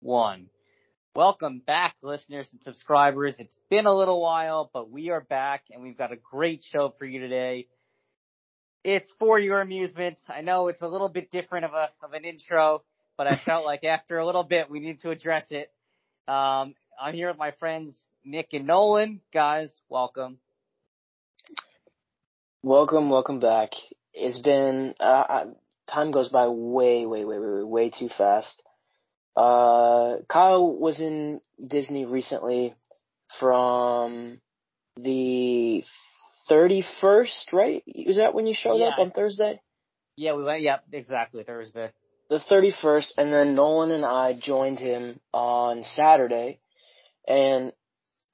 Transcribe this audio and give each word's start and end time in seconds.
One. 0.00 0.48
Welcome 1.16 1.62
back, 1.66 1.96
listeners 2.02 2.48
and 2.52 2.62
subscribers. 2.62 3.34
It's 3.40 3.56
been 3.70 3.86
a 3.86 3.94
little 3.94 4.20
while, 4.20 4.70
but 4.72 4.88
we 4.88 5.10
are 5.10 5.20
back 5.20 5.64
and 5.72 5.82
we've 5.82 5.98
got 5.98 6.12
a 6.12 6.16
great 6.16 6.62
show 6.62 6.94
for 6.96 7.06
you 7.06 7.18
today. 7.18 7.66
It's 8.84 9.12
for 9.18 9.40
your 9.40 9.60
amusement. 9.60 10.20
I 10.28 10.42
know 10.42 10.68
it's 10.68 10.82
a 10.82 10.88
little 10.88 11.08
bit 11.08 11.32
different 11.32 11.64
of 11.64 11.72
a 11.72 11.88
of 12.04 12.12
an 12.12 12.24
intro, 12.24 12.84
but 13.16 13.26
I 13.26 13.36
felt 13.44 13.64
like 13.64 13.82
after 13.82 14.18
a 14.18 14.26
little 14.26 14.44
bit 14.44 14.70
we 14.70 14.78
need 14.78 15.00
to 15.00 15.10
address 15.10 15.46
it. 15.50 15.72
Um, 16.28 16.74
I'm 17.00 17.14
here 17.14 17.28
with 17.28 17.38
my 17.38 17.50
friends 17.58 18.00
Nick 18.24 18.50
and 18.52 18.68
Nolan. 18.68 19.22
Guys, 19.32 19.76
welcome. 19.88 20.38
Welcome, 22.66 23.10
welcome 23.10 23.38
back. 23.38 23.70
It's 24.12 24.40
been 24.40 24.96
uh, 24.98 25.44
time 25.88 26.10
goes 26.10 26.30
by 26.30 26.48
way, 26.48 27.06
way, 27.06 27.24
way, 27.24 27.38
way, 27.38 27.62
way 27.62 27.90
too 27.90 28.08
fast. 28.08 28.60
Uh, 29.36 30.16
Kyle 30.28 30.76
was 30.76 31.00
in 31.00 31.40
Disney 31.64 32.06
recently 32.06 32.74
from 33.38 34.40
the 34.96 35.84
31st, 36.50 37.52
right? 37.52 37.84
Was 38.04 38.16
that 38.16 38.34
when 38.34 38.48
you 38.48 38.54
showed 38.54 38.78
Yeah. 38.80 38.88
up 38.88 38.98
on 38.98 39.12
Thursday? 39.12 39.60
Yeah, 40.16 40.34
we 40.34 40.42
went. 40.42 40.62
Yep, 40.62 40.86
exactly. 40.90 41.44
Thursday. 41.44 41.92
The 42.30 42.40
31st, 42.40 43.12
and 43.16 43.32
then 43.32 43.54
Nolan 43.54 43.92
and 43.92 44.04
I 44.04 44.32
joined 44.32 44.80
him 44.80 45.20
on 45.32 45.84
Saturday, 45.84 46.58
and 47.28 47.72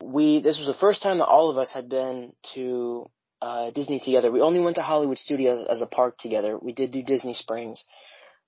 we, 0.02 0.40
this 0.40 0.56
was 0.58 0.68
the 0.68 0.80
first 0.80 1.02
time 1.02 1.18
that 1.18 1.26
all 1.26 1.50
of 1.50 1.58
us 1.58 1.70
had 1.74 1.90
been 1.90 2.32
to, 2.54 3.10
uh, 3.42 3.70
Disney 3.72 3.98
together. 3.98 4.30
We 4.30 4.40
only 4.40 4.60
went 4.60 4.76
to 4.76 4.82
Hollywood 4.82 5.18
Studios 5.18 5.66
as 5.68 5.82
a 5.82 5.86
park 5.86 6.16
together. 6.16 6.56
We 6.56 6.72
did 6.72 6.92
do 6.92 7.02
Disney 7.02 7.34
Springs. 7.34 7.84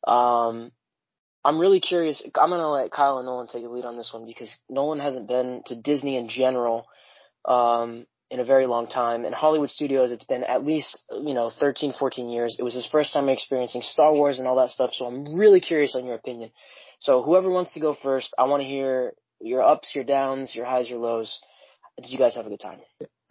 Um, 0.07 0.71
I'm 1.45 1.59
really 1.59 1.81
curious. 1.81 2.23
I'm 2.25 2.51
gonna 2.51 2.71
let 2.71 2.93
Kyle 2.93 3.19
and 3.19 3.27
Nolan 3.27 3.49
take 3.49 3.65
a 3.65 3.69
lead 3.69 3.85
on 3.85 3.97
this 3.97 4.13
one 4.13 4.25
because 4.25 4.55
Nolan 4.71 5.01
hasn't 5.01 5.27
been 5.27 5.63
to 5.67 5.75
Disney 5.75 6.17
in 6.17 6.29
general 6.29 6.87
um, 7.45 8.07
in 8.31 8.39
a 8.39 8.45
very 8.45 8.67
long 8.67 8.87
time. 8.87 9.25
And 9.25 9.35
Hollywood 9.35 9.69
Studios, 9.69 10.13
it's 10.13 10.25
been 10.25 10.45
at 10.45 10.65
least 10.65 11.03
you 11.11 11.35
know 11.35 11.51
13, 11.51 11.93
14 11.99 12.29
years. 12.31 12.57
It 12.57 12.63
was 12.63 12.75
his 12.75 12.87
first 12.87 13.13
time 13.13 13.29
experiencing 13.29 13.83
Star 13.83 14.13
Wars 14.15 14.39
and 14.39 14.47
all 14.47 14.57
that 14.57 14.71
stuff. 14.71 14.91
So 14.93 15.07
I'm 15.07 15.37
really 15.37 15.61
curious 15.61 15.97
on 15.97 16.07
your 16.07 16.15
opinion. 16.15 16.51
So 17.01 17.23
whoever 17.23 17.51
wants 17.51 17.75
to 17.75 17.81
go 17.81 17.95
first, 18.01 18.33
I 18.39 18.45
want 18.45 18.63
to 18.63 18.69
hear 18.69 19.13
your 19.41 19.63
ups, 19.63 19.93
your 19.93 20.05
downs, 20.05 20.55
your 20.55 20.65
highs, 20.65 20.89
your 20.89 21.01
lows. 21.01 21.41
Did 22.01 22.11
you 22.11 22.19
guys 22.19 22.37
have 22.37 22.47
a 22.47 22.49
good 22.49 22.61
time? 22.61 22.79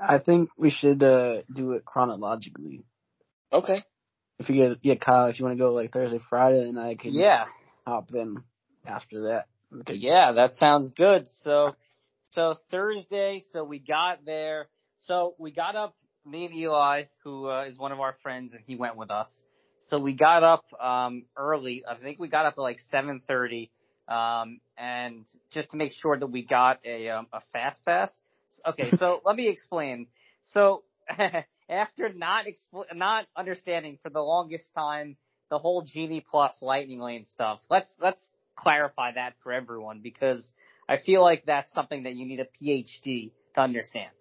I 0.07 0.19
think 0.19 0.49
we 0.57 0.69
should 0.69 1.01
uh, 1.03 1.41
do 1.53 1.71
it 1.73 1.85
chronologically. 1.85 2.83
Okay. 3.51 3.83
If 4.39 4.49
you 4.49 4.55
get 4.55 4.77
yeah, 4.81 4.95
Kyle, 4.95 5.27
if 5.27 5.39
you 5.39 5.45
want 5.45 5.57
to 5.57 5.63
go 5.63 5.71
like 5.71 5.91
Thursday, 5.91 6.19
Friday, 6.29 6.67
and 6.67 6.79
I 6.79 6.95
can 6.95 7.13
Yeah. 7.13 7.45
hop 7.85 8.09
in 8.13 8.43
after 8.85 9.21
that. 9.23 9.45
Okay. 9.81 9.95
Yeah, 9.95 10.33
that 10.33 10.53
sounds 10.53 10.91
good. 10.95 11.27
So, 11.27 11.75
so 12.31 12.55
Thursday, 12.71 13.41
so 13.51 13.63
we 13.63 13.79
got 13.79 14.25
there. 14.25 14.67
So 14.99 15.35
we 15.37 15.51
got 15.51 15.75
up, 15.75 15.95
me 16.25 16.45
and 16.45 16.55
Eli, 16.55 17.03
who 17.23 17.49
uh, 17.49 17.65
is 17.65 17.77
one 17.77 17.91
of 17.91 17.99
our 17.99 18.15
friends, 18.23 18.53
and 18.53 18.63
he 18.65 18.75
went 18.75 18.95
with 18.95 19.11
us. 19.11 19.31
So 19.81 19.99
we 19.99 20.13
got 20.13 20.43
up 20.43 20.63
um, 20.81 21.25
early. 21.37 21.83
I 21.87 21.95
think 21.95 22.19
we 22.19 22.29
got 22.29 22.45
up 22.45 22.55
at 22.57 22.61
like 22.61 22.79
7:30, 22.93 23.69
um, 24.07 24.59
and 24.77 25.25
just 25.51 25.71
to 25.71 25.77
make 25.77 25.91
sure 25.91 26.17
that 26.17 26.27
we 26.27 26.43
got 26.45 26.79
a 26.85 27.09
um, 27.09 27.27
a 27.33 27.41
fast 27.51 27.83
pass. 27.85 28.11
Okay, 28.65 28.91
so 28.91 29.21
let 29.25 29.35
me 29.35 29.47
explain. 29.47 30.07
So 30.43 30.83
after 31.69 32.11
not 32.13 32.45
expl- 32.45 32.93
not 32.95 33.25
understanding 33.35 33.99
for 34.01 34.09
the 34.09 34.21
longest 34.21 34.73
time 34.73 35.17
the 35.49 35.59
whole 35.59 35.83
Genie 35.83 36.25
Plus 36.29 36.53
Lightning 36.61 36.99
Lane 36.99 37.25
stuff, 37.25 37.59
let's 37.69 37.95
let's 37.99 38.31
clarify 38.55 39.13
that 39.13 39.33
for 39.43 39.51
everyone 39.51 39.99
because 40.01 40.51
I 40.87 40.97
feel 40.97 41.21
like 41.21 41.45
that's 41.45 41.71
something 41.73 42.03
that 42.03 42.15
you 42.15 42.25
need 42.25 42.39
a 42.39 42.45
PhD 42.45 43.31
to 43.55 43.61
understand. 43.61 44.11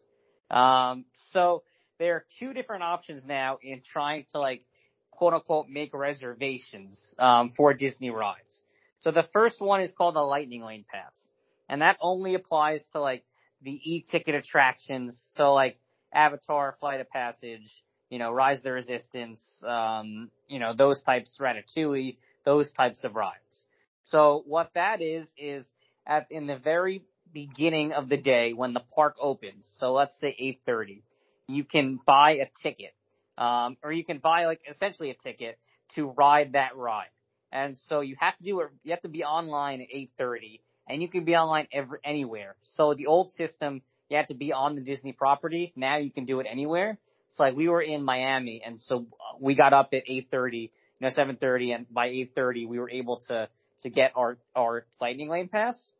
Um, 0.50 1.06
so 1.30 1.62
there 1.98 2.16
are 2.16 2.24
two 2.38 2.52
different 2.52 2.82
options 2.82 3.24
now 3.26 3.58
in 3.62 3.82
trying 3.84 4.26
to 4.32 4.38
like 4.38 4.62
quote 5.10 5.34
unquote 5.34 5.68
make 5.68 5.94
reservations 5.94 7.14
um, 7.18 7.50
for 7.56 7.74
Disney 7.74 8.10
rides. 8.10 8.64
So 9.00 9.10
the 9.10 9.24
first 9.32 9.60
one 9.60 9.80
is 9.80 9.92
called 9.92 10.14
the 10.14 10.20
Lightning 10.20 10.62
Lane 10.62 10.84
Pass, 10.90 11.28
and 11.68 11.82
that 11.82 11.96
only 12.00 12.34
applies 12.34 12.86
to 12.92 13.00
like 13.00 13.24
the 13.62 13.80
e-ticket 13.84 14.34
attractions. 14.34 15.24
So 15.28 15.52
like 15.54 15.78
Avatar, 16.12 16.74
Flight 16.78 17.00
of 17.00 17.08
Passage, 17.08 17.82
you 18.10 18.18
know, 18.18 18.30
Rise 18.30 18.58
of 18.58 18.64
the 18.64 18.72
Resistance, 18.72 19.42
um, 19.66 20.30
you 20.48 20.58
know, 20.58 20.74
those 20.74 21.02
types, 21.02 21.38
Ratatouille, 21.40 22.16
those 22.44 22.72
types 22.72 23.04
of 23.04 23.14
rides. 23.14 23.66
So 24.04 24.42
what 24.46 24.70
that 24.74 25.00
is 25.00 25.32
is 25.38 25.70
at 26.06 26.26
in 26.30 26.46
the 26.46 26.56
very 26.56 27.04
beginning 27.32 27.92
of 27.92 28.08
the 28.08 28.16
day 28.16 28.52
when 28.52 28.74
the 28.74 28.82
park 28.94 29.16
opens. 29.20 29.66
So 29.78 29.92
let's 29.92 30.18
say 30.20 30.34
8:30, 30.38 31.02
you 31.48 31.64
can 31.64 31.98
buy 32.04 32.32
a 32.32 32.50
ticket, 32.62 32.94
um, 33.38 33.76
or 33.82 33.92
you 33.92 34.04
can 34.04 34.18
buy 34.18 34.46
like 34.46 34.60
essentially 34.68 35.10
a 35.10 35.14
ticket 35.14 35.58
to 35.94 36.06
ride 36.06 36.52
that 36.52 36.76
ride. 36.76 37.08
And 37.50 37.76
so 37.76 38.00
you 38.00 38.16
have 38.18 38.36
to 38.38 38.42
do 38.42 38.60
it. 38.60 38.70
You 38.82 38.90
have 38.90 39.02
to 39.02 39.08
be 39.08 39.24
online 39.24 39.80
at 39.80 39.88
8:30, 39.90 40.60
and 40.92 41.00
you 41.00 41.08
can 41.08 41.24
be 41.24 41.34
online 41.34 41.66
every 41.72 41.98
anywhere. 42.04 42.54
So 42.60 42.92
the 42.94 43.06
old 43.06 43.30
system, 43.30 43.80
you 44.10 44.18
had 44.18 44.28
to 44.28 44.34
be 44.34 44.52
on 44.52 44.74
the 44.74 44.82
Disney 44.82 45.12
property. 45.12 45.72
Now 45.74 45.96
you 45.96 46.10
can 46.10 46.26
do 46.26 46.38
it 46.40 46.46
anywhere. 46.48 46.98
So 47.30 47.44
like 47.44 47.56
we 47.56 47.66
were 47.68 47.80
in 47.80 48.04
Miami, 48.04 48.62
and 48.64 48.78
so 48.78 49.06
we 49.40 49.54
got 49.54 49.72
up 49.72 49.94
at 49.94 50.02
8:30, 50.06 50.58
you 50.58 50.70
know, 51.00 51.08
7:30, 51.08 51.74
and 51.74 51.86
by 51.92 52.08
8:30 52.08 52.66
we 52.68 52.78
were 52.78 52.90
able 52.90 53.20
to 53.28 53.48
to 53.80 53.90
get 53.90 54.12
our 54.14 54.36
our 54.54 54.84
Lightning 55.00 55.30
Lane 55.30 55.48
pass. 55.48 55.92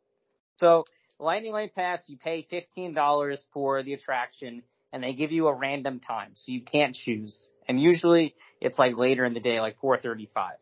So 0.57 0.85
Lightning 1.19 1.53
Lane 1.53 1.71
pass, 1.75 2.03
you 2.07 2.17
pay 2.17 2.43
fifteen 2.43 2.93
dollars 2.93 3.43
for 3.51 3.81
the 3.81 3.93
attraction, 3.93 4.61
and 4.91 5.03
they 5.03 5.13
give 5.13 5.31
you 5.31 5.47
a 5.47 5.55
random 5.55 5.99
time, 5.99 6.33
so 6.35 6.51
you 6.51 6.61
can't 6.61 6.93
choose. 6.93 7.49
And 7.67 7.79
usually 7.79 8.35
it's 8.61 8.77
like 8.77 8.95
later 8.95 9.25
in 9.25 9.33
the 9.33 9.39
day, 9.39 9.59
like 9.59 9.79
4:35. 9.79 10.57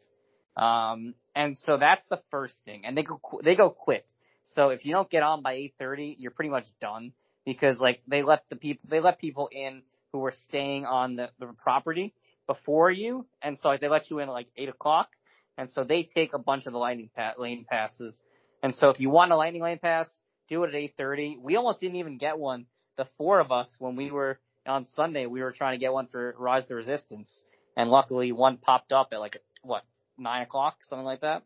Um, 0.55 1.15
and 1.35 1.57
so 1.57 1.77
that's 1.77 2.05
the 2.09 2.21
first 2.29 2.55
thing, 2.63 2.85
and 2.85 2.97
they 2.97 3.03
go 3.03 3.19
they 3.43 3.55
go 3.55 3.69
quick. 3.69 4.05
So 4.43 4.69
if 4.69 4.85
you 4.85 4.93
don't 4.93 5.09
get 5.09 5.23
on 5.23 5.41
by 5.41 5.55
8:30, 5.79 6.15
you're 6.19 6.31
pretty 6.31 6.49
much 6.49 6.67
done 6.79 7.13
because 7.45 7.79
like 7.79 8.01
they 8.07 8.23
let 8.23 8.47
the 8.49 8.55
people 8.55 8.87
they 8.89 8.99
let 8.99 9.19
people 9.19 9.49
in 9.51 9.83
who 10.11 10.19
were 10.19 10.31
staying 10.31 10.85
on 10.85 11.15
the, 11.15 11.29
the 11.39 11.47
property 11.57 12.13
before 12.47 12.91
you, 12.91 13.25
and 13.41 13.57
so 13.57 13.69
like, 13.69 13.79
they 13.81 13.87
let 13.87 14.09
you 14.09 14.19
in 14.19 14.27
at 14.27 14.33
like 14.33 14.47
eight 14.57 14.69
o'clock, 14.69 15.09
and 15.57 15.71
so 15.71 15.83
they 15.83 16.03
take 16.03 16.33
a 16.33 16.39
bunch 16.39 16.65
of 16.65 16.73
the 16.73 16.79
lightning 16.79 17.09
pa- 17.15 17.33
lane 17.37 17.65
passes. 17.69 18.21
And 18.61 18.75
so 18.75 18.89
if 18.89 18.99
you 18.99 19.09
want 19.09 19.31
a 19.31 19.35
lightning 19.37 19.61
lane 19.61 19.79
pass, 19.79 20.09
do 20.49 20.63
it 20.63 20.69
at 20.69 20.75
eight 20.75 20.93
thirty. 20.97 21.37
We 21.41 21.55
almost 21.55 21.79
didn't 21.79 21.95
even 21.97 22.17
get 22.17 22.37
one. 22.37 22.65
The 22.97 23.07
four 23.17 23.39
of 23.39 23.51
us 23.51 23.75
when 23.79 23.95
we 23.95 24.11
were 24.11 24.39
on 24.67 24.85
Sunday, 24.85 25.25
we 25.25 25.41
were 25.41 25.51
trying 25.51 25.79
to 25.79 25.83
get 25.83 25.93
one 25.93 26.07
for 26.07 26.35
Rise 26.37 26.67
the 26.67 26.75
Resistance, 26.75 27.43
and 27.77 27.89
luckily 27.89 28.31
one 28.31 28.57
popped 28.57 28.91
up 28.91 29.09
at 29.13 29.19
like 29.19 29.37
what 29.63 29.83
nine 30.17 30.43
o'clock, 30.43 30.77
something 30.83 31.05
like 31.05 31.21
that. 31.21 31.43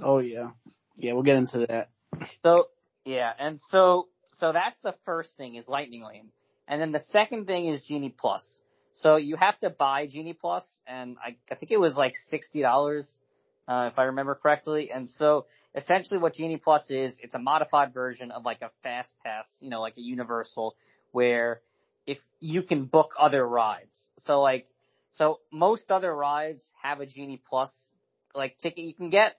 Oh 0.00 0.18
yeah, 0.18 0.50
yeah. 0.96 1.12
We'll 1.12 1.22
get 1.22 1.36
into 1.36 1.66
that. 1.68 1.90
So 2.42 2.68
yeah, 3.04 3.32
and 3.38 3.60
so 3.70 4.08
so 4.32 4.52
that's 4.52 4.80
the 4.80 4.94
first 5.04 5.36
thing 5.36 5.56
is 5.56 5.68
Lightning 5.68 6.02
Lane, 6.02 6.28
and 6.66 6.80
then 6.80 6.92
the 6.92 7.00
second 7.00 7.46
thing 7.46 7.66
is 7.66 7.82
Genie 7.82 8.14
Plus. 8.16 8.60
So 8.94 9.16
you 9.16 9.36
have 9.36 9.58
to 9.60 9.70
buy 9.70 10.06
Genie 10.06 10.34
Plus, 10.34 10.64
and 10.86 11.16
I, 11.18 11.36
I 11.50 11.56
think 11.56 11.72
it 11.72 11.80
was 11.80 11.96
like 11.96 12.12
sixty 12.28 12.62
dollars, 12.62 13.18
uh, 13.66 13.90
if 13.92 13.98
I 13.98 14.04
remember 14.04 14.36
correctly. 14.36 14.90
And 14.92 15.08
so 15.08 15.46
essentially, 15.74 16.18
what 16.18 16.34
Genie 16.34 16.58
Plus 16.58 16.88
is, 16.90 17.18
it's 17.20 17.34
a 17.34 17.38
modified 17.40 17.92
version 17.92 18.30
of 18.30 18.44
like 18.44 18.62
a 18.62 18.70
Fast 18.84 19.12
Pass, 19.24 19.48
you 19.60 19.70
know, 19.70 19.80
like 19.80 19.96
a 19.96 20.00
Universal, 20.00 20.76
where 21.10 21.60
if 22.06 22.18
you 22.38 22.62
can 22.62 22.84
book 22.84 23.14
other 23.18 23.46
rides. 23.46 24.08
So 24.18 24.40
like, 24.40 24.66
so 25.10 25.40
most 25.50 25.90
other 25.90 26.14
rides 26.14 26.70
have 26.82 27.00
a 27.00 27.06
Genie 27.06 27.42
Plus 27.48 27.72
like 28.34 28.58
ticket 28.58 28.84
you 28.84 28.94
can 28.94 29.10
get, 29.10 29.36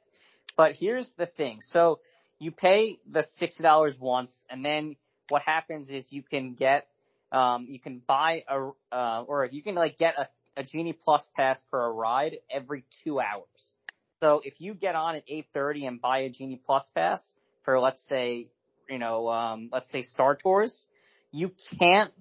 but 0.57 0.73
here's 0.73 1.09
the 1.17 1.25
thing. 1.25 1.59
So 1.61 1.99
you 2.39 2.51
pay 2.51 2.99
the 3.09 3.23
sixty 3.37 3.63
dollars 3.63 3.95
once, 3.99 4.33
and 4.49 4.63
then 4.63 4.95
what 5.29 5.41
happens 5.41 5.89
is 5.89 6.07
you 6.11 6.23
can 6.23 6.53
get 6.53 6.87
um, 7.31 7.67
you 7.69 7.79
can 7.79 8.01
buy 8.05 8.43
a 8.47 8.71
uh, 8.91 9.23
or 9.27 9.45
you 9.45 9.63
can 9.63 9.75
like 9.75 9.97
get 9.97 10.15
a, 10.17 10.27
a 10.57 10.63
Genie 10.63 10.93
Plus 10.93 11.27
pass 11.35 11.61
for 11.69 11.85
a 11.85 11.91
ride 11.91 12.37
every 12.49 12.85
two 13.03 13.19
hours. 13.19 13.75
So 14.21 14.41
if 14.43 14.61
you 14.61 14.73
get 14.73 14.95
on 14.95 15.15
at 15.15 15.23
eight 15.27 15.47
thirty 15.53 15.85
and 15.85 16.01
buy 16.01 16.19
a 16.19 16.29
Genie 16.29 16.61
Plus 16.65 16.89
pass 16.95 17.21
for 17.63 17.79
let's 17.79 18.05
say 18.07 18.47
you 18.89 18.99
know 18.99 19.29
um, 19.29 19.69
let's 19.71 19.89
say 19.91 20.01
Star 20.01 20.35
Tours, 20.35 20.87
you 21.31 21.51
can't 21.79 22.11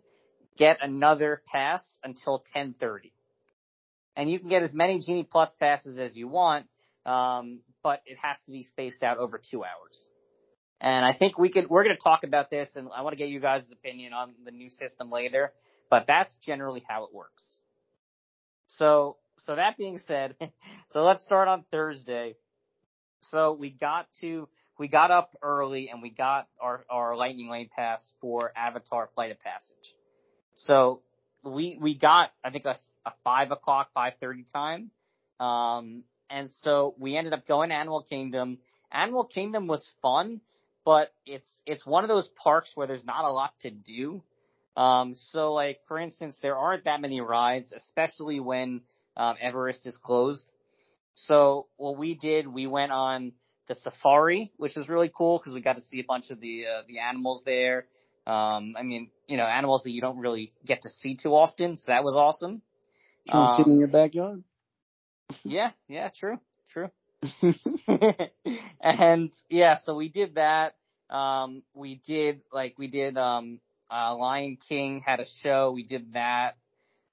get 0.56 0.78
another 0.80 1.42
pass 1.52 1.82
until 2.02 2.42
ten 2.52 2.74
thirty, 2.78 3.12
and 4.16 4.30
you 4.30 4.38
can 4.38 4.48
get 4.48 4.62
as 4.62 4.72
many 4.72 5.00
Genie 5.00 5.28
Plus 5.30 5.52
passes 5.60 5.98
as 5.98 6.16
you 6.16 6.28
want, 6.28 6.66
um, 7.04 7.60
but 7.84 8.00
it 8.06 8.16
has 8.20 8.38
to 8.46 8.50
be 8.50 8.64
spaced 8.64 9.04
out 9.04 9.18
over 9.18 9.38
two 9.38 9.62
hours. 9.62 10.08
And 10.80 11.04
I 11.04 11.12
think 11.12 11.38
we 11.38 11.50
could, 11.50 11.70
we're 11.70 11.84
going 11.84 11.94
to 11.94 12.02
talk 12.02 12.24
about 12.24 12.50
this 12.50 12.70
and 12.74 12.88
I 12.94 13.02
want 13.02 13.12
to 13.12 13.16
get 13.16 13.28
you 13.28 13.40
guys' 13.40 13.70
opinion 13.70 14.12
on 14.12 14.34
the 14.44 14.50
new 14.50 14.68
system 14.68 15.10
later, 15.10 15.52
but 15.88 16.06
that's 16.08 16.34
generally 16.44 16.82
how 16.88 17.04
it 17.04 17.14
works. 17.14 17.60
So, 18.68 19.18
so 19.38 19.54
that 19.54 19.76
being 19.76 19.98
said, 19.98 20.34
so 20.90 21.02
let's 21.02 21.22
start 21.24 21.46
on 21.46 21.64
Thursday. 21.70 22.34
So 23.30 23.52
we 23.52 23.70
got 23.70 24.08
to, 24.20 24.48
we 24.78 24.88
got 24.88 25.10
up 25.10 25.36
early 25.42 25.90
and 25.90 26.02
we 26.02 26.10
got 26.10 26.48
our, 26.60 26.84
our 26.90 27.16
lightning 27.16 27.50
lane 27.50 27.68
pass 27.74 28.14
for 28.20 28.52
Avatar 28.56 29.10
Flight 29.14 29.30
of 29.30 29.38
Passage. 29.40 29.94
So 30.54 31.02
we, 31.44 31.78
we 31.80 31.96
got, 31.96 32.30
I 32.42 32.50
think 32.50 32.64
a, 32.64 32.76
a 33.06 33.12
five 33.22 33.50
o'clock, 33.50 33.90
5.30 33.96 34.52
time. 34.52 34.90
Um, 35.40 36.04
and 36.34 36.50
so 36.50 36.96
we 36.98 37.16
ended 37.16 37.32
up 37.32 37.46
going 37.46 37.68
to 37.68 37.76
Animal 37.76 38.02
Kingdom. 38.02 38.58
Animal 38.90 39.24
Kingdom 39.24 39.68
was 39.68 39.88
fun, 40.02 40.40
but 40.84 41.12
it's, 41.24 41.46
it's 41.64 41.86
one 41.86 42.02
of 42.02 42.08
those 42.08 42.28
parks 42.42 42.70
where 42.74 42.88
there's 42.88 43.04
not 43.04 43.24
a 43.24 43.30
lot 43.30 43.52
to 43.60 43.70
do. 43.70 44.20
Um, 44.76 45.14
so 45.30 45.52
like, 45.52 45.78
for 45.86 45.96
instance, 45.96 46.36
there 46.42 46.56
aren't 46.56 46.84
that 46.86 47.00
many 47.00 47.20
rides, 47.20 47.72
especially 47.72 48.40
when, 48.40 48.80
um, 49.16 49.36
Everest 49.40 49.86
is 49.86 49.96
closed. 49.96 50.44
So 51.14 51.68
what 51.76 51.96
we 51.96 52.14
did, 52.14 52.48
we 52.48 52.66
went 52.66 52.90
on 52.90 53.32
the 53.68 53.76
safari, 53.76 54.50
which 54.56 54.74
was 54.74 54.88
really 54.88 55.12
cool 55.16 55.38
because 55.38 55.54
we 55.54 55.60
got 55.60 55.76
to 55.76 55.82
see 55.82 56.00
a 56.00 56.04
bunch 56.04 56.32
of 56.32 56.40
the, 56.40 56.64
uh, 56.66 56.82
the 56.88 56.98
animals 56.98 57.44
there. 57.46 57.86
Um, 58.26 58.74
I 58.76 58.82
mean, 58.82 59.10
you 59.28 59.36
know, 59.36 59.44
animals 59.44 59.84
that 59.84 59.92
you 59.92 60.00
don't 60.00 60.18
really 60.18 60.52
get 60.66 60.82
to 60.82 60.88
see 60.88 61.14
too 61.14 61.30
often. 61.30 61.76
So 61.76 61.92
that 61.92 62.02
was 62.02 62.16
awesome. 62.16 62.60
You 63.24 63.30
can 63.30 63.40
Um, 63.40 63.56
sit 63.56 63.66
in 63.68 63.78
your 63.78 63.88
backyard. 63.88 64.42
Yeah, 65.44 65.70
yeah, 65.88 66.10
true, 66.18 66.38
true. 66.70 66.90
and 68.80 69.30
yeah, 69.48 69.78
so 69.78 69.94
we 69.94 70.08
did 70.08 70.36
that. 70.36 70.74
Um, 71.10 71.62
we 71.74 72.00
did 72.06 72.40
like 72.52 72.74
we 72.78 72.88
did 72.88 73.16
um, 73.16 73.60
uh, 73.90 74.14
Lion 74.16 74.58
King 74.68 75.02
had 75.04 75.20
a 75.20 75.26
show. 75.42 75.72
We 75.72 75.84
did 75.84 76.14
that. 76.14 76.56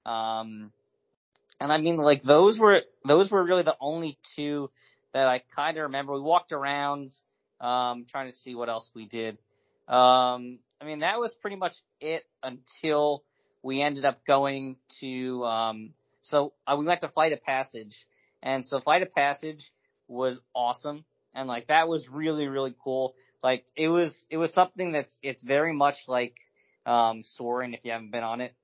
Um, 0.04 0.72
and 1.60 1.72
I 1.72 1.78
mean, 1.78 1.96
like 1.96 2.22
those 2.22 2.58
were 2.58 2.82
those 3.06 3.30
were 3.30 3.44
really 3.44 3.62
the 3.62 3.76
only 3.80 4.18
two 4.36 4.70
that 5.12 5.26
I 5.26 5.42
kind 5.54 5.76
of 5.76 5.84
remember. 5.84 6.14
We 6.14 6.20
walked 6.20 6.52
around, 6.52 7.10
um, 7.60 8.06
trying 8.10 8.30
to 8.30 8.36
see 8.38 8.54
what 8.54 8.68
else 8.68 8.90
we 8.94 9.06
did. 9.06 9.38
Um, 9.88 10.58
I 10.80 10.84
mean, 10.84 11.00
that 11.00 11.18
was 11.20 11.32
pretty 11.34 11.56
much 11.56 11.74
it 12.00 12.24
until 12.42 13.22
we 13.62 13.82
ended 13.82 14.04
up 14.04 14.24
going 14.26 14.76
to. 15.00 15.44
Um, 15.44 15.90
so 16.22 16.52
uh, 16.66 16.76
we 16.78 16.84
went 16.84 17.00
to 17.02 17.08
Flight 17.08 17.32
of 17.32 17.42
Passage, 17.42 17.94
and 18.42 18.64
so 18.64 18.80
Flight 18.80 19.02
of 19.02 19.12
Passage 19.14 19.70
was 20.08 20.38
awesome, 20.54 21.04
and 21.34 21.48
like 21.48 21.68
that 21.68 21.88
was 21.88 22.08
really 22.08 22.46
really 22.46 22.74
cool. 22.82 23.14
Like 23.42 23.64
it 23.76 23.88
was 23.88 24.24
it 24.30 24.36
was 24.36 24.52
something 24.52 24.92
that's 24.92 25.16
it's 25.22 25.42
very 25.42 25.72
much 25.72 25.96
like 26.08 26.34
um 26.86 27.22
Soaring 27.24 27.74
if 27.74 27.80
you 27.84 27.92
haven't 27.92 28.12
been 28.12 28.22
on 28.22 28.40
it, 28.40 28.54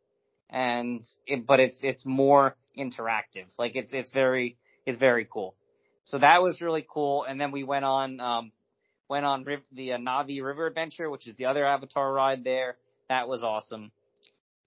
and 0.50 1.02
it, 1.26 1.46
but 1.46 1.60
it's 1.60 1.80
it's 1.82 2.06
more 2.06 2.56
interactive. 2.76 3.46
Like 3.58 3.74
it's 3.74 3.92
it's 3.92 4.12
very 4.12 4.56
it's 4.86 4.98
very 4.98 5.26
cool. 5.30 5.54
So 6.04 6.18
that 6.18 6.42
was 6.42 6.60
really 6.60 6.86
cool, 6.88 7.24
and 7.24 7.40
then 7.40 7.50
we 7.50 7.64
went 7.64 7.84
on 7.84 8.20
um 8.20 8.52
went 9.08 9.24
on 9.24 9.44
the 9.72 9.92
uh, 9.92 9.98
Na'vi 9.98 10.42
River 10.42 10.66
Adventure, 10.66 11.10
which 11.10 11.26
is 11.26 11.36
the 11.36 11.46
other 11.46 11.66
Avatar 11.66 12.12
ride 12.12 12.44
there. 12.44 12.76
That 13.08 13.26
was 13.26 13.42
awesome. 13.42 13.90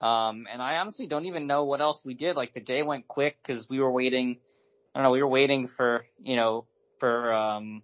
Um, 0.02 0.48
and 0.52 0.62
I 0.62 0.78
honestly 0.78 1.06
don't 1.06 1.26
even 1.26 1.46
know 1.46 1.66
what 1.66 1.80
else 1.80 2.02
we 2.04 2.16
did. 2.16 2.36
Like 2.36 2.54
the 2.54 2.60
day 2.60 2.82
went 2.82 3.08
quick 3.08 3.38
because 3.42 3.70
we 3.70 3.80
were 3.80 3.92
waiting. 3.92 4.38
I 4.94 5.00
don't 5.00 5.04
know. 5.04 5.12
We 5.12 5.22
were 5.22 5.30
waiting 5.30 5.70
for 5.78 6.06
you 6.22 6.36
know 6.36 6.66
for 7.00 7.34
um 7.34 7.84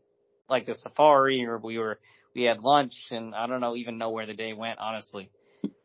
like 0.50 0.66
the 0.66 0.76
safari, 0.76 1.46
or 1.46 1.58
we 1.60 1.78
were 1.78 2.00
we 2.36 2.44
had 2.44 2.62
lunch, 2.62 2.94
and 3.12 3.36
I 3.36 3.46
don't 3.46 3.62
know 3.62 3.76
even 3.76 3.98
know 3.98 4.10
where 4.10 4.26
the 4.26 4.34
day 4.34 4.54
went 4.54 4.80
honestly. 4.80 5.30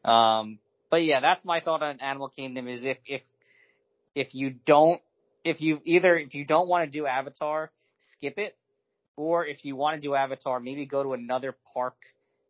Um, 0.04 0.58
but 0.90 1.04
yeah, 1.04 1.20
that's 1.20 1.44
my 1.44 1.60
thought 1.60 1.82
on 1.82 2.00
Animal 2.00 2.28
Kingdom. 2.28 2.66
Is 2.66 2.82
if 2.82 2.98
if 3.06 3.22
if 4.14 4.34
you 4.34 4.50
don't 4.50 5.00
if 5.44 5.60
you 5.60 5.80
either 5.84 6.16
if 6.16 6.34
you 6.34 6.46
don't 6.46 6.68
want 6.68 6.90
to 6.90 6.98
do 6.98 7.06
Avatar, 7.06 7.70
skip 8.14 8.38
it, 8.38 8.56
or 9.16 9.46
if 9.46 9.64
you 9.64 9.76
want 9.76 10.00
to 10.00 10.00
do 10.00 10.14
Avatar, 10.14 10.60
maybe 10.60 10.86
go 10.86 11.02
to 11.02 11.12
another 11.12 11.54
park 11.74 11.96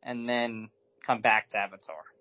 and 0.03 0.29
then 0.29 0.69
come 1.05 1.21
back 1.21 1.51
to 1.51 1.57
Avatar. 1.57 2.12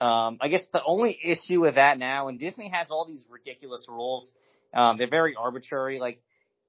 Um, 0.00 0.38
I 0.40 0.48
guess 0.48 0.62
the 0.72 0.82
only 0.84 1.18
issue 1.24 1.60
with 1.60 1.76
that 1.76 1.98
now, 1.98 2.28
and 2.28 2.38
Disney 2.38 2.68
has 2.68 2.90
all 2.90 3.06
these 3.06 3.24
ridiculous 3.30 3.86
rules. 3.88 4.32
Um, 4.74 4.98
they're 4.98 5.08
very 5.08 5.34
arbitrary. 5.34 5.98
Like, 5.98 6.20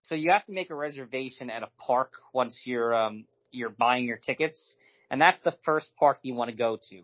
so 0.03 0.15
you 0.15 0.31
have 0.31 0.45
to 0.45 0.53
make 0.53 0.69
a 0.69 0.75
reservation 0.75 1.49
at 1.49 1.63
a 1.63 1.69
park 1.77 2.13
once 2.33 2.61
you're 2.63 2.95
um, 2.95 3.25
you're 3.51 3.69
buying 3.69 4.05
your 4.05 4.17
tickets, 4.17 4.75
and 5.11 5.19
that's 5.19 5.41
the 5.41 5.53
first 5.65 5.91
park 5.99 6.19
you 6.21 6.33
want 6.35 6.49
to 6.51 6.55
go 6.55 6.77
to. 6.89 7.01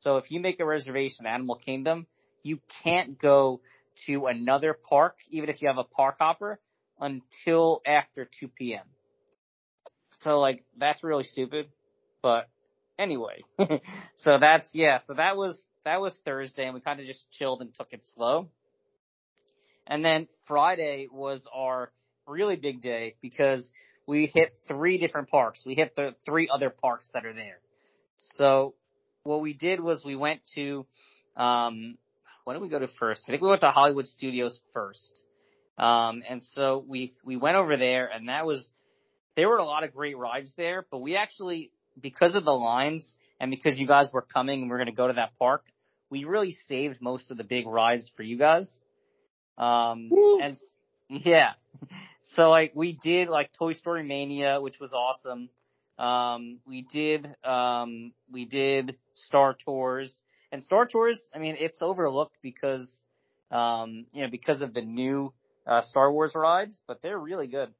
So 0.00 0.18
if 0.18 0.30
you 0.30 0.40
make 0.40 0.60
a 0.60 0.66
reservation 0.66 1.26
at 1.26 1.34
Animal 1.34 1.56
Kingdom, 1.56 2.06
you 2.42 2.58
can't 2.82 3.18
go 3.18 3.60
to 4.06 4.26
another 4.26 4.74
park, 4.74 5.16
even 5.30 5.48
if 5.48 5.62
you 5.62 5.68
have 5.68 5.78
a 5.78 5.84
park 5.84 6.16
hopper, 6.18 6.58
until 7.00 7.80
after 7.86 8.28
2 8.40 8.48
p.m. 8.48 8.84
So 10.20 10.38
like 10.38 10.64
that's 10.76 11.02
really 11.02 11.24
stupid, 11.24 11.68
but 12.22 12.48
anyway. 13.02 13.42
so 14.16 14.38
that's 14.38 14.70
yeah, 14.72 15.00
so 15.06 15.14
that 15.14 15.36
was 15.36 15.62
that 15.84 16.00
was 16.00 16.18
Thursday 16.24 16.64
and 16.64 16.74
we 16.74 16.80
kind 16.80 17.00
of 17.00 17.06
just 17.06 17.30
chilled 17.32 17.60
and 17.60 17.74
took 17.74 17.88
it 17.90 18.02
slow. 18.14 18.48
And 19.86 20.04
then 20.04 20.28
Friday 20.46 21.08
was 21.10 21.46
our 21.52 21.90
really 22.26 22.56
big 22.56 22.80
day 22.80 23.16
because 23.20 23.70
we 24.06 24.30
hit 24.32 24.56
three 24.68 24.98
different 24.98 25.28
parks. 25.28 25.64
We 25.66 25.74
hit 25.74 25.94
the 25.96 26.14
three 26.24 26.48
other 26.52 26.70
parks 26.70 27.10
that 27.14 27.26
are 27.26 27.32
there. 27.32 27.58
So 28.16 28.74
what 29.24 29.40
we 29.40 29.52
did 29.52 29.80
was 29.80 30.04
we 30.04 30.16
went 30.16 30.40
to 30.54 30.86
um 31.36 31.98
when 32.44 32.54
did 32.56 32.62
we 32.62 32.68
go 32.68 32.78
to 32.78 32.88
first? 32.88 33.24
I 33.26 33.32
think 33.32 33.42
we 33.42 33.48
went 33.48 33.60
to 33.60 33.70
Hollywood 33.70 34.06
Studios 34.06 34.60
first. 34.72 35.24
Um 35.78 36.22
and 36.28 36.42
so 36.42 36.84
we 36.86 37.12
we 37.24 37.36
went 37.36 37.56
over 37.56 37.76
there 37.76 38.06
and 38.06 38.28
that 38.28 38.46
was 38.46 38.70
there 39.34 39.48
were 39.48 39.58
a 39.58 39.64
lot 39.64 39.82
of 39.82 39.92
great 39.92 40.16
rides 40.16 40.52
there, 40.56 40.86
but 40.90 40.98
we 40.98 41.16
actually 41.16 41.72
because 42.00 42.34
of 42.34 42.44
the 42.44 42.52
lines 42.52 43.16
and 43.40 43.50
because 43.50 43.78
you 43.78 43.86
guys 43.86 44.10
were 44.12 44.22
coming 44.22 44.62
and 44.62 44.70
we 44.70 44.74
are 44.74 44.78
going 44.78 44.86
to 44.86 44.92
go 44.92 45.08
to 45.08 45.14
that 45.14 45.38
park, 45.38 45.64
we 46.10 46.24
really 46.24 46.52
saved 46.68 47.00
most 47.00 47.30
of 47.30 47.36
the 47.36 47.44
big 47.44 47.66
rides 47.66 48.12
for 48.16 48.22
you 48.22 48.38
guys. 48.38 48.80
Um, 49.58 50.08
Woo. 50.10 50.40
and 50.40 50.56
yeah, 51.08 51.52
so 52.34 52.50
like 52.50 52.72
we 52.74 52.98
did 53.02 53.28
like 53.28 53.50
Toy 53.58 53.72
Story 53.74 54.02
Mania, 54.02 54.60
which 54.60 54.78
was 54.80 54.92
awesome. 54.92 55.48
Um, 55.98 56.58
we 56.66 56.86
did, 56.92 57.28
um, 57.44 58.12
we 58.30 58.44
did 58.44 58.96
Star 59.14 59.56
Tours 59.64 60.20
and 60.50 60.62
Star 60.62 60.86
Tours. 60.86 61.28
I 61.34 61.38
mean, 61.38 61.56
it's 61.58 61.80
overlooked 61.80 62.38
because, 62.42 63.02
um, 63.50 64.06
you 64.12 64.22
know, 64.22 64.30
because 64.30 64.62
of 64.62 64.74
the 64.74 64.82
new, 64.82 65.32
uh, 65.66 65.82
Star 65.82 66.12
Wars 66.12 66.32
rides, 66.34 66.80
but 66.86 67.02
they're 67.02 67.18
really 67.18 67.46
good. 67.46 67.72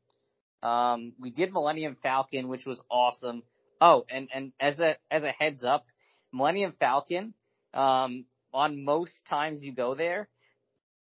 Um, 0.62 1.14
we 1.18 1.30
did 1.30 1.52
Millennium 1.52 1.96
Falcon, 2.02 2.48
which 2.48 2.64
was 2.64 2.80
awesome. 2.90 3.42
Oh, 3.84 4.06
and, 4.08 4.28
and 4.32 4.52
as 4.60 4.78
a, 4.78 4.96
as 5.10 5.24
a 5.24 5.32
heads 5.32 5.64
up, 5.64 5.86
Millennium 6.32 6.72
Falcon, 6.78 7.34
um, 7.74 8.26
on 8.54 8.84
most 8.84 9.10
times 9.28 9.64
you 9.64 9.74
go 9.74 9.96
there, 9.96 10.28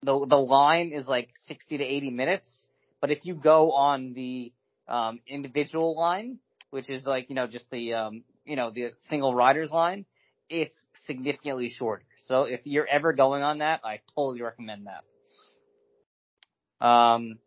the, 0.04 0.28
the 0.28 0.38
line 0.38 0.92
is 0.92 1.08
like 1.08 1.30
60 1.48 1.80
to 1.80 1.84
80 1.84 2.12
minutes. 2.12 2.68
But 3.02 3.10
if 3.10 3.26
you 3.26 3.34
go 3.34 3.72
on 3.72 4.14
the, 4.14 4.54
um, 4.88 5.20
individual 5.28 5.98
line, 5.98 6.38
which 6.70 6.92
is 6.92 7.08
like, 7.08 7.30
you 7.30 7.36
know, 7.36 7.48
just 7.48 7.72
the, 7.72 7.96
um, 7.96 8.24
you 8.46 8.56
know, 8.56 8.70
the 8.70 8.92
single 9.00 9.34
riders 9.34 9.72
line, 9.72 10.06
it's 10.48 10.84
significantly 11.08 11.70
shorter. 11.70 12.04
So 12.20 12.44
if 12.44 12.62
you're 12.66 12.88
ever 12.88 13.14
going 13.14 13.42
on 13.42 13.60
that, 13.60 13.82
I 13.84 14.02
totally 14.14 14.44
recommend 14.44 14.86
that. 14.86 16.86
Um, 16.86 17.40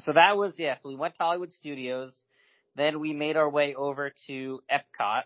so 0.00 0.12
that 0.12 0.36
was, 0.36 0.58
yeah, 0.58 0.74
so 0.74 0.90
we 0.90 0.96
went 0.96 1.14
to 1.14 1.22
Hollywood 1.22 1.50
Studios. 1.50 2.14
Then 2.76 3.00
we 3.00 3.12
made 3.12 3.36
our 3.36 3.48
way 3.48 3.74
over 3.74 4.12
to 4.26 4.60
Epcot. 4.70 5.22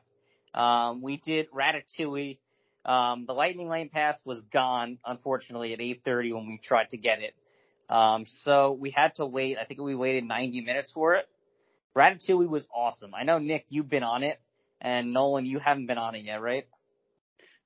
Um, 0.59 1.03
we 1.03 1.17
did 1.19 1.47
Ratatouille. 1.51 2.39
Um, 2.85 3.25
the 3.27 3.33
Lightning 3.33 3.69
Lane 3.69 3.89
Pass 3.89 4.19
was 4.25 4.41
gone, 4.53 4.99
unfortunately, 5.05 5.73
at 5.73 5.79
8.30 5.79 6.35
when 6.35 6.47
we 6.47 6.59
tried 6.63 6.91
to 6.91 6.97
get 6.97 7.21
it. 7.21 7.35
Um, 7.89 8.27
so 8.45 8.73
we 8.73 8.91
had 8.91 9.15
to 9.17 9.27
wait. 9.27 9.57
I 9.59 9.65
think 9.65 9.81
we 9.81 9.95
waited 9.95 10.25
90 10.25 10.61
minutes 10.63 10.91
for 10.93 11.15
it. 11.15 11.27
Ratatouille 11.97 12.49
was 12.49 12.67
awesome. 12.75 13.15
I 13.15 13.25
know, 13.25 13.39
Nick, 13.39 13.67
you've 13.69 13.89
been 13.89 14.03
on 14.03 14.23
it. 14.23 14.41
And 14.81 15.13
Nolan, 15.13 15.45
you 15.45 15.59
haven't 15.59 15.87
been 15.87 15.99
on 15.99 16.15
it 16.15 16.25
yet, 16.25 16.41
right? 16.41 16.67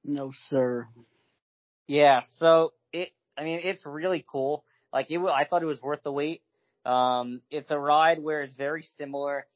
No, 0.04 0.32
sir. 0.48 0.88
Yeah, 1.86 2.22
so 2.36 2.72
it, 2.92 3.10
I 3.36 3.44
mean, 3.44 3.60
it's 3.62 3.84
really 3.84 4.24
cool. 4.30 4.64
Like 4.92 5.10
it, 5.10 5.18
I 5.18 5.44
thought 5.44 5.62
it 5.62 5.66
was 5.66 5.82
worth 5.82 6.02
the 6.02 6.12
wait. 6.12 6.42
Um, 6.84 7.42
it's 7.50 7.70
a 7.70 7.78
ride 7.78 8.22
where 8.22 8.42
it's 8.42 8.54
very 8.54 8.82
similar 8.96 9.46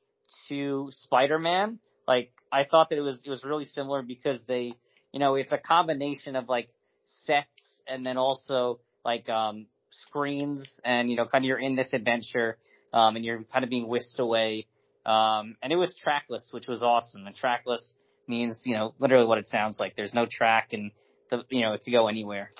to 0.48 0.88
Spider-Man. 0.90 1.78
Like 2.06 2.30
I 2.52 2.64
thought 2.64 2.90
that 2.90 2.98
it 2.98 3.02
was, 3.02 3.20
it 3.24 3.30
was 3.30 3.44
really 3.44 3.64
similar 3.64 4.02
because 4.02 4.44
they, 4.46 4.74
you 5.12 5.20
know, 5.20 5.34
it's 5.34 5.52
a 5.52 5.58
combination 5.58 6.36
of 6.36 6.48
like 6.48 6.68
sets 7.04 7.82
and 7.86 8.04
then 8.06 8.16
also 8.16 8.80
like, 9.04 9.28
um, 9.28 9.66
screens 9.90 10.80
and, 10.84 11.10
you 11.10 11.16
know, 11.16 11.24
kind 11.24 11.44
of 11.44 11.48
you're 11.48 11.58
in 11.58 11.74
this 11.74 11.92
adventure, 11.94 12.58
um, 12.92 13.16
and 13.16 13.24
you're 13.24 13.44
kind 13.44 13.64
of 13.64 13.70
being 13.70 13.88
whisked 13.88 14.18
away, 14.18 14.66
Um, 15.06 15.56
and 15.62 15.72
it 15.72 15.76
was 15.76 15.94
trackless, 15.94 16.48
which 16.50 16.66
was 16.66 16.82
awesome. 16.82 17.26
And 17.26 17.34
trackless 17.34 17.94
means, 18.26 18.62
you 18.64 18.74
know, 18.74 18.92
literally 18.98 19.26
what 19.26 19.38
it 19.38 19.46
sounds 19.46 19.78
like. 19.78 19.94
There's 19.94 20.12
no 20.12 20.26
track 20.28 20.72
and 20.72 20.90
the, 21.30 21.44
you 21.48 21.62
know, 21.62 21.72
it 21.74 21.82
could 21.84 21.92
go 21.92 22.08
anywhere. 22.08 22.50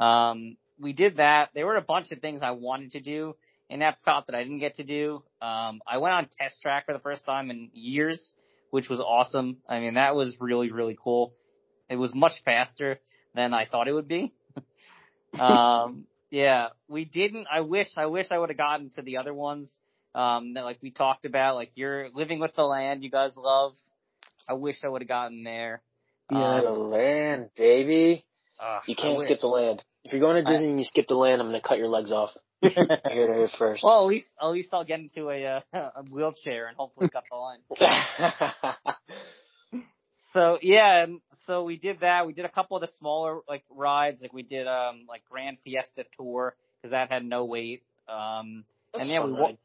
Um, 0.00 0.56
we 0.80 0.94
did 0.94 1.18
that. 1.18 1.50
There 1.54 1.66
were 1.66 1.76
a 1.76 1.82
bunch 1.82 2.10
of 2.10 2.20
things 2.20 2.42
I 2.42 2.52
wanted 2.52 2.92
to 2.92 3.00
do 3.00 3.36
in 3.70 3.80
Epcot 3.80 4.26
that 4.26 4.34
I 4.34 4.42
didn't 4.42 4.58
get 4.58 4.74
to 4.74 4.84
do. 4.84 5.22
Um, 5.40 5.80
I 5.86 5.98
went 5.98 6.14
on 6.14 6.28
test 6.38 6.60
track 6.60 6.86
for 6.86 6.92
the 6.92 6.98
first 6.98 7.24
time 7.24 7.50
in 7.50 7.70
years, 7.72 8.34
which 8.70 8.88
was 8.88 9.00
awesome. 9.00 9.58
I 9.68 9.80
mean, 9.80 9.94
that 9.94 10.14
was 10.14 10.36
really, 10.40 10.70
really 10.70 10.96
cool. 11.02 11.34
It 11.88 11.96
was 11.96 12.14
much 12.14 12.42
faster 12.44 13.00
than 13.34 13.54
I 13.54 13.66
thought 13.66 13.88
it 13.88 13.92
would 13.92 14.08
be. 14.08 14.32
um, 15.38 16.04
yeah, 16.30 16.68
we 16.88 17.04
didn't. 17.04 17.46
I 17.52 17.60
wish, 17.60 17.88
I 17.96 18.06
wish 18.06 18.26
I 18.30 18.38
would 18.38 18.50
have 18.50 18.58
gotten 18.58 18.90
to 18.90 19.02
the 19.02 19.18
other 19.18 19.34
ones. 19.34 19.78
Um, 20.14 20.54
that 20.54 20.64
like 20.64 20.78
we 20.82 20.90
talked 20.90 21.24
about, 21.24 21.54
like 21.54 21.72
you're 21.74 22.10
living 22.10 22.38
with 22.38 22.54
the 22.54 22.64
land 22.64 23.02
you 23.02 23.10
guys 23.10 23.34
love. 23.36 23.72
I 24.48 24.54
wish 24.54 24.76
I 24.84 24.88
would 24.88 25.00
have 25.00 25.08
gotten 25.08 25.42
there. 25.42 25.80
Yeah, 26.30 26.58
Um, 26.58 26.64
the 26.64 26.70
land, 26.70 27.50
baby. 27.56 28.24
ugh, 28.60 28.82
You 28.86 28.94
can't 28.94 29.20
skip 29.20 29.40
the 29.40 29.46
land. 29.46 29.82
If 30.04 30.12
you're 30.12 30.20
going 30.20 30.42
to 30.42 30.48
I- 30.48 30.52
Disney 30.52 30.70
and 30.70 30.78
you 30.78 30.84
skip 30.84 31.06
the 31.08 31.14
land, 31.14 31.40
I'm 31.40 31.48
gonna 31.48 31.60
cut 31.62 31.78
your 31.78 31.88
legs 31.88 32.12
off. 32.12 32.36
You 32.62 32.70
heard 32.70 32.90
it 32.90 33.00
here 33.12 33.48
first. 33.58 33.82
well, 33.84 34.00
at 34.02 34.06
least, 34.06 34.28
at 34.40 34.48
least 34.48 34.68
I'll 34.72 34.84
get 34.84 35.00
into 35.00 35.28
a, 35.30 35.44
uh, 35.44 35.60
a 35.96 36.02
wheelchair 36.08 36.68
and 36.68 36.76
hopefully 36.76 37.08
cut 37.12 37.24
the 37.30 37.36
line. 37.36 37.60
So 40.32 40.58
yeah, 40.62 41.02
and 41.04 41.20
so 41.46 41.62
we 41.64 41.76
did 41.76 42.00
that. 42.00 42.26
We 42.26 42.32
did 42.32 42.46
a 42.46 42.48
couple 42.48 42.76
of 42.76 42.80
the 42.80 42.88
smaller 42.98 43.40
like 43.48 43.64
rides, 43.70 44.22
like 44.22 44.32
we 44.32 44.42
did 44.42 44.66
um 44.66 45.02
like 45.06 45.22
Grand 45.30 45.58
Fiesta 45.62 46.04
Tour 46.16 46.56
because 46.80 46.92
that 46.92 47.10
had 47.10 47.24
no 47.24 47.44
wait. 47.44 47.82
Um, 48.08 48.64
That's 48.92 49.02
and 49.02 49.10
yeah, 49.10 49.20
fun 49.20 49.28
we 49.28 49.32
wa- 49.38 49.46
ride. 49.48 49.58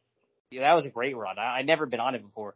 yeah, 0.51 0.61
that 0.67 0.73
was 0.73 0.85
a 0.85 0.89
great 0.89 1.15
ride. 1.15 1.37
I, 1.37 1.59
I'd 1.59 1.65
never 1.65 1.85
been 1.85 2.01
on 2.01 2.15
it 2.15 2.21
before. 2.21 2.55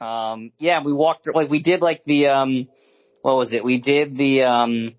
Um, 0.00 0.50
yeah, 0.58 0.82
we 0.84 0.92
walked 0.92 1.28
like 1.32 1.48
we 1.48 1.62
did 1.62 1.80
like 1.80 2.02
the 2.04 2.26
um, 2.26 2.66
what 3.22 3.36
was 3.36 3.52
it? 3.52 3.64
We 3.64 3.80
did 3.80 4.16
the 4.16 4.42
um, 4.42 4.94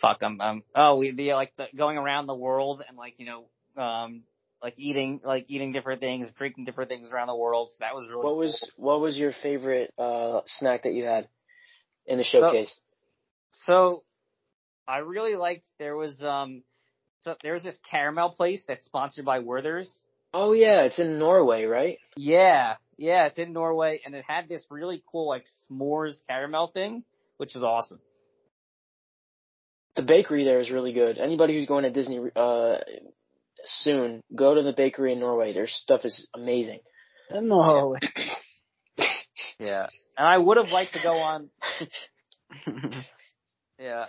fuck, 0.00 0.18
I'm. 0.22 0.62
oh, 0.74 0.96
we 0.96 1.12
the 1.12 1.34
like 1.34 1.54
the 1.56 1.66
going 1.76 1.98
around 1.98 2.26
the 2.26 2.34
world 2.34 2.82
and 2.86 2.96
like 2.96 3.14
you 3.18 3.26
know 3.26 3.82
um 3.82 4.22
like 4.62 4.74
eating 4.78 5.20
like 5.24 5.44
eating 5.48 5.72
different 5.72 6.00
things, 6.00 6.30
drinking 6.36 6.64
different 6.64 6.90
things 6.90 7.10
around 7.10 7.28
the 7.28 7.36
world. 7.36 7.70
So 7.70 7.76
that 7.80 7.94
was 7.94 8.08
really 8.08 8.22
What 8.22 8.30
cool. 8.30 8.38
was 8.38 8.72
what 8.76 9.00
was 9.00 9.16
your 9.16 9.32
favorite 9.32 9.92
uh 9.98 10.40
snack 10.46 10.82
that 10.82 10.92
you 10.94 11.04
had 11.04 11.28
in 12.06 12.18
the 12.18 12.24
showcase? 12.24 12.78
So 13.52 14.02
I 14.86 14.98
really 14.98 15.34
liked 15.36 15.66
there 15.78 15.96
was 15.96 16.20
um 16.22 16.62
so 17.20 17.34
there 17.42 17.52
was 17.54 17.62
this 17.62 17.78
caramel 17.90 18.30
place 18.30 18.62
that's 18.66 18.84
sponsored 18.84 19.24
by 19.24 19.40
Werther's. 19.40 20.02
Oh 20.32 20.52
yeah, 20.52 20.82
it's 20.82 20.98
in 20.98 21.18
Norway, 21.18 21.64
right? 21.64 21.98
Yeah, 22.16 22.74
yeah, 22.96 23.26
it's 23.26 23.38
in 23.38 23.52
Norway 23.52 24.00
and 24.04 24.14
it 24.14 24.24
had 24.26 24.48
this 24.48 24.64
really 24.70 25.02
cool 25.10 25.28
like 25.28 25.44
s'mores 25.70 26.20
caramel 26.28 26.68
thing, 26.68 27.04
which 27.38 27.54
was 27.54 27.64
awesome. 27.64 28.00
The 29.98 30.04
bakery 30.04 30.44
there 30.44 30.60
is 30.60 30.70
really 30.70 30.92
good. 30.92 31.18
Anybody 31.18 31.54
who's 31.54 31.66
going 31.66 31.82
to 31.82 31.90
Disney 31.90 32.20
uh 32.36 32.78
soon, 33.64 34.22
go 34.34 34.54
to 34.54 34.62
the 34.62 34.72
bakery 34.72 35.12
in 35.12 35.18
Norway. 35.18 35.52
Their 35.52 35.66
stuff 35.66 36.04
is 36.04 36.28
amazing. 36.34 36.80
No. 37.32 37.96
Yeah. 39.60 39.88
And 40.16 40.28
I 40.28 40.38
would 40.38 40.56
have 40.56 40.68
liked 40.68 40.92
to 40.94 41.02
go 41.02 41.14
on 41.14 41.50
yeah. 43.78 44.04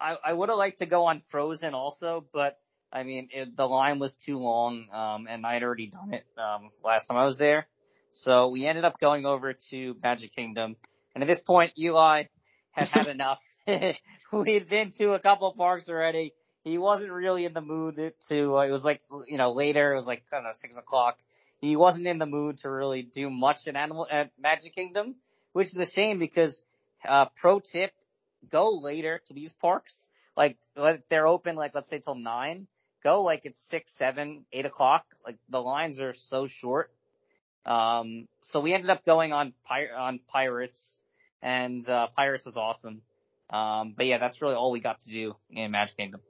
I 0.00 0.16
I 0.24 0.32
would 0.32 0.48
have 0.48 0.58
liked 0.58 0.80
to 0.80 0.86
go 0.86 1.04
on 1.04 1.22
Frozen 1.30 1.74
also, 1.74 2.24
but 2.32 2.58
I 2.92 3.04
mean, 3.04 3.28
it, 3.32 3.56
the 3.56 3.66
line 3.66 4.00
was 4.00 4.14
too 4.26 4.38
long, 4.38 4.86
um, 4.92 5.26
and 5.28 5.44
I'd 5.46 5.62
already 5.62 5.88
done 5.88 6.12
it 6.12 6.24
um, 6.38 6.70
last 6.84 7.06
time 7.06 7.16
I 7.16 7.24
was 7.24 7.38
there. 7.38 7.66
So 8.12 8.48
we 8.48 8.66
ended 8.66 8.84
up 8.84 9.00
going 9.00 9.26
over 9.26 9.54
to 9.70 9.96
Magic 10.02 10.34
Kingdom, 10.34 10.76
and 11.14 11.22
at 11.22 11.28
this 11.28 11.40
point, 11.40 11.72
Eli 11.78 12.24
had 12.72 12.88
had 12.88 13.06
enough. 13.08 13.40
we 14.32 14.54
had 14.54 14.68
been 14.68 14.92
to 14.98 15.12
a 15.12 15.18
couple 15.20 15.48
of 15.48 15.56
parks 15.56 15.88
already. 15.88 16.32
He 16.64 16.78
wasn't 16.78 17.12
really 17.12 17.44
in 17.44 17.52
the 17.52 17.60
mood 17.60 17.96
to. 18.28 18.56
Uh, 18.56 18.60
it 18.62 18.70
was 18.70 18.84
like 18.84 19.00
you 19.26 19.38
know 19.38 19.52
later. 19.52 19.92
It 19.92 19.96
was 19.96 20.06
like 20.06 20.22
I 20.32 20.36
don't 20.36 20.44
know 20.44 20.50
six 20.54 20.76
o'clock. 20.76 21.18
He 21.60 21.76
wasn't 21.76 22.06
in 22.06 22.18
the 22.18 22.26
mood 22.26 22.58
to 22.58 22.70
really 22.70 23.02
do 23.02 23.30
much 23.30 23.58
in 23.66 23.76
Animal 23.76 24.06
at 24.10 24.30
Magic 24.38 24.74
Kingdom, 24.74 25.16
which 25.52 25.68
is 25.68 25.76
a 25.76 25.86
shame 25.86 26.18
because 26.18 26.62
uh, 27.08 27.26
pro 27.36 27.60
tip: 27.60 27.92
go 28.50 28.78
later 28.78 29.20
to 29.28 29.34
these 29.34 29.52
parks. 29.60 30.08
Like 30.36 30.58
they're 31.08 31.26
open 31.26 31.56
like 31.56 31.74
let's 31.74 31.88
say 31.88 32.00
till 32.00 32.16
nine. 32.16 32.66
Go 33.02 33.22
like 33.22 33.42
it's 33.44 33.58
six, 33.70 33.90
seven, 33.98 34.44
eight 34.52 34.66
o'clock. 34.66 35.04
Like 35.24 35.36
the 35.48 35.60
lines 35.60 36.00
are 36.00 36.14
so 36.14 36.46
short. 36.46 36.90
Um, 37.66 38.28
so 38.42 38.60
we 38.60 38.74
ended 38.74 38.90
up 38.90 39.04
going 39.04 39.32
on 39.32 39.54
Pir- 39.66 39.94
on 39.96 40.20
Pirates, 40.28 40.80
and 41.42 41.88
uh, 41.88 42.08
Pirates 42.14 42.44
was 42.44 42.56
awesome. 42.56 43.02
Um, 43.50 43.94
but 43.96 44.06
yeah, 44.06 44.18
that's 44.18 44.40
really 44.42 44.54
all 44.54 44.70
we 44.70 44.80
got 44.80 45.00
to 45.00 45.10
do 45.10 45.34
in 45.50 45.70
Magic 45.70 45.96
Kingdom. 45.96 46.20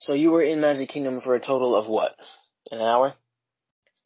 So 0.00 0.12
you 0.14 0.30
were 0.30 0.42
in 0.42 0.60
Magic 0.60 0.88
Kingdom 0.88 1.20
for 1.20 1.34
a 1.34 1.40
total 1.40 1.74
of 1.74 1.88
what? 1.88 2.14
An 2.70 2.80
hour? 2.80 3.14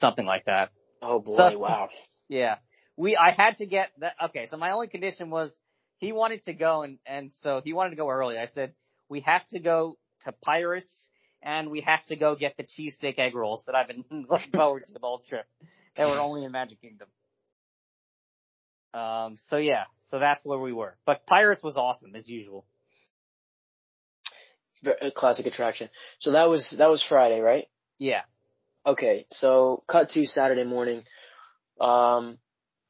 Something 0.01 0.27
like 0.27 0.45
that. 0.47 0.71
Oh 1.01 1.21
boy, 1.21 1.37
So- 1.37 1.59
wow. 1.59 1.89
Yeah. 2.29 2.57
We 2.97 3.17
I 3.17 3.31
had 3.33 3.57
to 3.57 3.67
get 3.67 3.91
that 3.99 4.15
okay, 4.27 4.47
so 4.47 4.57
my 4.57 4.71
only 4.71 4.87
condition 4.87 5.29
was 5.29 5.59
he 5.99 6.13
wanted 6.13 6.45
to 6.45 6.55
go 6.55 6.83
and 6.83 6.99
and 7.07 7.31
so 7.41 7.61
he 7.63 7.73
wanted 7.75 7.91
to 7.91 7.97
go 7.97 8.09
early. 8.09 8.39
I 8.39 8.47
said, 8.47 8.73
We 9.11 9.21
have 9.21 9.47
to 9.49 9.59
go 9.59 9.97
to 10.25 10.33
Pirates 10.33 11.11
and 11.43 11.71
we 11.71 11.81
have 11.83 12.05
to 12.07 12.17
go 12.17 12.37
get 12.37 12.57
the 12.57 12.63
cheesesteak 12.65 13.19
egg 13.19 13.35
rolls 13.35 13.65
that 13.67 13.75
I've 13.75 13.89
been 13.89 14.05
looking 14.31 14.53
forward 14.53 14.85
to 14.85 14.93
the 14.93 14.99
whole 15.03 15.23
trip. 15.29 15.45
That 15.97 16.09
were 16.09 16.19
only 16.19 16.45
in 16.45 16.53
Magic 16.53 16.81
Kingdom. 16.81 17.09
Um 18.95 19.37
so 19.49 19.57
yeah, 19.57 19.85
so 20.03 20.19
that's 20.19 20.45
where 20.45 20.59
we 20.59 20.73
were. 20.73 20.97
But 21.07 21.27
Pirates 21.27 21.63
was 21.63 21.77
awesome 21.77 22.15
as 22.15 22.29
usual. 22.29 22.65
A 25.01 25.11
classic 25.13 25.47
attraction. 25.47 25.89
So 26.19 26.33
that 26.33 26.49
was 26.49 26.75
that 26.77 26.91
was 26.91 27.05
Friday, 27.09 27.41
right? 27.41 27.69
Yeah. 27.99 28.23
Okay, 28.85 29.27
so 29.31 29.85
cut 29.87 30.11
to 30.11 30.27
Saturday 30.27 30.65
morning. 30.65 31.03
Um, 31.81 32.39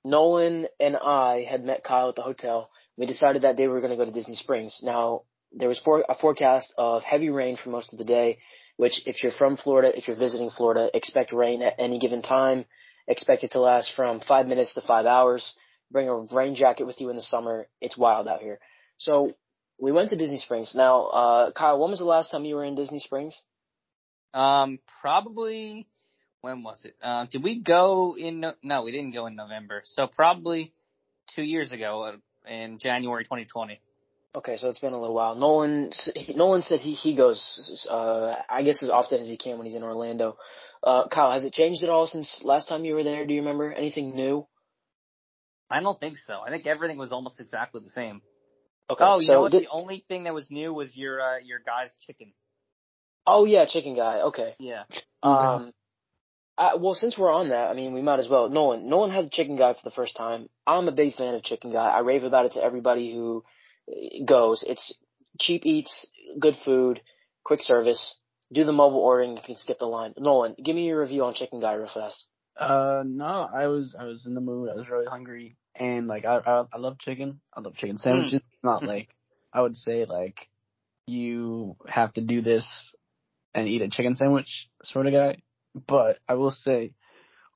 Nolan 0.04 0.66
and 0.80 0.96
I 0.96 1.46
had 1.48 1.62
met 1.62 1.84
Kyle 1.84 2.08
at 2.08 2.16
the 2.16 2.22
hotel. 2.22 2.70
We 2.96 3.06
decided 3.06 3.42
that 3.42 3.56
day 3.56 3.66
we 3.66 3.74
were 3.74 3.80
going 3.80 3.90
to 3.90 3.96
go 3.96 4.06
to 4.06 4.10
Disney 4.10 4.34
Springs. 4.34 4.80
Now, 4.82 5.22
there 5.52 5.68
was 5.68 5.78
for, 5.78 6.04
a 6.08 6.14
forecast 6.14 6.72
of 6.78 7.02
heavy 7.02 7.30
rain 7.30 7.56
for 7.56 7.70
most 7.70 7.92
of 7.92 7.98
the 7.98 8.04
day, 8.04 8.38
which 8.76 9.02
if 9.06 9.22
you're 9.22 9.32
from 9.32 9.56
Florida, 9.56 9.96
if 9.96 10.08
you're 10.08 10.16
visiting 10.16 10.50
Florida, 10.50 10.90
expect 10.94 11.32
rain 11.32 11.62
at 11.62 11.74
any 11.78 11.98
given 11.98 12.22
time. 12.22 12.64
Expect 13.06 13.44
it 13.44 13.52
to 13.52 13.60
last 13.60 13.92
from 13.94 14.20
five 14.20 14.46
minutes 14.46 14.74
to 14.74 14.80
five 14.80 15.06
hours. 15.06 15.54
Bring 15.92 16.08
a 16.08 16.16
rain 16.34 16.54
jacket 16.54 16.86
with 16.86 17.00
you 17.00 17.10
in 17.10 17.16
the 17.16 17.22
summer. 17.22 17.66
It's 17.80 17.96
wild 17.96 18.26
out 18.26 18.40
here. 18.40 18.58
So, 18.98 19.30
we 19.78 19.92
went 19.92 20.10
to 20.10 20.16
Disney 20.16 20.38
Springs. 20.38 20.74
Now, 20.74 21.02
uh, 21.06 21.50
Kyle, 21.52 21.78
when 21.78 21.90
was 21.90 21.98
the 21.98 22.04
last 22.04 22.30
time 22.30 22.44
you 22.44 22.54
were 22.56 22.64
in 22.64 22.74
Disney 22.74 22.98
Springs? 22.98 23.40
Um 24.34 24.78
probably 25.00 25.86
when 26.40 26.62
was 26.62 26.84
it? 26.84 26.94
Um 27.02 27.28
did 27.30 27.42
we 27.42 27.60
go 27.60 28.16
in 28.16 28.40
no, 28.40 28.54
no, 28.62 28.82
we 28.82 28.92
didn't 28.92 29.12
go 29.12 29.26
in 29.26 29.36
November. 29.36 29.82
So 29.84 30.06
probably 30.06 30.72
2 31.36 31.42
years 31.42 31.72
ago 31.72 32.02
uh, 32.04 32.50
in 32.50 32.78
January 32.78 33.24
2020. 33.24 33.80
Okay, 34.34 34.56
so 34.56 34.70
it's 34.70 34.78
been 34.78 34.94
a 34.94 34.98
little 34.98 35.14
while. 35.14 35.34
Nolan, 35.34 35.92
Nolan 36.34 36.62
said 36.62 36.80
he 36.80 36.92
he 36.92 37.14
goes, 37.14 37.86
uh, 37.90 38.34
I 38.48 38.62
guess 38.62 38.82
as 38.82 38.88
often 38.88 39.20
as 39.20 39.28
he 39.28 39.36
can 39.36 39.58
when 39.58 39.66
he's 39.66 39.76
in 39.76 39.82
Orlando. 39.82 40.38
Uh, 40.82 41.06
Kyle, 41.08 41.32
has 41.32 41.44
it 41.44 41.52
changed 41.52 41.82
at 41.82 41.90
all 41.90 42.06
since 42.06 42.40
last 42.42 42.66
time 42.66 42.86
you 42.86 42.94
were 42.94 43.04
there? 43.04 43.26
Do 43.26 43.34
you 43.34 43.40
remember 43.40 43.70
anything 43.70 44.16
new? 44.16 44.46
I 45.72 45.80
don't 45.80 45.98
think 45.98 46.18
so. 46.18 46.40
I 46.46 46.50
think 46.50 46.66
everything 46.66 46.98
was 46.98 47.12
almost 47.12 47.40
exactly 47.40 47.80
the 47.84 47.90
same. 47.90 48.22
Okay, 48.90 49.04
Oh, 49.04 49.18
you 49.20 49.26
so 49.26 49.32
know 49.34 49.40
what? 49.42 49.52
did- 49.52 49.62
the 49.64 49.70
only 49.70 50.04
thing 50.08 50.24
that 50.24 50.34
was 50.34 50.50
new 50.50 50.72
was 50.74 50.96
your 50.96 51.20
uh, 51.20 51.38
your 51.38 51.60
guy's 51.64 51.94
chicken. 52.06 52.32
oh 53.26 53.44
yeah, 53.44 53.64
chicken 53.66 53.94
guy. 53.96 54.20
Okay. 54.20 54.54
Yeah. 54.58 54.84
Um, 55.22 55.72
I, 56.58 56.74
well, 56.76 56.94
since 56.94 57.16
we're 57.16 57.32
on 57.32 57.48
that, 57.48 57.70
I 57.70 57.74
mean, 57.74 57.94
we 57.94 58.02
might 58.02 58.18
as 58.18 58.28
well. 58.28 58.48
Nolan, 58.50 58.88
Nolan 58.88 59.10
had 59.10 59.26
the 59.26 59.30
chicken 59.30 59.56
guy 59.56 59.72
for 59.72 59.80
the 59.84 59.90
first 59.94 60.16
time. 60.16 60.48
I'm 60.66 60.88
a 60.88 60.92
big 60.92 61.14
fan 61.14 61.34
of 61.34 61.42
chicken 61.42 61.72
guy. 61.72 61.88
I 61.88 62.00
rave 62.00 62.24
about 62.24 62.46
it 62.46 62.52
to 62.52 62.62
everybody 62.62 63.12
who 63.12 63.42
uh, 63.90 64.24
goes. 64.26 64.62
It's 64.66 64.92
cheap 65.40 65.62
eats, 65.64 66.06
good 66.38 66.56
food, 66.64 67.00
quick 67.44 67.60
service. 67.62 68.18
Do 68.52 68.64
the 68.64 68.72
mobile 68.72 68.98
ordering. 68.98 69.36
You 69.36 69.42
can 69.44 69.56
skip 69.56 69.78
the 69.78 69.86
line. 69.86 70.12
Nolan, 70.18 70.54
give 70.62 70.76
me 70.76 70.86
your 70.86 71.00
review 71.00 71.24
on 71.24 71.32
chicken 71.34 71.60
guy 71.60 71.72
real 71.72 71.88
fast. 71.92 72.26
Uh, 72.58 73.02
no, 73.06 73.48
I 73.54 73.66
was 73.68 73.96
I 73.98 74.04
was 74.04 74.26
in 74.26 74.34
the 74.34 74.42
mood. 74.42 74.68
I 74.70 74.74
was 74.74 74.90
really 74.90 75.06
hungry, 75.06 75.56
and 75.74 76.06
like 76.06 76.24
I 76.24 76.36
I, 76.38 76.64
I 76.72 76.78
love 76.78 76.98
chicken. 76.98 77.40
I 77.54 77.60
love 77.60 77.74
chicken 77.74 77.98
sandwiches. 77.98 78.42
Not 78.62 78.82
like 78.86 79.08
I 79.52 79.62
would 79.62 79.76
say 79.76 80.04
like 80.04 80.48
you 81.06 81.76
have 81.86 82.12
to 82.14 82.20
do 82.20 82.42
this 82.42 82.66
and 83.54 83.68
eat 83.68 83.82
a 83.82 83.88
chicken 83.88 84.14
sandwich 84.14 84.68
sort 84.82 85.06
of 85.06 85.12
guy. 85.12 85.42
But 85.86 86.18
I 86.28 86.34
will 86.34 86.50
say, 86.50 86.92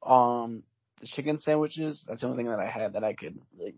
um, 0.04 0.62
the 1.00 1.06
chicken 1.06 1.38
sandwiches. 1.38 2.04
That's 2.06 2.23
the 2.23 2.28
only 2.28 2.38
thing 2.38 2.50
that 2.50 2.61
I 2.61 2.68
had 2.68 2.94
that 2.94 3.04
I 3.04 3.12
could 3.12 3.38
like 3.58 3.75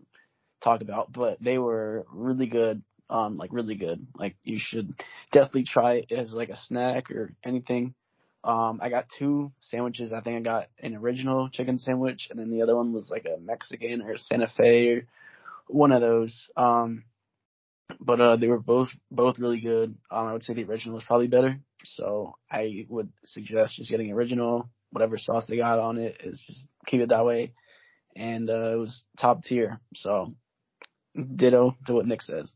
talk 0.63 0.81
about. 0.81 1.11
But 1.11 1.41
they 1.41 1.57
were 1.57 2.05
really 2.11 2.47
good. 2.47 2.83
Um, 3.09 3.37
like 3.37 3.49
really 3.51 3.75
good. 3.75 4.05
Like 4.15 4.37
you 4.43 4.59
should 4.59 4.93
definitely 5.31 5.65
try 5.65 5.95
it 5.95 6.11
as 6.11 6.31
like 6.31 6.49
a 6.49 6.57
snack 6.67 7.09
or 7.09 7.33
anything. 7.43 7.95
Um, 8.43 8.79
I 8.81 8.89
got 8.89 9.07
two 9.17 9.51
sandwiches. 9.59 10.13
I 10.13 10.21
think 10.21 10.37
I 10.37 10.39
got 10.39 10.67
an 10.79 10.95
original 10.95 11.49
chicken 11.49 11.77
sandwich, 11.77 12.27
and 12.29 12.39
then 12.39 12.49
the 12.49 12.61
other 12.61 12.75
one 12.75 12.93
was 12.93 13.09
like 13.09 13.25
a 13.25 13.39
Mexican 13.39 14.01
or 14.01 14.17
Santa 14.17 14.47
Fe 14.47 14.89
or 14.89 15.01
one 15.67 15.91
of 15.91 16.01
those. 16.01 16.47
Um, 16.55 17.03
but 17.99 18.21
uh, 18.21 18.35
they 18.37 18.47
were 18.47 18.59
both 18.59 18.89
both 19.11 19.39
really 19.39 19.59
good. 19.59 19.95
Um, 20.09 20.27
I 20.27 20.33
would 20.33 20.43
say 20.43 20.53
the 20.53 20.63
original 20.63 20.95
was 20.95 21.03
probably 21.03 21.27
better, 21.27 21.59
so 21.83 22.35
I 22.49 22.85
would 22.87 23.11
suggest 23.25 23.75
just 23.75 23.89
getting 23.89 24.11
original. 24.11 24.69
Whatever 24.91 25.17
sauce 25.17 25.45
they 25.47 25.57
got 25.57 25.79
on 25.79 25.97
it 25.97 26.17
is 26.23 26.41
just 26.47 26.67
keep 26.87 27.01
it 27.01 27.09
that 27.09 27.25
way, 27.25 27.53
and 28.15 28.49
uh, 28.49 28.73
it 28.73 28.79
was 28.79 29.05
top 29.19 29.43
tier. 29.43 29.79
So 29.95 30.33
ditto 31.35 31.75
to 31.87 31.93
what 31.93 32.07
Nick 32.07 32.21
says. 32.21 32.53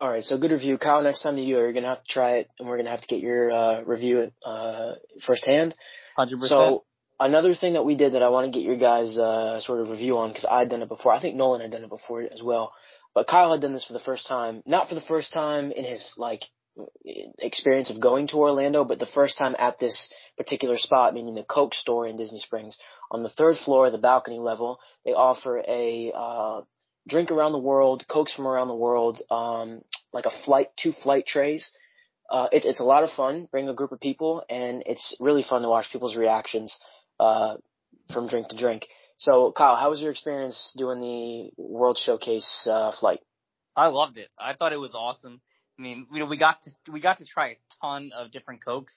All 0.00 0.08
right, 0.08 0.22
so 0.22 0.38
good 0.38 0.52
review, 0.52 0.78
Kyle. 0.78 1.02
Next 1.02 1.22
time 1.22 1.34
to 1.34 1.42
you 1.42 1.58
are 1.58 1.62
you're 1.62 1.72
gonna 1.72 1.88
have 1.88 2.04
to 2.04 2.12
try 2.12 2.36
it, 2.36 2.50
and 2.58 2.68
we're 2.68 2.76
gonna 2.76 2.90
have 2.90 3.00
to 3.00 3.08
get 3.08 3.20
your 3.20 3.50
uh, 3.50 3.82
review 3.82 4.30
uh, 4.46 4.92
firsthand. 5.26 5.74
Hundred 6.16 6.38
percent. 6.38 6.50
So 6.50 6.84
another 7.18 7.56
thing 7.56 7.72
that 7.72 7.84
we 7.84 7.96
did 7.96 8.12
that 8.12 8.22
I 8.22 8.28
want 8.28 8.52
to 8.52 8.56
get 8.56 8.64
your 8.64 8.76
guys 8.76 9.18
uh, 9.18 9.58
sort 9.60 9.80
of 9.80 9.88
review 9.88 10.18
on 10.18 10.28
because 10.28 10.46
I'd 10.48 10.70
done 10.70 10.82
it 10.82 10.88
before. 10.88 11.12
I 11.12 11.20
think 11.20 11.34
Nolan 11.34 11.62
had 11.62 11.72
done 11.72 11.82
it 11.82 11.88
before 11.88 12.22
as 12.22 12.40
well, 12.42 12.72
but 13.12 13.26
Kyle 13.26 13.50
had 13.50 13.60
done 13.60 13.72
this 13.72 13.84
for 13.84 13.92
the 13.92 13.98
first 13.98 14.28
time. 14.28 14.62
Not 14.66 14.88
for 14.88 14.94
the 14.94 15.00
first 15.00 15.32
time 15.32 15.72
in 15.72 15.84
his 15.84 16.12
like 16.16 16.42
experience 17.38 17.90
of 17.90 18.00
going 18.00 18.28
to 18.28 18.36
Orlando, 18.36 18.84
but 18.84 19.00
the 19.00 19.06
first 19.06 19.36
time 19.36 19.56
at 19.58 19.80
this 19.80 20.10
particular 20.36 20.78
spot, 20.78 21.12
meaning 21.12 21.34
the 21.34 21.42
Coke 21.42 21.74
store 21.74 22.06
in 22.06 22.16
Disney 22.16 22.38
Springs. 22.38 22.78
On 23.10 23.24
the 23.24 23.30
third 23.30 23.56
floor, 23.58 23.90
the 23.90 23.98
balcony 23.98 24.38
level, 24.38 24.78
they 25.04 25.12
offer 25.12 25.58
a 25.58 26.12
uh, 26.14 26.60
drink 27.08 27.30
around 27.30 27.52
the 27.52 27.58
world, 27.58 28.04
cokes 28.08 28.32
from 28.32 28.46
around 28.46 28.68
the 28.68 28.74
world, 28.74 29.22
um, 29.30 29.82
like 30.12 30.26
a 30.26 30.44
flight, 30.44 30.68
two 30.76 30.92
flight 30.92 31.26
trays. 31.26 31.72
Uh, 32.30 32.48
it, 32.52 32.64
it's 32.64 32.80
a 32.80 32.84
lot 32.84 33.04
of 33.04 33.10
fun. 33.10 33.48
Bring 33.50 33.68
a 33.68 33.74
group 33.74 33.92
of 33.92 34.00
people, 34.00 34.42
and 34.50 34.82
it's 34.86 35.16
really 35.18 35.42
fun 35.42 35.62
to 35.62 35.68
watch 35.68 35.86
people's 35.90 36.16
reactions 36.16 36.78
uh, 37.18 37.56
from 38.12 38.28
drink 38.28 38.48
to 38.48 38.56
drink. 38.56 38.86
So, 39.16 39.52
Kyle, 39.56 39.76
how 39.76 39.90
was 39.90 40.00
your 40.00 40.10
experience 40.10 40.72
doing 40.76 41.00
the 41.00 41.50
World 41.56 41.98
Showcase 41.98 42.68
uh, 42.70 42.92
flight? 43.00 43.20
I 43.74 43.88
loved 43.88 44.18
it. 44.18 44.28
I 44.38 44.54
thought 44.54 44.72
it 44.72 44.76
was 44.76 44.94
awesome. 44.94 45.40
I 45.78 45.82
mean, 45.82 46.06
you 46.12 46.20
know, 46.20 46.26
we 46.26 46.36
got 46.36 46.62
to 46.64 46.70
we 46.92 47.00
got 47.00 47.18
to 47.18 47.24
try 47.24 47.48
a 47.50 47.56
ton 47.80 48.10
of 48.16 48.32
different 48.32 48.64
cokes, 48.64 48.94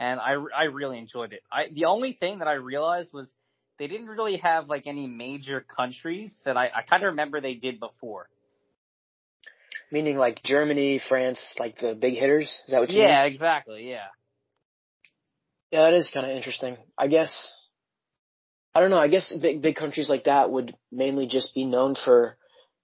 and 0.00 0.18
I 0.18 0.34
I 0.56 0.64
really 0.64 0.98
enjoyed 0.98 1.32
it. 1.32 1.40
I 1.52 1.64
the 1.72 1.84
only 1.84 2.12
thing 2.12 2.38
that 2.38 2.48
I 2.48 2.54
realized 2.54 3.12
was 3.12 3.32
they 3.78 3.86
didn't 3.86 4.06
really 4.06 4.36
have 4.38 4.68
like 4.68 4.86
any 4.86 5.06
major 5.06 5.60
countries 5.60 6.34
that 6.44 6.56
I, 6.56 6.66
I 6.66 6.82
kind 6.88 7.02
of 7.02 7.08
remember 7.08 7.40
they 7.40 7.54
did 7.54 7.80
before. 7.80 8.28
Meaning 9.90 10.16
like 10.16 10.42
Germany, 10.42 11.00
France, 11.08 11.54
like 11.58 11.78
the 11.78 11.94
big 11.94 12.14
hitters. 12.14 12.60
Is 12.66 12.72
that 12.72 12.80
what 12.80 12.90
you 12.90 13.00
yeah, 13.00 13.06
mean? 13.06 13.14
Yeah, 13.14 13.24
exactly. 13.24 13.90
Yeah. 13.90 14.06
Yeah, 15.70 15.82
that 15.82 15.94
is 15.94 16.10
kind 16.12 16.30
of 16.30 16.36
interesting. 16.36 16.76
I 16.96 17.08
guess. 17.08 17.52
I 18.74 18.80
don't 18.80 18.90
know. 18.90 18.98
I 18.98 19.08
guess 19.08 19.32
big 19.40 19.62
big 19.62 19.76
countries 19.76 20.08
like 20.08 20.24
that 20.24 20.50
would 20.50 20.74
mainly 20.90 21.26
just 21.26 21.54
be 21.54 21.64
known 21.64 21.94
for 21.96 22.36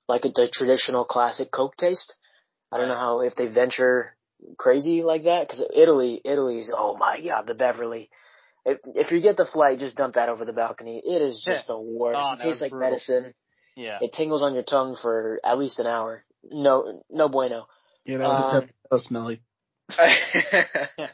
like 0.08 0.24
a, 0.24 0.28
the 0.28 0.48
traditional 0.52 1.04
classic 1.04 1.50
Coke 1.50 1.76
taste. 1.76 2.12
I 2.72 2.78
don't 2.78 2.88
know 2.88 2.94
how 2.94 3.20
if 3.20 3.34
they 3.34 3.46
venture 3.46 4.16
crazy 4.58 5.02
like 5.02 5.24
that 5.24 5.46
because 5.46 5.64
Italy, 5.74 6.20
Italy's 6.24 6.70
oh 6.76 6.96
my 6.96 7.20
god, 7.20 7.46
the 7.46 7.54
Beverly. 7.54 8.10
If, 8.64 8.78
if 8.84 9.10
you 9.10 9.20
get 9.20 9.36
the 9.36 9.46
flight, 9.46 9.78
just 9.78 9.96
dump 9.96 10.14
that 10.14 10.28
over 10.28 10.44
the 10.44 10.52
balcony. 10.52 11.00
It 11.04 11.22
is 11.22 11.42
just 11.44 11.66
the 11.66 11.78
worst. 11.78 12.18
Oh, 12.20 12.34
it 12.34 12.42
tastes 12.42 12.60
like 12.60 12.70
brutal. 12.70 12.90
medicine. 12.90 13.34
Yeah. 13.76 13.98
It 14.00 14.12
tingles 14.12 14.42
on 14.42 14.54
your 14.54 14.62
tongue 14.62 14.96
for 15.00 15.40
at 15.44 15.58
least 15.58 15.78
an 15.78 15.86
hour. 15.86 16.24
No, 16.44 17.02
no 17.10 17.28
bueno. 17.28 17.66
Yeah, 18.04 18.18
that 18.18 18.26
was, 18.26 18.54
Um, 18.54 18.68
that 18.68 18.94
was 18.94 19.04
smelly. 19.04 19.40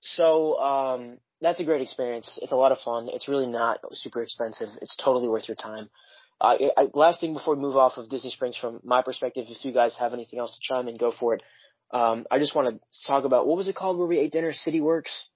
so 0.00 0.58
um, 0.58 1.18
that's 1.40 1.60
a 1.60 1.64
great 1.64 1.82
experience. 1.82 2.38
It's 2.42 2.52
a 2.52 2.56
lot 2.56 2.72
of 2.72 2.78
fun. 2.78 3.08
It's 3.12 3.28
really 3.28 3.46
not 3.46 3.80
super 3.92 4.22
expensive. 4.22 4.68
It's 4.80 4.96
totally 4.96 5.28
worth 5.28 5.48
your 5.48 5.56
time. 5.56 5.88
Uh, 6.40 6.56
I, 6.76 6.88
last 6.92 7.20
thing 7.20 7.32
before 7.32 7.54
we 7.54 7.62
move 7.62 7.76
off 7.76 7.96
of 7.96 8.10
Disney 8.10 8.30
Springs, 8.30 8.56
from 8.56 8.80
my 8.84 9.02
perspective, 9.02 9.46
if 9.48 9.64
you 9.64 9.72
guys 9.72 9.96
have 9.98 10.12
anything 10.12 10.38
else 10.38 10.54
to 10.54 10.60
chime 10.60 10.88
in, 10.88 10.96
go 10.96 11.10
for 11.10 11.34
it. 11.34 11.42
Um, 11.92 12.26
I 12.30 12.38
just 12.38 12.54
want 12.54 12.68
to 12.68 13.06
talk 13.06 13.24
about 13.24 13.46
what 13.46 13.56
was 13.56 13.68
it 13.68 13.76
called 13.76 13.96
where 13.96 14.06
we 14.06 14.18
ate 14.18 14.32
dinner? 14.32 14.52
City 14.52 14.80
Works, 14.80 15.28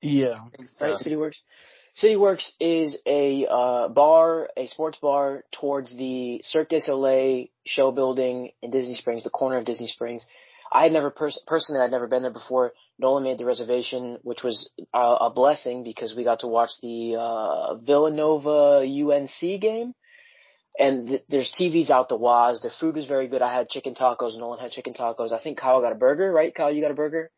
Yeah. 0.00 0.38
Right? 0.80 0.96
City 0.96 1.16
Works. 1.16 1.42
City 1.94 2.16
Works 2.16 2.52
is 2.60 2.96
a 3.06 3.46
uh, 3.50 3.88
bar, 3.88 4.48
a 4.56 4.68
sports 4.68 4.98
bar 5.02 5.44
towards 5.52 5.94
the 5.96 6.40
Cirque 6.44 6.68
du 6.68 6.80
Soleil 6.80 7.46
show 7.66 7.90
building 7.90 8.50
in 8.62 8.70
Disney 8.70 8.94
Springs, 8.94 9.24
the 9.24 9.30
corner 9.30 9.58
of 9.58 9.64
Disney 9.64 9.88
Springs. 9.88 10.24
I 10.70 10.84
had 10.84 10.92
never 10.92 11.10
pers- 11.10 11.40
personally, 11.46 11.80
I'd 11.82 11.90
never 11.90 12.06
been 12.06 12.22
there 12.22 12.32
before. 12.32 12.72
Nolan 12.98 13.24
made 13.24 13.38
the 13.38 13.44
reservation, 13.44 14.18
which 14.22 14.42
was 14.42 14.70
a, 14.92 14.98
a 14.98 15.30
blessing 15.34 15.82
because 15.82 16.14
we 16.14 16.24
got 16.24 16.40
to 16.40 16.46
watch 16.46 16.70
the 16.82 17.16
uh, 17.18 17.74
Villanova 17.76 18.84
UNC 18.84 19.60
game. 19.60 19.94
And 20.78 21.08
th- 21.08 21.24
there's 21.28 21.52
TVs 21.58 21.90
out 21.90 22.08
the 22.08 22.16
waz. 22.16 22.60
The 22.60 22.70
food 22.78 22.96
was 22.96 23.06
very 23.06 23.28
good. 23.28 23.42
I 23.42 23.52
had 23.52 23.68
chicken 23.68 23.94
tacos. 23.94 24.38
Nolan 24.38 24.60
had 24.60 24.70
chicken 24.70 24.94
tacos. 24.94 25.32
I 25.32 25.42
think 25.42 25.58
Kyle 25.58 25.80
got 25.80 25.92
a 25.92 25.96
burger, 25.96 26.30
right? 26.32 26.54
Kyle, 26.54 26.72
you 26.72 26.82
got 26.82 26.90
a 26.90 26.94
burger? 26.94 27.30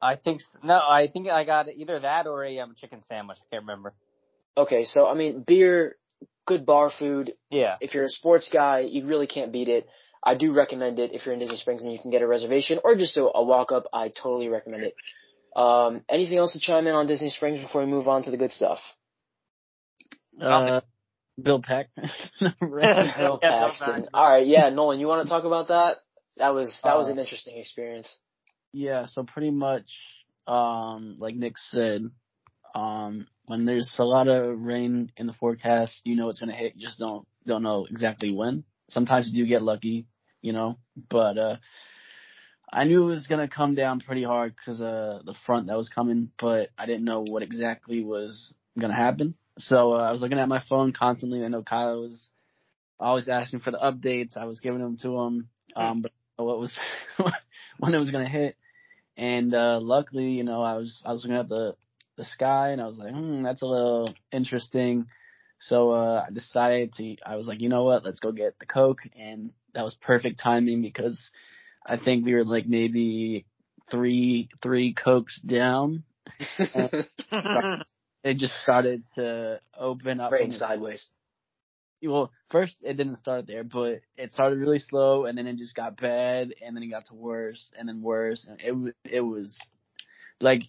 I 0.00 0.16
think 0.16 0.42
no. 0.62 0.74
I 0.74 1.08
think 1.12 1.28
I 1.28 1.44
got 1.44 1.68
either 1.74 2.00
that 2.00 2.26
or 2.26 2.44
a 2.44 2.58
um, 2.60 2.74
chicken 2.78 3.02
sandwich. 3.08 3.38
I 3.40 3.46
can't 3.50 3.62
remember. 3.62 3.94
Okay, 4.56 4.84
so 4.84 5.06
I 5.06 5.14
mean, 5.14 5.42
beer, 5.46 5.96
good 6.46 6.64
bar 6.66 6.90
food. 6.96 7.34
Yeah. 7.50 7.76
If 7.80 7.94
you're 7.94 8.04
a 8.04 8.08
sports 8.08 8.48
guy, 8.52 8.80
you 8.80 9.06
really 9.06 9.26
can't 9.26 9.52
beat 9.52 9.68
it. 9.68 9.88
I 10.22 10.34
do 10.34 10.52
recommend 10.52 10.98
it 10.98 11.12
if 11.12 11.24
you're 11.24 11.34
in 11.34 11.40
Disney 11.40 11.56
Springs 11.56 11.82
and 11.82 11.92
you 11.92 11.98
can 11.98 12.10
get 12.10 12.22
a 12.22 12.26
reservation 12.26 12.80
or 12.82 12.96
just 12.96 13.16
a, 13.16 13.22
a 13.22 13.44
walk 13.44 13.70
up. 13.70 13.84
I 13.92 14.08
totally 14.08 14.48
recommend 14.48 14.82
it. 14.84 14.94
Um, 15.54 16.02
anything 16.10 16.36
else 16.36 16.52
to 16.52 16.58
chime 16.60 16.86
in 16.86 16.94
on 16.94 17.06
Disney 17.06 17.30
Springs 17.30 17.60
before 17.60 17.82
we 17.84 17.90
move 17.90 18.08
on 18.08 18.24
to 18.24 18.30
the 18.30 18.36
good 18.36 18.50
stuff? 18.50 18.78
Uh, 20.40 20.80
Bill 21.40 21.62
Peck. 21.62 21.88
Bill 22.40 22.50
Paxton. 22.60 23.38
Paxton. 23.40 24.08
All 24.12 24.28
right, 24.28 24.46
yeah, 24.46 24.68
Nolan, 24.70 25.00
you 25.00 25.06
want 25.06 25.22
to 25.22 25.28
talk 25.28 25.44
about 25.44 25.68
that? 25.68 25.96
That 26.38 26.50
was 26.54 26.78
that 26.84 26.96
was 26.98 27.08
Uh, 27.08 27.12
an 27.12 27.18
interesting 27.18 27.56
experience. 27.58 28.14
Yeah, 28.76 29.06
so 29.06 29.22
pretty 29.22 29.50
much, 29.50 29.86
um, 30.46 31.16
like 31.18 31.34
Nick 31.34 31.56
said, 31.56 32.10
um, 32.74 33.26
when 33.46 33.64
there's 33.64 33.90
a 33.98 34.04
lot 34.04 34.28
of 34.28 34.60
rain 34.60 35.10
in 35.16 35.26
the 35.26 35.32
forecast, 35.32 36.02
you 36.04 36.14
know 36.14 36.28
it's 36.28 36.40
gonna 36.40 36.52
hit. 36.52 36.74
You 36.76 36.86
just 36.86 36.98
don't 36.98 37.26
don't 37.46 37.62
know 37.62 37.86
exactly 37.88 38.34
when. 38.34 38.64
Sometimes 38.90 39.30
you 39.32 39.44
do 39.44 39.48
get 39.48 39.62
lucky, 39.62 40.08
you 40.42 40.52
know, 40.52 40.76
but 41.08 41.38
uh, 41.38 41.56
I 42.70 42.84
knew 42.84 43.04
it 43.04 43.12
was 43.12 43.26
gonna 43.28 43.48
come 43.48 43.76
down 43.76 44.00
pretty 44.00 44.24
hard 44.24 44.54
because 44.54 44.78
uh 44.78 45.20
the 45.24 45.34
front 45.46 45.68
that 45.68 45.78
was 45.78 45.88
coming, 45.88 46.30
but 46.38 46.68
I 46.76 46.84
didn't 46.84 47.06
know 47.06 47.24
what 47.26 47.42
exactly 47.42 48.04
was 48.04 48.52
gonna 48.78 48.94
happen. 48.94 49.36
So 49.56 49.92
uh, 49.92 50.02
I 50.02 50.12
was 50.12 50.20
looking 50.20 50.38
at 50.38 50.50
my 50.50 50.62
phone 50.68 50.92
constantly. 50.92 51.42
I 51.42 51.48
know 51.48 51.62
Kyle 51.62 52.02
was 52.02 52.28
always 53.00 53.26
asking 53.26 53.60
for 53.60 53.70
the 53.70 53.78
updates. 53.78 54.36
I 54.36 54.44
was 54.44 54.60
giving 54.60 54.80
them 54.80 54.98
to 54.98 55.16
him, 55.16 55.48
um, 55.76 56.02
but 56.02 56.12
what 56.36 56.58
was 56.58 56.76
when 57.78 57.94
it 57.94 57.98
was 57.98 58.10
gonna 58.10 58.28
hit. 58.28 58.54
And 59.16 59.54
uh 59.54 59.80
luckily, 59.80 60.30
you 60.30 60.44
know, 60.44 60.62
I 60.62 60.74
was 60.74 61.02
I 61.04 61.12
was 61.12 61.24
looking 61.24 61.38
at 61.38 61.48
the 61.48 61.74
the 62.16 62.24
sky 62.24 62.70
and 62.70 62.80
I 62.80 62.86
was 62.86 62.98
like, 62.98 63.12
hmm, 63.12 63.42
that's 63.42 63.62
a 63.62 63.66
little 63.66 64.14
interesting. 64.32 65.06
So 65.60 65.90
uh 65.90 66.24
I 66.28 66.32
decided 66.32 66.94
to 66.94 67.16
I 67.24 67.36
was 67.36 67.46
like, 67.46 67.60
you 67.60 67.68
know 67.68 67.84
what, 67.84 68.04
let's 68.04 68.20
go 68.20 68.32
get 68.32 68.58
the 68.58 68.66
Coke 68.66 69.00
and 69.18 69.50
that 69.74 69.84
was 69.84 69.94
perfect 69.94 70.40
timing 70.40 70.82
because 70.82 71.30
I 71.84 71.96
think 71.96 72.24
we 72.24 72.34
were 72.34 72.44
like 72.44 72.66
maybe 72.66 73.46
three 73.90 74.48
three 74.62 74.94
Cokes 74.94 75.40
down. 75.40 76.04
It 78.26 78.38
just 78.38 78.54
started 78.54 79.02
to 79.14 79.60
open 79.78 80.18
up. 80.18 80.32
Rain 80.32 80.50
sideways. 80.50 81.06
Well, 82.02 82.30
first 82.50 82.76
it 82.82 82.96
didn't 82.96 83.16
start 83.16 83.46
there, 83.46 83.64
but 83.64 84.00
it 84.16 84.32
started 84.32 84.58
really 84.58 84.78
slow, 84.78 85.24
and 85.26 85.36
then 85.36 85.46
it 85.46 85.56
just 85.56 85.74
got 85.74 86.00
bad, 86.00 86.54
and 86.64 86.76
then 86.76 86.82
it 86.82 86.88
got 86.88 87.06
to 87.06 87.14
worse, 87.14 87.70
and 87.78 87.88
then 87.88 88.02
worse, 88.02 88.46
and 88.48 88.60
it 88.62 88.94
it 89.04 89.20
was 89.20 89.56
like 90.40 90.62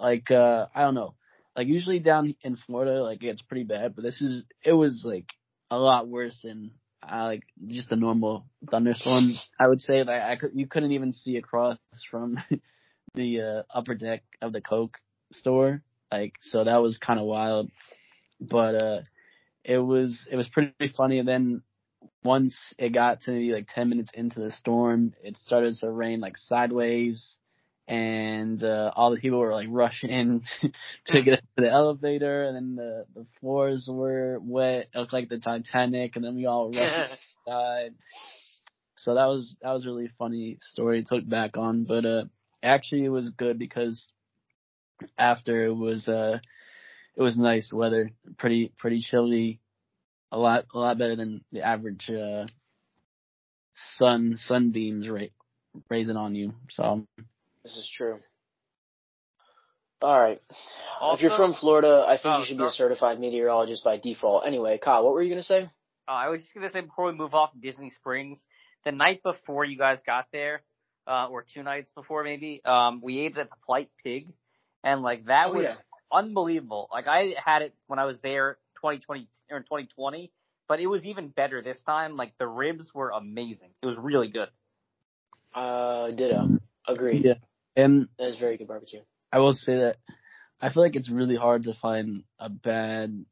like 0.00 0.30
uh 0.30 0.66
I 0.74 0.82
don't 0.82 0.94
know, 0.94 1.14
like 1.56 1.68
usually 1.68 1.98
down 1.98 2.34
in 2.42 2.56
Florida 2.56 3.02
like 3.02 3.22
it's 3.22 3.42
pretty 3.42 3.64
bad, 3.64 3.94
but 3.94 4.04
this 4.04 4.20
is 4.20 4.42
it 4.64 4.72
was 4.72 5.02
like 5.04 5.26
a 5.70 5.78
lot 5.78 6.08
worse 6.08 6.38
than 6.42 6.72
I 7.02 7.24
like 7.24 7.42
just 7.66 7.92
a 7.92 7.96
normal 7.96 8.46
thunderstorm. 8.70 9.32
I 9.58 9.68
would 9.68 9.80
say 9.80 10.02
like 10.04 10.22
I 10.22 10.36
could 10.36 10.52
you 10.54 10.66
couldn't 10.66 10.92
even 10.92 11.12
see 11.12 11.36
across 11.36 11.78
from 12.10 12.38
the 13.14 13.40
uh, 13.40 13.62
upper 13.72 13.94
deck 13.94 14.22
of 14.42 14.52
the 14.52 14.60
Coke 14.60 14.98
store, 15.32 15.82
like 16.12 16.34
so 16.42 16.64
that 16.64 16.82
was 16.82 16.98
kind 16.98 17.20
of 17.20 17.26
wild, 17.26 17.70
but 18.40 18.74
uh 18.74 19.00
it 19.66 19.78
was 19.78 20.26
it 20.30 20.36
was 20.36 20.48
pretty 20.48 20.88
funny. 20.96 21.18
And 21.18 21.28
then 21.28 21.62
once 22.24 22.74
it 22.78 22.90
got 22.90 23.22
to 23.22 23.32
maybe 23.32 23.52
like 23.52 23.68
ten 23.74 23.88
minutes 23.88 24.10
into 24.14 24.40
the 24.40 24.52
storm, 24.52 25.12
it 25.22 25.36
started 25.36 25.74
to 25.78 25.90
rain 25.90 26.20
like 26.20 26.38
sideways, 26.38 27.34
and 27.88 28.62
uh, 28.62 28.92
all 28.94 29.10
the 29.10 29.20
people 29.20 29.40
were 29.40 29.52
like 29.52 29.68
rushing 29.70 30.10
in 30.10 30.42
to 31.06 31.22
get 31.22 31.34
up 31.34 31.44
to 31.56 31.64
the 31.64 31.70
elevator, 31.70 32.44
and 32.44 32.56
then 32.56 32.76
the 32.76 33.06
the 33.14 33.26
floors 33.40 33.88
were 33.90 34.38
wet. 34.40 34.88
It 34.94 34.98
looked 34.98 35.12
like 35.12 35.28
the 35.28 35.38
Titanic, 35.38 36.16
and 36.16 36.24
then 36.24 36.36
we 36.36 36.46
all 36.46 36.70
rushed 36.70 37.18
inside. 37.46 37.94
So 38.98 39.14
that 39.14 39.26
was 39.26 39.56
that 39.62 39.72
was 39.72 39.84
a 39.84 39.88
really 39.88 40.10
funny 40.18 40.58
story 40.60 41.02
to 41.04 41.14
look 41.16 41.28
back 41.28 41.56
on, 41.56 41.84
but 41.84 42.04
uh 42.04 42.24
actually 42.62 43.04
it 43.04 43.10
was 43.10 43.30
good 43.30 43.58
because 43.58 44.06
after 45.18 45.64
it 45.64 45.76
was 45.76 46.08
uh 46.08 46.38
it 47.16 47.22
was 47.22 47.38
nice 47.38 47.72
weather, 47.72 48.10
pretty 48.38 48.72
pretty 48.78 49.00
chilly, 49.00 49.60
a 50.30 50.38
lot 50.38 50.66
a 50.74 50.78
lot 50.78 50.98
better 50.98 51.16
than 51.16 51.44
the 51.52 51.62
average 51.62 52.10
uh 52.10 52.46
sun 53.96 54.36
sunbeams 54.38 55.08
right 55.08 55.32
raising 55.90 56.16
on 56.16 56.34
you. 56.34 56.54
So 56.70 57.06
This 57.62 57.76
is 57.76 57.90
true. 57.96 58.18
All 60.02 60.20
right. 60.20 60.40
Also, 61.00 61.16
if 61.16 61.22
you're 61.22 61.36
from 61.36 61.54
Florida, 61.54 62.04
I 62.06 62.16
think 62.18 62.26
Oh, 62.34 62.40
you 62.40 62.44
should 62.46 62.58
be 62.58 62.64
a 62.64 62.70
certified 62.70 63.18
meteorologist 63.18 63.82
by 63.82 63.96
default. 63.96 64.46
Anyway, 64.46 64.78
Kyle, 64.78 65.02
what 65.02 65.12
were 65.14 65.22
you 65.22 65.30
gonna 65.30 65.42
say? 65.42 65.68
uh, 66.08 66.10
I 66.10 66.28
was 66.28 66.42
just 66.42 66.54
gonna 66.54 66.70
say 66.70 66.82
before 66.82 67.06
we 67.06 67.12
move 67.12 67.34
off 67.34 67.50
Disney 67.60 67.90
Springs, 67.90 68.38
the 68.84 68.92
night 68.92 69.22
before 69.22 69.64
you 69.64 69.78
guys 69.78 69.98
got 70.04 70.26
there, 70.32 70.62
uh, 71.06 71.28
or 71.30 71.44
two 71.54 71.62
nights 71.62 71.90
before 71.94 72.24
maybe, 72.24 72.60
um, 72.64 73.00
we 73.02 73.20
ate 73.20 73.36
at 73.38 73.48
the 73.48 73.56
Polite 73.64 73.90
Pig, 74.04 74.28
and 74.84 75.00
like 75.02 75.24
that 75.26 75.46
Oh, 75.48 75.54
was 75.54 75.64
yeah. 75.64 75.76
Unbelievable. 76.12 76.88
Like 76.92 77.06
I 77.06 77.34
had 77.42 77.62
it 77.62 77.74
when 77.86 77.98
I 77.98 78.04
was 78.04 78.18
there 78.22 78.58
2020 78.76 79.28
or 79.50 79.60
2020, 79.60 80.30
but 80.68 80.80
it 80.80 80.86
was 80.86 81.04
even 81.04 81.28
better 81.28 81.62
this 81.62 81.80
time. 81.82 82.16
Like 82.16 82.32
the 82.38 82.46
ribs 82.46 82.92
were 82.94 83.10
amazing. 83.10 83.70
It 83.82 83.86
was 83.86 83.96
really 83.96 84.28
good. 84.28 84.48
Uh, 85.54 86.10
ditto. 86.10 86.44
Agreed. 86.88 87.24
yeah, 87.24 87.34
and 87.74 88.08
That 88.18 88.28
is 88.28 88.36
very 88.38 88.56
good 88.56 88.68
barbecue. 88.68 89.00
I 89.32 89.40
will 89.40 89.54
say 89.54 89.74
that 89.76 89.96
I 90.60 90.72
feel 90.72 90.82
like 90.82 90.96
it's 90.96 91.10
really 91.10 91.36
hard 91.36 91.64
to 91.64 91.74
find 91.74 92.22
a 92.38 92.48
bad 92.48 93.24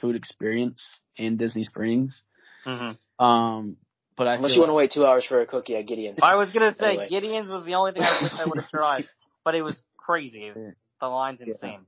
food 0.00 0.16
experience 0.16 0.82
in 1.16 1.36
Disney 1.36 1.64
Springs. 1.64 2.22
Mm-hmm. 2.66 3.24
Um, 3.24 3.76
but 4.16 4.26
I 4.28 4.34
Unless 4.34 4.50
feel 4.50 4.56
you 4.56 4.60
want 4.62 4.70
to 4.70 4.74
wait 4.74 4.92
two 4.92 5.06
hours 5.06 5.24
for 5.24 5.40
a 5.40 5.46
cookie 5.46 5.76
at 5.76 5.86
Gideon's. 5.86 6.18
I 6.22 6.36
was 6.36 6.50
gonna 6.50 6.74
say 6.74 6.88
Anyway. 6.88 7.08
Gideon's 7.08 7.50
was 7.50 7.64
the 7.64 7.74
only 7.74 7.92
thing 7.92 8.02
I 8.02 8.22
wish 8.22 8.32
I 8.32 8.44
would 8.46 8.58
have 8.58 8.70
tried, 8.70 9.04
but 9.44 9.54
it 9.54 9.62
was 9.62 9.80
crazy. 9.96 10.52
The 11.00 11.06
line's 11.06 11.40
Yeah. 11.40 11.52
insane. 11.52 11.86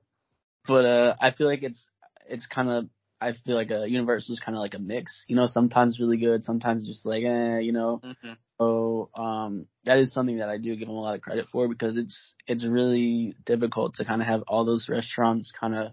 But 0.67 0.85
uh, 0.85 1.17
I 1.21 1.31
feel 1.33 1.47
like 1.47 1.63
it's 1.63 1.85
it's 2.29 2.47
kind 2.47 2.71
of 2.71 2.89
I 3.21 3.33
feel 3.33 3.55
like 3.55 3.71
a 3.71 3.89
universe 3.89 4.29
is 4.29 4.41
kind 4.41 4.57
of 4.57 4.61
like 4.61 4.75
a 4.75 4.79
mix. 4.79 5.25
You 5.27 5.37
know, 5.37 5.47
sometimes 5.47 6.01
really 6.01 6.19
good, 6.19 6.45
sometimes 6.45 6.87
just 6.87 7.07
like 7.07 7.25
eh, 7.25 7.59
you 7.59 7.73
know. 7.73 8.01
Mm-hmm. 8.05 8.33
So 8.59 9.11
um, 9.15 9.67
that 9.85 9.99
is 9.99 10.13
something 10.13 10.39
that 10.39 10.49
I 10.49 10.57
do 10.59 10.77
give 10.77 10.89
them 10.89 10.97
a 10.97 11.01
lot 11.01 11.15
of 11.15 11.21
credit 11.21 11.47
for 11.53 11.69
because 11.69 11.97
it's 11.97 12.33
it's 12.47 12.65
really 12.65 13.35
difficult 13.45 13.97
to 13.97 14.05
kind 14.05 14.23
of 14.23 14.29
have 14.29 14.43
all 14.49 14.65
those 14.65 14.89
restaurants 14.89 15.53
kind 15.59 15.75
of 15.75 15.93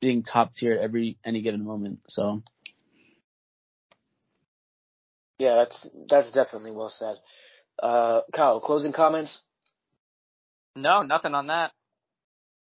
being 0.00 0.22
top 0.22 0.54
tier 0.54 0.72
at 0.74 0.80
every 0.80 1.18
any 1.24 1.42
given 1.42 1.64
moment. 1.64 2.00
So 2.08 2.42
Yeah, 5.38 5.56
that's 5.56 5.88
that's 6.08 6.32
definitely 6.32 6.70
well 6.70 6.88
said. 6.88 7.16
Uh, 7.82 8.22
Kyle, 8.34 8.60
closing 8.60 8.92
comments. 8.92 9.42
No, 10.74 11.02
nothing 11.02 11.34
on 11.34 11.48
that. 11.48 11.72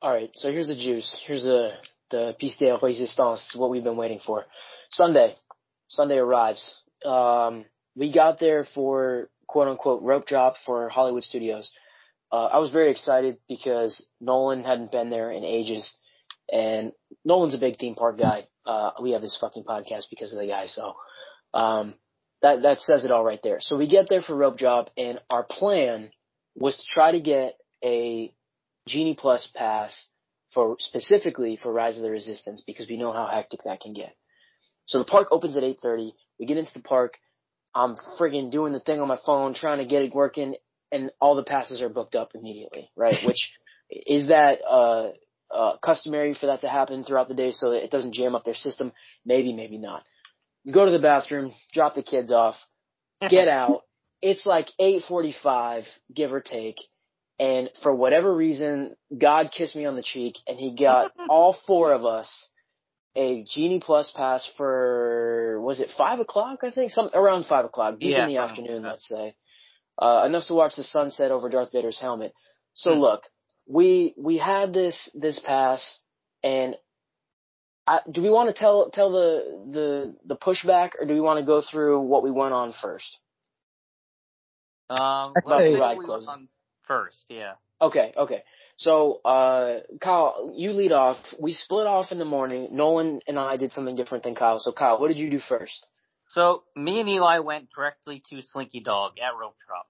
All 0.02 0.12
right, 0.12 0.30
so 0.34 0.50
here's 0.50 0.66
the 0.66 0.74
juice. 0.74 1.16
Here's 1.28 1.44
the 1.44 1.70
the 2.10 2.34
piece 2.36 2.56
de 2.56 2.76
resistance. 2.82 3.54
What 3.54 3.70
we've 3.70 3.84
been 3.84 3.96
waiting 3.96 4.18
for. 4.18 4.46
Sunday, 4.90 5.36
Sunday 5.86 6.16
arrives. 6.16 6.74
Um, 7.06 7.66
we 7.94 8.12
got 8.12 8.40
there 8.40 8.64
for 8.64 9.30
quote 9.46 9.68
unquote 9.68 10.02
rope 10.02 10.26
drop 10.26 10.56
for 10.66 10.88
Hollywood 10.88 11.22
Studios. 11.22 11.70
Uh, 12.32 12.46
I 12.46 12.58
was 12.58 12.72
very 12.72 12.90
excited 12.90 13.36
because 13.48 14.04
Nolan 14.20 14.64
hadn't 14.64 14.90
been 14.90 15.08
there 15.08 15.30
in 15.30 15.44
ages, 15.44 15.94
and 16.52 16.90
Nolan's 17.24 17.54
a 17.54 17.58
big 17.58 17.78
theme 17.78 17.94
park 17.94 18.18
guy. 18.18 18.48
Uh, 18.66 18.90
we 19.00 19.12
have 19.12 19.22
this 19.22 19.38
fucking 19.40 19.62
podcast 19.62 20.06
because 20.10 20.32
of 20.32 20.40
the 20.40 20.48
guy, 20.48 20.66
so 20.66 20.94
um, 21.54 21.94
that 22.40 22.62
that 22.62 22.80
says 22.80 23.04
it 23.04 23.12
all 23.12 23.24
right 23.24 23.40
there. 23.44 23.58
So 23.60 23.78
we 23.78 23.86
get 23.86 24.08
there 24.08 24.20
for 24.20 24.34
rope 24.34 24.58
drop, 24.58 24.90
and 24.96 25.20
our 25.30 25.44
plan 25.44 26.10
was 26.56 26.76
to 26.76 26.82
try 26.92 27.12
to 27.12 27.20
get 27.20 27.54
a 27.84 28.34
Genie 28.86 29.14
Plus 29.14 29.48
pass 29.54 30.08
for 30.52 30.76
specifically 30.78 31.58
for 31.62 31.72
Rise 31.72 31.96
of 31.96 32.02
the 32.02 32.10
Resistance 32.10 32.62
because 32.66 32.88
we 32.88 32.96
know 32.96 33.12
how 33.12 33.26
hectic 33.26 33.60
that 33.64 33.80
can 33.80 33.94
get. 33.94 34.14
So 34.86 34.98
the 34.98 35.04
park 35.04 35.28
opens 35.30 35.56
at 35.56 35.62
8:30. 35.62 36.12
We 36.38 36.46
get 36.46 36.58
into 36.58 36.74
the 36.74 36.82
park. 36.82 37.18
I'm 37.74 37.96
friggin' 38.18 38.50
doing 38.50 38.72
the 38.72 38.80
thing 38.80 39.00
on 39.00 39.08
my 39.08 39.18
phone, 39.24 39.54
trying 39.54 39.78
to 39.78 39.86
get 39.86 40.02
it 40.02 40.14
working, 40.14 40.56
and 40.90 41.10
all 41.20 41.34
the 41.34 41.42
passes 41.42 41.80
are 41.80 41.88
booked 41.88 42.14
up 42.14 42.34
immediately, 42.34 42.90
right? 42.96 43.16
Which 43.24 43.50
is 43.90 44.28
that 44.28 44.60
uh, 44.68 45.12
uh, 45.50 45.76
customary 45.78 46.34
for 46.34 46.46
that 46.46 46.60
to 46.62 46.68
happen 46.68 47.04
throughout 47.04 47.28
the 47.28 47.34
day 47.34 47.52
so 47.52 47.70
that 47.70 47.84
it 47.84 47.90
doesn't 47.90 48.12
jam 48.12 48.34
up 48.34 48.44
their 48.44 48.54
system? 48.54 48.92
Maybe, 49.24 49.52
maybe 49.52 49.78
not. 49.78 50.04
Go 50.70 50.84
to 50.84 50.92
the 50.92 50.98
bathroom, 50.98 51.52
drop 51.72 51.94
the 51.94 52.02
kids 52.02 52.30
off, 52.32 52.56
get 53.28 53.48
out. 53.60 53.82
It's 54.20 54.46
like 54.46 54.68
8:45, 54.80 55.86
give 56.14 56.32
or 56.32 56.40
take. 56.40 56.76
And 57.42 57.70
for 57.82 57.92
whatever 57.92 58.32
reason, 58.34 58.94
God 59.16 59.50
kissed 59.50 59.74
me 59.74 59.84
on 59.86 59.96
the 59.96 60.02
cheek 60.02 60.36
and 60.46 60.58
he 60.58 60.76
got 60.76 61.10
all 61.28 61.56
four 61.66 61.92
of 61.92 62.04
us 62.06 62.30
a 63.16 63.44
Genie 63.44 63.80
Plus 63.80 64.12
pass 64.16 64.48
for, 64.56 65.60
was 65.60 65.80
it 65.80 65.90
five 65.98 66.20
o'clock? 66.20 66.60
I 66.62 66.70
think 66.70 66.92
some 66.92 67.10
around 67.12 67.46
five 67.46 67.64
o'clock, 67.64 67.98
deep 68.00 68.10
Yeah, 68.12 68.20
in 68.20 68.28
the 68.28 68.38
afternoon, 68.38 68.82
like 68.84 68.92
let's 68.92 69.08
say. 69.08 69.34
Uh, 70.00 70.22
enough 70.26 70.46
to 70.46 70.54
watch 70.54 70.76
the 70.76 70.84
sunset 70.84 71.32
over 71.32 71.48
Darth 71.48 71.72
Vader's 71.72 72.00
helmet. 72.00 72.32
So 72.74 72.94
Hmm. 72.94 73.00
look, 73.00 73.22
we, 73.66 74.14
we 74.16 74.38
had 74.38 74.72
this, 74.72 75.10
this 75.14 75.40
pass 75.40 75.98
and 76.44 76.76
I, 77.88 78.00
do 78.10 78.22
we 78.22 78.30
want 78.30 78.54
to 78.54 78.58
tell, 78.58 78.90
tell 78.90 79.10
the, 79.12 79.68
the, 79.72 80.16
the 80.26 80.36
pushback 80.36 80.92
or 81.00 81.06
do 81.06 81.14
we 81.14 81.20
want 81.20 81.40
to 81.40 81.46
go 81.46 81.60
through 81.60 82.00
what 82.02 82.22
we 82.22 82.30
went 82.30 82.54
on 82.54 82.72
first? 82.80 83.18
Um, 84.90 85.34
I'd 85.36 85.44
let's 85.44 85.64
say- 85.64 85.74
say 85.74 85.80
Ride 85.80 85.98
we 85.98 86.04
closing. 86.06 86.28
went 86.28 86.40
on 86.40 86.48
first. 86.92 87.24
Yeah. 87.28 87.52
Okay, 87.80 88.12
okay. 88.16 88.42
So, 88.76 89.20
uh, 89.24 89.80
Kyle, 90.00 90.52
you 90.54 90.72
lead 90.72 90.92
off. 90.92 91.16
We 91.38 91.52
split 91.52 91.86
off 91.86 92.12
in 92.12 92.18
the 92.18 92.24
morning. 92.24 92.68
Nolan 92.72 93.20
and 93.26 93.38
I 93.38 93.56
did 93.56 93.72
something 93.72 93.96
different 93.96 94.24
than 94.24 94.34
Kyle. 94.34 94.58
So, 94.58 94.72
Kyle, 94.72 95.00
what 95.00 95.08
did 95.08 95.18
you 95.18 95.30
do 95.30 95.40
first? 95.40 95.86
So 96.28 96.62
me 96.74 97.00
and 97.00 97.08
Eli 97.08 97.40
went 97.40 97.68
directly 97.74 98.22
to 98.30 98.40
Slinky 98.40 98.80
Dog 98.80 99.12
at 99.18 99.38
Rope 99.38 99.56
Drop. 99.66 99.86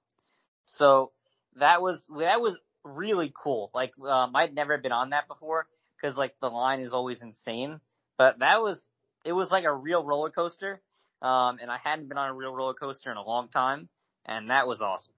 So 0.67 1.12
that 1.57 1.81
was 1.81 2.03
that 2.19 2.41
was 2.41 2.57
really 2.85 3.33
cool. 3.43 3.71
Like 3.73 3.93
um, 4.01 4.35
I'd 4.35 4.53
never 4.53 4.77
been 4.79 4.91
on 4.91 5.11
that 5.11 5.29
before 5.29 5.67
because 6.01 6.17
like 6.17 6.35
the 6.41 6.49
line 6.49 6.81
is 6.81 6.93
always 6.93 7.23
insane. 7.23 7.81
But 8.19 8.41
that 8.41 8.61
was 8.61 8.85
it 9.25 9.33
was 9.33 9.53
like 9.53 9.65
a 9.65 9.73
real 9.73 10.03
roller 10.05 10.31
coaster. 10.31 10.81
Um, 11.21 11.59
and 11.62 11.71
I 11.71 11.79
hadn't 11.83 12.09
been 12.09 12.19
on 12.19 12.31
a 12.31 12.35
real 12.35 12.53
roller 12.53 12.75
coaster 12.75 13.12
in 13.12 13.17
a 13.17 13.23
long 13.23 13.49
time, 13.49 13.88
and 14.27 14.51
that 14.51 14.67
was 14.67 14.81
awesome. 14.81 15.15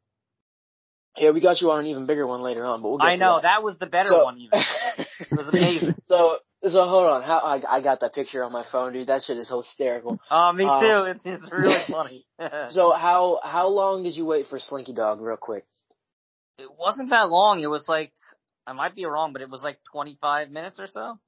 Yeah, 1.16 1.30
we 1.30 1.40
got 1.40 1.60
you 1.60 1.70
on 1.70 1.80
an 1.80 1.86
even 1.86 2.06
bigger 2.06 2.26
one 2.26 2.42
later 2.42 2.64
on, 2.64 2.82
but 2.82 2.88
we'll 2.88 2.98
get 2.98 3.04
I 3.06 3.14
know 3.16 3.36
that. 3.36 3.42
that 3.42 3.62
was 3.62 3.76
the 3.78 3.86
better 3.86 4.08
So- 4.10 4.24
one. 4.24 4.38
Even 4.38 4.58
it 5.20 5.36
was 5.38 5.48
amazing. 5.48 5.94
so, 6.06 6.38
so 6.66 6.88
hold 6.88 7.04
on. 7.06 7.22
How 7.22 7.38
I, 7.38 7.76
I 7.76 7.80
got 7.80 8.00
that 8.00 8.14
picture 8.14 8.42
on 8.42 8.52
my 8.52 8.64
phone, 8.72 8.92
dude. 8.92 9.06
That 9.06 9.22
shit 9.22 9.36
is 9.36 9.48
hysterical. 9.48 10.18
Oh, 10.30 10.52
me 10.52 10.64
Uh, 10.68 10.80
too. 10.80 11.10
It's 11.10 11.20
it's 11.24 11.52
really 11.52 11.78
funny. 11.90 12.26
So, 12.70 12.92
how 12.92 13.40
how 13.44 13.68
long 13.68 14.02
did 14.02 14.16
you 14.16 14.24
wait 14.24 14.46
for 14.48 14.58
Slinky 14.58 14.92
Dog, 14.92 15.20
real 15.20 15.36
quick? 15.36 15.64
it 16.58 16.68
wasn't 16.78 17.10
that 17.10 17.28
long. 17.28 17.60
It 17.60 17.66
was 17.66 17.84
like 17.88 18.12
I 18.66 18.72
might 18.72 18.94
be 18.94 19.04
wrong, 19.04 19.32
but 19.32 19.42
it 19.42 19.50
was 19.50 19.60
like 19.62 19.78
25 19.92 20.50
minutes 20.50 20.78
or 20.78 20.86
so. 20.88 21.18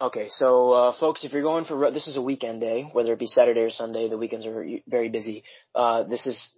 Okay, 0.00 0.28
so 0.28 0.72
uh, 0.72 0.92
folks, 1.00 1.24
if 1.24 1.32
you're 1.32 1.42
going 1.42 1.64
for 1.64 1.90
this 1.90 2.06
is 2.06 2.16
a 2.16 2.22
weekend 2.22 2.60
day, 2.60 2.88
whether 2.92 3.12
it 3.12 3.18
be 3.18 3.26
Saturday 3.26 3.60
or 3.60 3.70
Sunday, 3.70 4.08
the 4.08 4.16
weekends 4.18 4.46
are 4.46 4.64
very 4.86 5.08
busy. 5.08 5.42
Uh, 5.74 6.04
this 6.04 6.24
is 6.26 6.54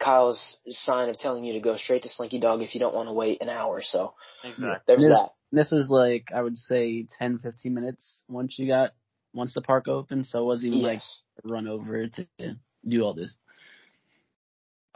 Kyle's 0.00 0.58
sign 0.68 1.08
of 1.08 1.18
telling 1.18 1.44
you 1.44 1.54
to 1.54 1.60
go 1.60 1.76
straight 1.76 2.02
to 2.02 2.08
Slinky 2.08 2.40
Dog 2.40 2.62
if 2.62 2.74
you 2.74 2.80
don't 2.80 2.94
want 2.94 3.08
to 3.08 3.12
wait 3.12 3.40
an 3.42 3.48
hour. 3.48 3.76
or 3.76 3.82
So 3.82 4.14
Exactly. 4.42 4.80
there's 4.86 5.06
Yes. 5.08 5.18
that. 5.18 5.34
this 5.52 5.70
was 5.70 5.88
like 5.88 6.28
I 6.34 6.42
would 6.42 6.58
say 6.58 7.06
10, 7.18 7.38
15 7.38 7.72
minutes 7.74 8.22
once 8.28 8.58
you 8.58 8.66
got 8.66 8.92
once 9.32 9.54
the 9.54 9.62
park 9.62 9.88
opened. 9.88 10.26
So 10.26 10.40
it 10.40 10.44
wasn't 10.44 10.68
even 10.68 10.82
like 10.82 10.94
Yes. 10.94 11.20
a 11.44 11.48
run 11.48 11.68
over 11.68 12.06
to 12.08 12.26
do 12.86 13.02
all 13.02 13.14
this. 13.14 13.34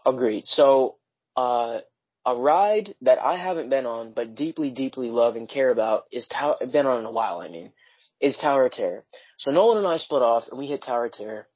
Agreed. 0.07 0.47
So, 0.47 0.97
uh, 1.37 1.81
a 2.25 2.37
ride 2.37 2.95
that 3.03 3.23
I 3.23 3.37
haven't 3.37 3.71
been 3.71 3.87
on, 3.87 4.13
but 4.13 4.35
deeply, 4.35 4.71
deeply 4.71 5.11
love 5.11 5.37
and 5.37 5.49
care 5.49 5.71
about 5.71 6.05
is 6.13 6.27
Tower, 6.29 6.57
been 6.71 6.87
on 6.87 7.01
in 7.01 7.07
a 7.07 7.11
while, 7.11 7.41
I 7.41 7.49
mean, 7.49 7.73
is 8.21 8.37
Tower 8.37 8.67
of 8.67 8.73
Terror. 8.73 9.05
So 9.39 9.51
Nolan 9.51 9.79
and 9.79 9.87
I 9.87 9.97
split 9.97 10.23
off 10.23 10.45
and 10.49 10.59
we 10.59 10.67
hit 10.67 10.83
Tower 10.83 11.07
of 11.07 11.13
Terror. 11.13 11.47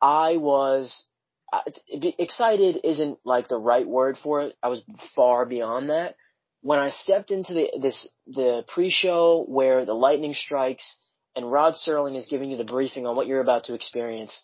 I 0.00 0.36
was, 0.36 1.04
I- 1.52 2.14
excited 2.18 2.80
isn't 2.84 3.18
like 3.24 3.48
the 3.48 3.58
right 3.58 3.86
word 3.86 4.18
for 4.18 4.42
it. 4.42 4.56
I 4.62 4.68
was 4.68 4.82
far 5.14 5.46
beyond 5.46 5.90
that. 5.90 6.16
When 6.60 6.78
I 6.78 6.90
stepped 6.90 7.30
into 7.30 7.54
the, 7.54 7.78
this, 7.80 8.08
the 8.26 8.64
pre-show 8.68 9.44
where 9.48 9.84
the 9.84 9.94
lightning 9.94 10.34
strikes 10.34 10.96
and 11.36 11.50
Rod 11.50 11.74
Serling 11.74 12.16
is 12.16 12.26
giving 12.26 12.50
you 12.50 12.56
the 12.56 12.64
briefing 12.64 13.06
on 13.06 13.14
what 13.14 13.26
you're 13.26 13.40
about 13.40 13.64
to 13.64 13.74
experience, 13.74 14.40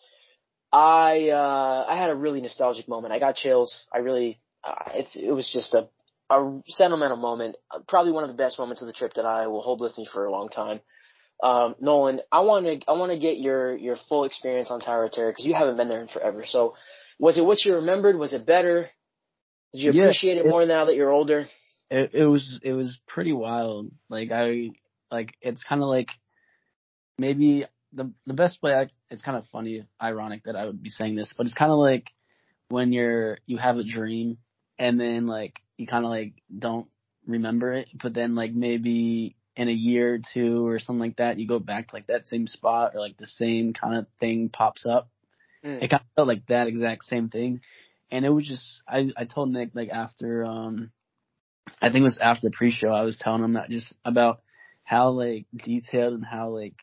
I 0.71 1.29
uh, 1.29 1.85
I 1.87 1.95
had 1.97 2.09
a 2.09 2.15
really 2.15 2.41
nostalgic 2.41 2.87
moment. 2.87 3.13
I 3.13 3.19
got 3.19 3.35
chills. 3.35 3.85
I 3.93 3.99
really 3.99 4.39
uh, 4.63 4.91
it, 4.93 5.07
it 5.15 5.31
was 5.31 5.49
just 5.51 5.73
a 5.73 5.87
a 6.29 6.59
sentimental 6.67 7.17
moment. 7.17 7.55
Probably 7.87 8.11
one 8.11 8.23
of 8.23 8.29
the 8.29 8.35
best 8.35 8.57
moments 8.57 8.81
of 8.81 8.87
the 8.87 8.93
trip 8.93 9.13
that 9.13 9.25
I 9.25 9.47
will 9.47 9.61
hold 9.61 9.79
with 9.79 9.97
me 9.97 10.07
for 10.11 10.25
a 10.25 10.31
long 10.31 10.49
time. 10.49 10.79
Um, 11.43 11.75
Nolan, 11.79 12.21
I 12.31 12.41
want 12.41 12.65
to 12.65 12.79
I 12.89 12.93
want 12.93 13.11
to 13.11 13.19
get 13.19 13.37
your 13.37 13.75
your 13.75 13.97
full 14.09 14.23
experience 14.23 14.71
on 14.71 14.79
Tower 14.79 15.05
of 15.05 15.11
Terror 15.11 15.31
because 15.31 15.45
you 15.45 15.53
haven't 15.53 15.77
been 15.77 15.89
there 15.89 16.01
in 16.01 16.07
forever. 16.07 16.43
So, 16.45 16.75
was 17.19 17.37
it 17.37 17.45
what 17.45 17.63
you 17.65 17.75
remembered? 17.75 18.17
Was 18.17 18.33
it 18.33 18.45
better? 18.45 18.89
Did 19.73 19.81
you 19.81 19.91
Yeah, 19.91 20.03
appreciate 20.03 20.37
it 20.37 20.45
it- 20.45 20.49
more 20.49 20.65
now 20.65 20.85
that 20.85 20.95
you're 20.95 21.11
older? 21.11 21.47
it, 21.91 22.11
it 22.13 22.25
was 22.25 22.59
it 22.63 22.73
was 22.73 22.99
pretty 23.07 23.33
wild. 23.33 23.91
Like 24.09 24.31
I 24.31 24.71
like 25.11 25.35
it's 25.41 25.63
kind 25.63 25.81
of 25.81 25.87
like 25.89 26.09
maybe 27.17 27.65
the 27.93 28.11
the 28.25 28.33
best 28.33 28.61
way 28.61 28.73
I 28.73 28.87
it's 29.09 29.21
kind 29.23 29.37
of 29.37 29.45
funny, 29.51 29.85
ironic 30.01 30.43
that 30.45 30.55
I 30.55 30.65
would 30.65 30.81
be 30.81 30.89
saying 30.89 31.15
this, 31.15 31.33
but 31.37 31.45
it's 31.45 31.55
kind 31.55 31.71
of 31.71 31.77
like 31.79 32.07
when 32.69 32.93
you're 32.93 33.39
you 33.45 33.57
have 33.57 33.77
a 33.77 33.83
dream 33.83 34.37
and 34.79 34.99
then 34.99 35.27
like 35.27 35.59
you 35.77 35.87
kind 35.87 36.05
of 36.05 36.11
like 36.11 36.33
don't 36.57 36.87
remember 37.27 37.73
it, 37.73 37.87
but 38.01 38.13
then 38.13 38.35
like 38.35 38.53
maybe 38.53 39.35
in 39.55 39.69
a 39.69 39.73
year 39.73 40.15
or 40.15 40.19
two 40.33 40.67
or 40.67 40.79
something 40.79 40.99
like 40.99 41.17
that, 41.17 41.39
you 41.39 41.47
go 41.47 41.59
back 41.59 41.89
to 41.89 41.95
like 41.95 42.07
that 42.07 42.25
same 42.25 42.47
spot 42.47 42.91
or 42.93 42.99
like 42.99 43.17
the 43.17 43.27
same 43.27 43.73
kind 43.73 43.97
of 43.97 44.05
thing 44.19 44.49
pops 44.49 44.85
up. 44.85 45.09
Mm. 45.63 45.81
It 45.81 45.89
kind 45.89 46.01
of 46.01 46.15
felt 46.15 46.27
like 46.27 46.45
that 46.47 46.67
exact 46.67 47.05
same 47.05 47.29
thing. 47.29 47.61
And 48.11 48.25
it 48.25 48.29
was 48.29 48.47
just, 48.47 48.83
I, 48.87 49.09
I 49.15 49.25
told 49.25 49.49
Nick 49.49 49.71
like 49.73 49.89
after, 49.89 50.45
um, 50.45 50.91
I 51.81 51.87
think 51.89 52.01
it 52.01 52.03
was 52.03 52.19
after 52.19 52.47
the 52.47 52.55
pre-show, 52.55 52.89
I 52.89 53.03
was 53.03 53.17
telling 53.17 53.43
him 53.43 53.53
that 53.53 53.69
just 53.69 53.93
about 54.03 54.41
how 54.83 55.09
like 55.09 55.45
detailed 55.55 56.13
and 56.13 56.25
how 56.25 56.49
like 56.49 56.75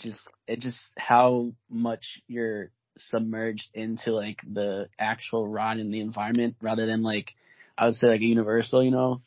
just, 0.00 0.20
it 0.46 0.60
just 0.60 0.78
how 0.96 1.52
much 1.68 2.22
you're 2.28 2.70
submerged 2.98 3.70
into 3.74 4.12
like 4.12 4.40
the 4.48 4.88
actual 4.98 5.48
ride 5.48 5.78
and 5.78 5.92
the 5.92 6.00
environment 6.00 6.56
rather 6.60 6.86
than 6.86 7.02
like, 7.02 7.34
I 7.76 7.86
would 7.86 7.94
say 7.94 8.08
like 8.08 8.20
a 8.20 8.24
universal, 8.24 8.82
you 8.82 8.90
know, 8.90 9.22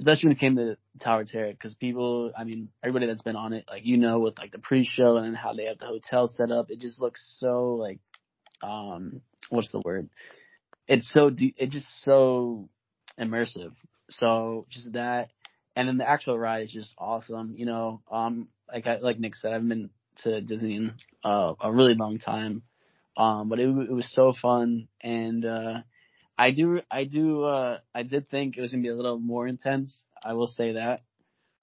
especially 0.00 0.28
when 0.28 0.36
it 0.36 0.40
came 0.40 0.56
to 0.56 0.76
Tower 1.00 1.24
Terror, 1.24 1.50
because 1.50 1.74
people, 1.74 2.32
I 2.36 2.44
mean, 2.44 2.68
everybody 2.82 3.06
that's 3.06 3.22
been 3.22 3.36
on 3.36 3.52
it, 3.52 3.64
like 3.68 3.84
you 3.86 3.96
know, 3.96 4.18
with 4.18 4.38
like 4.38 4.52
the 4.52 4.58
pre-show 4.58 5.16
and 5.16 5.36
how 5.36 5.52
they 5.54 5.64
have 5.66 5.78
the 5.78 5.86
hotel 5.86 6.28
set 6.28 6.50
up, 6.50 6.70
it 6.70 6.80
just 6.80 7.00
looks 7.00 7.36
so 7.38 7.74
like, 7.74 7.98
um, 8.62 9.20
what's 9.50 9.70
the 9.72 9.80
word? 9.84 10.08
It's 10.88 11.10
so 11.12 11.30
de- 11.30 11.54
it's 11.56 11.72
just 11.74 12.04
so 12.04 12.68
immersive. 13.18 13.72
So 14.10 14.66
just 14.70 14.92
that, 14.92 15.28
and 15.76 15.88
then 15.88 15.98
the 15.98 16.08
actual 16.08 16.38
ride 16.38 16.64
is 16.64 16.72
just 16.72 16.94
awesome. 16.98 17.54
You 17.56 17.66
know, 17.66 18.02
um, 18.10 18.48
like 18.72 18.86
I, 18.86 18.98
like 18.98 19.18
Nick 19.18 19.36
said, 19.36 19.52
I've 19.52 19.66
been 19.66 19.90
to 20.22 20.40
Disney 20.40 20.76
in 20.76 20.92
uh, 21.24 21.54
a 21.60 21.72
really 21.72 21.94
long 21.94 22.18
time, 22.18 22.62
um, 23.16 23.48
but 23.48 23.58
it 23.60 23.68
it 23.68 23.92
was 23.92 24.10
so 24.12 24.32
fun 24.40 24.88
and. 25.00 25.44
uh 25.44 25.74
I 26.36 26.50
do, 26.50 26.80
I 26.90 27.04
do, 27.04 27.44
uh, 27.44 27.78
I 27.94 28.02
did 28.02 28.28
think 28.28 28.56
it 28.56 28.60
was 28.60 28.72
gonna 28.72 28.82
be 28.82 28.88
a 28.88 28.96
little 28.96 29.18
more 29.18 29.46
intense. 29.46 30.02
I 30.22 30.32
will 30.32 30.48
say 30.48 30.72
that. 30.72 31.02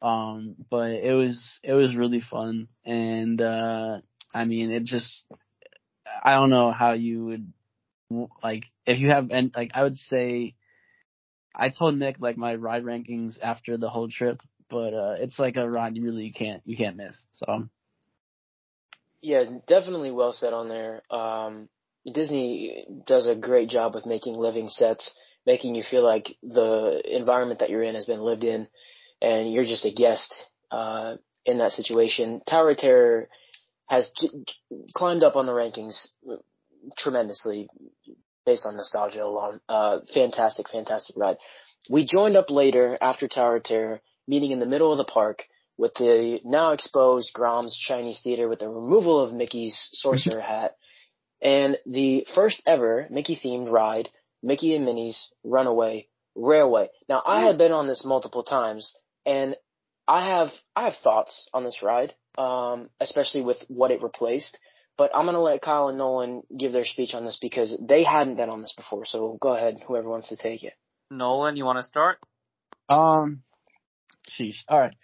Um, 0.02 0.56
but 0.70 0.92
it 0.92 1.14
was, 1.14 1.60
it 1.64 1.74
was 1.74 1.96
really 1.96 2.22
fun. 2.22 2.68
And, 2.86 3.42
uh, 3.42 4.00
I 4.34 4.46
mean, 4.46 4.72
it 4.72 4.84
just, 4.86 5.24
I 6.24 6.34
don't 6.34 6.50
know 6.50 6.72
how 6.72 6.94
you 6.94 7.26
would, 7.26 7.54
like, 8.44 8.66
if 8.86 9.00
you 9.00 9.10
have, 9.10 9.32
and 9.32 9.52
like, 9.56 9.72
I 9.76 9.84
would 9.84 9.98
say, 9.98 10.56
I 11.54 11.70
told 11.70 11.98
Nick 11.98 12.18
like 12.20 12.38
my 12.38 12.56
ride 12.56 12.84
rankings 12.84 13.38
after 13.42 13.78
the 13.78 13.90
whole 13.90 14.10
trip, 14.10 14.42
but, 14.70 14.94
uh, 14.94 15.16
it's 15.20 15.38
like 15.38 15.58
a 15.58 15.70
ride 15.70 15.98
you 15.98 16.04
really 16.04 16.32
can't, 16.32 16.62
you 16.66 16.78
can't 16.78 16.98
miss. 16.98 17.26
So. 17.34 17.68
Yeah, 19.22 19.44
definitely 19.68 20.12
well 20.12 20.34
said 20.34 20.54
on 20.54 20.68
there. 20.68 21.04
Um, 21.12 21.70
Disney 22.12 22.86
does 23.06 23.28
a 23.28 23.36
great 23.36 23.70
job 23.70 23.94
with 23.94 24.06
making 24.06 24.36
living 24.36 24.70
sets, 24.70 25.14
making 25.46 25.76
you 25.76 25.84
feel 25.84 26.04
like 26.04 26.36
the 26.42 27.02
environment 27.06 27.60
that 27.60 27.70
you're 27.70 27.84
in 27.84 27.96
has 27.96 28.06
been 28.06 28.22
lived 28.22 28.44
in, 28.44 28.68
and 29.22 29.52
you're 29.52 29.66
just 29.66 29.86
a 29.86 29.92
guest 29.92 30.34
uh, 30.72 31.16
in 31.46 31.60
that 31.60 31.74
situation. 31.74 32.42
Tower 32.48 32.72
of 32.72 32.78
Terror 32.78 33.30
has 33.88 34.12
j- 34.20 34.30
climbed 34.94 35.24
up 35.24 35.36
on 35.36 35.46
the 35.46 35.52
rankings 35.52 36.08
tremendously 36.98 37.70
based 38.46 38.66
on 38.66 38.76
nostalgia 38.76 39.24
alone. 39.24 39.60
Uh, 39.70 40.00
fantastic, 40.14 40.70
fantastic 40.70 41.16
ride. 41.16 41.38
We 41.90 42.06
joined 42.06 42.38
up 42.38 42.50
later 42.50 42.98
after 43.00 43.28
Tower 43.28 43.58
of 43.58 43.64
Terror, 43.64 44.02
meeting 44.28 44.52
in 44.52 44.60
the 44.60 44.66
middle 44.66 44.92
of 44.92 44.98
the 44.98 45.04
park 45.04 45.44
with 45.78 45.94
the 45.96 46.40
now 46.44 46.72
exposed 46.72 47.32
Grauman's 47.34 47.78
Chinese 47.78 48.20
Theater 48.24 48.48
with 48.48 48.60
the 48.60 48.70
removal 48.70 49.20
of 49.20 49.34
Mickey's 49.34 49.90
sorcerer 49.94 50.42
hat 50.42 50.76
and 51.42 51.78
the 51.86 52.26
first 52.36 52.62
ever 52.66 53.08
Mickey 53.10 53.36
themed 53.36 53.72
ride, 53.72 54.10
Mickey 54.44 54.76
and 54.76 54.86
Minnie's 54.86 55.30
Runaway 55.44 56.08
Railway. 56.36 56.90
Now 57.10 57.22
I 57.26 57.44
had 57.44 57.58
been 57.58 57.72
on 57.72 57.88
this 57.88 58.06
multiple 58.06 58.44
times 58.44 58.94
and 59.26 59.56
I 60.08 60.28
have 60.30 60.50
I 60.76 60.86
have 60.86 60.96
thoughts 61.04 61.50
on 61.54 61.64
this 61.64 61.82
ride, 61.82 62.14
um, 62.38 62.90
especially 63.00 63.42
with 63.42 63.58
what 63.68 63.92
it 63.92 64.04
replaced. 64.04 64.58
But 64.98 65.16
I'm 65.16 65.26
gonna 65.26 65.42
let 65.42 65.62
Kyle 65.62 65.90
and 65.90 65.98
Nolan 65.98 66.44
give 66.56 66.74
their 66.74 66.86
speech 66.86 67.14
on 67.14 67.26
this 67.26 67.38
because 67.42 67.78
they 67.82 68.04
hadn't 68.04 68.36
been 68.36 68.50
on 68.50 68.62
this 68.62 68.74
before. 68.76 69.06
So 69.06 69.38
go 69.42 69.54
ahead, 69.56 69.84
whoever 69.88 70.10
wants 70.10 70.30
to 70.30 70.38
take 70.38 70.64
it. 70.64 70.74
Nolan, 71.10 71.58
you 71.58 71.66
want 71.66 71.80
to 71.80 71.84
start? 71.84 72.20
Um, 72.88 73.44
sheesh. 74.38 74.58
All 74.68 74.80
right. 74.80 74.96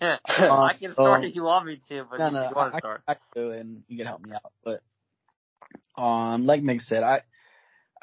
Yeah, 0.00 0.18
I 0.26 0.74
can 0.78 0.92
start 0.92 1.20
um, 1.20 1.24
if 1.24 1.34
you 1.34 1.44
want 1.44 1.66
me 1.66 1.80
to, 1.88 2.04
but 2.10 2.18
no, 2.18 2.30
no, 2.30 2.48
you 2.48 2.54
want 2.54 2.72
to 2.72 2.78
start. 2.78 3.02
I, 3.06 3.12
I 3.12 3.14
can 3.14 3.22
do 3.34 3.50
and 3.52 3.82
you 3.88 3.98
can 3.98 4.06
help 4.06 4.22
me 4.22 4.32
out. 4.32 4.52
But 4.64 4.80
um, 5.96 6.46
like 6.46 6.62
Nick 6.62 6.80
said, 6.80 7.02
I 7.02 7.22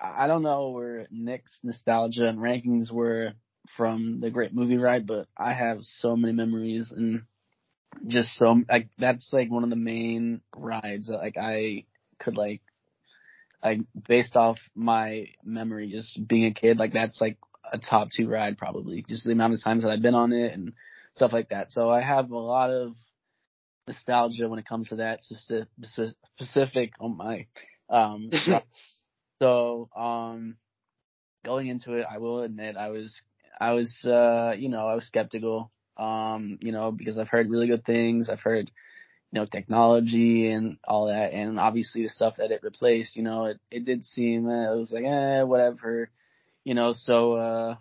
I 0.01 0.27
don't 0.27 0.43
know 0.43 0.69
where 0.69 1.08
Nick's 1.12 1.60
nostalgia 1.63 2.25
and 2.25 2.39
rankings 2.39 2.91
were 2.91 3.34
from 3.75 4.19
the 4.21 4.32
Great 4.32 4.53
Movie 4.53 4.77
Ride, 4.77 5.05
but 5.05 5.27
I 5.38 5.53
have 5.53 5.79
so 5.82 6.15
many 6.15 6.34
memories 6.34 6.91
and 6.95 7.23
just 8.08 8.34
so 8.36 8.62
like 8.69 8.88
that's 8.97 9.29
like 9.34 9.49
one 9.49 9.63
of 9.63 9.69
the 9.69 9.75
main 9.75 10.41
rides 10.55 11.08
that 11.08 11.17
like 11.17 11.38
I 11.38 11.86
could 12.19 12.38
like 12.38 12.62
like 13.63 13.82
based 14.08 14.36
off 14.36 14.58
my 14.75 15.25
memory 15.43 15.89
just 15.89 16.27
being 16.27 16.45
a 16.45 16.53
kid 16.53 16.77
like 16.77 16.93
that's 16.93 17.19
like 17.19 17.38
a 17.71 17.77
top 17.77 18.10
two 18.15 18.27
ride 18.27 18.58
probably 18.58 19.03
just 19.08 19.25
the 19.25 19.32
amount 19.32 19.53
of 19.53 19.63
times 19.63 19.84
that 19.84 19.89
I've 19.89 20.01
been 20.01 20.15
on 20.15 20.34
it 20.34 20.53
and 20.53 20.73
stuff 21.15 21.34
like 21.34 21.49
that. 21.49 21.71
So 21.71 21.89
I 21.89 22.01
have 22.01 22.32
a 22.32 22.38
lot 22.38 22.69
of 22.69 22.93
nostalgia 23.89 24.47
when 24.47 24.60
it 24.60 24.67
comes 24.67 24.89
to 24.89 24.97
that 24.97 25.19
just 25.28 25.52
a 25.52 25.67
specific 26.36 26.93
on 26.99 27.12
oh 27.12 27.15
my 27.15 27.45
um, 27.89 28.30
so, 29.41 29.89
um, 29.95 30.56
going 31.43 31.67
into 31.67 31.93
it, 31.93 32.06
I 32.10 32.19
will 32.19 32.43
admit 32.43 32.78
I 32.78 32.89
was, 32.89 33.13
I 33.60 33.71
was, 33.71 33.93
uh, 34.06 34.54
you 34.58 34.69
know, 34.69 34.88
I 34.88 34.95
was 34.95 35.06
skeptical, 35.06 35.71
um, 35.97 36.60
you 36.62 36.71
know, 36.71 36.91
because 36.91 37.17
I've 37.17 37.30
heard 37.30 37.49
really 37.49 37.67
good 37.67 37.86
things. 37.86 38.30
I've 38.30 38.41
heard, 38.41 38.71
you 39.32 39.39
know, 39.39 39.45
technology 39.45 40.52
and 40.52 40.78
all 40.88 41.08
that, 41.08 41.34
and 41.34 41.60
obviously 41.60 42.04
the 42.04 42.10
stuff 42.10 42.36
that 42.38 42.52
it 42.52 42.63
replaced, 42.63 43.15
you 43.15 43.23
know, 43.23 43.45
it, 43.45 43.60
it 43.71 43.86
did 43.86 44.06
seem, 44.06 44.47
uh, 44.47 44.73
it 44.73 44.80
was 44.80 44.91
like, 44.91 45.06
eh, 45.06 45.43
whatever, 45.43 46.10
you 46.63 46.73
know, 46.73 46.93
so, 46.93 47.34
uh, 47.34 47.75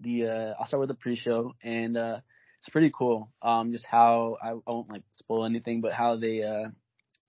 the, 0.00 0.26
uh, 0.26 0.54
I'll 0.58 0.66
start 0.66 0.80
with 0.80 0.88
the 0.88 0.94
pre-show 0.94 1.54
and, 1.62 1.96
uh, 1.96 2.18
it's 2.60 2.68
pretty 2.70 2.90
cool. 2.96 3.30
Um, 3.42 3.72
just 3.72 3.86
how 3.86 4.36
I, 4.42 4.54
won't 4.66 4.90
like 4.90 5.02
spoil 5.16 5.44
anything, 5.44 5.80
but 5.80 5.92
how 5.92 6.16
they, 6.16 6.42
uh, 6.42 6.68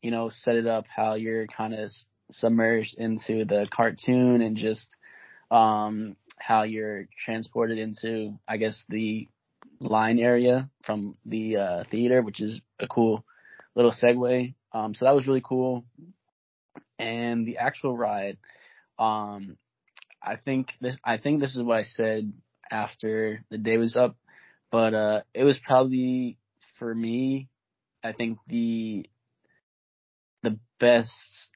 you 0.02 0.12
know, 0.12 0.30
set 0.30 0.56
it 0.56 0.68
up, 0.68 0.86
how 0.94 1.16
you're 1.16 1.48
kind 1.48 1.74
of 1.74 1.92
submerged 2.32 2.96
into 2.98 3.46
the 3.46 3.68
cartoon 3.72 4.42
and 4.42 4.58
just 4.58 4.88
um, 5.52 6.16
how 6.38 6.64
you're 6.64 7.08
transported 7.24 7.78
into, 7.78 8.40
I 8.48 8.58
guess, 8.58 8.82
the 8.90 9.28
line 9.80 10.20
area 10.20 10.70
from 10.84 11.16
the 11.26 11.58
uh, 11.58 11.84
theater, 11.90 12.22
which 12.22 12.42
is 12.42 12.62
a 12.80 12.88
cool 12.88 13.24
little 13.76 13.92
segue. 13.92 14.54
Um, 14.72 14.94
so 14.94 15.06
that 15.06 15.16
was 15.16 15.28
really 15.28 15.44
cool. 15.44 15.86
And 16.98 17.48
the 17.48 17.58
actual 17.58 17.96
ride, 17.96 18.38
um, 18.98 19.58
I 20.22 20.36
think 20.36 20.70
this, 20.82 20.98
I 21.04 21.18
think 21.18 21.40
this 21.40 21.56
is 21.56 21.64
what 21.64 21.78
I 21.78 21.84
said 21.84 22.34
after 22.70 23.44
the 23.50 23.58
day 23.58 23.78
was 23.78 23.96
up, 23.96 24.16
but, 24.72 24.94
uh, 24.94 25.22
it 25.34 25.44
was 25.44 25.60
probably 25.60 26.38
for 26.78 26.94
me, 26.94 27.50
I 28.04 28.14
think 28.14 28.40
the, 28.48 29.10
the 30.44 30.58
best 30.80 31.50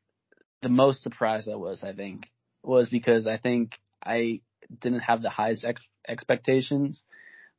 the 0.64 0.70
most 0.70 1.04
surprised 1.04 1.48
I 1.50 1.56
was, 1.56 1.84
I 1.84 1.94
think, 1.94 2.32
was 2.64 2.90
because 2.90 3.28
I 3.28 3.38
think 3.38 3.74
I 4.04 4.42
didn't 4.82 5.02
have 5.02 5.22
the 5.22 5.30
highest 5.30 5.66
ex- 5.66 5.82
expectations, 6.08 7.04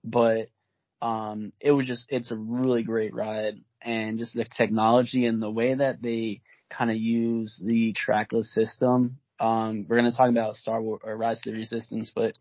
but 0.03 0.49
um, 1.01 1.53
it 1.61 1.71
was 1.71 1.87
just 1.87 2.07
it's 2.09 2.33
a 2.33 2.37
really 2.37 2.83
great 2.83 3.15
ride, 3.15 3.61
and 3.81 4.19
just 4.19 4.35
the 4.35 4.45
technology 4.45 5.27
and 5.27 5.41
the 5.41 5.51
way 5.51 5.75
that 5.75 6.03
they 6.03 6.41
kind 6.71 6.91
of 6.91 6.97
use 6.97 7.61
the 7.63 7.93
trackless 7.93 8.53
system. 8.53 9.19
Um, 9.39 9.85
we're 9.87 9.97
gonna 9.97 10.13
talk 10.13 10.31
about 10.31 10.57
Star 10.57 10.81
Wars 10.81 11.03
or 11.05 11.17
Rise 11.17 11.39
of 11.39 11.45
the 11.45 11.53
Resistance, 11.53 12.11
but 12.13 12.35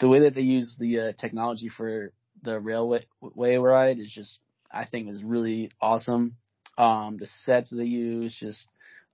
the 0.00 0.08
way 0.08 0.20
that 0.20 0.34
they 0.34 0.42
use 0.42 0.74
the 0.78 1.00
uh, 1.00 1.12
technology 1.12 1.68
for 1.68 2.12
the 2.44 2.60
railway 2.60 3.06
way 3.20 3.56
ride 3.56 3.98
is 3.98 4.10
just 4.10 4.38
I 4.70 4.86
think 4.86 5.10
is 5.10 5.22
really 5.22 5.70
awesome. 5.80 6.36
Um, 6.76 7.18
the 7.18 7.26
sets 7.44 7.70
they 7.70 7.84
use, 7.84 8.36
just 8.38 8.66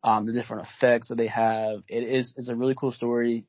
um, 0.02 0.26
the 0.26 0.32
different 0.32 0.66
effects 0.66 1.08
that 1.08 1.16
they 1.16 1.26
have. 1.26 1.82
It 1.88 2.02
is 2.02 2.34
it's 2.36 2.48
a 2.48 2.56
really 2.56 2.74
cool 2.74 2.92
story, 2.92 3.44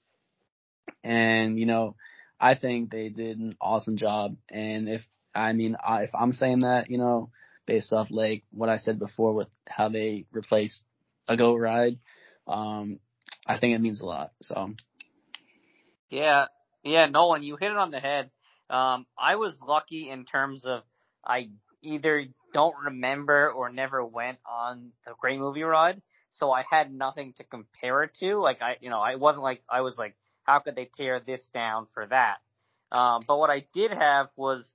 and 1.04 1.58
you 1.58 1.66
know, 1.66 1.96
I 2.40 2.56
think 2.56 2.92
they 2.92 3.10
did 3.10 3.40
an 3.40 3.56
awesome 3.62 3.98
job. 3.98 4.36
And 4.50 4.90
if 4.90 5.02
I 5.34 5.54
mean, 5.54 5.78
I, 5.86 6.04
if 6.04 6.12
I'm 6.14 6.34
saying 6.34 6.60
that, 6.60 6.90
you 6.90 6.98
know, 6.98 7.30
based 7.66 7.94
off 7.94 8.08
like 8.10 8.44
what 8.52 8.70
I 8.70 8.78
said 8.78 9.00
before 9.00 9.34
with 9.34 9.48
how 9.68 9.90
they 9.90 10.26
replaced 10.32 10.82
a 11.28 11.38
go 11.38 11.56
ride, 11.56 12.00
um, 12.48 13.00
I 13.48 13.58
think 13.58 13.76
it 13.76 13.82
means 13.82 14.02
a 14.02 14.06
lot. 14.06 14.32
So. 14.42 14.74
Yeah, 16.10 16.48
Yeah, 16.84 17.06
Nolan, 17.06 17.44
you 17.44 17.56
hit 17.56 17.72
it 17.72 17.78
on 17.78 17.92
the 17.92 18.00
head. 18.00 18.32
Um, 18.72 19.06
I 19.20 19.36
was 19.36 19.62
lucky 19.62 20.10
in 20.10 20.24
terms 20.24 20.66
of 20.66 20.84
I 21.26 21.50
either 21.82 22.26
don't 22.54 22.76
remember 22.86 23.52
or 23.52 23.70
never 23.70 24.04
went 24.04 24.38
on 24.50 24.92
the 25.06 25.14
Great 25.20 25.40
Movie 25.40 25.64
Ride, 25.64 26.02
so 26.30 26.52
I 26.52 26.64
had 26.70 26.94
nothing 26.94 27.34
to 27.38 27.44
compare 27.44 28.04
it 28.04 28.12
to. 28.22 28.38
Like 28.38 28.62
I, 28.62 28.78
you 28.80 28.90
know, 28.90 29.00
I 29.00 29.16
wasn't 29.16 29.44
like 29.44 29.62
I 29.70 29.82
was 29.82 29.98
like, 29.98 30.16
how 30.44 30.60
could 30.60 30.76
they 30.76 30.90
tear 30.96 31.20
this 31.20 31.46
down 31.54 31.88
for 31.94 32.08
that? 32.08 32.38
Um, 32.92 33.24
but 33.28 33.38
what 33.38 33.50
I 33.50 33.66
did 33.74 33.92
have 33.92 34.28
was 34.38 34.70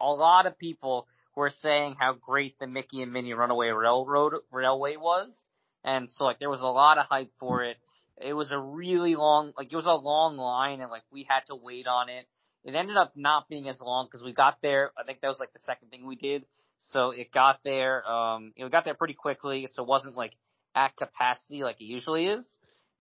a 0.00 0.06
lot 0.06 0.46
of 0.46 0.56
people 0.58 1.08
were 1.34 1.50
saying 1.50 1.96
how 1.98 2.14
great 2.14 2.58
the 2.60 2.66
Mickey 2.66 3.02
and 3.02 3.12
Minnie 3.12 3.34
Runaway 3.34 3.68
Railroad 3.68 4.34
Railway 4.52 4.96
was, 4.96 5.44
and 5.84 6.08
so 6.10 6.24
like 6.24 6.38
there 6.38 6.50
was 6.50 6.62
a 6.62 6.66
lot 6.66 6.98
of 6.98 7.06
hype 7.06 7.32
for 7.40 7.64
it. 7.64 7.76
It 8.24 8.32
was 8.32 8.52
a 8.52 8.58
really 8.58 9.16
long, 9.16 9.52
like 9.58 9.72
it 9.72 9.76
was 9.76 9.86
a 9.86 9.92
long 9.92 10.36
line, 10.36 10.80
and 10.80 10.90
like 10.90 11.02
we 11.10 11.26
had 11.28 11.40
to 11.48 11.56
wait 11.56 11.88
on 11.88 12.08
it. 12.08 12.26
It 12.66 12.74
ended 12.74 12.96
up 12.96 13.12
not 13.16 13.48
being 13.48 13.68
as 13.68 13.80
long 13.80 14.06
because 14.06 14.24
we 14.24 14.32
got 14.32 14.58
there. 14.60 14.90
I 14.98 15.04
think 15.04 15.20
that 15.20 15.28
was 15.28 15.38
like 15.38 15.52
the 15.52 15.60
second 15.60 15.90
thing 15.90 16.04
we 16.04 16.16
did. 16.16 16.44
So 16.80 17.12
it 17.12 17.32
got 17.32 17.60
there, 17.64 18.06
um, 18.06 18.52
it 18.56 18.70
got 18.70 18.84
there 18.84 18.94
pretty 18.94 19.14
quickly. 19.14 19.68
So 19.72 19.82
it 19.84 19.88
wasn't 19.88 20.16
like 20.16 20.34
at 20.74 20.96
capacity 20.96 21.62
like 21.62 21.80
it 21.80 21.84
usually 21.84 22.26
is. 22.26 22.44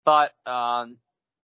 But, 0.04 0.30
um, 0.46 0.96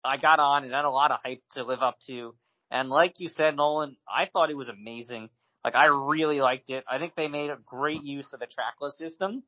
I 0.05 0.17
got 0.19 0.39
on 0.39 0.65
and 0.65 0.73
had 0.73 0.85
a 0.85 0.91
lot 0.91 1.11
of 1.11 1.19
hype 1.25 1.43
to 1.55 1.65
live 1.65 1.83
up 1.83 1.99
to. 2.07 2.35
And 2.71 2.89
like 2.89 3.19
you 3.19 3.29
said, 3.29 3.57
Nolan, 3.57 3.97
I 4.09 4.27
thought 4.27 4.51
it 4.51 4.57
was 4.57 4.69
amazing. 4.69 5.31
Like 5.65 5.75
I 5.75 5.87
really 5.87 6.41
liked 6.41 6.71
it. 6.71 6.85
I 6.89 6.99
think 6.99 7.15
they 7.17 7.29
made 7.29 7.51
a 7.51 7.59
great 7.65 8.05
use 8.05 8.33
of 8.33 8.41
the 8.41 8.47
trackless 8.47 8.97
system. 8.97 9.43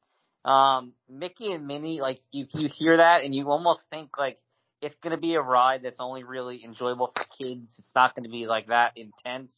Um, 0.45 0.93
Mickey 1.09 1.53
and 1.53 1.67
Minnie, 1.67 2.01
like 2.01 2.21
you, 2.33 2.47
you 2.55 2.69
hear 2.69 2.97
that 2.97 3.23
and 3.25 3.35
you 3.35 3.51
almost 3.51 3.83
think 3.91 4.17
like 4.19 4.39
it's 4.81 4.97
gonna 5.03 5.17
be 5.19 5.35
a 5.35 5.41
ride 5.41 5.83
that's 5.83 6.01
only 6.01 6.25
really 6.25 6.65
enjoyable 6.65 7.13
for 7.15 7.25
kids. 7.39 7.75
It's 7.79 7.93
not 7.95 8.15
gonna 8.15 8.29
be 8.29 8.47
like 8.47 8.69
that 8.69 8.93
intense. 8.97 9.55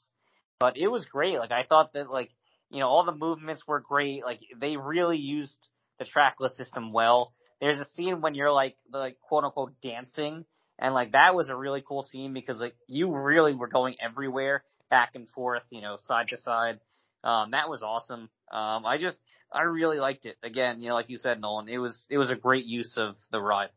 But 0.61 0.77
it 0.77 0.89
was 0.89 1.05
great. 1.05 1.39
Like 1.39 1.53
I 1.53 1.65
thought 1.65 1.93
that 1.93 2.11
like, 2.11 2.31
you 2.71 2.81
know, 2.81 2.89
all 2.89 3.05
the 3.05 3.13
movements 3.15 3.63
were 3.67 3.81
great. 3.81 4.25
Like 4.25 4.41
they 4.61 4.77
really 4.77 5.19
used 5.19 5.57
the 5.99 6.05
trackless 6.05 6.57
system 6.57 6.93
well. 6.93 7.33
There's 7.61 7.79
a 7.79 7.85
scene 7.85 8.21
when 8.21 8.35
you're 8.35 8.53
like, 8.53 8.77
like 8.93 9.19
quote 9.21 9.45
unquote 9.45 9.73
dancing 9.83 10.45
and 10.79 10.95
like 10.95 11.13
that 11.13 11.35
was 11.35 11.49
a 11.49 11.57
really 11.57 11.83
cool 11.87 12.05
scene 12.05 12.33
because 12.33 12.61
like 12.61 12.75
you 12.87 13.13
really 13.15 13.55
were 13.55 13.69
going 13.69 13.97
everywhere, 14.01 14.63
back 14.91 15.11
and 15.15 15.29
forth, 15.31 15.63
you 15.71 15.81
know, 15.81 15.97
side 15.99 16.29
to 16.29 16.37
side. 16.37 16.79
Um, 17.25 17.51
that 17.51 17.69
was 17.69 17.83
awesome. 17.83 18.31
Um, 18.53 18.87
I 18.87 18.97
just, 18.99 19.19
I 19.53 19.63
really 19.63 19.99
liked 19.99 20.25
it. 20.25 20.37
Again, 20.43 20.81
you 20.81 20.89
know, 20.89 20.95
like 20.95 21.11
you 21.11 21.19
said, 21.19 21.41
Nolan, 21.41 21.69
it 21.69 21.79
was, 21.79 22.05
it 22.09 22.19
was 22.19 22.31
a 22.31 22.37
great 22.37 22.65
use 22.65 22.95
of 22.97 23.17
the 23.33 23.41
ride. 23.41 23.71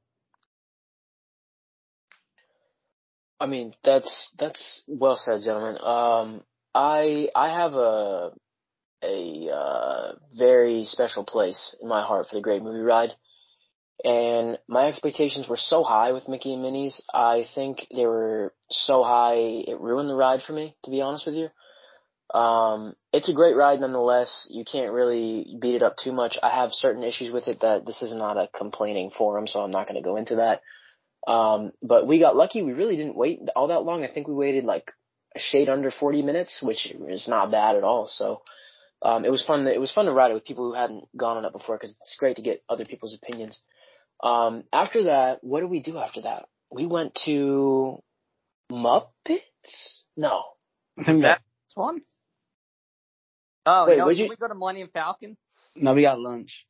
I 3.42 3.48
mean, 3.48 3.74
that's 3.84 4.32
that's 4.38 4.84
well 4.88 5.18
said, 5.18 5.42
gentlemen. 5.44 5.78
Um, 5.82 6.44
I 6.76 7.28
I 7.36 7.50
have 7.50 7.74
a 7.74 8.32
a 9.04 9.50
uh, 9.52 10.12
very 10.38 10.86
special 10.86 11.24
place 11.24 11.76
in 11.82 11.88
my 11.88 12.06
heart 12.06 12.28
for 12.30 12.36
the 12.36 12.42
Great 12.42 12.62
Movie 12.62 12.82
Ride, 12.82 13.14
and 14.04 14.60
my 14.68 14.88
expectations 14.88 15.48
were 15.48 15.58
so 15.58 15.82
high 15.82 16.12
with 16.12 16.28
Mickey 16.28 16.54
and 16.54 16.62
Minnie's. 16.62 17.02
I 17.12 17.48
think 17.56 17.88
they 17.90 18.06
were 18.06 18.54
so 18.70 19.02
high 19.02 19.64
it 19.68 19.80
ruined 19.80 20.10
the 20.10 20.16
ride 20.16 20.44
for 20.46 20.54
me. 20.54 20.76
To 20.84 20.92
be 20.92 21.02
honest 21.02 21.26
with 21.26 21.34
you, 21.34 21.50
um, 22.40 22.96
it's 23.12 23.28
a 23.30 23.34
great 23.34 23.56
ride 23.56 23.80
nonetheless. 23.80 24.50
You 24.52 24.64
can't 24.72 24.94
really 24.94 25.58
beat 25.60 25.74
it 25.74 25.82
up 25.82 25.96
too 25.98 26.12
much. 26.12 26.38
I 26.44 26.52
have 26.52 26.74
certain 26.74 27.02
issues 27.04 27.32
with 27.32 27.48
it 27.48 27.62
that 27.62 27.88
this 27.88 28.04
is 28.04 28.14
not 28.14 28.38
a 28.38 28.50
complaining 28.56 29.10
forum, 29.10 29.48
so 29.48 29.62
I'm 29.62 29.72
not 29.72 29.88
going 29.88 30.02
to 30.02 30.08
go 30.08 30.18
into 30.18 30.36
that. 30.36 30.62
Um, 31.28 31.72
but 31.82 32.08
we 32.08 32.20
got 32.20 32.36
lucky. 32.36 32.62
We 32.62 32.74
really 32.74 32.96
didn't 32.98 33.16
wait 33.16 33.40
all 33.56 33.68
that 33.68 33.84
long. 33.84 34.04
I 34.04 34.12
think 34.12 34.28
we 34.28 34.34
waited 34.34 34.64
like 34.66 34.92
a 35.36 35.40
shade 35.40 35.70
under 35.70 35.92
40 35.92 36.22
minutes, 36.24 36.60
which 36.62 36.88
is 36.92 37.28
not 37.28 37.52
bad 37.52 37.76
at 37.76 37.84
all. 37.84 38.08
So, 38.08 38.42
um, 39.02 39.24
it 39.26 39.32
was 39.32 39.44
fun. 39.46 39.64
To, 39.66 39.74
it 39.74 39.80
was 39.80 39.92
fun 39.92 40.06
to 40.06 40.14
ride 40.14 40.32
it 40.32 40.36
with 40.36 40.46
people 40.46 40.70
who 40.70 40.76
hadn't 40.76 41.06
gone 41.16 41.38
on 41.38 41.46
it 41.46 41.52
before 41.54 41.78
because 41.78 41.96
it's 42.02 42.16
great 42.18 42.36
to 42.38 42.42
get 42.42 42.64
other 42.68 42.86
people's 42.86 43.18
opinions. 43.22 43.62
Um, 44.24 44.64
after 44.74 45.06
that, 45.06 45.44
what 45.44 45.62
did 45.62 45.70
we 45.70 45.80
do 45.80 45.98
after 45.98 46.22
that? 46.22 46.46
We 46.72 46.86
went 46.86 47.16
to 47.26 48.02
Muppets? 48.72 50.02
No. 50.16 50.44
I 50.98 51.04
think 51.04 51.22
that 51.22 51.42
one? 51.76 52.02
Oh, 53.66 53.88
Wait, 53.88 53.98
no, 53.98 54.10
did 54.10 54.20
you- 54.20 54.30
we 54.30 54.36
go 54.36 54.48
to 54.48 54.56
Millennium 54.56 54.90
Falcon? 54.94 55.38
no, 55.76 55.94
we 55.94 56.02
got 56.02 56.20
lunch. 56.20 56.66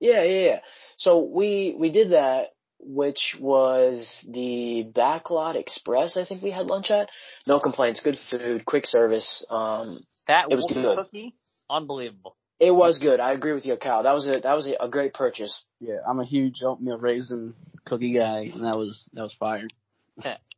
Yeah, 0.00 0.22
yeah, 0.24 0.44
yeah. 0.44 0.60
So 0.96 1.20
we 1.20 1.74
we 1.78 1.90
did 1.90 2.10
that, 2.12 2.48
which 2.78 3.36
was 3.40 4.24
the 4.28 4.86
Backlot 4.92 5.54
Express. 5.56 6.16
I 6.16 6.24
think 6.24 6.42
we 6.42 6.50
had 6.50 6.66
lunch 6.66 6.90
at. 6.90 7.08
No 7.46 7.60
complaints. 7.60 8.00
Good 8.00 8.18
food, 8.30 8.64
quick 8.64 8.86
service. 8.86 9.44
Um, 9.50 10.00
That 10.26 10.46
It 10.50 10.56
was 10.56 10.66
Whoopi 10.66 10.74
good. 10.82 10.96
cookie, 10.98 11.34
unbelievable. 11.68 12.36
it 12.58 12.70
was 12.72 12.98
good. 12.98 13.20
I 13.20 13.32
agree 13.32 13.52
with 13.52 13.64
you, 13.66 13.76
Kyle. 13.76 14.02
That 14.02 14.12
was 14.14 14.26
a 14.26 14.40
that 14.40 14.54
was 14.54 14.66
a, 14.68 14.84
a 14.84 14.88
great 14.88 15.14
purchase. 15.14 15.64
Yeah, 15.80 15.96
I'm 16.08 16.20
a 16.20 16.24
huge 16.24 16.62
oatmeal 16.62 16.98
raisin 16.98 17.54
cookie 17.84 18.12
guy, 18.14 18.40
and 18.52 18.64
that 18.64 18.76
was 18.76 19.04
that 19.14 19.22
was 19.22 19.34
fire. 19.38 19.68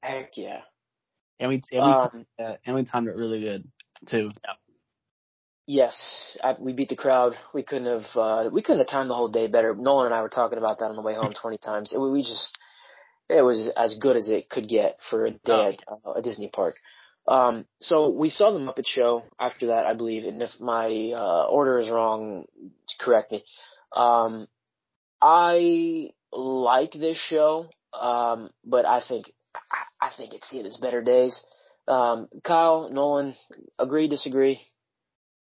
Heck 0.00 0.36
yeah. 0.36 0.60
And 1.38 1.48
we 1.50 1.62
and 1.72 1.84
we, 1.84 1.92
Um, 1.92 2.26
uh, 2.38 2.54
and 2.66 2.74
we 2.76 2.84
timed 2.84 3.08
it 3.08 3.16
really 3.16 3.40
good 3.40 3.64
too. 4.06 4.30
Yes, 5.66 6.36
I, 6.42 6.56
we 6.58 6.72
beat 6.72 6.88
the 6.88 6.96
crowd. 6.96 7.34
We 7.54 7.62
couldn't 7.62 8.02
have 8.02 8.16
uh, 8.16 8.50
we 8.52 8.62
couldn't 8.62 8.80
have 8.80 8.88
timed 8.88 9.10
the 9.10 9.14
whole 9.14 9.28
day 9.28 9.46
better. 9.46 9.74
Nolan 9.74 10.06
and 10.06 10.14
I 10.14 10.22
were 10.22 10.28
talking 10.28 10.58
about 10.58 10.78
that 10.78 10.86
on 10.86 10.96
the 10.96 11.02
way 11.02 11.14
home 11.14 11.32
twenty 11.40 11.58
times. 11.58 11.92
It, 11.92 11.98
we 11.98 12.22
just 12.22 12.58
it 13.28 13.42
was 13.42 13.70
as 13.76 13.96
good 13.96 14.16
as 14.16 14.28
it 14.28 14.48
could 14.48 14.68
get 14.68 14.98
for 15.08 15.24
a 15.24 15.30
day 15.30 15.68
at 15.68 15.84
uh, 15.88 16.12
a 16.12 16.22
Disney 16.22 16.48
park. 16.48 16.76
Um, 17.26 17.66
so 17.80 18.08
we 18.10 18.30
saw 18.30 18.50
the 18.50 18.58
Muppet 18.58 18.86
Show 18.86 19.22
after 19.38 19.68
that, 19.68 19.86
I 19.86 19.94
believe, 19.94 20.24
and 20.24 20.42
if 20.42 20.50
my 20.60 21.12
uh, 21.16 21.44
order 21.44 21.78
is 21.78 21.88
wrong, 21.88 22.46
correct 22.98 23.30
me. 23.30 23.44
Um, 23.94 24.48
I 25.20 26.10
like 26.32 26.92
this 26.92 27.16
show, 27.16 27.68
um, 27.98 28.50
but 28.64 28.86
I 28.86 29.00
think 29.06 29.30
I, 29.54 30.08
I 30.08 30.10
think 30.16 30.34
it's 30.34 30.50
seen 30.50 30.66
its 30.66 30.78
better 30.78 31.00
days. 31.00 31.40
Um, 31.86 32.28
Kyle, 32.42 32.90
Nolan, 32.90 33.36
agree, 33.78 34.08
disagree? 34.08 34.60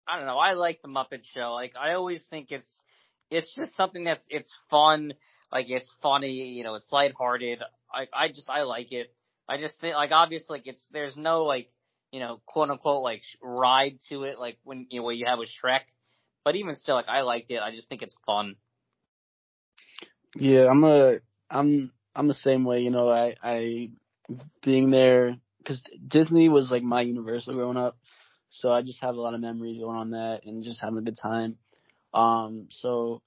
I 0.09 0.19
don't 0.19 0.27
know. 0.27 0.39
I 0.39 0.53
like 0.55 0.83
the 0.83 0.89
Muppet 0.89 1.25
Show. 1.25 1.53
Like 1.55 1.73
I 1.81 1.95
always 1.95 2.25
think 2.29 2.51
it's 2.51 2.83
it's 3.31 3.55
just 3.57 3.77
something 3.77 4.05
that's 4.05 4.25
it's 4.29 4.53
fun. 4.71 5.15
Like 5.51 5.67
it's 5.69 5.93
funny. 6.03 6.55
You 6.57 6.65
know, 6.65 6.75
it's 6.75 6.91
lighthearted. 6.91 7.61
I 7.93 8.07
I 8.13 8.29
just 8.29 8.51
I 8.51 8.63
like 8.63 8.93
it. 8.93 9.13
I 9.49 9.59
just 9.59 9.81
think 9.81 9.95
like 9.95 10.13
obviously 10.13 10.59
like 10.59 10.67
it's 10.67 10.85
there's 10.93 11.17
no 11.17 11.45
like 11.45 11.69
you 12.11 12.21
know 12.21 12.41
quote 12.47 12.71
unquote 12.71 13.03
like 13.03 13.23
ride 13.43 13.99
to 14.09 14.25
it 14.25 14.39
like 14.39 14.59
when 14.65 14.87
you 14.91 15.01
know 15.01 15.05
where 15.05 15.15
you 15.15 15.27
have 15.27 15.39
with 15.39 15.51
Shrek. 15.51 15.83
But 16.45 16.57
even 16.57 16.75
still, 16.75 16.97
like 16.97 17.09
I 17.09 17.21
liked 17.23 17.51
it. 17.51 17.61
I 17.63 17.71
just 17.71 17.89
think 17.89 18.03
it's 18.03 18.17
fun. 18.27 18.57
Yeah, 20.35 20.69
I'm 20.69 20.83
a 20.85 21.19
I'm 21.51 21.93
I'm 22.15 22.29
the 22.29 22.35
same 22.35 22.65
way. 22.65 22.81
You 22.81 22.91
know, 22.91 23.09
I 23.09 23.35
I 23.43 23.91
being 24.63 24.91
there 24.91 25.37
because 25.59 25.83
Disney 26.07 26.49
was 26.49 26.71
like 26.71 26.83
my 26.83 27.03
Universal 27.03 27.55
growing 27.55 27.77
up, 27.77 27.97
so 28.53 28.71
I 28.71 28.83
just 28.83 29.01
have 29.01 29.17
a 29.17 29.21
lot 29.21 29.33
of 29.33 29.41
memories 29.41 29.79
going 29.79 29.97
on 29.97 30.11
that 30.11 30.45
and 30.45 30.63
just 30.63 30.81
having 30.81 30.99
a 30.99 31.03
good 31.03 31.17
time. 31.17 31.57
Um, 32.13 32.69
so 32.71 33.23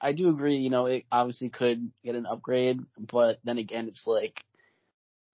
I 0.00 0.12
do 0.12 0.28
agree. 0.30 0.58
You 0.58 0.70
know, 0.70 0.86
it 0.86 1.04
obviously 1.10 1.50
could 1.50 1.90
get 2.04 2.14
an 2.14 2.24
upgrade, 2.24 2.78
but 2.96 3.40
then 3.42 3.58
again, 3.58 3.88
it's 3.88 4.06
like 4.06 4.40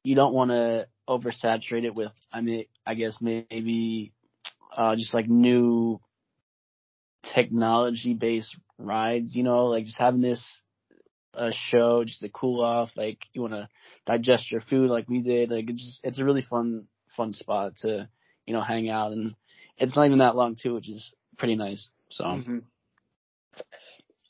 you 0.02 0.14
don't 0.14 0.32
want 0.32 0.52
to 0.52 0.88
oversaturate 1.06 1.84
it 1.84 1.94
with. 1.94 2.12
I 2.32 2.40
mean, 2.40 2.64
I 2.86 2.94
guess 2.94 3.18
maybe 3.20 4.14
uh, 4.74 4.96
just 4.96 5.12
like 5.12 5.28
new 5.28 6.00
technology 7.34 8.14
based 8.14 8.56
rides. 8.78 9.36
You 9.36 9.42
know, 9.42 9.66
like 9.66 9.84
just 9.84 9.98
having 9.98 10.22
this 10.22 10.42
a 11.34 11.52
show 11.52 12.04
just 12.04 12.20
to 12.20 12.30
cool 12.30 12.64
off. 12.64 12.88
Like 12.96 13.18
you 13.34 13.42
want 13.42 13.52
to 13.52 13.68
digest 14.06 14.50
your 14.50 14.62
food, 14.62 14.88
like 14.88 15.10
we 15.10 15.20
did. 15.20 15.50
Like 15.50 15.68
it's 15.68 15.84
just 15.84 16.00
it's 16.04 16.18
a 16.20 16.24
really 16.24 16.42
fun 16.42 16.86
fun 17.14 17.34
spot 17.34 17.74
to 17.82 18.08
you 18.46 18.54
know 18.54 18.62
hang 18.62 18.88
out, 18.88 19.12
and 19.12 19.34
it's 19.78 19.96
not 19.96 20.06
even 20.06 20.18
that 20.18 20.36
long 20.36 20.56
too, 20.60 20.74
which 20.74 20.88
is 20.88 21.12
pretty 21.38 21.56
nice. 21.56 21.88
So 22.10 22.24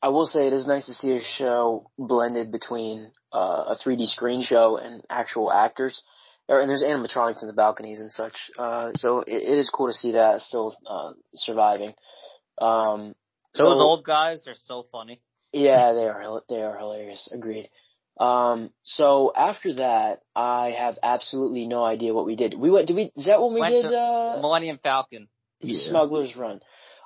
I 0.02 0.08
will 0.08 0.26
say 0.26 0.46
it 0.46 0.52
is 0.52 0.66
nice 0.66 0.86
to 0.86 0.94
see 0.94 1.12
a 1.12 1.20
show 1.20 1.90
blended 1.98 2.52
between 2.52 3.10
uh, 3.32 3.74
a 3.74 3.76
3D 3.84 4.06
screen 4.06 4.42
show 4.42 4.76
and 4.76 5.02
actual 5.10 5.52
actors. 5.52 6.02
And 6.48 6.68
there's 6.68 6.84
animatronics 6.84 7.42
in 7.42 7.48
the 7.48 7.54
balconies 7.54 8.00
and 8.00 8.10
such. 8.10 8.34
Uh, 8.56 8.92
so 8.94 9.20
it, 9.20 9.34
it 9.34 9.58
is 9.58 9.68
cool 9.68 9.88
to 9.88 9.92
see 9.92 10.12
that 10.12 10.42
still 10.42 10.76
uh, 10.88 11.12
surviving. 11.34 11.92
Um, 12.58 13.14
Those 13.54 13.78
so- 13.78 13.82
old 13.82 14.04
guys 14.04 14.44
are 14.46 14.54
so 14.54 14.86
funny. 14.92 15.20
Yeah, 15.52 15.92
they 15.92 16.06
are 16.06 16.20
hil- 16.20 16.44
they 16.48 16.62
are 16.62 16.76
hilarious. 16.76 17.28
Agreed. 17.32 17.70
Um, 18.18 18.70
so 18.82 19.32
after 19.36 19.74
that, 19.74 20.20
I 20.34 20.74
have 20.76 20.98
absolutely 21.02 21.66
no 21.66 21.84
idea 21.84 22.14
what 22.14 22.26
we 22.26 22.36
did. 22.36 22.54
We 22.58 22.70
went. 22.70 22.86
Did 22.86 22.96
we? 22.96 23.12
Is 23.14 23.26
that 23.26 23.40
when 23.42 23.54
we 23.54 23.60
Went 23.60 23.74
did 23.74 23.90
to 23.90 23.96
uh, 23.96 24.38
Millennium 24.40 24.78
Falcon. 24.82 25.28
yeah. 25.60 25.90
Smuggler's 25.90 26.34
Run? 26.34 26.60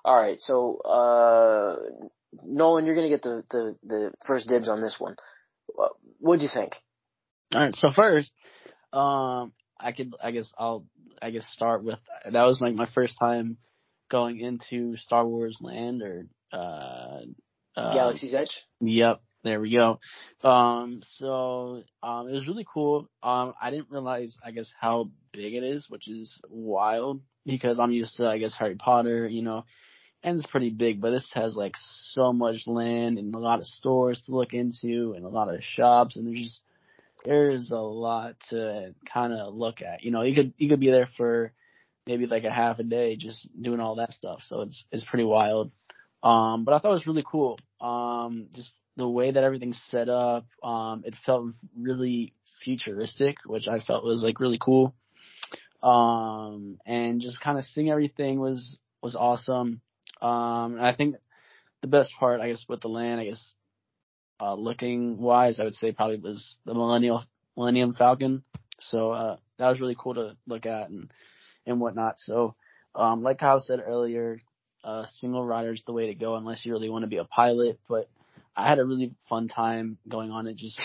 All 0.05 0.17
right. 0.17 0.39
So 0.39 0.79
uh, 0.79 1.77
Nolan, 2.45 2.87
you're 2.87 2.95
gonna 2.95 3.09
get 3.09 3.23
the 3.23 3.45
the 3.51 3.77
the 3.83 4.13
first 4.27 4.49
dibs 4.49 4.69
on 4.69 4.81
this 4.81 4.97
one. 4.99 5.17
Uh, 5.79 5.89
what'd 6.19 6.43
you 6.43 6.49
think? 6.53 6.75
All 7.55 7.61
right. 7.61 7.75
So 7.75 7.91
first, 7.93 8.31
um, 8.93 9.53
I 9.79 9.93
could, 9.93 10.15
I 10.23 10.31
guess 10.31 10.51
I'll, 10.57 10.87
I 11.21 11.31
guess 11.31 11.47
start 11.49 11.83
with 11.83 11.99
that 12.25 12.43
was 12.43 12.61
like 12.61 12.75
my 12.75 12.87
first 12.95 13.19
time 13.19 13.57
going 14.11 14.39
into 14.41 14.97
Star 14.97 15.27
Wars 15.27 15.59
Land 15.61 16.03
or 16.03 16.27
uh, 16.53 17.21
uh 17.77 17.95
Galaxy's 17.95 18.35
Edge. 18.35 18.57
Yep, 18.81 19.21
there 19.43 19.61
we 19.61 19.73
go. 19.73 20.01
Um, 20.43 21.03
so 21.19 21.83
um, 22.03 22.29
it 22.29 22.33
was 22.33 22.47
really 22.47 22.67
cool. 22.73 23.09
Um, 23.23 23.55
I 23.61 23.71
didn't 23.71 23.91
realize, 23.91 24.37
I 24.45 24.51
guess, 24.51 24.71
how 24.79 25.11
big 25.33 25.55
it 25.55 25.63
is, 25.63 25.89
which 25.89 26.09
is 26.09 26.41
wild 26.49 27.23
because 27.47 27.81
I'm 27.81 27.93
used 27.93 28.17
to, 28.17 28.27
I 28.27 28.39
guess, 28.39 28.55
Harry 28.59 28.77
Potter, 28.77 29.27
you 29.27 29.43
know, 29.43 29.65
and 30.23 30.39
it's 30.39 30.51
pretty 30.51 30.71
big. 30.71 31.01
But 31.01 31.13
this 31.13 31.31
has 31.35 31.55
like 31.55 31.75
so 32.13 32.33
much 32.33 32.67
land 32.67 33.19
and 33.19 33.35
a 33.35 33.39
lot 33.39 33.61
of 33.61 33.67
stores 33.67 34.23
to 34.27 34.33
look 34.33 34.53
into 34.53 35.15
and 35.17 35.25
a 35.25 35.31
lot 35.31 35.53
of 35.53 35.63
shops, 35.63 36.17
and 36.17 36.27
there's 36.27 36.43
just 36.43 36.63
there's 37.25 37.71
a 37.71 37.77
lot 37.77 38.37
to 38.51 38.95
kind 39.13 39.33
of 39.33 39.55
look 39.55 39.83
at. 39.83 40.05
You 40.05 40.11
know, 40.11 40.23
you 40.23 40.35
could 40.35 40.53
you 40.59 40.69
could 40.69 40.81
be 40.81 40.91
there 40.91 41.09
for 41.17 41.53
maybe 42.07 42.27
like 42.27 42.45
a 42.45 42.51
half 42.51 42.79
a 42.79 42.83
day 42.83 43.17
just 43.17 43.49
doing 43.61 43.81
all 43.81 43.97
that 43.97 44.13
stuff. 44.13 44.41
So 44.45 44.63
it's 44.63 44.85
it's 44.93 45.05
pretty 45.05 45.25
wild. 45.25 45.71
Um, 46.23 46.65
but 46.65 46.75
I 46.75 46.79
thought 46.79 46.91
it 46.91 46.95
was 46.95 47.07
really 47.07 47.25
cool. 47.27 47.59
Um, 47.81 48.49
just 48.53 48.75
the 49.01 49.09
way 49.09 49.31
that 49.31 49.43
everything's 49.43 49.83
set 49.91 50.09
up. 50.09 50.47
Um, 50.63 51.03
it 51.05 51.15
felt 51.27 51.53
really 51.79 52.35
futuristic, 52.63 53.37
which 53.47 53.67
I 53.67 53.81
felt 53.81 54.05
was 54.05 54.23
like 54.23 54.41
really 54.41 54.59
cool. 54.61 54.95
Um, 55.83 56.79
and 56.87 57.23
just 57.23 57.41
kind 57.41 57.59
of 57.59 57.65
seeing 57.65 57.91
everything 57.91 58.39
was 58.39 58.79
was 59.03 59.17
awesome. 59.17 59.81
Um, 60.21 60.77
and 60.77 60.87
I 60.87 60.95
think 60.95 61.17
the 61.81 61.89
best 61.89 62.13
part, 62.21 62.41
I 62.41 62.49
guess, 62.49 62.65
with 62.69 62.83
the 62.83 62.89
land, 62.89 63.21
I 63.21 63.25
guess, 63.25 63.53
uh, 64.39 64.55
looking 64.55 65.19
wise, 65.19 65.59
I 65.59 65.65
would 65.65 65.75
say 65.75 65.93
probably 65.93 66.19
was 66.19 66.57
the 66.67 66.75
Millennial 66.75 67.25
Millennium 67.57 67.95
Falcon. 67.95 68.45
So 68.79 69.11
uh, 69.11 69.37
that 69.59 69.69
was 69.69 69.81
really 69.81 69.97
cool 69.99 70.15
to 70.15 70.37
look 70.47 70.67
at 70.67 70.91
and 70.91 71.11
and 71.67 71.81
whatnot. 71.81 72.19
So, 72.19 72.55
um, 72.95 73.23
like 73.23 73.39
Kyle 73.39 73.61
said 73.61 73.81
earlier, 73.85 74.41
uh, 74.85 75.07
single 75.21 75.45
rider 75.45 75.73
is 75.73 75.83
the 75.87 75.93
way 75.93 76.09
to 76.09 76.15
go 76.15 76.37
unless 76.37 76.65
you 76.65 76.73
really 76.73 76.91
want 76.91 77.05
to 77.05 77.09
be 77.09 77.19
a 77.19 77.25
pilot. 77.25 77.81
But 77.89 78.07
I 78.61 78.69
had 78.69 78.79
a 78.79 78.85
really 78.85 79.15
fun 79.29 79.49
time 79.49 79.99
going 80.09 80.31
on 80.31 80.47
it, 80.47 80.57
just 80.57 80.81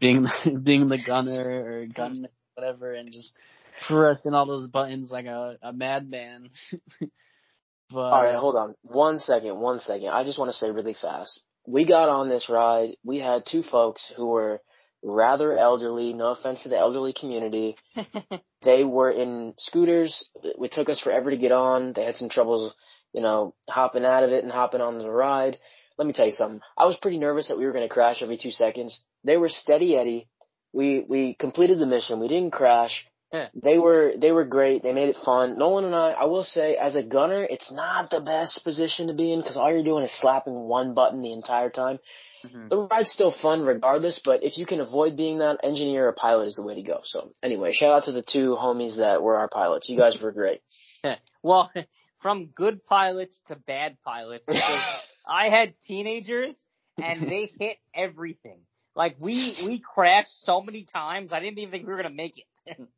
being 0.00 0.26
being 0.62 0.88
the 0.88 0.98
gunner 1.04 1.64
or 1.64 1.86
gun 1.86 2.28
whatever, 2.54 2.92
and 2.92 3.12
just 3.12 3.32
pressing 3.86 4.34
all 4.34 4.46
those 4.46 4.68
buttons 4.68 5.10
like 5.10 5.26
a, 5.26 5.56
a 5.62 5.72
madman. 5.72 6.50
but 7.90 7.98
all 7.98 8.24
right, 8.24 8.34
hold 8.34 8.56
on 8.56 8.74
one 8.82 9.18
second, 9.18 9.56
one 9.58 9.78
second. 9.78 10.08
I 10.08 10.24
just 10.24 10.38
want 10.38 10.50
to 10.50 10.56
say 10.56 10.70
really 10.70 10.94
fast 10.94 11.40
we 11.68 11.84
got 11.84 12.08
on 12.08 12.28
this 12.28 12.48
ride. 12.48 12.96
We 13.04 13.18
had 13.18 13.44
two 13.46 13.62
folks 13.62 14.10
who 14.16 14.28
were 14.28 14.60
rather 15.02 15.56
elderly. 15.56 16.14
No 16.14 16.30
offense 16.32 16.62
to 16.62 16.70
the 16.70 16.78
elderly 16.78 17.12
community. 17.12 17.76
they 18.62 18.84
were 18.84 19.10
in 19.10 19.52
scooters. 19.58 20.28
It 20.42 20.72
took 20.72 20.88
us 20.88 20.98
forever 20.98 21.30
to 21.30 21.36
get 21.36 21.52
on. 21.52 21.92
They 21.92 22.04
had 22.04 22.16
some 22.16 22.30
troubles, 22.30 22.74
you 23.12 23.20
know, 23.20 23.54
hopping 23.68 24.06
out 24.06 24.22
of 24.22 24.32
it 24.32 24.42
and 24.42 24.52
hopping 24.52 24.80
on 24.80 24.98
the 24.98 25.10
ride. 25.10 25.58
Let 25.98 26.06
me 26.06 26.12
tell 26.12 26.26
you 26.26 26.32
something. 26.32 26.60
I 26.76 26.86
was 26.86 26.96
pretty 26.96 27.18
nervous 27.18 27.48
that 27.48 27.58
we 27.58 27.66
were 27.66 27.72
going 27.72 27.86
to 27.86 27.92
crash 27.92 28.22
every 28.22 28.38
two 28.38 28.52
seconds. 28.52 29.02
They 29.24 29.36
were 29.36 29.48
steady 29.48 29.96
Eddie. 29.96 30.28
We 30.72 31.04
we 31.06 31.34
completed 31.34 31.78
the 31.78 31.86
mission. 31.86 32.20
We 32.20 32.28
didn't 32.28 32.52
crash. 32.52 33.04
Yeah. 33.32 33.48
They 33.54 33.78
were 33.78 34.12
they 34.16 34.32
were 34.32 34.44
great. 34.44 34.82
They 34.82 34.92
made 34.92 35.10
it 35.10 35.16
fun. 35.24 35.58
Nolan 35.58 35.84
and 35.84 35.94
I, 35.94 36.12
I 36.12 36.24
will 36.24 36.44
say, 36.44 36.76
as 36.76 36.94
a 36.96 37.02
gunner, 37.02 37.44
it's 37.44 37.70
not 37.70 38.10
the 38.10 38.20
best 38.20 38.64
position 38.64 39.08
to 39.08 39.14
be 39.14 39.32
in 39.32 39.40
because 39.40 39.56
all 39.56 39.72
you're 39.72 39.84
doing 39.84 40.04
is 40.04 40.18
slapping 40.18 40.54
one 40.54 40.94
button 40.94 41.20
the 41.20 41.32
entire 41.32 41.68
time. 41.68 41.98
Mm-hmm. 42.44 42.68
The 42.68 42.88
ride's 42.90 43.10
still 43.10 43.32
fun 43.32 43.62
regardless, 43.62 44.20
but 44.24 44.44
if 44.44 44.56
you 44.56 44.64
can 44.64 44.80
avoid 44.80 45.16
being 45.16 45.38
that, 45.38 45.58
engineer 45.62 46.08
or 46.08 46.12
pilot 46.12 46.46
is 46.46 46.54
the 46.54 46.62
way 46.62 46.76
to 46.76 46.82
go. 46.82 47.00
So 47.02 47.30
anyway, 47.42 47.72
shout 47.72 47.92
out 47.92 48.04
to 48.04 48.12
the 48.12 48.22
two 48.22 48.56
homies 48.58 48.96
that 48.98 49.22
were 49.22 49.36
our 49.36 49.48
pilots. 49.48 49.88
You 49.88 49.98
guys 49.98 50.16
were 50.20 50.32
great. 50.32 50.60
well, 51.42 51.70
from 52.20 52.46
good 52.46 52.84
pilots 52.86 53.38
to 53.48 53.56
bad 53.56 53.98
pilots, 54.04 54.46
because 54.46 54.80
I 55.28 55.50
had 55.50 55.74
teenagers 55.86 56.54
and 56.96 57.28
they 57.28 57.50
hit 57.58 57.76
everything. 57.94 58.60
Like 58.94 59.16
we 59.20 59.56
we 59.64 59.80
crashed 59.80 60.44
so 60.44 60.60
many 60.60 60.84
times, 60.84 61.32
I 61.32 61.40
didn't 61.40 61.58
even 61.58 61.70
think 61.70 61.86
we 61.86 61.92
were 61.92 62.02
gonna 62.02 62.14
make 62.14 62.34
it. 62.66 62.88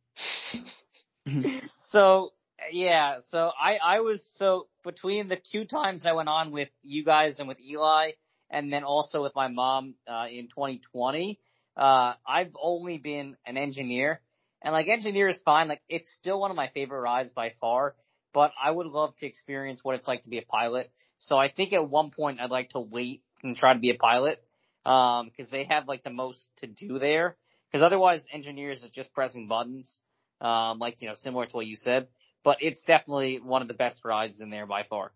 so 1.93 2.33
yeah, 2.73 3.17
so 3.31 3.51
I 3.61 3.77
I 3.85 4.01
was 4.01 4.21
so 4.37 4.69
between 4.85 5.29
the 5.29 5.39
two 5.53 5.65
times 5.65 6.07
I 6.07 6.13
went 6.13 6.29
on 6.29 6.53
with 6.53 6.69
you 6.83 7.05
guys 7.05 7.39
and 7.39 7.49
with 7.49 7.59
Eli, 7.61 8.13
and 8.51 8.73
then 8.73 8.85
also 8.85 9.23
with 9.23 9.35
my 9.35 9.49
mom 9.49 9.95
uh, 10.09 10.27
in 10.31 10.49
2020. 10.49 11.39
Uh, 11.77 12.15
I've 12.27 12.53
only 12.61 12.99
been 12.99 13.37
an 13.47 13.57
engineer, 13.57 14.21
and 14.63 14.73
like 14.73 14.89
engineer 14.89 15.29
is 15.29 15.39
fine. 15.45 15.69
Like 15.69 15.83
it's 15.89 16.11
still 16.19 16.41
one 16.41 16.51
of 16.51 16.57
my 16.57 16.69
favorite 16.69 17.01
rides 17.01 17.31
by 17.31 17.53
far. 17.61 17.95
But 18.33 18.53
I 18.63 18.71
would 18.71 18.87
love 18.87 19.17
to 19.17 19.27
experience 19.27 19.81
what 19.83 19.97
it's 19.97 20.07
like 20.07 20.23
to 20.23 20.29
be 20.29 20.39
a 20.39 20.43
pilot. 20.43 20.91
So 21.21 21.37
I 21.39 21.51
think 21.51 21.73
at 21.73 21.89
one 21.89 22.11
point 22.11 22.41
I'd 22.41 22.51
like 22.51 22.71
to 22.71 22.81
wait 22.81 23.23
and 23.43 23.57
try 23.57 23.75
to 23.75 23.79
be 23.79 23.91
a 23.91 23.95
pilot 23.95 24.43
because 24.85 25.21
um, 25.21 25.49
they 25.51 25.65
have 25.69 25.87
like 25.87 26.03
the 26.03 26.11
most 26.11 26.49
to 26.59 26.67
do 26.67 26.99
there. 26.99 27.37
Because 27.71 27.85
otherwise, 27.85 28.25
engineers 28.33 28.83
is 28.83 28.91
just 28.91 29.13
pressing 29.13 29.47
buttons, 29.47 30.01
um, 30.41 30.81
like 30.81 31.01
you 31.01 31.09
know, 31.09 31.15
similar 31.15 31.47
to 31.47 31.57
what 31.57 31.67
you 31.67 31.77
said. 31.77 32.09
But 32.43 32.59
it's 32.61 32.83
definitely 32.85 33.39
one 33.41 33.63
of 33.63 33.69
the 33.69 33.75
best 33.75 34.05
rides 34.05 34.41
in 34.41 34.51
there 34.51 34.67
by 34.67 34.83
far. 34.83 35.13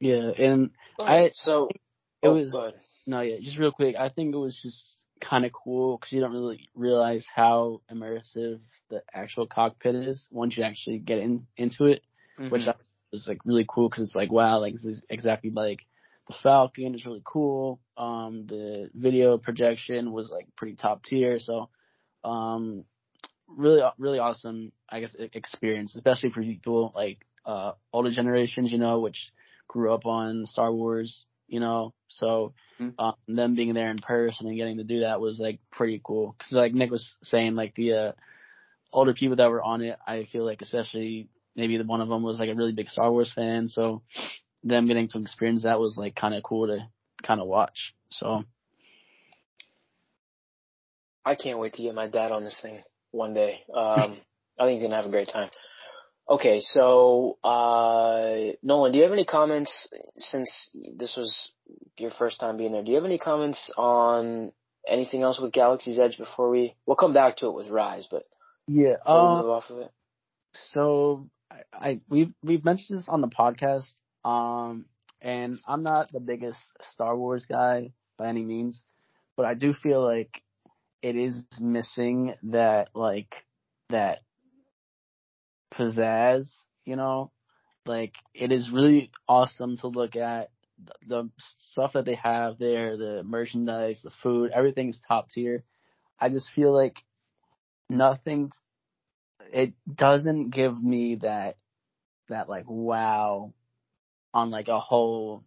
Yeah, 0.00 0.32
and 0.36 0.70
I 0.98 1.30
so 1.34 1.68
it 2.20 2.28
oh, 2.28 2.34
was 2.34 2.56
no, 3.06 3.20
yeah, 3.20 3.36
just 3.40 3.58
real 3.58 3.70
quick. 3.70 3.94
I 3.96 4.08
think 4.08 4.34
it 4.34 4.38
was 4.38 4.58
just 4.60 4.96
kind 5.20 5.44
of 5.44 5.52
cool 5.52 5.98
because 5.98 6.12
you 6.12 6.20
don't 6.20 6.32
really 6.32 6.68
realize 6.74 7.24
how 7.32 7.80
immersive 7.92 8.60
the 8.90 9.02
actual 9.12 9.46
cockpit 9.46 9.94
is 9.94 10.26
once 10.30 10.56
you 10.56 10.64
actually 10.64 10.98
get 10.98 11.18
in 11.18 11.46
into 11.56 11.84
it, 11.84 12.02
mm-hmm. 12.40 12.50
which 12.50 12.66
was 13.14 13.28
like 13.28 13.38
really 13.44 13.66
cool 13.68 13.88
because 13.88 14.04
it's 14.04 14.14
like 14.14 14.32
wow, 14.32 14.58
like 14.58 14.74
this 14.74 14.84
is 14.84 15.02
exactly 15.08 15.50
like 15.50 15.80
the 16.26 16.34
Falcon 16.42 16.94
is 16.94 17.04
really 17.04 17.22
cool. 17.24 17.80
Um, 17.96 18.46
the 18.46 18.90
video 18.94 19.38
projection 19.38 20.12
was 20.12 20.30
like 20.30 20.46
pretty 20.56 20.76
top 20.76 21.04
tier. 21.04 21.38
So, 21.38 21.68
um, 22.24 22.84
really, 23.46 23.82
really 23.98 24.18
awesome, 24.18 24.72
I 24.88 25.00
guess, 25.00 25.14
experience, 25.18 25.94
especially 25.94 26.30
for 26.30 26.42
people 26.42 26.92
like, 26.94 27.18
uh, 27.44 27.72
older 27.92 28.10
generations, 28.10 28.72
you 28.72 28.78
know, 28.78 29.00
which 29.00 29.32
grew 29.68 29.92
up 29.92 30.06
on 30.06 30.46
Star 30.46 30.72
Wars, 30.72 31.26
you 31.46 31.60
know, 31.60 31.92
so, 32.08 32.54
mm-hmm. 32.80 32.98
um, 32.98 33.14
them 33.28 33.54
being 33.54 33.74
there 33.74 33.90
in 33.90 33.98
person 33.98 34.46
and 34.46 34.56
getting 34.56 34.78
to 34.78 34.84
do 34.84 35.00
that 35.00 35.20
was 35.20 35.38
like 35.38 35.60
pretty 35.70 36.00
cool. 36.02 36.34
Cause 36.38 36.52
like 36.52 36.72
Nick 36.72 36.90
was 36.90 37.16
saying, 37.22 37.54
like 37.54 37.74
the, 37.74 37.92
uh, 37.92 38.12
older 38.92 39.12
people 39.12 39.36
that 39.36 39.50
were 39.50 39.62
on 39.62 39.82
it, 39.82 39.98
I 40.06 40.26
feel 40.32 40.46
like 40.46 40.62
especially 40.62 41.28
maybe 41.56 41.76
the 41.76 41.84
one 41.84 42.00
of 42.00 42.08
them 42.08 42.22
was 42.22 42.38
like 42.38 42.50
a 42.50 42.54
really 42.54 42.72
big 42.72 42.88
Star 42.88 43.10
Wars 43.10 43.32
fan. 43.34 43.68
So 43.68 44.02
them 44.62 44.86
getting 44.86 45.08
to 45.08 45.18
experience 45.18 45.62
that 45.64 45.80
was 45.80 45.96
like 45.96 46.14
kind 46.14 46.34
of 46.34 46.42
cool 46.42 46.66
to 46.66 46.86
kind 47.22 47.40
of 47.40 47.46
watch. 47.46 47.94
So 48.10 48.44
I 51.24 51.34
can't 51.34 51.58
wait 51.58 51.74
to 51.74 51.82
get 51.82 51.94
my 51.94 52.08
dad 52.08 52.32
on 52.32 52.44
this 52.44 52.60
thing 52.60 52.82
one 53.10 53.34
day. 53.34 53.60
Um, 53.74 54.18
I 54.58 54.66
think 54.66 54.80
he's 54.80 54.82
gonna 54.88 54.96
have 54.96 55.06
a 55.06 55.10
great 55.10 55.28
time. 55.28 55.50
Okay, 56.28 56.60
so 56.60 57.38
uh, 57.44 58.54
Nolan, 58.62 58.92
do 58.92 58.98
you 58.98 59.04
have 59.04 59.12
any 59.12 59.26
comments 59.26 59.88
since 60.16 60.70
this 60.96 61.16
was 61.16 61.52
your 61.98 62.10
first 62.10 62.40
time 62.40 62.56
being 62.56 62.72
there? 62.72 62.82
Do 62.82 62.90
you 62.90 62.96
have 62.96 63.04
any 63.04 63.18
comments 63.18 63.70
on 63.76 64.52
anything 64.88 65.22
else 65.22 65.38
with 65.38 65.52
Galaxy's 65.52 65.98
Edge 65.98 66.16
before 66.16 66.48
we? 66.48 66.74
We'll 66.86 66.96
come 66.96 67.12
back 67.12 67.38
to 67.38 67.48
it 67.48 67.54
with 67.54 67.68
Rise, 67.68 68.08
but 68.10 68.22
yeah, 68.66 68.94
um, 69.04 69.38
move 69.38 69.50
off 69.50 69.68
of 69.68 69.78
it. 69.78 69.90
So 70.54 71.28
I, 71.72 71.88
I 71.88 72.00
we've 72.08 72.32
we've 72.42 72.64
mentioned 72.64 72.98
this 72.98 73.08
on 73.08 73.20
the 73.20 73.28
podcast 73.28 73.92
um, 74.24 74.86
and 75.20 75.58
I'm 75.66 75.82
not 75.82 76.10
the 76.12 76.20
biggest 76.20 76.60
Star 76.82 77.16
Wars 77.16 77.46
guy 77.46 77.92
by 78.18 78.28
any 78.28 78.44
means, 78.44 78.82
but 79.36 79.46
I 79.46 79.54
do 79.54 79.72
feel 79.72 80.02
like 80.02 80.42
it 81.02 81.16
is 81.16 81.44
missing 81.60 82.34
that 82.44 82.88
like 82.94 83.34
that 83.90 84.20
pizzazz, 85.74 86.50
you 86.84 86.96
know? 86.96 87.30
Like 87.86 88.14
it 88.32 88.50
is 88.50 88.70
really 88.70 89.10
awesome 89.28 89.76
to 89.78 89.88
look 89.88 90.16
at 90.16 90.50
the 91.06 91.30
stuff 91.60 91.92
that 91.92 92.06
they 92.06 92.14
have 92.14 92.58
there, 92.58 92.96
the 92.96 93.22
merchandise, 93.22 94.00
the 94.02 94.10
food, 94.22 94.50
everything's 94.52 95.00
top 95.06 95.28
tier. 95.28 95.64
I 96.18 96.30
just 96.30 96.48
feel 96.54 96.72
like 96.72 96.96
nothing 97.90 98.50
it 99.52 99.72
doesn't 99.92 100.50
give 100.50 100.82
me 100.82 101.16
that 101.16 101.56
that 102.28 102.48
like 102.48 102.64
wow 102.68 103.52
on 104.32 104.50
like 104.50 104.68
a 104.68 104.80
whole 104.80 105.44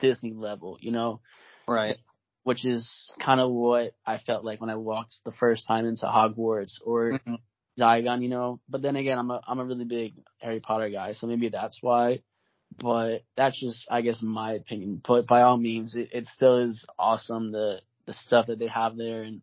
Disney 0.00 0.32
level, 0.32 0.78
you 0.80 0.92
know? 0.92 1.20
Right. 1.66 1.96
Which 2.42 2.64
is 2.64 3.10
kind 3.20 3.40
of 3.40 3.50
what 3.50 3.94
I 4.06 4.18
felt 4.18 4.44
like 4.44 4.60
when 4.60 4.70
I 4.70 4.76
walked 4.76 5.14
the 5.24 5.32
first 5.32 5.66
time 5.66 5.86
into 5.86 6.06
Hogwarts 6.06 6.74
or 6.84 7.12
mm-hmm. 7.12 7.34
Diagon, 7.78 8.22
you 8.22 8.28
know? 8.28 8.60
But 8.68 8.82
then 8.82 8.96
again, 8.96 9.18
I'm 9.18 9.30
a, 9.30 9.40
I'm 9.46 9.60
a 9.60 9.64
really 9.64 9.84
big 9.84 10.14
Harry 10.38 10.60
Potter 10.60 10.90
guy, 10.90 11.12
so 11.12 11.26
maybe 11.26 11.48
that's 11.48 11.78
why. 11.80 12.20
But 12.76 13.22
that's 13.36 13.58
just, 13.58 13.86
I 13.90 14.00
guess, 14.00 14.20
my 14.20 14.52
opinion. 14.52 15.00
But 15.06 15.26
by 15.26 15.42
all 15.42 15.56
means, 15.56 15.94
it, 15.94 16.08
it 16.12 16.26
still 16.26 16.58
is 16.68 16.84
awesome 16.98 17.52
the 17.52 17.80
the 18.06 18.12
stuff 18.12 18.46
that 18.46 18.58
they 18.58 18.66
have 18.66 18.96
there, 18.98 19.22
and 19.22 19.40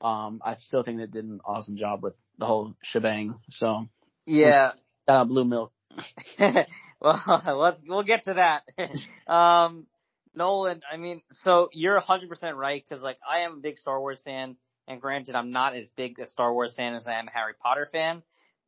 um, 0.00 0.40
I 0.42 0.56
still 0.60 0.82
think 0.82 0.98
they 0.98 1.06
did 1.06 1.24
an 1.24 1.40
awesome 1.44 1.76
job 1.76 2.02
with 2.02 2.14
the 2.40 2.46
whole 2.46 2.74
shebang. 2.82 3.36
So 3.50 3.86
Yeah. 4.26 4.72
out 5.06 5.28
Blue 5.28 5.44
Milk. 5.44 5.72
well, 7.00 7.42
let's 7.56 7.80
we'll 7.86 8.02
get 8.02 8.24
to 8.24 8.34
that. 8.34 9.32
um, 9.32 9.86
Nolan, 10.34 10.80
I 10.90 10.96
mean, 10.96 11.22
so 11.30 11.68
you're 11.72 12.00
100% 12.00 12.54
right 12.56 12.82
because 12.86 13.02
like 13.02 13.18
I 13.28 13.40
am 13.40 13.58
a 13.58 13.60
big 13.60 13.78
Star 13.78 14.00
Wars 14.00 14.22
fan, 14.24 14.56
and 14.88 15.00
granted, 15.00 15.34
I'm 15.34 15.50
not 15.52 15.76
as 15.76 15.90
big 15.96 16.18
a 16.18 16.26
Star 16.26 16.52
Wars 16.52 16.74
fan 16.76 16.94
as 16.94 17.06
I 17.06 17.18
am 17.18 17.28
a 17.28 17.30
Harry 17.30 17.54
Potter 17.60 17.88
fan, 17.90 18.22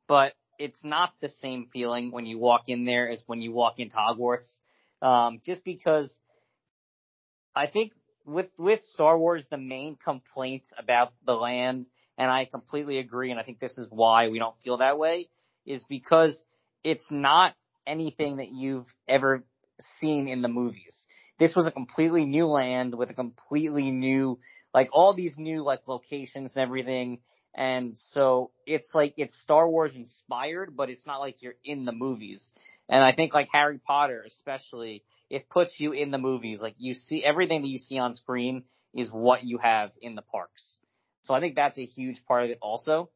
but 0.06 0.32
it's 0.58 0.84
not 0.84 1.12
the 1.20 1.28
same 1.40 1.68
feeling 1.72 2.10
when 2.10 2.26
you 2.26 2.38
walk 2.38 2.64
in 2.68 2.84
there 2.84 3.08
as 3.10 3.22
when 3.26 3.40
you 3.40 3.52
walk 3.52 3.74
into 3.78 3.96
Hogwarts. 3.96 4.58
Um, 5.00 5.40
just 5.44 5.64
because 5.64 6.18
I 7.54 7.66
think 7.66 7.92
with 8.24 8.50
with 8.58 8.80
Star 8.82 9.18
Wars, 9.18 9.46
the 9.50 9.56
main 9.56 9.96
complaints 9.96 10.72
about 10.78 11.12
the 11.24 11.34
land, 11.34 11.86
and 12.18 12.30
I 12.30 12.44
completely 12.44 12.98
agree, 12.98 13.30
and 13.30 13.40
I 13.40 13.42
think 13.42 13.60
this 13.60 13.78
is 13.78 13.86
why 13.90 14.28
we 14.28 14.38
don't 14.38 14.56
feel 14.62 14.78
that 14.78 14.98
way, 14.98 15.28
is 15.66 15.84
because 15.88 16.42
it's 16.84 17.06
not 17.10 17.54
anything 17.86 18.36
that 18.36 18.50
you've 18.50 18.86
ever 19.08 19.44
seen 19.98 20.28
in 20.28 20.42
the 20.42 20.48
movies. 20.48 21.06
This 21.38 21.56
was 21.56 21.66
a 21.66 21.70
completely 21.70 22.24
new 22.24 22.46
land 22.46 22.94
with 22.94 23.10
a 23.10 23.14
completely 23.14 23.90
new, 23.90 24.38
like 24.72 24.88
all 24.92 25.14
these 25.14 25.36
new 25.36 25.64
like 25.64 25.80
locations 25.86 26.52
and 26.54 26.62
everything. 26.62 27.18
And 27.54 27.96
so 28.12 28.50
it's 28.66 28.90
like 28.94 29.14
it's 29.16 29.34
Star 29.42 29.68
Wars 29.68 29.94
inspired, 29.94 30.76
but 30.76 30.88
it's 30.88 31.06
not 31.06 31.18
like 31.18 31.36
you're 31.40 31.54
in 31.64 31.84
the 31.84 31.92
movies. 31.92 32.52
And 32.88 33.02
I 33.02 33.12
think 33.12 33.34
like 33.34 33.48
Harry 33.52 33.78
Potter 33.78 34.24
especially, 34.26 35.02
it 35.28 35.48
puts 35.48 35.74
you 35.78 35.92
in 35.92 36.10
the 36.10 36.18
movies. 36.18 36.60
Like 36.60 36.74
you 36.78 36.94
see 36.94 37.24
everything 37.24 37.62
that 37.62 37.68
you 37.68 37.78
see 37.78 37.98
on 37.98 38.14
screen 38.14 38.64
is 38.94 39.08
what 39.10 39.44
you 39.44 39.58
have 39.58 39.90
in 40.00 40.14
the 40.14 40.22
parks. 40.22 40.78
So 41.22 41.34
I 41.34 41.40
think 41.40 41.54
that's 41.54 41.78
a 41.78 41.86
huge 41.86 42.24
part 42.26 42.44
of 42.44 42.50
it 42.50 42.58
also. 42.60 43.10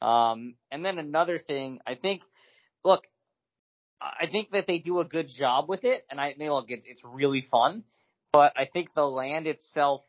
Um, 0.00 0.54
and 0.70 0.84
then 0.84 0.98
another 0.98 1.38
thing, 1.38 1.78
I 1.86 1.94
think, 1.94 2.22
look, 2.84 3.04
I 4.00 4.26
think 4.26 4.50
that 4.50 4.66
they 4.66 4.78
do 4.78 5.00
a 5.00 5.04
good 5.04 5.28
job 5.28 5.68
with 5.68 5.84
it, 5.84 6.04
and 6.10 6.20
I 6.20 6.34
look, 6.38 6.66
it's 6.68 6.84
it's 6.86 7.02
really 7.04 7.44
fun. 7.50 7.84
But 8.32 8.52
I 8.56 8.64
think 8.64 8.94
the 8.94 9.06
land 9.06 9.46
itself, 9.46 10.02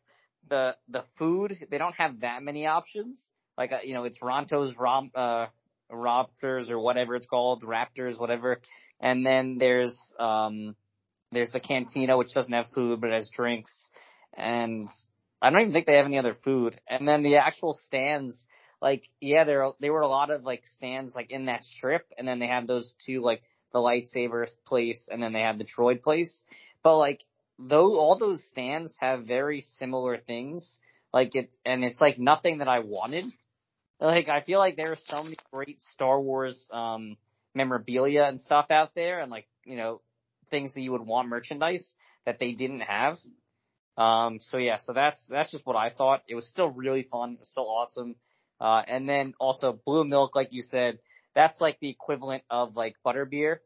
the 0.49 0.75
the 0.89 1.03
food, 1.19 1.55
they 1.69 1.77
don't 1.77 1.95
have 1.95 2.21
that 2.21 2.41
many 2.41 2.65
options. 2.65 3.31
Like 3.57 3.71
uh, 3.71 3.79
you 3.83 3.93
know, 3.93 4.05
it's 4.05 4.17
Ronto's 4.21 4.75
Rom, 4.77 5.11
uh, 5.13 5.47
Raptors 5.91 6.71
or 6.71 6.79
whatever 6.79 7.15
it's 7.15 7.27
called, 7.27 7.63
Raptors, 7.63 8.19
whatever. 8.19 8.61
And 8.99 9.25
then 9.25 9.57
there's 9.59 9.95
um 10.19 10.75
there's 11.31 11.51
the 11.51 11.59
cantina 11.59 12.17
which 12.17 12.33
doesn't 12.33 12.53
have 12.53 12.69
food 12.73 12.99
but 13.01 13.11
has 13.11 13.29
drinks, 13.29 13.89
and 14.33 14.87
I 15.43 15.49
don't 15.49 15.59
even 15.59 15.73
think 15.73 15.85
they 15.85 15.97
have 15.97 16.05
any 16.05 16.17
other 16.17 16.33
food. 16.33 16.79
And 16.87 17.05
then 17.05 17.21
the 17.21 17.35
actual 17.35 17.73
stands, 17.73 18.47
like 18.81 19.03
yeah, 19.19 19.43
there 19.43 19.71
there 19.81 19.91
were 19.91 20.01
a 20.01 20.07
lot 20.07 20.31
of 20.31 20.43
like 20.43 20.65
stands 20.65 21.13
like 21.15 21.31
in 21.31 21.45
that 21.47 21.63
strip, 21.65 22.07
and 22.17 22.25
then 22.25 22.39
they 22.39 22.47
have 22.47 22.65
those 22.65 22.95
two 23.05 23.21
like 23.21 23.43
the 23.73 23.79
lightsaber 23.79 24.47
place, 24.65 25.09
and 25.11 25.21
then 25.21 25.33
they 25.33 25.41
have 25.41 25.57
the 25.57 25.65
droid 25.65 26.01
place. 26.01 26.43
But 26.81 26.97
like 26.97 27.19
though 27.59 27.99
all 27.99 28.17
those 28.17 28.41
stands 28.47 28.95
have 29.01 29.25
very 29.25 29.59
similar 29.59 30.17
things, 30.17 30.79
like 31.11 31.35
it, 31.35 31.55
and 31.65 31.83
it's 31.83 31.99
like 31.99 32.17
nothing 32.17 32.59
that 32.59 32.69
I 32.69 32.79
wanted. 32.79 33.25
Like 33.99 34.29
I 34.29 34.41
feel 34.41 34.59
like 34.59 34.77
there 34.77 34.93
are 34.93 34.97
so 35.13 35.23
many 35.23 35.35
great 35.51 35.79
Star 35.91 36.21
Wars 36.21 36.69
um 36.71 37.17
memorabilia 37.53 38.23
and 38.23 38.39
stuff 38.39 38.71
out 38.71 38.95
there, 38.95 39.19
and 39.19 39.29
like 39.29 39.47
you 39.65 39.75
know 39.75 39.99
things 40.49 40.73
that 40.73 40.81
you 40.81 40.93
would 40.93 41.05
want 41.05 41.27
merchandise 41.27 41.95
that 42.25 42.39
they 42.39 42.53
didn't 42.53 42.81
have. 42.81 43.17
Um, 43.97 44.39
so 44.39 44.57
yeah, 44.57 44.77
so 44.77 44.93
that's 44.93 45.27
that's 45.29 45.51
just 45.51 45.65
what 45.65 45.75
I 45.75 45.89
thought. 45.89 46.23
It 46.27 46.35
was 46.35 46.47
still 46.47 46.69
really 46.69 47.03
fun. 47.03 47.33
It 47.33 47.39
was 47.39 47.49
still 47.49 47.69
awesome. 47.69 48.15
Uh, 48.59 48.81
and 48.87 49.07
then 49.07 49.33
also 49.39 49.79
blue 49.85 50.03
milk, 50.03 50.35
like 50.35 50.49
you 50.51 50.61
said, 50.61 50.99
that's 51.35 51.59
like 51.59 51.79
the 51.79 51.89
equivalent 51.89 52.43
of 52.49 52.75
like 52.75 52.95
butterbeer. 53.05 53.57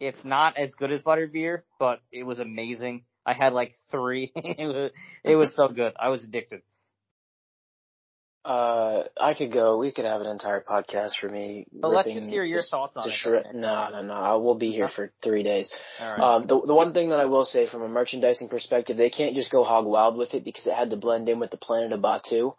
It's 0.00 0.24
not 0.24 0.56
as 0.56 0.74
good 0.74 0.92
as 0.92 1.02
butterbeer, 1.02 1.62
but 1.78 2.00
it 2.12 2.24
was 2.24 2.38
amazing. 2.38 3.04
I 3.26 3.32
had 3.32 3.52
like 3.52 3.72
three. 3.90 4.32
it 4.36 4.66
was 4.66 4.90
it 5.24 5.36
was 5.36 5.54
so 5.56 5.68
good. 5.68 5.94
I 5.98 6.08
was 6.08 6.22
addicted. 6.22 6.62
Uh, 8.44 9.04
I 9.18 9.32
could 9.32 9.52
go. 9.52 9.78
We 9.78 9.90
could 9.90 10.04
have 10.04 10.20
an 10.20 10.26
entire 10.26 10.60
podcast 10.60 11.12
for 11.18 11.28
me. 11.28 11.66
But 11.72 11.88
let's 11.88 12.12
just 12.12 12.28
hear 12.28 12.44
your 12.44 12.60
thoughts 12.60 12.94
on 12.94 13.08
it. 13.08 13.12
Shred- 13.12 13.54
no, 13.54 13.88
no, 13.90 14.02
no. 14.02 14.12
I 14.12 14.34
will 14.34 14.54
be 14.54 14.70
here 14.70 14.88
for 14.88 15.12
three 15.22 15.42
days. 15.42 15.72
Right. 15.98 16.20
Um, 16.20 16.46
the 16.46 16.60
the 16.66 16.74
one 16.74 16.92
thing 16.92 17.08
that 17.08 17.20
I 17.20 17.24
will 17.24 17.46
say 17.46 17.66
from 17.66 17.82
a 17.82 17.88
merchandising 17.88 18.48
perspective, 18.50 18.98
they 18.98 19.08
can't 19.08 19.34
just 19.34 19.50
go 19.50 19.64
hog 19.64 19.86
wild 19.86 20.18
with 20.18 20.34
it 20.34 20.44
because 20.44 20.66
it 20.66 20.74
had 20.74 20.90
to 20.90 20.96
blend 20.96 21.30
in 21.30 21.40
with 21.40 21.52
the 21.52 21.56
planet 21.56 21.92
of 21.92 22.00
Batuu. 22.00 22.54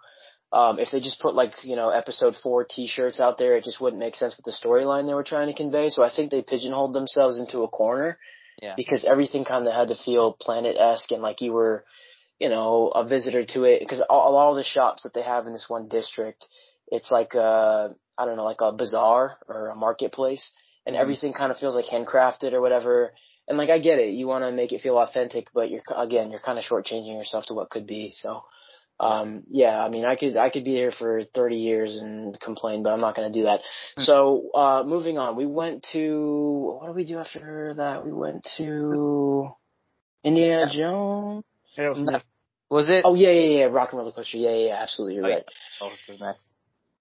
Um, 0.51 0.79
if 0.79 0.89
they 0.91 1.01
just 1.01 1.19
put 1.19 1.36
like 1.36 1.51
you 1.63 1.75
know 1.75 1.89
episode 1.89 2.36
four 2.41 2.65
T-shirts 2.65 3.19
out 3.19 3.38
there, 3.38 3.55
it 3.57 3.63
just 3.63 3.79
wouldn't 3.79 3.99
make 3.99 4.15
sense 4.15 4.36
with 4.38 4.45
the 4.45 4.67
storyline 4.67 5.05
they 5.05 5.13
were 5.13 5.23
trying 5.23 5.47
to 5.47 5.53
convey. 5.53 5.89
So 5.89 6.03
I 6.03 6.09
think 6.09 6.31
they 6.31 6.41
pigeonholed 6.41 6.93
themselves 6.93 7.39
into 7.39 7.63
a 7.63 7.67
corner 7.67 8.17
yeah. 8.61 8.73
because 8.77 9.05
everything 9.05 9.45
kind 9.45 9.67
of 9.67 9.73
had 9.73 9.89
to 9.89 9.95
feel 9.95 10.33
planet 10.39 10.77
esque 10.79 11.11
and 11.11 11.21
like 11.21 11.41
you 11.41 11.53
were, 11.53 11.83
you 12.39 12.49
know, 12.49 12.91
a 12.93 13.07
visitor 13.07 13.45
to 13.45 13.63
it. 13.63 13.79
Because 13.79 14.01
all, 14.01 14.36
all 14.36 14.55
the 14.55 14.63
shops 14.63 15.03
that 15.03 15.13
they 15.13 15.23
have 15.23 15.45
in 15.47 15.53
this 15.53 15.69
one 15.69 15.88
district, 15.88 16.45
it's 16.88 17.11
like 17.11 17.33
a, 17.33 17.95
I 18.17 18.25
don't 18.25 18.38
know, 18.38 18.45
like 18.45 18.61
a 18.61 18.71
bazaar 18.71 19.38
or 19.47 19.69
a 19.69 19.75
marketplace, 19.75 20.51
and 20.86 20.95
Mhm. 20.95 20.99
everything 20.99 21.33
kind 21.33 21.51
of 21.51 21.57
feels 21.57 21.75
like 21.75 21.86
handcrafted 21.86 22.53
or 22.53 22.61
whatever. 22.61 23.13
And 23.47 23.57
like 23.57 23.69
I 23.69 23.79
get 23.79 23.99
it, 23.99 24.13
you 24.13 24.27
want 24.27 24.43
to 24.43 24.51
make 24.51 24.71
it 24.71 24.81
feel 24.81 24.97
authentic, 24.97 25.47
but 25.53 25.69
you're 25.69 25.83
again, 25.95 26.31
you're 26.31 26.39
kind 26.39 26.57
of 26.57 26.63
shortchanging 26.63 27.17
yourself 27.17 27.45
to 27.47 27.53
what 27.53 27.69
could 27.69 27.88
be. 27.88 28.11
So. 28.15 28.43
Um, 28.97 29.43
yeah, 29.49 29.77
I 29.77 29.89
mean, 29.89 30.05
I 30.05 30.15
could, 30.15 30.38
I 30.38 30.49
could 30.49 30.63
be 30.63 30.71
here 30.71 30.93
for 30.93 31.21
30 31.33 31.57
years 31.57 31.97
and 31.97 32.39
complain, 32.39 32.81
but 32.81 32.93
I'm 32.93 33.01
not 33.01 33.13
going 33.13 33.29
to 33.29 33.39
do 33.39 33.43
that. 33.43 33.59
Hmm. 33.97 34.03
So, 34.03 34.51
uh, 34.55 34.83
moving 34.86 35.17
on, 35.17 35.36
we 35.36 35.45
went 35.45 35.86
to, 35.91 36.77
what 36.79 36.88
did 36.88 36.95
we 36.95 37.03
do 37.03 37.19
after 37.19 37.73
that? 37.75 38.05
We 38.05 38.13
went 38.13 38.47
to 38.55 39.49
Indiana 40.23 40.71
Jones. 40.71 41.43
No. 41.78 42.19
Was 42.69 42.89
it? 42.89 43.03
Oh 43.05 43.13
yeah, 43.13 43.30
yeah, 43.32 43.59
yeah, 43.59 43.65
Rock 43.65 43.89
and 43.91 43.99
Roller 43.99 44.11
Coaster. 44.11 44.38
Yeah, 44.38 44.51
yeah, 44.51 44.67
yeah, 44.67 44.82
absolutely, 44.82 45.15
you're 45.15 45.26
Oh, 45.26 45.30
yeah. 45.30 45.36
right. 45.36 45.45
Oh, 45.82 45.91
next? 46.19 46.47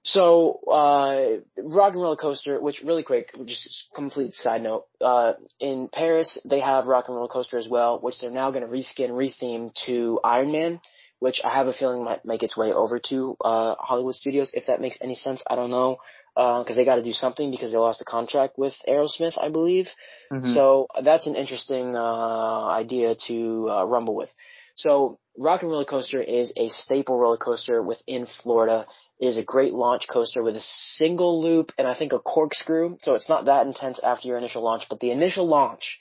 So, 0.07 0.61
uh, 0.71 1.39
Rock 1.63 1.95
and 1.95 2.03
Roller 2.03 2.17
Coaster, 2.17 2.61
which 2.61 2.83
really 2.85 3.03
quick, 3.03 3.31
just 3.47 3.89
complete 3.95 4.35
side 4.35 4.63
note, 4.63 4.85
uh, 5.01 5.33
in 5.59 5.89
Paris, 5.91 6.37
they 6.45 6.61
have 6.61 6.87
Rock 6.87 7.07
and 7.09 7.17
Roller 7.17 7.29
Coaster 7.29 7.57
as 7.57 7.69
well, 7.69 7.99
which 8.01 8.21
they're 8.21 8.31
now 8.31 8.51
going 8.51 8.67
to 8.67 8.71
reskin, 8.71 9.11
retheme 9.13 9.73
to 9.87 10.21
Iron 10.23 10.53
Man, 10.53 10.81
which 11.21 11.41
I 11.43 11.55
have 11.55 11.69
a 11.69 11.73
feeling 11.73 12.05
might 12.05 12.23
make 12.27 12.43
its 12.43 12.55
way 12.55 12.71
over 12.71 12.99
to, 13.09 13.37
uh, 13.43 13.77
Hollywood 13.79 14.15
Studios. 14.15 14.51
If 14.53 14.67
that 14.67 14.83
makes 14.83 14.99
any 15.01 15.15
sense, 15.15 15.43
I 15.49 15.57
don't 15.57 15.71
know. 15.71 15.97
Uh, 16.37 16.65
cause 16.65 16.75
they 16.75 16.85
gotta 16.85 17.03
do 17.03 17.13
something 17.13 17.53
because 17.53 17.71
they 17.71 17.79
lost 17.79 18.01
a 18.01 18.05
contract 18.05 18.59
with 18.59 18.75
Aerosmith, 18.89 19.39
I 19.41 19.51
believe. 19.51 19.89
Mhm. 20.33 20.53
So 20.53 20.89
that's 21.01 21.29
an 21.29 21.37
interesting 21.37 21.95
uh, 21.95 22.67
idea 22.67 23.15
to 23.29 23.71
uh, 23.71 23.85
rumble 23.85 24.17
with. 24.17 24.31
So 24.75 25.19
Rock 25.37 25.63
and 25.63 25.71
Roller 25.71 25.85
Coaster 25.85 26.21
is 26.21 26.53
a 26.57 26.69
staple 26.69 27.19
roller 27.19 27.37
coaster 27.37 27.83
within 27.83 28.27
Florida. 28.43 28.87
It 29.19 29.27
is 29.27 29.37
a 29.37 29.43
great 29.43 29.73
launch 29.73 30.07
coaster 30.09 30.43
with 30.43 30.57
a 30.57 30.61
single 30.61 31.43
loop 31.43 31.73
and 31.79 31.87
I 31.87 31.97
think 31.97 32.13
a 32.13 32.19
corkscrew. 32.19 32.99
So 33.01 33.15
it's 33.15 33.29
not 33.29 33.47
that 33.47 33.67
intense 33.67 34.01
after 34.03 34.29
your 34.29 34.39
initial 34.39 34.63
launch, 34.63 34.85
but 34.89 35.01
the 35.01 35.11
initial 35.11 35.47
launch 35.47 35.99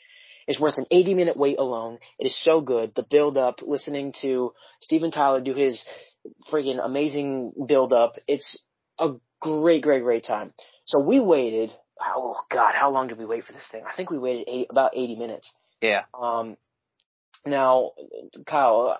is 0.47 0.59
worth 0.59 0.77
an 0.77 0.85
80 0.91 1.13
minute 1.13 1.37
wait 1.37 1.57
alone. 1.57 1.99
It 2.19 2.27
is 2.27 2.43
so 2.43 2.61
good. 2.61 2.93
The 2.95 3.05
build 3.09 3.37
up, 3.37 3.61
listening 3.61 4.13
to 4.21 4.53
Steven 4.81 5.11
Tyler 5.11 5.41
do 5.41 5.53
his 5.53 5.83
freaking 6.51 6.83
amazing 6.83 7.53
build 7.67 7.93
up. 7.93 8.13
It's 8.27 8.61
a 8.99 9.13
great, 9.41 9.83
great, 9.83 10.03
great 10.03 10.23
time. 10.23 10.53
So 10.85 10.99
we 10.99 11.19
waited. 11.19 11.71
Oh 12.01 12.41
God, 12.51 12.75
how 12.75 12.91
long 12.91 13.07
did 13.07 13.17
we 13.17 13.25
wait 13.25 13.45
for 13.45 13.53
this 13.53 13.67
thing? 13.71 13.83
I 13.87 13.95
think 13.95 14.09
we 14.09 14.17
waited 14.17 14.47
eight, 14.47 14.67
about 14.69 14.91
80 14.95 15.15
minutes. 15.15 15.53
Yeah. 15.81 16.03
Um, 16.13 16.57
now, 17.45 17.91
Kyle, 18.45 18.99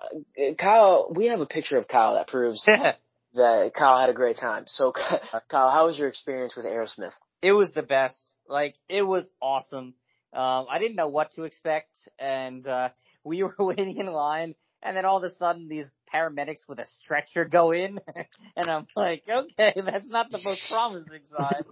Kyle, 0.58 1.12
we 1.14 1.26
have 1.26 1.40
a 1.40 1.46
picture 1.46 1.76
of 1.78 1.88
Kyle 1.88 2.14
that 2.14 2.28
proves 2.28 2.64
that 3.34 3.74
Kyle 3.74 3.98
had 3.98 4.10
a 4.10 4.14
great 4.14 4.36
time. 4.38 4.64
So, 4.66 4.92
Kyle, 5.50 5.70
how 5.70 5.86
was 5.86 5.98
your 5.98 6.08
experience 6.08 6.56
with 6.56 6.66
Aerosmith? 6.66 7.12
it 7.44 7.52
was 7.52 7.70
the 7.72 7.82
best. 7.82 8.18
Like 8.48 8.74
it 8.88 9.02
was 9.02 9.30
awesome. 9.40 9.94
Um, 10.32 10.66
I 10.70 10.78
didn't 10.80 10.96
know 10.96 11.08
what 11.08 11.32
to 11.32 11.44
expect, 11.44 11.96
and 12.18 12.66
uh, 12.66 12.88
we 13.22 13.42
were 13.44 13.54
waiting 13.58 13.98
in 13.98 14.06
line, 14.06 14.54
and 14.82 14.96
then 14.96 15.04
all 15.04 15.18
of 15.18 15.24
a 15.24 15.34
sudden 15.34 15.68
these 15.68 15.90
paramedics 16.12 16.66
with 16.68 16.78
a 16.78 16.86
stretcher 16.86 17.44
go 17.44 17.72
in, 17.72 18.00
and 18.56 18.70
I'm 18.70 18.86
like, 18.96 19.24
okay, 19.30 19.74
that's 19.76 20.08
not 20.08 20.30
the 20.30 20.40
most 20.42 20.62
promising 20.70 21.20
sign. 21.24 21.64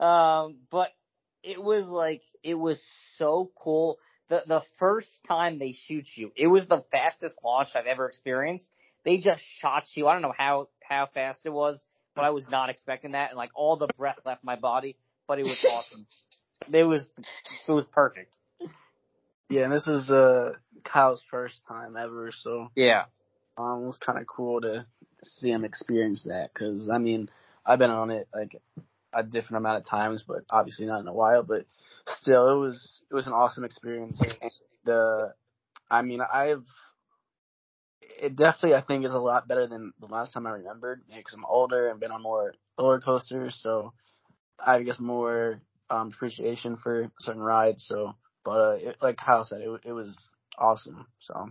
um, 0.00 0.56
but 0.70 0.88
it 1.42 1.62
was 1.62 1.86
like 1.86 2.22
it 2.42 2.54
was 2.54 2.82
so 3.16 3.50
cool. 3.56 3.98
The 4.28 4.42
the 4.46 4.62
first 4.78 5.20
time 5.26 5.58
they 5.58 5.72
shoot 5.72 6.08
you, 6.14 6.32
it 6.36 6.48
was 6.48 6.66
the 6.66 6.84
fastest 6.90 7.38
launch 7.44 7.68
I've 7.74 7.86
ever 7.86 8.06
experienced. 8.06 8.70
They 9.04 9.18
just 9.18 9.42
shot 9.60 9.84
you. 9.94 10.08
I 10.08 10.12
don't 10.12 10.22
know 10.22 10.34
how 10.36 10.68
how 10.82 11.08
fast 11.12 11.46
it 11.46 11.52
was, 11.52 11.82
but 12.14 12.24
I 12.24 12.30
was 12.30 12.46
not 12.50 12.70
expecting 12.70 13.12
that, 13.12 13.30
and 13.30 13.38
like 13.38 13.50
all 13.54 13.76
the 13.76 13.88
breath 13.96 14.18
left 14.24 14.42
my 14.42 14.56
body. 14.56 14.96
But 15.28 15.38
it 15.38 15.44
was 15.44 15.64
awesome. 15.72 16.06
It 16.72 16.84
was 16.84 17.08
it 17.68 17.72
was 17.72 17.86
perfect. 17.86 18.36
Yeah, 19.48 19.64
and 19.64 19.72
this 19.72 19.86
is 19.86 20.10
uh 20.10 20.54
Kyle's 20.84 21.22
first 21.30 21.60
time 21.68 21.96
ever, 21.96 22.32
so 22.32 22.70
Yeah. 22.74 23.04
Um, 23.58 23.84
it 23.84 23.86
was 23.86 23.98
kind 23.98 24.18
of 24.18 24.26
cool 24.26 24.60
to 24.60 24.86
see 25.22 25.50
him 25.50 25.64
experience 25.64 26.24
that 26.24 26.50
because 26.52 26.90
I 26.90 26.98
mean 26.98 27.30
I've 27.64 27.78
been 27.78 27.90
on 27.90 28.10
it 28.10 28.28
like 28.34 28.60
a 29.12 29.22
different 29.22 29.58
amount 29.58 29.78
of 29.78 29.88
times, 29.88 30.24
but 30.26 30.44
obviously 30.50 30.86
not 30.86 31.00
in 31.00 31.08
a 31.08 31.12
while. 31.12 31.42
But 31.42 31.66
still, 32.08 32.48
it 32.50 32.58
was 32.58 33.02
it 33.10 33.14
was 33.14 33.26
an 33.26 33.32
awesome 33.32 33.64
experience. 33.64 34.20
The, 34.84 35.34
I 35.90 36.02
mean, 36.02 36.20
I've 36.20 36.64
it 38.00 38.36
definitely 38.36 38.74
I 38.74 38.82
think 38.82 39.04
is 39.04 39.12
a 39.12 39.18
lot 39.18 39.48
better 39.48 39.66
than 39.66 39.92
the 40.00 40.06
last 40.06 40.32
time 40.32 40.46
I 40.46 40.50
remembered 40.50 41.02
because 41.08 41.34
I'm 41.34 41.44
older 41.44 41.88
and 41.88 42.00
been 42.00 42.12
on 42.12 42.22
more 42.22 42.54
roller 42.78 43.00
coasters, 43.00 43.58
so 43.60 43.92
I 44.64 44.82
guess 44.82 44.98
more 44.98 45.60
um, 45.90 46.12
appreciation 46.14 46.76
for 46.76 47.10
certain 47.20 47.42
rides. 47.42 47.84
So, 47.86 48.14
but 48.44 48.58
uh, 48.58 48.76
it, 48.78 48.96
like 49.00 49.16
Kyle 49.16 49.44
said, 49.44 49.60
it 49.60 49.80
it 49.84 49.92
was 49.92 50.28
awesome. 50.58 51.06
So. 51.20 51.50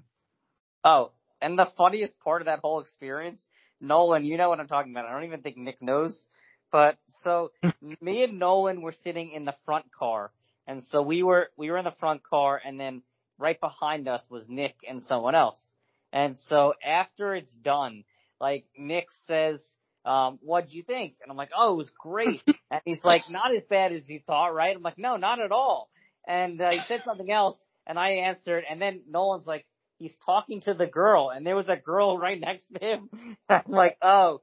Oh, 0.83 1.11
and 1.41 1.57
the 1.57 1.67
funniest 1.77 2.19
part 2.19 2.41
of 2.41 2.45
that 2.45 2.59
whole 2.59 2.79
experience, 2.79 3.47
Nolan, 3.81 4.23
you 4.25 4.37
know 4.37 4.49
what 4.49 4.59
I'm 4.59 4.67
talking 4.67 4.91
about. 4.91 5.05
I 5.05 5.11
don't 5.13 5.25
even 5.25 5.41
think 5.41 5.57
Nick 5.57 5.81
knows. 5.81 6.25
But 6.71 6.97
so 7.23 7.51
me 8.01 8.23
and 8.23 8.39
Nolan 8.39 8.81
were 8.81 8.91
sitting 8.91 9.31
in 9.31 9.45
the 9.45 9.55
front 9.65 9.85
car, 9.91 10.31
and 10.67 10.83
so 10.83 11.01
we 11.01 11.23
were 11.23 11.49
we 11.57 11.69
were 11.71 11.77
in 11.77 11.85
the 11.85 11.91
front 11.99 12.23
car, 12.23 12.59
and 12.63 12.79
then 12.79 13.01
right 13.37 13.59
behind 13.59 14.07
us 14.07 14.21
was 14.29 14.47
Nick 14.47 14.75
and 14.87 15.03
someone 15.03 15.35
else. 15.35 15.67
And 16.13 16.37
so 16.49 16.73
after 16.85 17.35
it's 17.35 17.53
done, 17.53 18.03
like 18.39 18.65
Nick 18.77 19.07
says, 19.27 19.61
um, 20.05 20.39
what'd 20.41 20.71
you 20.71 20.83
think? 20.83 21.15
And 21.21 21.31
I'm 21.31 21.37
like, 21.37 21.49
oh, 21.57 21.73
it 21.73 21.77
was 21.77 21.91
great. 21.97 22.41
and 22.71 22.81
he's 22.85 23.03
like, 23.03 23.23
not 23.29 23.55
as 23.55 23.63
bad 23.63 23.91
as 23.91 24.07
you 24.09 24.21
thought, 24.25 24.53
right? 24.53 24.75
I'm 24.75 24.81
like, 24.81 24.97
no, 24.97 25.17
not 25.17 25.41
at 25.41 25.51
all. 25.51 25.89
And 26.27 26.61
uh, 26.61 26.71
he 26.71 26.79
said 26.87 27.01
something 27.03 27.29
else, 27.29 27.57
and 27.85 27.99
I 27.99 28.11
answered, 28.11 28.63
and 28.69 28.81
then 28.81 29.01
Nolan's 29.09 29.45
like, 29.45 29.65
he's 29.99 30.15
talking 30.25 30.61
to 30.61 30.73
the 30.73 30.87
girl, 30.87 31.29
and 31.29 31.45
there 31.45 31.55
was 31.55 31.69
a 31.69 31.75
girl 31.75 32.17
right 32.25 32.39
next 32.39 32.67
to 32.73 32.79
him. 32.79 33.09
I'm 33.49 33.63
like, 33.67 33.97
oh. 34.01 34.39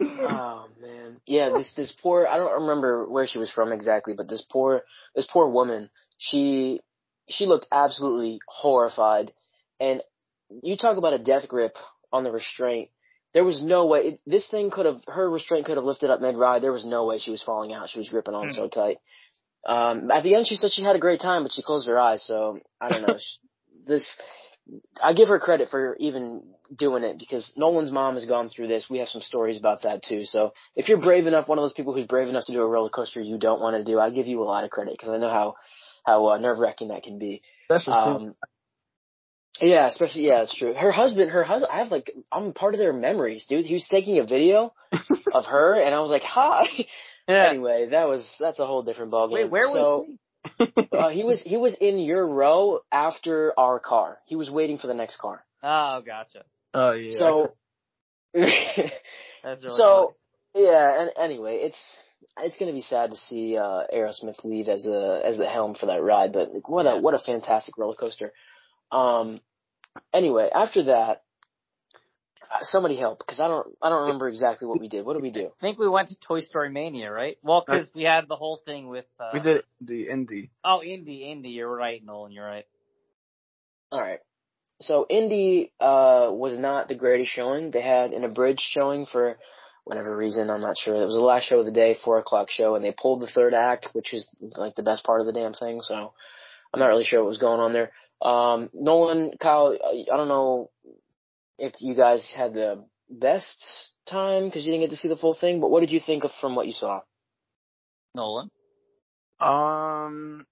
Oh 0.00 0.66
man, 0.80 1.20
yeah. 1.26 1.50
This 1.50 1.72
this 1.74 1.92
poor. 2.02 2.26
I 2.26 2.36
don't 2.36 2.62
remember 2.62 3.08
where 3.08 3.26
she 3.26 3.38
was 3.38 3.50
from 3.50 3.72
exactly, 3.72 4.14
but 4.14 4.28
this 4.28 4.44
poor 4.50 4.82
this 5.14 5.26
poor 5.30 5.48
woman. 5.48 5.90
She 6.18 6.80
she 7.28 7.46
looked 7.46 7.66
absolutely 7.72 8.40
horrified, 8.46 9.32
and 9.80 10.02
you 10.62 10.76
talk 10.76 10.96
about 10.96 11.14
a 11.14 11.18
death 11.18 11.48
grip 11.48 11.76
on 12.12 12.24
the 12.24 12.32
restraint. 12.32 12.90
There 13.34 13.44
was 13.44 13.62
no 13.62 13.86
way 13.86 14.00
it, 14.00 14.20
this 14.26 14.48
thing 14.48 14.70
could 14.70 14.86
have 14.86 15.02
her 15.06 15.28
restraint 15.30 15.66
could 15.66 15.76
have 15.76 15.84
lifted 15.84 16.10
up 16.10 16.20
mid 16.20 16.36
ride. 16.36 16.62
There 16.62 16.72
was 16.72 16.86
no 16.86 17.06
way 17.06 17.18
she 17.18 17.30
was 17.30 17.42
falling 17.42 17.72
out. 17.72 17.88
She 17.88 17.98
was 17.98 18.08
gripping 18.08 18.34
on 18.34 18.48
mm. 18.48 18.52
so 18.52 18.68
tight. 18.68 18.98
Um, 19.64 20.10
at 20.10 20.22
the 20.22 20.34
end, 20.34 20.46
she 20.46 20.56
said 20.56 20.72
she 20.72 20.82
had 20.82 20.96
a 20.96 21.00
great 21.00 21.20
time, 21.20 21.44
but 21.44 21.52
she 21.52 21.62
closed 21.62 21.86
her 21.86 21.98
eyes. 21.98 22.24
So 22.24 22.58
I 22.80 22.88
don't 22.88 23.02
know. 23.02 23.16
this 23.86 24.18
I 25.02 25.12
give 25.12 25.28
her 25.28 25.38
credit 25.38 25.68
for 25.70 25.96
even 25.98 26.42
doing 26.76 27.02
it 27.02 27.18
because 27.18 27.52
Nolan's 27.56 27.92
mom 27.92 28.14
has 28.14 28.24
gone 28.24 28.48
through 28.48 28.68
this. 28.68 28.86
We 28.88 28.98
have 28.98 29.08
some 29.08 29.20
stories 29.20 29.58
about 29.58 29.82
that 29.82 30.02
too. 30.02 30.24
So 30.24 30.52
if 30.76 30.88
you're 30.88 31.00
brave 31.00 31.26
enough, 31.26 31.48
one 31.48 31.58
of 31.58 31.62
those 31.62 31.72
people 31.74 31.94
who's 31.94 32.06
brave 32.06 32.28
enough 32.28 32.46
to 32.46 32.52
do 32.52 32.60
a 32.60 32.66
roller 32.66 32.88
coaster 32.88 33.20
you 33.20 33.38
don't 33.38 33.60
want 33.60 33.76
to 33.76 33.84
do, 33.84 33.98
I 33.98 34.10
give 34.10 34.26
you 34.26 34.42
a 34.42 34.44
lot 34.44 34.64
of 34.64 34.70
credit 34.70 34.94
because 34.94 35.10
I 35.10 35.18
know 35.18 35.30
how 35.30 35.54
how 36.04 36.26
uh, 36.28 36.38
nerve 36.38 36.58
wracking 36.58 36.88
that 36.88 37.02
can 37.02 37.18
be. 37.18 37.42
um, 37.92 38.34
yeah, 39.60 39.88
especially 39.88 40.26
yeah, 40.26 40.42
it's 40.42 40.56
true. 40.56 40.74
Her 40.74 40.90
husband, 40.90 41.30
her 41.30 41.44
husband, 41.44 41.70
I 41.72 41.78
have 41.78 41.90
like 41.90 42.10
I'm 42.30 42.52
part 42.52 42.74
of 42.74 42.78
their 42.78 42.92
memories, 42.92 43.44
dude. 43.48 43.66
He 43.66 43.74
was 43.74 43.86
taking 43.90 44.18
a 44.18 44.24
video 44.24 44.72
of 45.32 45.44
her, 45.44 45.74
and 45.74 45.94
I 45.94 46.00
was 46.00 46.10
like, 46.10 46.22
hi. 46.22 46.66
Yeah. 47.28 47.50
Anyway, 47.50 47.88
that 47.90 48.08
was 48.08 48.28
that's 48.40 48.58
a 48.58 48.66
whole 48.66 48.82
different 48.82 49.12
ballgame. 49.12 49.32
Wait, 49.32 49.50
where 49.50 49.66
so, 49.66 49.72
was 49.72 50.06
he? 50.08 50.18
Uh, 50.58 51.08
he 51.10 51.24
was 51.24 51.42
he 51.42 51.56
was 51.56 51.74
in 51.80 51.98
your 51.98 52.26
row 52.26 52.80
after 52.90 53.52
our 53.58 53.78
car. 53.78 54.18
He 54.26 54.36
was 54.36 54.50
waiting 54.50 54.78
for 54.78 54.86
the 54.86 54.94
next 54.94 55.18
car. 55.18 55.44
Oh, 55.62 56.02
gotcha. 56.04 56.44
Oh 56.74 56.92
yeah. 56.92 57.10
So. 57.12 57.54
That's 58.34 59.62
really 59.62 59.76
so 59.76 60.14
funny. 60.54 60.66
yeah, 60.66 61.02
and 61.02 61.10
anyway, 61.18 61.56
it's 61.56 61.98
it's 62.38 62.56
gonna 62.56 62.72
be 62.72 62.80
sad 62.80 63.10
to 63.10 63.16
see 63.16 63.56
uh 63.56 63.82
Aerosmith 63.94 64.42
leave 64.44 64.68
as 64.68 64.86
a 64.86 65.20
as 65.24 65.36
the 65.36 65.46
helm 65.46 65.74
for 65.74 65.86
that 65.86 66.02
ride, 66.02 66.32
but 66.32 66.52
like, 66.54 66.68
what 66.68 66.86
a 66.86 66.98
what 66.98 67.14
a 67.14 67.18
fantastic 67.18 67.76
roller 67.78 67.96
coaster. 67.96 68.32
Um. 68.90 69.40
Anyway, 70.14 70.48
after 70.52 70.84
that, 70.84 71.22
somebody 72.60 72.96
help 72.96 73.18
because 73.18 73.40
I 73.40 73.48
don't 73.48 73.66
I 73.80 73.88
don't 73.88 74.02
remember 74.02 74.28
exactly 74.28 74.68
what 74.68 74.80
we 74.80 74.88
did. 74.88 75.04
What 75.04 75.14
did 75.14 75.22
we 75.22 75.30
do? 75.30 75.46
I 75.46 75.60
think 75.60 75.78
we 75.78 75.88
went 75.88 76.08
to 76.08 76.16
Toy 76.20 76.40
Story 76.42 76.70
Mania, 76.70 77.10
right? 77.10 77.38
Well, 77.42 77.62
because 77.66 77.90
we 77.94 78.04
had 78.04 78.28
the 78.28 78.36
whole 78.36 78.60
thing 78.64 78.88
with. 78.88 79.06
Uh, 79.18 79.30
we 79.32 79.40
did 79.40 79.62
the 79.80 80.08
Indy. 80.08 80.50
Oh, 80.64 80.82
Indy, 80.82 81.30
Indy. 81.30 81.50
You're 81.50 81.74
right, 81.74 82.04
Nolan. 82.04 82.32
You're 82.32 82.46
right. 82.46 82.66
All 83.90 84.00
right. 84.00 84.20
So 84.80 85.06
Indy 85.08 85.72
uh, 85.80 86.28
was 86.30 86.58
not 86.58 86.88
the 86.88 86.94
greatest 86.94 87.30
showing. 87.30 87.70
They 87.70 87.82
had 87.82 88.12
an 88.12 88.24
abridged 88.24 88.62
showing 88.62 89.06
for 89.06 89.38
whatever 89.84 90.16
reason. 90.16 90.50
I'm 90.50 90.60
not 90.60 90.76
sure. 90.76 90.94
It 90.94 91.06
was 91.06 91.14
the 91.14 91.20
last 91.20 91.44
show 91.44 91.60
of 91.60 91.66
the 91.66 91.72
day, 91.72 91.96
four 92.04 92.18
o'clock 92.18 92.50
show, 92.50 92.74
and 92.74 92.84
they 92.84 92.92
pulled 92.92 93.20
the 93.20 93.28
third 93.28 93.54
act, 93.54 93.88
which 93.92 94.12
is 94.12 94.28
like 94.56 94.74
the 94.74 94.82
best 94.82 95.04
part 95.04 95.20
of 95.20 95.26
the 95.26 95.32
damn 95.32 95.54
thing. 95.54 95.82
So 95.82 96.12
I'm 96.74 96.80
not 96.80 96.86
really 96.86 97.04
sure 97.04 97.20
what 97.20 97.28
was 97.28 97.38
going 97.38 97.60
on 97.60 97.72
there. 97.72 97.92
Um, 98.20 98.70
Nolan, 98.72 99.32
Kyle, 99.40 99.76
I 99.82 100.16
don't 100.16 100.28
know 100.28 100.70
if 101.58 101.74
you 101.80 101.94
guys 101.94 102.30
had 102.34 102.54
the 102.54 102.84
best 103.08 103.64
time 104.08 104.46
because 104.46 104.64
you 104.64 104.72
didn't 104.72 104.84
get 104.88 104.90
to 104.90 104.96
see 104.96 105.08
the 105.08 105.16
full 105.16 105.34
thing, 105.34 105.60
but 105.60 105.70
what 105.70 105.80
did 105.80 105.90
you 105.90 106.00
think 106.00 106.24
of 106.24 106.30
from 106.40 106.54
what 106.54 106.66
you 106.66 106.72
saw? 106.72 107.00
Nolan. 108.14 108.50
Um, 109.40 110.46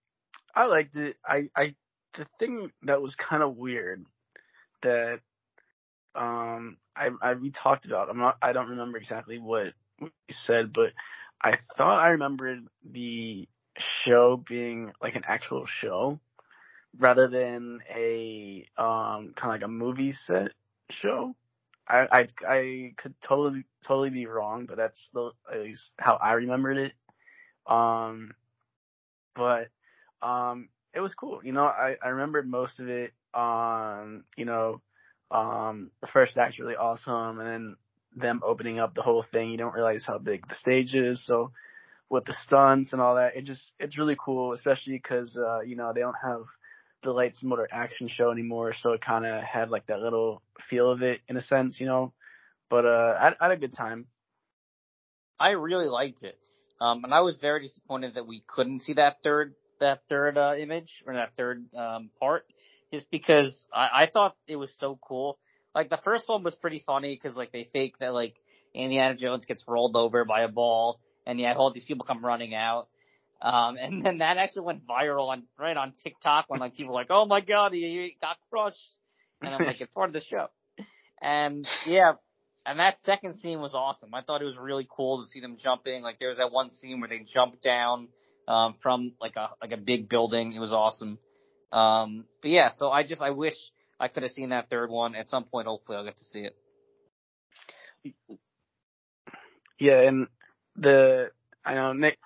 I 0.55 0.67
liked 0.67 0.97
it. 0.97 1.17
I, 1.25 1.49
I, 1.57 1.75
the 2.17 2.27
thing 2.39 2.71
that 2.83 3.03
was 3.03 3.15
kind 3.15 3.43
of 3.43 3.57
weird 3.57 4.05
that, 4.83 5.21
um, 6.15 6.77
I, 6.97 7.11
I, 7.23 7.35
we 7.35 7.51
talked 7.51 7.87
about, 7.87 8.11
I'm 8.11 8.19
not, 8.19 8.37
I 8.43 8.53
don't 8.53 8.71
remember 8.71 8.99
exactly 8.99 9.39
what 9.39 9.75
we 10.01 10.11
said, 10.31 10.73
but 10.73 10.93
I 11.41 11.57
thought 11.77 12.01
I 12.01 12.11
remembered 12.11 12.67
the 12.85 13.49
show 13.79 14.37
being 14.37 14.93
like 15.01 15.15
an 15.15 15.23
actual 15.27 15.67
show 15.67 16.19
rather 16.99 17.29
than 17.29 17.81
a, 17.95 18.67
um, 18.77 19.33
kind 19.37 19.45
of 19.45 19.51
like 19.51 19.63
a 19.63 19.69
movie 19.69 20.13
set 20.13 20.51
show. 20.93 21.35
I, 21.89 22.07
I 22.13 22.27
I 22.47 22.93
could 22.97 23.15
totally 23.21 23.65
totally 23.87 24.11
be 24.11 24.27
wrong, 24.27 24.67
but 24.67 24.77
that's 24.77 25.09
the 25.13 25.33
at 25.53 25.61
least 25.61 25.91
how 25.99 26.15
I 26.15 26.35
remembered 26.35 26.77
it. 26.77 26.93
Um, 27.67 28.33
but 29.35 29.69
um, 30.23 30.69
it 30.95 31.01
was 31.01 31.15
cool. 31.15 31.41
You 31.43 31.53
know, 31.53 31.65
I 31.65 31.97
I 32.03 32.09
remembered 32.09 32.49
most 32.49 32.81
of 32.81 32.89
it. 32.89 33.13
Um, 33.35 34.25
you 34.37 34.45
know, 34.45 34.81
um, 35.31 35.91
the 36.01 36.09
first 36.09 36.37
act's 36.37 36.59
really 36.59 36.77
awesome, 36.77 37.39
and 37.41 37.49
then 37.49 37.77
them 38.17 38.41
opening 38.45 38.79
up 38.79 38.95
the 38.95 39.03
whole 39.03 39.25
thing. 39.33 39.51
You 39.51 39.59
don't 39.59 39.75
realize 39.75 40.05
how 40.07 40.19
big 40.19 40.47
the 40.49 40.55
stage 40.55 40.95
is. 40.95 41.25
So 41.25 41.53
with 42.09 42.25
the 42.25 42.33
stunts 42.33 42.93
and 42.93 43.01
all 43.01 43.15
that, 43.17 43.37
it 43.37 43.45
just 43.45 43.73
it's 43.79 43.99
really 43.99 44.17
cool, 44.23 44.53
especially 44.53 44.95
because 44.95 45.37
uh, 45.37 45.61
you 45.61 45.77
know 45.77 45.93
they 45.95 46.01
don't 46.01 46.17
have 46.23 46.43
the 47.03 47.13
lights 47.13 47.43
motor 47.43 47.69
action 47.71 48.09
show 48.09 48.31
anymore, 48.31 48.75
so 48.75 48.93
it 48.93 49.01
kind 49.01 49.25
of 49.25 49.43
had 49.43 49.71
like 49.71 49.87
that 49.87 50.01
little 50.01 50.43
feel 50.69 50.91
of 50.91 51.03
it 51.03 51.21
in 51.29 51.37
a 51.37 51.43
sense, 51.43 51.81
you 51.81 51.87
know. 51.87 52.13
But 52.69 52.87
uh, 52.87 53.17
I, 53.21 53.29
I 53.41 53.49
had 53.49 53.53
a 53.53 53.57
good 53.57 53.77
time. 53.77 54.07
I 55.39 55.51
really 55.51 55.89
liked 55.89 56.23
it, 56.23 56.39
um, 56.81 57.05
and 57.05 57.15
I 57.15 57.21
was 57.21 57.37
very 57.41 57.63
disappointed 57.63 58.15
that 58.15 58.27
we 58.27 58.43
couldn't 58.47 58.81
see 58.81 58.95
that 58.95 59.19
third 59.23 59.55
that 59.81 60.03
third 60.09 60.37
uh, 60.37 60.55
image 60.57 61.03
or 61.07 61.15
that 61.15 61.35
third 61.37 61.65
um, 61.75 62.11
part, 62.21 62.45
just 62.93 63.11
because 63.11 63.67
I, 63.73 64.03
I 64.03 64.11
thought 64.13 64.37
it 64.47 64.57
was 64.57 64.71
so 64.79 64.99
cool. 65.03 65.39
Like 65.75 65.89
the 65.89 65.99
first 66.05 66.29
one 66.29 66.43
was 66.43 66.55
pretty 66.55 66.83
funny 66.87 67.15
because 67.15 67.37
like 67.37 67.53
they 67.53 67.69
fake 67.73 67.95
that 68.01 68.13
like 68.13 68.35
Indiana 68.75 69.15
Jones 69.17 69.45
gets 69.47 69.65
rolled 69.67 69.97
over 69.97 70.25
by 70.25 70.43
a 70.43 70.49
ball, 70.49 71.01
and 71.27 71.41
yeah, 71.41 71.55
all 71.55 71.73
these 71.73 71.85
people 71.85 72.05
come 72.05 72.25
running 72.25 72.55
out. 72.55 72.89
Um, 73.43 73.77
and 73.81 74.05
then 74.05 74.19
that 74.19 74.37
actually 74.37 74.67
went 74.67 74.87
viral 74.87 75.29
on 75.29 75.45
right 75.59 75.77
on 75.77 75.95
TikTok 76.03 76.47
when 76.49 76.61
like 76.61 76.77
people 76.77 76.93
were 76.93 77.01
like, 77.01 77.11
"Oh 77.11 77.27
my 77.27 77.41
god, 77.41 77.73
he, 77.73 78.17
got 78.21 78.37
crushed," 78.51 78.99
and 79.41 79.55
I'm 79.55 79.65
like, 79.65 79.81
"It's 79.81 79.93
part 79.93 80.11
of 80.11 80.13
the 80.13 80.21
show." 80.21 80.49
And 81.23 81.67
yeah, 81.87 82.13
and 82.67 82.79
that 82.79 82.99
second 83.05 83.35
scene 83.35 83.61
was 83.61 83.75
awesome. 83.75 84.15
I 84.15 84.23
thought 84.23 84.43
it 84.43 84.47
was 84.47 84.57
really 84.59 84.87
cool 84.91 85.23
to 85.23 85.29
see 85.29 85.41
them 85.41 85.57
jumping. 85.59 86.03
Like 86.03 86.19
there 86.19 86.29
was 86.29 86.37
that 86.37 86.53
one 86.53 86.71
scene 86.71 87.01
where 87.01 87.09
they 87.09 87.21
jumped 87.21 87.63
down 87.63 88.09
um, 88.47 88.75
from 88.83 89.13
like 89.21 89.37
a 89.37 89.51
like 89.63 89.73
a 89.73 89.77
big 89.77 90.09
building. 90.09 90.53
It 90.53 90.61
was 90.61 90.73
awesome. 90.73 91.19
Um, 91.73 92.25
but 92.43 92.51
yeah, 92.51 92.71
so 92.77 92.91
I 92.91 93.05
just 93.05 93.23
I 93.23 93.31
wish 93.31 93.57
I 93.99 94.09
could 94.09 94.23
have 94.23 94.33
seen 94.33 94.51
that 94.51 94.69
third 94.69 94.91
one 94.91 95.15
at 95.15 95.29
some 95.29 95.45
point. 95.45 95.67
Hopefully, 95.67 95.97
I'll 95.97 96.05
get 96.05 96.17
to 96.17 96.25
see 96.25 96.41
it. 96.41 96.57
Yeah, 99.79 100.03
and 100.03 100.27
the 100.77 101.31
I 101.65 101.75
know 101.75 101.93
Nick 101.93 102.19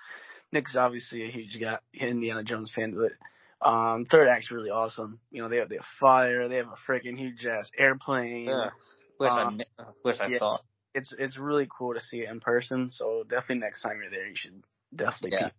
Nick's 0.55 0.77
obviously 0.77 1.25
a 1.25 1.31
huge 1.31 1.61
guy, 1.61 1.79
Indiana 1.93 2.45
Jones 2.45 2.71
fan, 2.75 2.97
but 2.97 3.69
um, 3.69 4.07
third 4.07 4.29
act's 4.29 4.51
really 4.51 4.71
awesome. 4.71 5.19
You 5.31 5.43
know, 5.43 5.49
they 5.49 5.57
have 5.57 5.69
they 5.69 5.77
have 5.77 5.85
fire, 6.01 6.49
they 6.49 6.57
have 6.57 6.69
a 6.69 6.91
freaking 6.91 7.19
huge 7.19 7.45
ass 7.45 7.71
airplane. 7.77 8.47
Yeah. 8.47 8.71
Wish 9.19 9.31
um, 9.31 9.61
I 9.79 9.85
wish 10.05 10.17
I 10.21 10.27
yeah, 10.29 10.39
saw. 10.39 10.59
It's 10.95 11.13
it's 11.19 11.37
really 11.37 11.69
cool 11.77 11.95
to 11.95 12.01
see 12.01 12.19
it 12.19 12.31
in 12.31 12.41
person. 12.41 12.91
So 12.91 13.25
definitely 13.29 13.59
next 13.59 13.83
time 13.83 13.99
you're 14.01 14.11
there, 14.11 14.27
you 14.27 14.37
should 14.37 14.63
definitely. 14.95 15.39
Yeah. 15.41 15.51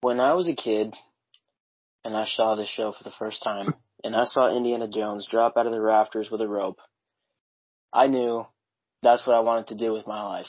When 0.00 0.20
I 0.20 0.34
was 0.34 0.48
a 0.48 0.54
kid, 0.54 0.94
and 2.04 2.16
I 2.16 2.24
saw 2.24 2.54
this 2.54 2.68
show 2.68 2.92
for 2.92 3.04
the 3.04 3.14
first 3.18 3.42
time, 3.42 3.74
and 4.04 4.14
I 4.14 4.24
saw 4.24 4.54
Indiana 4.54 4.88
Jones 4.88 5.26
drop 5.30 5.56
out 5.56 5.66
of 5.66 5.72
the 5.72 5.80
rafters 5.80 6.30
with 6.30 6.40
a 6.40 6.48
rope, 6.48 6.78
I 7.92 8.06
knew 8.06 8.46
that's 9.02 9.26
what 9.26 9.36
I 9.36 9.40
wanted 9.40 9.68
to 9.68 9.76
do 9.76 9.92
with 9.92 10.06
my 10.06 10.22
life. 10.22 10.48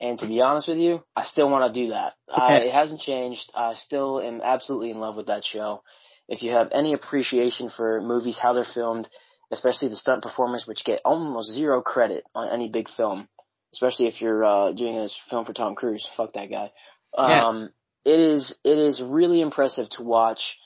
And 0.00 0.18
to 0.18 0.26
be 0.26 0.40
honest 0.40 0.68
with 0.68 0.78
you, 0.78 1.02
I 1.14 1.24
still 1.24 1.48
want 1.48 1.72
to 1.72 1.80
do 1.80 1.88
that. 1.90 2.14
I, 2.28 2.56
it 2.56 2.72
hasn't 2.72 3.00
changed. 3.00 3.50
I 3.54 3.74
still 3.74 4.20
am 4.20 4.42
absolutely 4.42 4.90
in 4.90 4.98
love 4.98 5.16
with 5.16 5.28
that 5.28 5.44
show. 5.44 5.82
If 6.28 6.42
you 6.42 6.52
have 6.52 6.68
any 6.72 6.92
appreciation 6.92 7.70
for 7.74 8.02
movies, 8.02 8.38
how 8.38 8.52
they're 8.52 8.66
filmed, 8.74 9.08
especially 9.50 9.88
the 9.88 9.96
stunt 9.96 10.22
performers, 10.22 10.66
which 10.66 10.84
get 10.84 11.00
almost 11.04 11.54
zero 11.54 11.80
credit 11.80 12.24
on 12.34 12.48
any 12.48 12.68
big 12.68 12.88
film, 12.90 13.28
especially 13.72 14.06
if 14.06 14.20
you're 14.20 14.44
uh, 14.44 14.72
doing 14.72 14.98
a 14.98 15.08
film 15.30 15.46
for 15.46 15.54
Tom 15.54 15.74
Cruise. 15.74 16.06
Fuck 16.16 16.34
that 16.34 16.50
guy. 16.50 16.72
Um, 17.16 17.70
yeah. 18.04 18.12
It 18.12 18.20
is 18.20 18.56
it 18.64 18.78
is 18.78 19.02
really 19.02 19.40
impressive 19.40 19.88
to 19.90 20.02
watch 20.02 20.58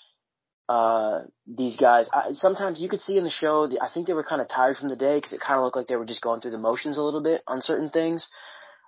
uh, 0.69 1.21
these 1.47 1.77
guys. 1.77 2.09
I, 2.13 2.33
sometimes 2.33 2.81
you 2.81 2.89
could 2.89 3.01
see 3.01 3.17
in 3.17 3.25
the 3.25 3.31
show. 3.31 3.69
I 3.81 3.89
think 3.93 4.07
they 4.07 4.13
were 4.13 4.25
kind 4.25 4.41
of 4.41 4.49
tired 4.49 4.77
from 4.77 4.89
the 4.89 4.97
day 4.97 5.17
because 5.17 5.33
it 5.33 5.41
kind 5.41 5.59
of 5.59 5.65
looked 5.65 5.77
like 5.77 5.89
they 5.89 5.97
were 5.97 6.05
just 6.05 6.23
going 6.23 6.41
through 6.41 6.53
the 6.53 6.59
motions 6.59 6.99
a 6.99 7.03
little 7.03 7.23
bit 7.23 7.43
on 7.47 7.61
certain 7.63 7.91
things. 7.91 8.29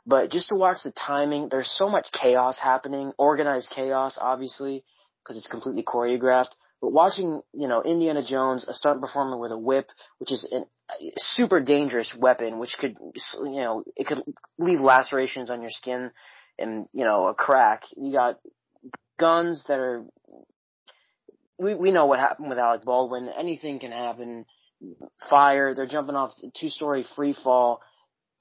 But 0.06 0.30
just 0.30 0.48
to 0.48 0.56
watch 0.56 0.78
the 0.82 0.92
timing, 0.92 1.48
there's 1.48 1.70
so 1.70 1.88
much 1.88 2.08
chaos 2.12 2.58
happening, 2.58 3.12
organized 3.18 3.70
chaos, 3.74 4.18
obviously, 4.20 4.84
because 5.22 5.36
it's 5.36 5.46
completely 5.46 5.84
choreographed. 5.84 6.50
But 6.80 6.92
watching, 6.92 7.40
you 7.52 7.68
know, 7.68 7.82
Indiana 7.82 8.24
Jones, 8.26 8.66
a 8.66 8.74
stunt 8.74 9.00
performer 9.00 9.38
with 9.38 9.52
a 9.52 9.58
whip, 9.58 9.90
which 10.18 10.32
is 10.32 10.52
a 10.52 10.64
super 11.16 11.60
dangerous 11.60 12.12
weapon, 12.18 12.58
which 12.58 12.76
could, 12.80 12.96
you 13.00 13.60
know, 13.60 13.84
it 13.96 14.08
could 14.08 14.22
leave 14.58 14.80
lacerations 14.80 15.48
on 15.48 15.60
your 15.62 15.70
skin 15.70 16.10
and, 16.58 16.86
you 16.92 17.04
know, 17.04 17.28
a 17.28 17.34
crack. 17.34 17.82
You 17.96 18.12
got 18.12 18.40
guns 19.20 19.64
that 19.68 19.78
are, 19.78 20.04
we, 21.60 21.76
we 21.76 21.92
know 21.92 22.06
what 22.06 22.18
happened 22.18 22.48
with 22.48 22.58
Alec 22.58 22.84
Baldwin. 22.84 23.28
Anything 23.28 23.78
can 23.78 23.92
happen. 23.92 24.44
Fire, 25.30 25.76
they're 25.76 25.86
jumping 25.86 26.16
off 26.16 26.32
two 26.58 26.68
story 26.68 27.06
free 27.14 27.36
fall 27.44 27.80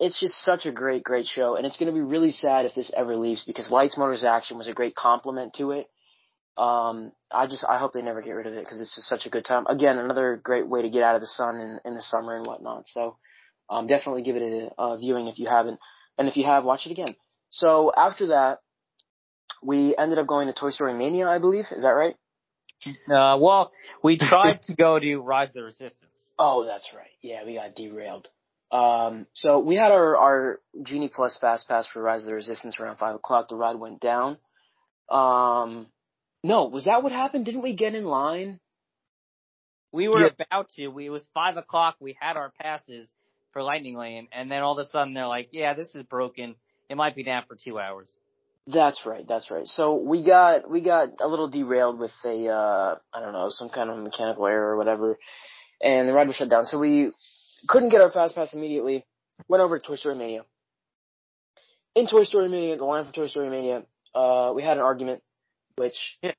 it's 0.01 0.19
just 0.19 0.43
such 0.43 0.65
a 0.65 0.71
great, 0.71 1.03
great 1.03 1.27
show, 1.27 1.55
and 1.55 1.65
it's 1.65 1.77
going 1.77 1.87
to 1.87 1.93
be 1.93 2.01
really 2.01 2.31
sad 2.31 2.65
if 2.65 2.73
this 2.73 2.91
ever 2.97 3.15
leaves 3.15 3.43
because 3.45 3.69
Lights, 3.69 3.99
Motors, 3.99 4.23
Action 4.23 4.57
was 4.57 4.67
a 4.67 4.73
great 4.73 4.95
complement 4.95 5.53
to 5.53 5.71
it. 5.71 5.87
Um, 6.57 7.11
I 7.31 7.45
just, 7.45 7.63
I 7.69 7.77
hope 7.77 7.93
they 7.93 8.01
never 8.01 8.21
get 8.23 8.31
rid 8.31 8.47
of 8.47 8.53
it 8.53 8.63
because 8.65 8.81
it's 8.81 8.95
just 8.95 9.07
such 9.07 9.27
a 9.27 9.29
good 9.29 9.45
time. 9.45 9.67
Again, 9.67 9.99
another 9.99 10.41
great 10.43 10.67
way 10.67 10.81
to 10.81 10.89
get 10.89 11.03
out 11.03 11.13
of 11.13 11.21
the 11.21 11.27
sun 11.27 11.59
in, 11.59 11.79
in 11.85 11.93
the 11.93 12.01
summer 12.01 12.35
and 12.35 12.47
whatnot. 12.47 12.87
So, 12.87 13.17
um, 13.69 13.85
definitely 13.85 14.23
give 14.23 14.37
it 14.37 14.73
a, 14.75 14.81
a 14.81 14.97
viewing 14.97 15.27
if 15.27 15.37
you 15.37 15.47
haven't, 15.47 15.79
and 16.17 16.27
if 16.27 16.35
you 16.35 16.45
have, 16.45 16.63
watch 16.63 16.87
it 16.87 16.91
again. 16.91 17.15
So 17.51 17.93
after 17.95 18.27
that, 18.27 18.57
we 19.61 19.95
ended 19.95 20.17
up 20.17 20.25
going 20.25 20.47
to 20.47 20.53
Toy 20.53 20.71
Story 20.71 20.95
Mania, 20.95 21.27
I 21.27 21.37
believe. 21.37 21.65
Is 21.71 21.83
that 21.83 21.89
right? 21.89 22.15
Uh, 23.07 23.37
well, 23.39 23.71
we 24.03 24.17
tried 24.17 24.63
to 24.63 24.75
go 24.75 24.97
to 24.97 25.17
Rise 25.17 25.49
of 25.49 25.53
the 25.53 25.63
Resistance. 25.63 26.33
Oh, 26.39 26.65
that's 26.65 26.89
right. 26.95 27.11
Yeah, 27.21 27.45
we 27.45 27.53
got 27.53 27.75
derailed. 27.75 28.27
Um, 28.71 29.27
so 29.33 29.59
we 29.59 29.75
had 29.75 29.91
our, 29.91 30.15
our 30.15 30.59
Genie 30.83 31.11
Plus 31.13 31.37
Fast 31.39 31.67
Pass 31.67 31.87
for 31.87 32.01
Rise 32.01 32.21
of 32.21 32.27
the 32.27 32.35
Resistance 32.35 32.79
around 32.79 32.97
5 32.97 33.15
o'clock. 33.15 33.49
The 33.49 33.55
ride 33.55 33.75
went 33.75 33.99
down. 33.99 34.37
Um, 35.09 35.87
no, 36.43 36.65
was 36.65 36.85
that 36.85 37.03
what 37.03 37.11
happened? 37.11 37.45
Didn't 37.45 37.63
we 37.63 37.75
get 37.75 37.95
in 37.95 38.05
line? 38.05 38.59
We 39.91 40.07
were 40.07 40.21
yeah. 40.21 40.29
about 40.39 40.69
to. 40.77 40.87
We, 40.87 41.07
it 41.07 41.09
was 41.09 41.27
5 41.33 41.57
o'clock. 41.57 41.97
We 41.99 42.15
had 42.19 42.37
our 42.37 42.53
passes 42.61 43.09
for 43.51 43.61
Lightning 43.61 43.97
Lane, 43.97 44.29
and 44.31 44.49
then 44.49 44.61
all 44.61 44.79
of 44.79 44.85
a 44.85 44.89
sudden 44.89 45.13
they're 45.13 45.27
like, 45.27 45.49
yeah, 45.51 45.73
this 45.73 45.93
is 45.93 46.03
broken. 46.03 46.55
It 46.89 46.95
might 46.95 47.15
be 47.15 47.23
down 47.23 47.43
for 47.47 47.57
two 47.61 47.77
hours. 47.77 48.09
That's 48.67 49.05
right. 49.05 49.27
That's 49.27 49.51
right. 49.51 49.65
So 49.65 49.95
we 49.95 50.23
got 50.23 50.69
we 50.69 50.81
got 50.81 51.19
a 51.19 51.27
little 51.27 51.49
derailed 51.49 51.99
with 51.99 52.11
a 52.23 52.47
uh 52.47 52.95
I 53.11 53.19
don't 53.19 53.33
know 53.33 53.47
some 53.49 53.69
kind 53.69 53.89
of 53.89 53.97
mechanical 53.97 54.45
error 54.45 54.73
or 54.73 54.77
whatever, 54.77 55.17
and 55.81 56.07
the 56.07 56.13
ride 56.13 56.27
was 56.27 56.35
shut 56.35 56.49
down. 56.49 56.65
So 56.65 56.77
we 56.77 57.11
couldn't 57.67 57.89
get 57.89 58.01
our 58.01 58.11
fast 58.11 58.35
pass 58.35 58.53
immediately. 58.53 59.05
Went 59.47 59.61
over 59.61 59.79
to 59.79 59.85
Toy 59.85 59.95
Story 59.95 60.15
Mania. 60.15 60.43
In 61.95 62.07
Toy 62.07 62.23
Story 62.23 62.49
Mania, 62.49 62.77
the 62.77 62.85
line 62.85 63.05
for 63.05 63.11
Toy 63.11 63.27
Story 63.27 63.49
Mania, 63.49 63.83
uh, 64.15 64.53
we 64.55 64.63
had 64.63 64.77
an 64.77 64.83
argument, 64.83 65.21
which 65.75 66.17
yeah. 66.21 66.31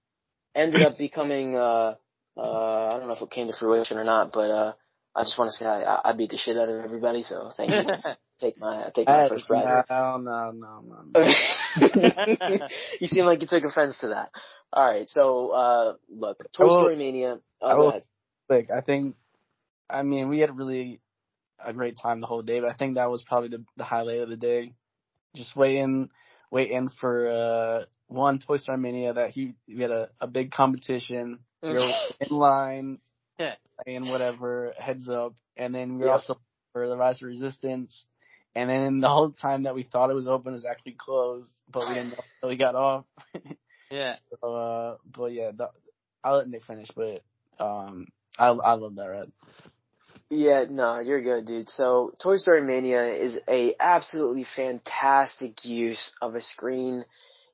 ended 0.55 0.83
up 0.83 0.97
becoming, 0.97 1.57
uh, 1.57 1.95
uh, 2.37 2.87
I 2.87 2.99
don't 2.99 3.07
know 3.07 3.15
if 3.15 3.23
it 3.23 3.31
came 3.31 3.49
to 3.49 3.53
fruition 3.59 3.99
or 3.99 4.05
not, 4.05 4.33
but, 4.33 4.51
uh, 4.51 4.73
I 5.15 5.25
just 5.25 5.39
want 5.39 5.51
to 5.51 5.57
say 5.57 5.67
I, 5.67 6.01
I 6.05 6.13
beat 6.13 6.31
the 6.31 6.39
shit 6.39 6.57
out 6.57 6.71
of 6.71 6.83
everybody, 6.83 7.23
so 7.23 7.51
thank 7.55 7.71
you. 7.71 7.85
take 8.41 8.59
my, 8.59 8.91
take 8.95 9.07
my 9.07 9.29
first 9.29 9.47
prize. 9.47 9.85
No, 9.91 10.17
no, 10.17 10.53
no, 10.53 11.05
no. 11.15 11.35
you 13.01 13.09
seem 13.09 13.27
like 13.27 13.43
you 13.43 13.47
took 13.47 13.63
offense 13.63 13.99
to 13.99 14.09
that. 14.09 14.31
All 14.73 14.87
right, 14.87 15.11
so 15.11 15.51
uh, 15.51 15.95
look, 16.09 16.39
Toy 16.55 16.65
will, 16.65 16.81
Story 16.81 16.97
Mania. 16.97 17.41
Oh, 17.61 17.69
I 17.69 17.75
will, 17.75 18.03
Like, 18.49 18.71
I 18.71 18.81
think, 18.81 19.17
I 19.91 20.03
mean, 20.03 20.31
we 20.31 20.39
had 20.39 20.57
really 20.57 21.03
a 21.65 21.73
great 21.73 21.99
time 21.99 22.21
the 22.21 22.27
whole 22.27 22.43
day, 22.43 22.61
but 22.61 22.71
I 22.71 22.75
think 22.75 22.95
that 22.95 23.11
was 23.11 23.23
probably 23.23 23.49
the, 23.49 23.65
the 23.77 23.85
highlight 23.85 24.21
of 24.21 24.29
the 24.29 24.37
day. 24.37 24.75
Just 25.35 25.57
waiting, 25.57 26.11
waiting 26.51 26.91
for 27.01 27.29
uh 27.29 27.85
one 28.09 28.39
Toy 28.39 28.59
Story 28.59 28.79
Mania 28.79 29.15
that 29.15 29.31
he 29.31 29.55
we 29.67 29.81
had 29.81 29.91
a, 29.91 30.11
a 30.21 30.27
big 30.27 30.51
competition. 30.51 31.41
We 31.63 31.71
were 31.71 31.91
in 32.21 32.37
line, 32.37 32.99
yeah. 33.39 33.55
and 33.87 34.11
whatever 34.11 34.75
heads 34.79 35.09
up, 35.09 35.35
and 35.57 35.75
then 35.75 35.99
we 35.99 36.07
also 36.07 36.39
for 36.73 36.89
the 36.89 36.97
Rise 36.97 37.23
of 37.23 37.29
Resistance. 37.29 38.07
And 38.55 38.69
then 38.69 39.01
the 39.01 39.09
whole 39.09 39.31
time 39.31 39.63
that 39.63 39.75
we 39.75 39.83
thought 39.83 40.11
it 40.11 40.15
was 40.15 40.27
open, 40.27 40.53
it 40.53 40.57
was 40.57 40.67
actually 40.67 40.97
closed, 40.99 41.53
but 41.71 41.89
we 41.89 41.95
didn't 41.95 42.11
know 42.11 42.25
until 42.35 42.49
we 42.51 42.57
got 42.57 42.75
off. 42.75 43.05
yeah. 43.91 44.17
So, 44.41 44.55
uh, 44.55 44.97
but 45.17 45.33
yeah, 45.33 45.51
the, 45.57 45.69
I'll 46.25 46.39
let 46.39 46.49
Nick 46.49 46.65
finish, 46.65 46.89
but 46.97 47.23
um, 47.59 48.07
I 48.39 48.49
I 48.49 48.73
love 48.75 48.97
that 48.97 49.07
ride. 49.07 49.33
Yeah, 50.35 50.65
no, 50.71 50.99
you're 50.99 51.21
good, 51.21 51.45
dude. 51.45 51.69
So, 51.69 52.15
Toy 52.23 52.39
Story 52.39 52.63
Mania 52.63 53.05
is 53.17 53.39
a 53.51 53.75
absolutely 53.79 54.47
fantastic 54.57 55.63
use 55.63 56.11
of 56.23 56.35
a 56.35 56.41
screen 56.41 57.05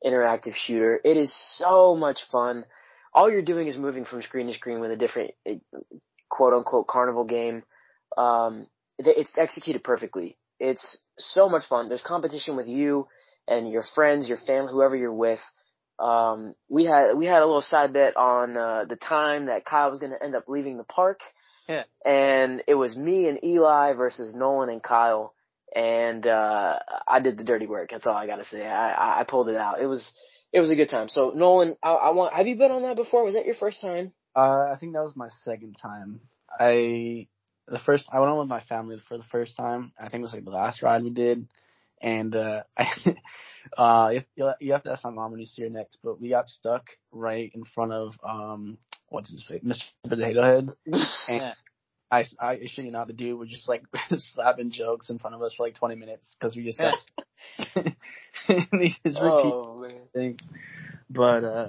interactive 0.07 0.55
shooter. 0.55 1.01
It 1.03 1.17
is 1.17 1.35
so 1.59 1.97
much 1.97 2.21
fun. 2.31 2.65
All 3.13 3.29
you're 3.29 3.43
doing 3.43 3.67
is 3.67 3.77
moving 3.77 4.05
from 4.05 4.23
screen 4.23 4.47
to 4.47 4.55
screen 4.55 4.79
with 4.79 4.93
a 4.93 4.97
different 4.97 5.33
eh, 5.45 5.57
quote 6.31 6.55
unquote 6.55 6.87
carnival 6.87 7.25
game. 7.25 7.65
Um, 8.17 8.69
it's 8.97 9.37
executed 9.37 9.83
perfectly. 9.83 10.37
It's 10.61 11.03
so 11.17 11.49
much 11.49 11.67
fun. 11.67 11.89
There's 11.89 12.03
competition 12.03 12.55
with 12.55 12.69
you 12.69 13.09
and 13.49 13.73
your 13.73 13.83
friends, 13.97 14.29
your 14.29 14.39
family, 14.47 14.73
whoever 14.73 14.95
you're 14.95 15.13
with. 15.13 15.41
Um, 15.99 16.55
we 16.69 16.85
had 16.85 17.15
we 17.17 17.27
had 17.27 17.43
a 17.43 17.47
little 17.47 17.61
side 17.61 17.93
bet 17.93 18.17
on 18.17 18.57
uh, 18.57 18.85
the 18.89 18.95
time 18.95 19.47
that 19.47 19.65
Kyle 19.65 19.91
was 19.91 19.99
going 19.99 20.13
to 20.13 20.25
end 20.25 20.37
up 20.37 20.45
leaving 20.47 20.77
the 20.77 20.85
park 20.85 21.19
yeah. 21.69 21.83
And 22.05 22.63
it 22.67 22.75
was 22.75 22.97
me 22.97 23.29
and 23.29 23.45
Eli 23.45 23.93
versus 23.95 24.35
Nolan 24.35 24.71
and 24.71 24.83
Kyle. 24.83 25.35
And, 25.75 26.27
uh, 26.27 26.79
I 27.07 27.21
did 27.21 27.37
the 27.37 27.45
dirty 27.45 27.67
work. 27.67 27.91
That's 27.91 28.07
all 28.07 28.15
I 28.15 28.27
gotta 28.27 28.47
say. 28.47 28.67
I, 28.67 29.21
I 29.21 29.25
pulled 29.25 29.49
it 29.49 29.57
out. 29.57 29.81
It 29.81 29.87
was, 29.87 30.11
it 30.53 30.61
was 30.61 30.71
a 30.71 30.75
good 30.75 30.89
time. 30.89 31.09
So 31.09 31.33
Nolan, 31.35 31.77
I, 31.83 31.91
I 31.91 32.11
want, 32.11 32.33
have 32.35 32.47
you 32.47 32.57
been 32.57 32.71
on 32.71 32.83
that 32.83 32.97
before? 32.97 33.25
Was 33.25 33.35
that 33.35 33.47
your 33.47 33.55
first 33.55 33.81
time? 33.81 34.13
Uh, 34.35 34.71
I 34.73 34.77
think 34.81 34.95
that 34.95 35.05
was 35.05 35.17
my 35.17 35.29
second 35.45 35.77
time. 35.81 36.21
I, 36.59 37.27
the 37.67 37.79
first, 37.85 38.09
I 38.11 38.21
went 38.21 38.33
on 38.33 38.39
with 38.39 38.49
my 38.49 38.61
family 38.61 38.99
for 39.09 39.19
the 39.19 39.25
first 39.25 39.57
time. 39.57 39.93
I 39.99 40.09
think 40.09 40.21
it 40.21 40.23
was 40.23 40.33
like 40.33 40.45
the 40.45 40.51
last 40.51 40.83
ride 40.83 41.03
we 41.03 41.11
did. 41.11 41.47
And, 42.01 42.35
uh, 42.35 42.63
I, 42.79 42.87
uh, 43.77 44.11
you, 44.37 44.53
you 44.61 44.73
have 44.73 44.85
to 44.85 44.93
ask 44.93 45.05
my 45.05 45.11
mom 45.11 45.33
when 45.33 45.41
you 45.41 45.47
see 45.47 45.63
her 45.63 45.69
next, 45.69 45.99
but 46.03 46.21
we 46.21 46.31
got 46.31 46.49
stuck 46.49 46.87
right 47.13 47.53
in 47.55 47.65
front 47.65 47.93
of, 47.93 48.15
um, 48.27 48.79
what's 49.09 49.31
his 49.31 49.45
face, 49.45 49.63
Mr. 49.65 49.83
Potato 50.09 50.43
Head. 50.43 50.71
and 51.29 51.55
I, 52.11 52.25
I 52.41 52.59
shit 52.67 52.87
you 52.87 52.91
not, 52.91 53.07
the 53.07 53.13
dude 53.13 53.39
was 53.39 53.51
just 53.51 53.69
like 53.69 53.85
slapping 54.35 54.71
jokes 54.71 55.11
in 55.11 55.19
front 55.19 55.37
of 55.37 55.43
us 55.43 55.55
for 55.55 55.67
like 55.67 55.75
20 55.75 55.95
minutes 55.97 56.37
because 56.39 56.57
we 56.57 56.65
just 56.65 56.79
got. 56.79 56.95
he 58.47 58.97
just 59.05 59.19
oh, 59.21 59.87
things, 60.15 60.41
but 61.11 61.45
uh, 61.45 61.69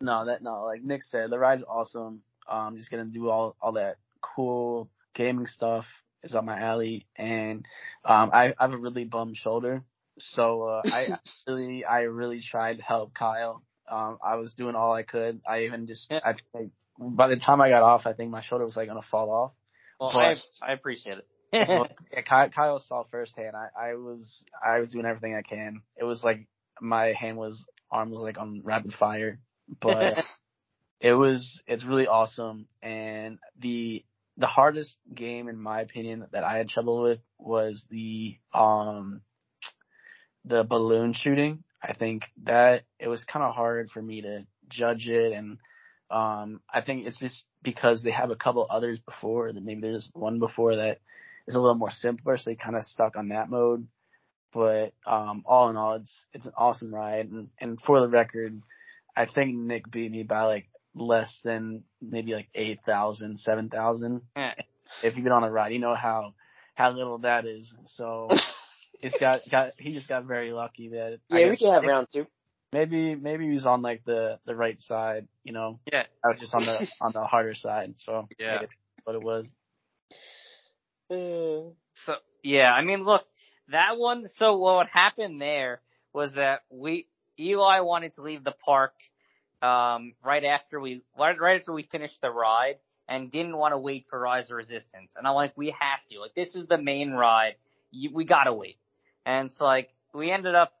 no, 0.00 0.26
that 0.26 0.42
no, 0.42 0.64
like 0.64 0.82
Nick 0.82 1.02
said, 1.02 1.30
the 1.30 1.38
ride's 1.38 1.62
awesome. 1.68 2.22
Um, 2.48 2.76
just 2.76 2.90
gonna 2.90 3.04
do 3.04 3.28
all 3.28 3.56
all 3.60 3.72
that 3.72 3.96
cool 4.20 4.88
gaming 5.14 5.46
stuff 5.46 5.84
is 6.22 6.34
up 6.34 6.44
my 6.44 6.58
alley, 6.58 7.06
and 7.16 7.66
um, 8.04 8.30
I, 8.32 8.54
I 8.58 8.64
have 8.64 8.72
a 8.72 8.78
really 8.78 9.04
bum 9.04 9.34
shoulder, 9.34 9.82
so 10.18 10.62
uh, 10.62 10.82
I 10.84 11.18
really 11.46 11.84
I 11.84 12.00
really 12.02 12.40
tried 12.40 12.78
to 12.78 12.82
help 12.82 13.14
Kyle 13.14 13.62
um, 13.88 14.18
I 14.24 14.36
was 14.36 14.54
doing 14.54 14.74
all 14.74 14.92
I 14.92 15.02
could. 15.02 15.40
I 15.48 15.64
even 15.64 15.86
just. 15.86 16.10
I, 16.10 16.34
I, 16.54 16.68
by 16.98 17.28
the 17.28 17.36
time 17.36 17.60
I 17.60 17.68
got 17.68 17.82
off, 17.82 18.06
I 18.06 18.12
think 18.12 18.30
my 18.30 18.42
shoulder 18.42 18.64
was 18.64 18.76
like 18.76 18.88
gonna 18.88 19.02
fall 19.02 19.30
off. 19.30 19.52
Well, 20.00 20.10
but, 20.12 20.38
I, 20.62 20.70
I 20.70 20.72
appreciate 20.72 21.18
it. 21.18 21.26
well, 21.68 21.88
yeah, 22.12 22.22
Kyle, 22.22 22.48
Kyle 22.50 22.82
saw 22.86 23.04
firsthand. 23.10 23.54
I, 23.56 23.90
I 23.90 23.94
was, 23.94 24.44
I 24.64 24.80
was 24.80 24.90
doing 24.90 25.06
everything 25.06 25.34
I 25.34 25.42
can. 25.42 25.82
It 25.96 26.04
was 26.04 26.22
like 26.22 26.46
my 26.80 27.14
hand 27.18 27.36
was, 27.36 27.64
arm 27.90 28.10
was 28.10 28.20
like 28.20 28.38
on 28.38 28.62
rapid 28.64 28.92
fire, 28.94 29.38
but 29.80 30.18
it 31.00 31.12
was, 31.12 31.60
it's 31.66 31.84
really 31.84 32.06
awesome. 32.06 32.66
And 32.82 33.38
the, 33.60 34.04
the 34.36 34.46
hardest 34.46 34.96
game, 35.14 35.48
in 35.48 35.58
my 35.58 35.80
opinion, 35.80 36.26
that 36.32 36.44
I 36.44 36.58
had 36.58 36.68
trouble 36.68 37.02
with 37.02 37.20
was 37.38 37.86
the, 37.90 38.36
um, 38.52 39.22
the 40.44 40.64
balloon 40.64 41.14
shooting. 41.14 41.64
I 41.82 41.94
think 41.94 42.24
that 42.44 42.84
it 42.98 43.08
was 43.08 43.24
kind 43.24 43.44
of 43.44 43.54
hard 43.54 43.90
for 43.90 44.02
me 44.02 44.22
to 44.22 44.46
judge 44.68 45.08
it 45.08 45.32
and 45.32 45.58
um 46.10 46.60
I 46.72 46.80
think 46.80 47.06
it's 47.06 47.18
just 47.18 47.42
because 47.62 48.02
they 48.02 48.12
have 48.12 48.30
a 48.30 48.36
couple 48.36 48.66
others 48.68 48.98
before 49.00 49.52
that 49.52 49.62
maybe 49.62 49.80
there's 49.80 50.08
one 50.12 50.38
before 50.38 50.76
that 50.76 50.98
is 51.46 51.54
a 51.54 51.60
little 51.60 51.76
more 51.76 51.90
simpler, 51.90 52.36
so 52.36 52.50
they 52.50 52.56
kind 52.56 52.76
of 52.76 52.84
stuck 52.84 53.16
on 53.16 53.28
that 53.28 53.48
mode. 53.48 53.86
But 54.52 54.92
um, 55.06 55.42
all 55.46 55.68
in 55.70 55.76
all, 55.76 55.94
it's 55.94 56.24
it's 56.32 56.46
an 56.46 56.52
awesome 56.56 56.94
ride, 56.94 57.30
and, 57.30 57.48
and 57.60 57.80
for 57.80 58.00
the 58.00 58.08
record, 58.08 58.62
I 59.14 59.26
think 59.26 59.54
Nick 59.54 59.90
beat 59.90 60.10
me 60.10 60.22
by 60.22 60.44
like 60.44 60.68
less 60.94 61.30
than 61.44 61.84
maybe 62.00 62.34
like 62.34 62.48
eight 62.54 62.80
thousand, 62.86 63.38
seven 63.40 63.68
thousand. 63.68 64.22
Yeah. 64.36 64.54
If 65.02 65.14
you've 65.16 65.24
been 65.24 65.32
on 65.32 65.44
a 65.44 65.50
ride, 65.50 65.72
you 65.72 65.78
know 65.78 65.94
how 65.94 66.34
how 66.74 66.90
little 66.90 67.18
that 67.18 67.44
is. 67.44 67.70
So 67.86 68.28
it's 69.00 69.16
got 69.18 69.40
got 69.50 69.72
he 69.78 69.92
just 69.92 70.08
got 70.08 70.24
very 70.24 70.52
lucky 70.52 70.90
that 70.90 71.18
I 71.30 71.38
Yeah, 71.40 71.44
we 71.46 71.50
guess 71.52 71.58
can 71.60 71.72
have 71.72 71.82
maybe- 71.82 71.92
round 71.92 72.08
two. 72.12 72.26
Maybe 72.72 73.14
maybe 73.14 73.44
he 73.46 73.52
was 73.52 73.64
on 73.64 73.80
like 73.80 74.04
the 74.04 74.38
the 74.44 74.54
right 74.56 74.80
side, 74.82 75.28
you 75.44 75.52
know. 75.52 75.78
Yeah. 75.90 76.02
I 76.24 76.28
was 76.28 76.40
just 76.40 76.52
on 76.54 76.62
the 76.64 76.86
on 77.00 77.12
the 77.12 77.22
harder 77.22 77.54
side, 77.54 77.94
so 78.04 78.28
Yeah. 78.38 78.56
I 78.56 78.58
guess 78.60 78.68
that's 78.96 79.04
what 79.06 79.16
it 79.16 79.22
was. 79.22 79.46
Uh, 81.10 81.70
So 82.04 82.14
yeah, 82.42 82.72
I 82.72 82.82
mean, 82.82 83.04
look, 83.04 83.24
that 83.68 83.96
one. 83.98 84.26
So 84.38 84.56
what 84.56 84.88
happened 84.88 85.40
there 85.40 85.80
was 86.12 86.32
that 86.34 86.62
we 86.70 87.06
Eli 87.38 87.80
wanted 87.80 88.14
to 88.16 88.22
leave 88.22 88.44
the 88.44 88.52
park 88.64 88.94
um, 89.62 90.14
right 90.24 90.44
after 90.44 90.80
we 90.80 91.02
right, 91.18 91.38
right 91.40 91.60
after 91.60 91.72
we 91.72 91.84
finished 91.84 92.20
the 92.20 92.30
ride 92.30 92.76
and 93.08 93.30
didn't 93.30 93.56
want 93.56 93.72
to 93.72 93.78
wait 93.78 94.06
for 94.10 94.18
Rise 94.18 94.50
of 94.50 94.56
Resistance. 94.56 95.10
And 95.16 95.26
I'm 95.26 95.34
like, 95.34 95.52
we 95.56 95.68
have 95.78 96.00
to. 96.10 96.20
Like, 96.20 96.34
this 96.34 96.54
is 96.56 96.66
the 96.66 96.78
main 96.78 97.12
ride. 97.12 97.54
You, 97.92 98.10
we 98.12 98.24
gotta 98.24 98.52
wait. 98.52 98.76
And 99.26 99.52
so 99.52 99.64
like 99.64 99.90
we 100.14 100.32
ended 100.32 100.56
up. 100.56 100.72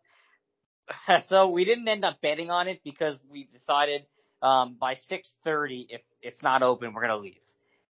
So 1.28 1.50
we 1.50 1.64
didn't 1.64 1.88
end 1.88 2.04
up 2.04 2.20
betting 2.22 2.50
on 2.50 2.68
it 2.68 2.80
because 2.84 3.18
we 3.30 3.44
decided 3.44 4.06
um, 4.42 4.76
by 4.80 4.94
6:30 4.94 5.86
if 5.90 6.02
it's 6.22 6.42
not 6.42 6.62
open, 6.62 6.94
we're 6.94 7.02
gonna 7.02 7.18
leave. 7.18 7.40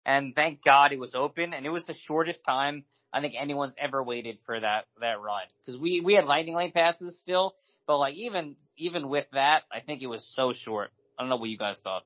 And 0.06 0.34
thank 0.34 0.64
God 0.64 0.92
it 0.92 0.98
was 1.00 1.14
open, 1.14 1.54
and 1.54 1.66
it 1.66 1.70
was 1.70 1.86
the 1.86 1.94
shortest 1.94 2.44
time 2.44 2.84
I 3.12 3.20
think 3.20 3.34
anyone's 3.38 3.74
ever 3.78 4.02
waited 4.02 4.38
for 4.46 4.60
that 4.60 4.86
that 5.00 5.20
ride 5.22 5.48
because 5.60 5.80
we 5.80 6.00
we 6.00 6.14
had 6.14 6.26
lightning 6.26 6.56
lane 6.56 6.72
passes 6.72 7.18
still, 7.20 7.54
but 7.86 7.98
like 7.98 8.14
even 8.16 8.56
even 8.78 9.08
with 9.08 9.26
that, 9.32 9.64
I 9.72 9.80
think 9.80 10.02
it 10.02 10.08
was 10.08 10.26
so 10.36 10.52
short. 10.52 10.90
I 11.18 11.22
don't 11.22 11.30
know 11.30 11.36
what 11.36 11.50
you 11.50 11.58
guys 11.58 11.80
thought. 11.84 12.04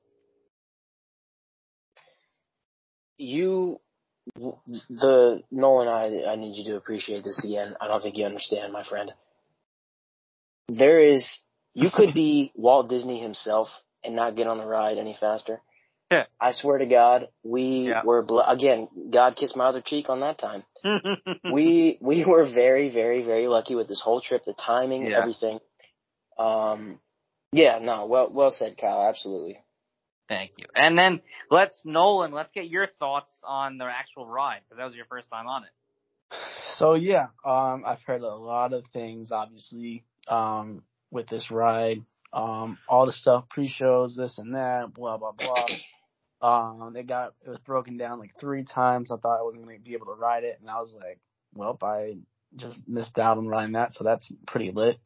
you, 3.17 3.81
the 4.35 5.41
Nolan, 5.51 5.87
I 5.87 6.31
I 6.31 6.35
need 6.35 6.57
you 6.57 6.63
to 6.71 6.77
appreciate 6.77 7.23
this 7.23 7.43
again. 7.43 7.75
I 7.81 7.87
don't 7.87 8.01
think 8.01 8.17
you 8.17 8.25
understand, 8.25 8.71
my 8.73 8.83
friend. 8.83 9.11
There 10.69 10.99
is, 11.01 11.39
you 11.73 11.89
could 11.91 12.13
be 12.13 12.51
Walt 12.55 12.89
Disney 12.89 13.21
himself 13.21 13.69
and 14.03 14.15
not 14.15 14.35
get 14.35 14.47
on 14.47 14.57
the 14.57 14.65
ride 14.65 14.97
any 14.97 15.15
faster. 15.19 15.61
Yeah. 16.11 16.25
I 16.39 16.51
swear 16.53 16.77
to 16.77 16.85
God, 16.85 17.27
we 17.43 17.87
Yeah. 17.89 18.03
were 18.03 18.21
bl- 18.21 18.39
again. 18.39 18.87
God 19.09 19.35
kissed 19.35 19.55
my 19.57 19.65
other 19.65 19.81
cheek 19.81 20.09
on 20.09 20.21
that 20.21 20.37
time. 20.37 20.63
we 21.51 21.97
we 22.01 22.25
were 22.25 22.45
very 22.53 22.89
very 22.89 23.23
very 23.23 23.47
lucky 23.47 23.75
with 23.75 23.87
this 23.87 24.01
whole 24.01 24.21
trip, 24.21 24.43
the 24.45 24.53
timing, 24.53 25.07
Yeah. 25.07 25.19
everything. 25.19 25.59
Um, 26.37 26.99
yeah, 27.51 27.79
no, 27.79 28.05
well 28.05 28.29
well 28.31 28.51
said, 28.51 28.77
Kyle. 28.77 29.07
Absolutely. 29.07 29.59
Thank 30.29 30.51
you. 30.57 30.65
And 30.75 30.97
then 30.97 31.21
let's 31.49 31.81
Nolan, 31.85 32.31
let's 32.31 32.51
get 32.51 32.67
your 32.67 32.87
thoughts 32.99 33.29
on 33.43 33.77
the 33.77 33.85
actual 33.85 34.25
ride 34.25 34.59
because 34.63 34.77
that 34.77 34.85
was 34.85 34.95
your 34.95 35.05
first 35.05 35.29
time 35.29 35.47
on 35.47 35.63
it. 35.63 35.69
So 36.75 36.93
yeah, 36.95 37.27
um, 37.45 37.83
I've 37.85 38.01
heard 38.05 38.21
a 38.21 38.35
lot 38.35 38.73
of 38.73 38.83
things, 38.93 39.31
obviously, 39.31 40.03
um, 40.27 40.83
with 41.11 41.27
this 41.27 41.49
ride. 41.49 42.03
Um, 42.33 42.77
all 42.89 43.05
the 43.05 43.13
stuff, 43.13 43.45
pre-shows, 43.49 44.15
this 44.15 44.37
and 44.37 44.53
that, 44.53 44.93
blah 44.93 45.17
blah 45.17 45.31
blah. 45.31 45.65
Um, 46.39 46.93
it 46.95 47.07
got 47.07 47.33
it 47.43 47.49
was 47.49 47.57
broken 47.65 47.97
down 47.97 48.19
like 48.19 48.39
three 48.39 48.63
times. 48.63 49.09
I 49.09 49.17
thought 49.17 49.39
I 49.39 49.41
wasn't 49.41 49.65
gonna 49.65 49.79
be 49.79 49.93
able 49.93 50.05
to 50.05 50.11
ride 50.11 50.43
it, 50.43 50.59
and 50.61 50.69
I 50.69 50.79
was 50.79 50.93
like, 50.93 51.17
well, 51.55 51.75
I 51.81 52.17
just 52.55 52.79
missed 52.87 53.17
out 53.17 53.39
on 53.39 53.47
riding 53.47 53.73
that, 53.73 53.95
so 53.95 54.03
that's 54.03 54.31
pretty 54.45 54.71
lit. 54.71 54.99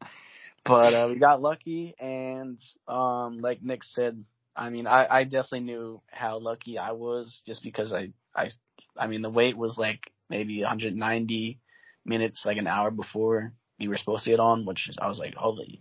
But 0.62 0.92
uh, 0.92 1.08
we 1.08 1.18
got 1.18 1.40
lucky, 1.40 1.94
and 1.98 2.58
um, 2.86 3.38
like 3.40 3.62
Nick 3.62 3.82
said, 3.82 4.22
I 4.54 4.70
mean, 4.70 4.86
I, 4.86 5.06
I 5.08 5.24
definitely 5.24 5.60
knew 5.60 6.02
how 6.10 6.38
lucky 6.38 6.78
I 6.78 6.92
was 6.92 7.40
just 7.46 7.62
because 7.62 7.92
I, 7.92 8.12
I, 8.34 8.50
I 8.96 9.06
mean, 9.06 9.22
the 9.22 9.30
wait 9.30 9.56
was 9.56 9.78
like 9.78 10.10
maybe 10.28 10.60
190 10.60 11.58
minutes, 12.04 12.42
like 12.44 12.58
an 12.58 12.66
hour 12.66 12.90
before 12.90 13.52
we 13.78 13.88
were 13.88 13.96
supposed 13.96 14.24
to 14.24 14.30
get 14.30 14.40
on, 14.40 14.66
which 14.66 14.90
I 14.98 15.08
was 15.08 15.18
like, 15.18 15.34
holy, 15.34 15.80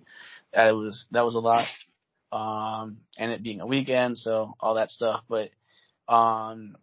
that 0.53 0.71
was, 0.71 1.05
that 1.11 1.25
was 1.25 1.35
a 1.35 1.39
lot. 1.39 1.67
Um, 2.31 2.99
and 3.17 3.31
it 3.31 3.43
being 3.43 3.59
a 3.59 3.67
weekend, 3.67 4.17
so 4.17 4.53
all 4.59 4.75
that 4.75 4.89
stuff, 4.89 5.23
but, 5.27 5.49
um, 6.07 6.77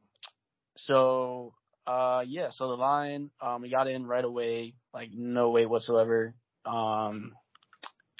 so, 0.76 1.54
uh, 1.86 2.22
yeah, 2.26 2.50
so 2.50 2.68
the 2.68 2.74
line, 2.74 3.30
um, 3.40 3.62
we 3.62 3.70
got 3.70 3.88
in 3.88 4.06
right 4.06 4.24
away, 4.24 4.74
like 4.92 5.10
no 5.14 5.50
wait 5.50 5.66
whatsoever. 5.66 6.34
Um, 6.66 7.32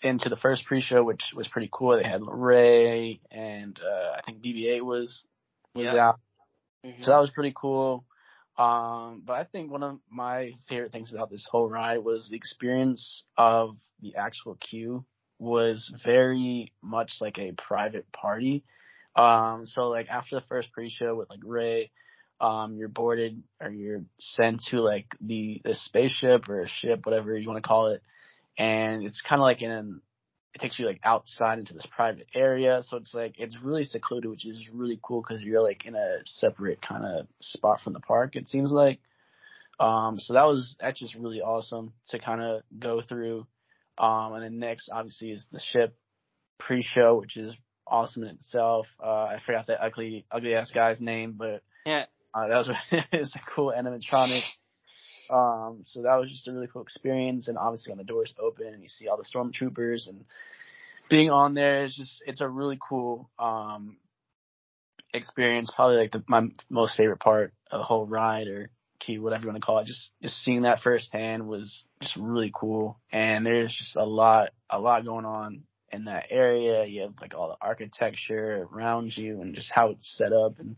into 0.03 0.29
the 0.29 0.37
first 0.37 0.65
pre-show, 0.67 1.03
which 1.03 1.23
was 1.35 1.49
pretty 1.49 1.69
cool. 1.73 1.97
They 1.97 2.09
had 2.09 2.23
Rey 2.27 3.21
and 3.31 3.79
uh, 3.81 4.17
I 4.17 4.21
think 4.25 4.43
BB-8 4.43 4.83
was 4.83 5.23
was 5.75 5.87
out, 5.89 6.21
Mhm. 6.85 7.05
so 7.05 7.11
that 7.11 7.21
was 7.21 7.31
pretty 7.31 7.53
cool. 7.55 8.05
Um, 8.57 9.23
but 9.25 9.35
I 9.35 9.45
think 9.45 9.71
one 9.71 9.85
of 9.85 10.01
my 10.11 10.53
favorite 10.69 10.91
things 10.91 11.13
about 11.13 11.31
this 11.31 11.47
whole 11.49 11.69
ride 11.69 11.99
was 11.99 12.29
the 12.29 12.37
experience 12.37 13.23
of 13.37 13.77
the 14.01 14.17
actual 14.17 14.57
queue 14.57 15.05
was 15.39 15.93
very 16.05 16.73
much 16.83 17.13
like 17.21 17.39
a 17.39 17.53
private 17.53 18.11
party. 18.11 18.65
Um, 19.15 19.65
so 19.67 19.89
like 19.89 20.09
after 20.09 20.37
the 20.37 20.47
first 20.49 20.73
pre-show 20.73 21.15
with 21.15 21.31
like 21.31 21.41
Rey, 21.45 21.91
um, 22.41 22.77
you're 22.77 22.89
boarded 22.89 23.43
or 23.61 23.71
you're 23.71 24.05
sent 24.19 24.63
to 24.71 24.81
like 24.81 25.07
the, 25.21 25.61
the 25.65 25.75
spaceship 25.75 26.49
or 26.49 26.63
a 26.63 26.69
ship, 26.69 27.05
whatever 27.07 27.37
you 27.37 27.49
want 27.49 27.63
to 27.63 27.69
call 27.69 27.89
it. 27.89 28.03
And 28.59 29.05
it's 29.05 29.23
kind 29.23 29.41
of 29.41 29.45
like 29.45 29.63
in 29.63 29.71
an, 29.71 30.01
it 30.55 30.61
takes 30.61 30.79
you 30.79 30.87
like 30.87 31.01
outside 31.05 31.61
into 31.61 31.75
this 31.75 31.87
private 31.95 32.27
area. 32.35 32.83
So 32.85 32.97
it's 32.97 33.15
like, 33.15 33.37
it's 33.39 33.57
really 33.63 33.85
secluded, 33.85 34.31
which 34.31 34.45
is 34.45 34.69
really 34.73 34.99
cool 35.01 35.23
because 35.23 35.43
you're 35.43 35.63
like 35.63 35.87
in 35.87 35.95
a 35.95 36.19
separate 36.27 36.81
kind 36.83 37.05
of 37.05 37.29
spot 37.41 37.81
from 37.83 37.93
the 37.93 38.01
park, 38.01 38.35
it 38.35 38.49
seems 38.49 38.73
like. 38.73 38.99
Um, 39.79 40.19
so 40.19 40.35
that 40.35 40.47
was, 40.47 40.77
that's 40.81 40.99
just 40.99 41.15
really 41.15 41.41
awesome 41.41 41.93
to 42.09 42.19
kind 42.19 42.43
of 42.43 42.63
go 42.77 43.01
through. 43.01 43.47
Um, 43.97 44.33
and 44.35 44.43
then 44.43 44.59
next 44.59 44.89
obviously 44.93 45.31
is 45.31 45.45
the 45.53 45.61
ship 45.61 45.97
pre-show, 46.59 47.19
which 47.21 47.37
is 47.37 47.55
awesome 47.87 48.25
in 48.25 48.31
itself. 48.31 48.87
Uh, 49.03 49.07
I 49.25 49.41
forgot 49.47 49.69
that 49.69 49.83
ugly, 49.85 50.27
ugly 50.33 50.55
ass 50.55 50.71
guy's 50.73 51.01
name, 51.01 51.35
but 51.39 51.63
Yeah. 51.87 52.07
uh, 52.35 52.49
that 52.49 52.57
was, 52.57 52.71
it 53.13 53.21
was 53.21 53.35
a 53.37 53.51
cool 53.55 53.73
animatronic. 53.77 54.43
Um, 55.31 55.83
so 55.85 56.03
that 56.03 56.17
was 56.17 56.31
just 56.31 56.49
a 56.49 56.53
really 56.53 56.69
cool 56.73 56.83
experience. 56.83 57.49
And 57.49 57.59
obviously 57.59 57.91
when 57.91 57.99
the 57.99 58.05
doors 58.05 58.35
open 58.41 58.67
and 58.67 58.83
you 58.83 58.89
see 58.89 59.09
all 59.09 59.17
the 59.17 59.25
stormtroopers 59.25 60.09
and 60.09 60.25
being 61.09 61.31
on 61.31 61.55
there 61.55 61.85
is 61.85 61.95
just, 61.95 62.23
it's 62.27 62.41
a 62.41 62.49
really 62.49 62.79
cool, 62.87 63.31
um, 63.39 63.97
experience. 65.15 65.71
Probably 65.75 65.97
like 65.97 66.13
the, 66.13 66.23
my 66.27 66.49
most 66.69 66.97
favorite 66.97 67.21
part 67.21 67.53
of 67.71 67.81
the 67.81 67.85
whole 67.85 68.07
ride 68.07 68.49
or 68.49 68.71
key, 69.01 69.19
whatever 69.19 69.43
you 69.43 69.49
want 69.49 69.57
to 69.61 69.65
call 69.65 69.79
it. 69.79 69.87
Just, 69.87 70.11
just 70.23 70.37
seeing 70.43 70.63
that 70.63 70.81
firsthand 70.81 71.47
was 71.47 71.85
just 72.03 72.17
really 72.17 72.53
cool. 72.55 72.99
And 73.11 73.47
there's 73.47 73.75
just 73.75 73.97
a 73.97 74.05
lot, 74.05 74.51
a 74.69 74.79
lot 74.79 75.05
going 75.05 75.25
on 75.25 75.63
in 75.91 76.05
that 76.05 76.27
area. 76.31 76.85
You 76.85 77.03
have 77.03 77.15
like 77.21 77.35
all 77.35 77.49
the 77.49 77.67
architecture 77.67 78.67
around 78.71 79.17
you 79.17 79.41
and 79.41 79.55
just 79.55 79.71
how 79.73 79.91
it's 79.91 80.17
set 80.17 80.33
up 80.33 80.59
and 80.59 80.77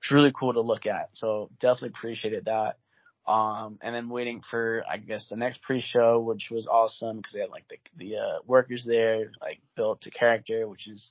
it's 0.00 0.12
really 0.12 0.32
cool 0.38 0.52
to 0.52 0.60
look 0.60 0.86
at. 0.86 1.10
So 1.14 1.50
definitely 1.60 1.90
appreciated 1.96 2.46
that. 2.46 2.78
Um, 3.26 3.78
and 3.82 3.92
then 3.92 4.08
waiting 4.08 4.40
for, 4.48 4.84
I 4.88 4.98
guess, 4.98 5.26
the 5.28 5.36
next 5.36 5.60
pre-show, 5.62 6.20
which 6.20 6.48
was 6.50 6.68
awesome 6.68 7.16
because 7.16 7.32
they 7.32 7.40
had 7.40 7.50
like 7.50 7.66
the, 7.68 7.76
the, 7.96 8.16
uh, 8.18 8.38
workers 8.46 8.84
there, 8.86 9.32
like 9.40 9.58
built 9.74 10.02
to 10.02 10.10
character, 10.12 10.68
which 10.68 10.86
is 10.86 11.10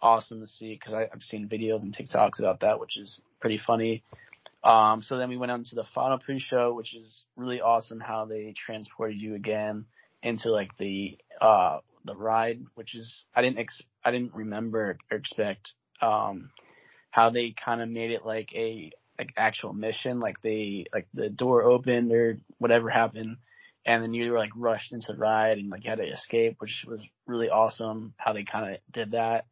awesome 0.00 0.40
to 0.40 0.48
see 0.48 0.74
because 0.74 0.94
I've 0.94 1.22
seen 1.22 1.48
videos 1.48 1.82
and 1.82 1.94
TikToks 1.94 2.38
about 2.38 2.60
that, 2.60 2.80
which 2.80 2.96
is 2.96 3.20
pretty 3.40 3.58
funny. 3.58 4.02
Um, 4.64 5.02
so 5.02 5.18
then 5.18 5.28
we 5.28 5.36
went 5.36 5.52
on 5.52 5.64
to 5.64 5.74
the 5.74 5.84
final 5.94 6.18
pre-show, 6.18 6.72
which 6.72 6.94
is 6.94 7.24
really 7.36 7.60
awesome 7.60 8.00
how 8.00 8.24
they 8.24 8.54
transported 8.56 9.20
you 9.20 9.34
again 9.34 9.86
into 10.22 10.50
like 10.50 10.76
the, 10.78 11.18
uh, 11.40 11.78
the 12.04 12.14
ride, 12.14 12.62
which 12.74 12.94
is, 12.94 13.24
I 13.34 13.42
didn't 13.42 13.58
ex, 13.58 13.82
I 14.04 14.10
didn't 14.10 14.34
remember 14.34 14.98
or 15.10 15.16
expect, 15.16 15.72
um, 16.00 16.50
how 17.10 17.30
they 17.30 17.54
kind 17.62 17.82
of 17.82 17.88
made 17.88 18.10
it 18.10 18.24
like 18.24 18.50
a, 18.54 18.92
like 19.20 19.34
actual 19.36 19.74
mission, 19.74 20.18
like 20.18 20.40
they, 20.40 20.86
like 20.94 21.06
the 21.12 21.28
door 21.28 21.62
opened 21.62 22.10
or 22.10 22.38
whatever 22.56 22.88
happened. 22.88 23.36
And 23.84 24.02
then 24.02 24.14
you 24.14 24.32
were 24.32 24.38
like 24.38 24.52
rushed 24.56 24.92
into 24.92 25.12
the 25.12 25.18
ride 25.18 25.58
and 25.58 25.68
like 25.68 25.84
had 25.84 25.98
to 25.98 26.04
escape, 26.04 26.56
which 26.58 26.86
was 26.88 27.00
really 27.26 27.50
awesome 27.50 28.14
how 28.16 28.32
they 28.32 28.44
kind 28.44 28.74
of 28.74 28.80
did 28.90 29.10
that. 29.12 29.44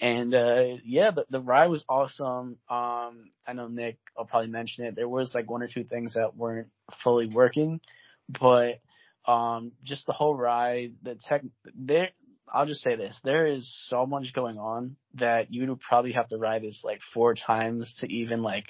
And 0.00 0.34
uh 0.34 0.78
yeah, 0.84 1.12
the 1.12 1.24
the 1.30 1.40
ride 1.40 1.70
was 1.70 1.84
awesome. 1.88 2.58
Um 2.68 3.30
I 3.46 3.52
know 3.52 3.68
Nick 3.68 3.98
I'll 4.18 4.24
probably 4.24 4.50
mention 4.50 4.84
it. 4.84 4.96
There 4.96 5.08
was 5.08 5.32
like 5.32 5.48
one 5.48 5.62
or 5.62 5.68
two 5.68 5.84
things 5.84 6.14
that 6.14 6.36
weren't 6.36 6.68
fully 7.04 7.28
working, 7.28 7.80
but 8.28 8.80
um 9.26 9.70
just 9.84 10.06
the 10.06 10.12
whole 10.12 10.34
ride, 10.34 10.94
the 11.02 11.14
tech 11.14 11.42
there 11.76 12.10
I'll 12.52 12.66
just 12.66 12.82
say 12.82 12.96
this: 12.96 13.16
there 13.24 13.46
is 13.46 13.72
so 13.88 14.06
much 14.06 14.32
going 14.32 14.58
on 14.58 14.96
that 15.14 15.52
you 15.52 15.68
would 15.68 15.80
probably 15.80 16.12
have 16.12 16.28
to 16.28 16.38
ride 16.38 16.62
this 16.62 16.80
like 16.84 17.00
four 17.12 17.34
times 17.34 17.94
to 18.00 18.06
even 18.06 18.42
like 18.42 18.66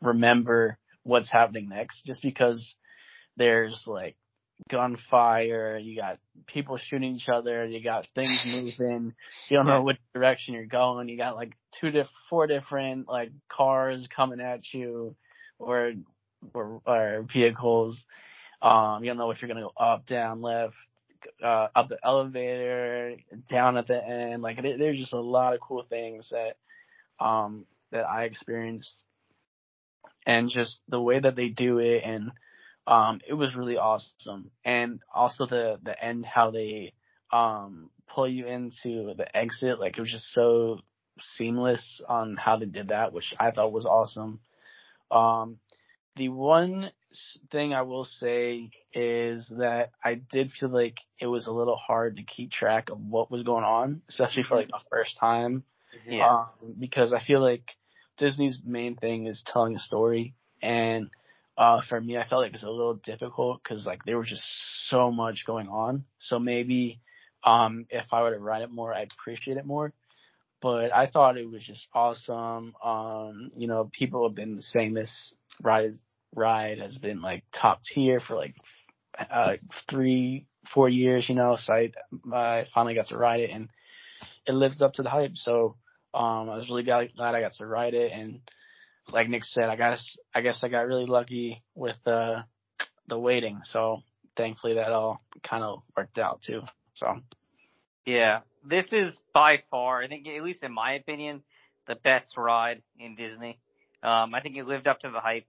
remember 0.00 0.78
what's 1.02 1.30
happening 1.30 1.68
next. 1.68 2.04
Just 2.04 2.22
because 2.22 2.74
there's 3.36 3.82
like 3.86 4.16
gunfire, 4.70 5.78
you 5.78 5.96
got 5.96 6.18
people 6.46 6.78
shooting 6.78 7.14
each 7.14 7.28
other, 7.28 7.66
you 7.66 7.82
got 7.82 8.06
things 8.14 8.42
moving, 8.78 9.14
you 9.48 9.56
don't 9.56 9.66
know 9.66 9.82
which 9.82 9.98
direction 10.14 10.54
you're 10.54 10.66
going, 10.66 11.08
you 11.08 11.16
got 11.16 11.36
like 11.36 11.52
two 11.80 11.90
diff 11.90 12.06
four 12.30 12.46
different 12.46 13.08
like 13.08 13.30
cars 13.48 14.06
coming 14.14 14.40
at 14.40 14.60
you 14.72 15.14
or 15.58 15.92
or, 16.54 16.80
or 16.86 17.26
vehicles. 17.32 18.02
Um, 18.62 19.04
you 19.04 19.10
don't 19.10 19.18
know 19.18 19.30
if 19.30 19.40
you're 19.40 19.48
gonna 19.48 19.60
go 19.60 19.72
up, 19.76 20.06
down, 20.06 20.40
left, 20.40 20.74
uh, 21.42 21.68
up 21.74 21.88
the 21.88 21.98
elevator, 22.02 23.16
down 23.50 23.76
at 23.76 23.86
the 23.86 24.02
end. 24.02 24.42
Like 24.42 24.60
there's 24.62 24.98
just 24.98 25.12
a 25.12 25.20
lot 25.20 25.54
of 25.54 25.60
cool 25.60 25.84
things 25.88 26.30
that 26.30 26.56
um 27.24 27.64
that 27.92 28.04
I 28.04 28.24
experienced 28.24 28.92
and 30.26 30.50
just 30.50 30.80
the 30.88 31.00
way 31.00 31.20
that 31.20 31.36
they 31.36 31.48
do 31.48 31.78
it 31.78 32.02
and 32.04 32.30
um, 32.86 33.20
it 33.26 33.34
was 33.34 33.56
really 33.56 33.78
awesome. 33.78 34.50
And 34.64 35.00
also 35.12 35.46
the, 35.46 35.78
the 35.82 36.04
end, 36.04 36.24
how 36.24 36.50
they, 36.50 36.92
um, 37.32 37.90
pull 38.08 38.28
you 38.28 38.46
into 38.46 39.14
the 39.16 39.26
exit, 39.36 39.80
like 39.80 39.98
it 39.98 40.00
was 40.00 40.10
just 40.10 40.32
so 40.32 40.80
seamless 41.20 42.00
on 42.08 42.36
how 42.36 42.56
they 42.56 42.66
did 42.66 42.88
that, 42.88 43.12
which 43.12 43.34
I 43.38 43.50
thought 43.50 43.72
was 43.72 43.86
awesome. 43.86 44.40
Um, 45.10 45.58
the 46.16 46.28
one 46.28 46.90
thing 47.50 47.74
I 47.74 47.82
will 47.82 48.04
say 48.04 48.70
is 48.92 49.46
that 49.58 49.90
I 50.04 50.14
did 50.14 50.52
feel 50.52 50.68
like 50.68 50.98
it 51.20 51.26
was 51.26 51.46
a 51.46 51.52
little 51.52 51.76
hard 51.76 52.16
to 52.16 52.22
keep 52.22 52.50
track 52.50 52.90
of 52.90 53.00
what 53.00 53.30
was 53.30 53.42
going 53.42 53.64
on, 53.64 54.02
especially 54.08 54.42
for 54.42 54.56
like 54.56 54.68
the 54.68 54.80
first 54.90 55.16
time. 55.18 55.64
Yeah. 56.06 56.28
Um, 56.28 56.74
because 56.78 57.12
I 57.12 57.22
feel 57.22 57.40
like 57.40 57.64
Disney's 58.16 58.58
main 58.64 58.96
thing 58.96 59.26
is 59.26 59.42
telling 59.46 59.76
a 59.76 59.80
story 59.80 60.34
and 60.62 61.10
uh, 61.58 61.80
for 61.88 62.00
me, 62.00 62.18
I 62.18 62.26
felt 62.26 62.42
like 62.42 62.50
it 62.50 62.54
was 62.54 62.62
a 62.64 62.70
little 62.70 62.94
difficult 62.94 63.62
because 63.62 63.86
like 63.86 64.04
there 64.04 64.18
was 64.18 64.28
just 64.28 64.44
so 64.88 65.10
much 65.10 65.46
going 65.46 65.68
on. 65.68 66.04
So 66.18 66.38
maybe, 66.38 67.00
um, 67.44 67.86
if 67.88 68.04
I 68.12 68.22
were 68.22 68.34
to 68.34 68.38
write 68.38 68.62
it 68.62 68.70
more, 68.70 68.92
I'd 68.92 69.12
appreciate 69.12 69.56
it 69.56 69.64
more. 69.64 69.92
But 70.60 70.94
I 70.94 71.06
thought 71.06 71.38
it 71.38 71.50
was 71.50 71.62
just 71.62 71.86
awesome. 71.94 72.74
Um, 72.84 73.50
you 73.56 73.68
know, 73.68 73.90
people 73.92 74.28
have 74.28 74.34
been 74.34 74.60
saying 74.60 74.94
this 74.94 75.34
ride 75.62 75.92
ride 76.34 76.78
has 76.78 76.98
been 76.98 77.22
like 77.22 77.44
top 77.52 77.80
tier 77.82 78.20
for 78.20 78.36
like 78.36 78.56
uh, 79.18 79.54
three, 79.88 80.46
four 80.74 80.88
years. 80.88 81.28
You 81.28 81.36
know, 81.36 81.56
so 81.58 81.72
I, 81.72 81.92
I 82.34 82.66
finally 82.74 82.94
got 82.94 83.08
to 83.08 83.16
ride 83.16 83.40
it 83.40 83.50
and 83.50 83.70
it 84.46 84.52
lived 84.52 84.82
up 84.82 84.94
to 84.94 85.02
the 85.02 85.10
hype. 85.10 85.36
So 85.36 85.76
um, 86.16 86.50
I 86.50 86.56
was 86.56 86.68
really 86.68 86.82
glad, 86.82 87.10
I 87.18 87.40
got 87.40 87.54
to 87.54 87.66
ride 87.66 87.94
it 87.94 88.12
and 88.12 88.40
like 89.12 89.28
Nick 89.28 89.44
said, 89.44 89.64
I 89.64 89.76
guess 89.76 90.16
I 90.34 90.40
guess 90.40 90.60
I 90.62 90.68
got 90.68 90.86
really 90.86 91.06
lucky 91.06 91.62
with 91.74 91.96
the 92.04 92.44
the 93.08 93.18
waiting. 93.18 93.60
So 93.64 94.02
thankfully 94.36 94.74
that 94.74 94.90
all 94.90 95.20
kind 95.48 95.62
of 95.62 95.82
worked 95.96 96.18
out 96.18 96.42
too. 96.42 96.62
So 96.94 97.20
yeah, 98.04 98.40
this 98.64 98.92
is 98.92 99.16
by 99.32 99.62
far, 99.70 100.02
I 100.02 100.08
think, 100.08 100.26
at 100.26 100.42
least 100.42 100.62
in 100.62 100.72
my 100.72 100.94
opinion, 100.94 101.42
the 101.86 101.96
best 101.96 102.36
ride 102.36 102.82
in 102.98 103.14
Disney. 103.14 103.58
Um, 104.02 104.34
I 104.34 104.40
think 104.40 104.56
it 104.56 104.66
lived 104.66 104.86
up 104.86 105.00
to 105.00 105.10
the 105.10 105.20
hype. 105.20 105.46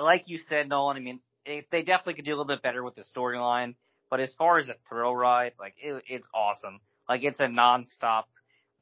Like 0.00 0.24
you 0.26 0.38
said, 0.48 0.68
Nolan, 0.68 0.96
I 0.96 1.00
mean, 1.00 1.20
it, 1.44 1.66
they 1.70 1.82
definitely 1.82 2.14
could 2.14 2.24
do 2.24 2.30
a 2.30 2.36
little 2.36 2.44
bit 2.46 2.62
better 2.62 2.82
with 2.82 2.94
the 2.94 3.04
storyline, 3.14 3.74
but 4.10 4.20
as 4.20 4.32
far 4.34 4.58
as 4.58 4.68
a 4.68 4.76
thrill 4.88 5.14
ride, 5.14 5.52
like 5.58 5.74
it, 5.82 6.02
it's 6.08 6.26
awesome. 6.34 6.80
Like 7.08 7.24
it's 7.24 7.40
a 7.40 7.44
nonstop 7.44 8.24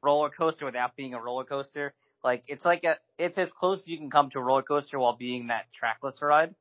roller 0.03 0.31
coaster 0.31 0.65
without 0.65 0.97
being 0.97 1.15
a 1.15 1.21
roller 1.21 1.45
coaster. 1.45 1.95
Like 2.23 2.45
it's 2.49 2.65
like 2.65 2.85
a, 2.85 2.97
it's 3.19 3.39
as 3.39 3.51
close 3.53 3.81
as 3.81 3.89
you 3.89 3.99
can 3.99 4.11
come 4.11 4.31
to 4.31 4.39
a 4.39 4.43
roller 4.43 4.63
coaster 4.63 4.99
while 4.99 5.17
being 5.17 5.49
that 5.49 5.67
trackless 5.73 6.21
ride. 6.21 6.55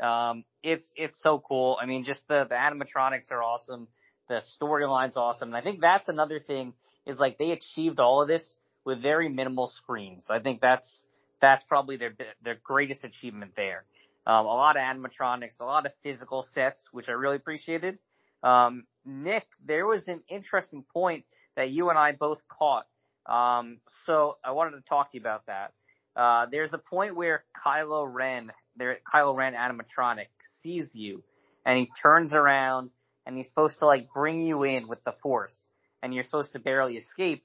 Um, 0.00 0.44
it's 0.62 0.84
it's 0.96 1.20
so 1.22 1.42
cool. 1.46 1.76
I 1.80 1.86
mean, 1.86 2.04
just 2.04 2.26
the 2.28 2.46
the 2.48 2.54
animatronics 2.54 3.30
are 3.30 3.42
awesome. 3.42 3.88
The 4.28 4.42
storyline's 4.60 5.16
awesome, 5.16 5.48
and 5.48 5.56
I 5.56 5.62
think 5.62 5.80
that's 5.80 6.08
another 6.08 6.38
thing 6.40 6.74
is 7.06 7.18
like 7.18 7.38
they 7.38 7.50
achieved 7.50 7.98
all 7.98 8.22
of 8.22 8.28
this 8.28 8.56
with 8.84 9.02
very 9.02 9.28
minimal 9.28 9.66
screens. 9.66 10.26
I 10.30 10.38
think 10.38 10.60
that's 10.60 11.06
that's 11.40 11.64
probably 11.64 11.96
their 11.96 12.14
their 12.42 12.58
greatest 12.62 13.04
achievement 13.04 13.52
there. 13.56 13.84
Um, 14.26 14.46
a 14.46 14.54
lot 14.54 14.76
of 14.76 14.82
animatronics, 14.82 15.60
a 15.60 15.64
lot 15.64 15.86
of 15.86 15.92
physical 16.02 16.46
sets, 16.54 16.80
which 16.92 17.08
I 17.08 17.12
really 17.12 17.36
appreciated. 17.36 17.98
Um, 18.42 18.84
Nick, 19.04 19.46
there 19.66 19.86
was 19.86 20.08
an 20.08 20.22
interesting 20.28 20.84
point 20.92 21.24
that 21.60 21.70
you 21.70 21.90
and 21.90 21.98
I 21.98 22.12
both 22.12 22.40
caught 22.48 22.86
um, 23.26 23.78
so 24.06 24.38
I 24.44 24.52
wanted 24.52 24.72
to 24.72 24.82
talk 24.82 25.12
to 25.12 25.16
you 25.16 25.20
about 25.20 25.46
that. 25.46 25.72
Uh, 26.16 26.46
there's 26.50 26.72
a 26.72 26.78
point 26.78 27.14
where 27.14 27.44
Kylo 27.64 28.12
Ren, 28.12 28.50
there, 28.76 28.98
Kylo 29.12 29.36
Ren 29.36 29.54
animatronic 29.54 30.26
sees 30.62 30.94
you 30.94 31.22
and 31.64 31.78
he 31.78 31.88
turns 32.02 32.32
around 32.32 32.90
and 33.24 33.36
he's 33.36 33.46
supposed 33.48 33.78
to 33.78 33.86
like 33.86 34.08
bring 34.12 34.46
you 34.46 34.64
in 34.64 34.88
with 34.88 35.02
the 35.04 35.14
force 35.22 35.56
and 36.02 36.12
you're 36.12 36.24
supposed 36.24 36.52
to 36.52 36.58
barely 36.58 36.96
escape. 36.96 37.44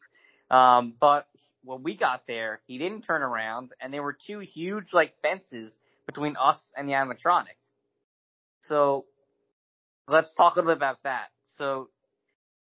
Um, 0.50 0.94
but 1.00 1.28
when 1.64 1.84
we 1.84 1.96
got 1.96 2.24
there, 2.28 2.62
he 2.68 2.78
didn't 2.78 3.04
turn 3.04 3.22
around 3.22 3.72
and 3.80 3.94
there 3.94 4.02
were 4.04 4.18
two 4.26 4.40
huge 4.40 4.94
like 4.94 5.14
fences 5.22 5.78
between 6.08 6.36
us 6.36 6.60
and 6.76 6.90
the 6.90 6.94
animatronic. 6.94 7.58
So 8.62 9.06
let's 10.08 10.34
talk 10.34 10.56
a 10.56 10.60
little 10.60 10.72
bit 10.72 10.78
about 10.78 11.04
that. 11.04 11.28
So 11.58 11.90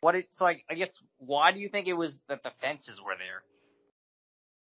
what 0.02 0.16
so 0.32 0.46
I, 0.46 0.62
I 0.70 0.74
guess 0.74 0.90
why 1.18 1.52
do 1.52 1.60
you 1.60 1.70
think 1.70 1.88
it 1.88 1.94
was 1.94 2.18
that 2.28 2.44
the 2.44 2.52
fences 2.60 3.00
were 3.04 3.16
there? 3.18 3.44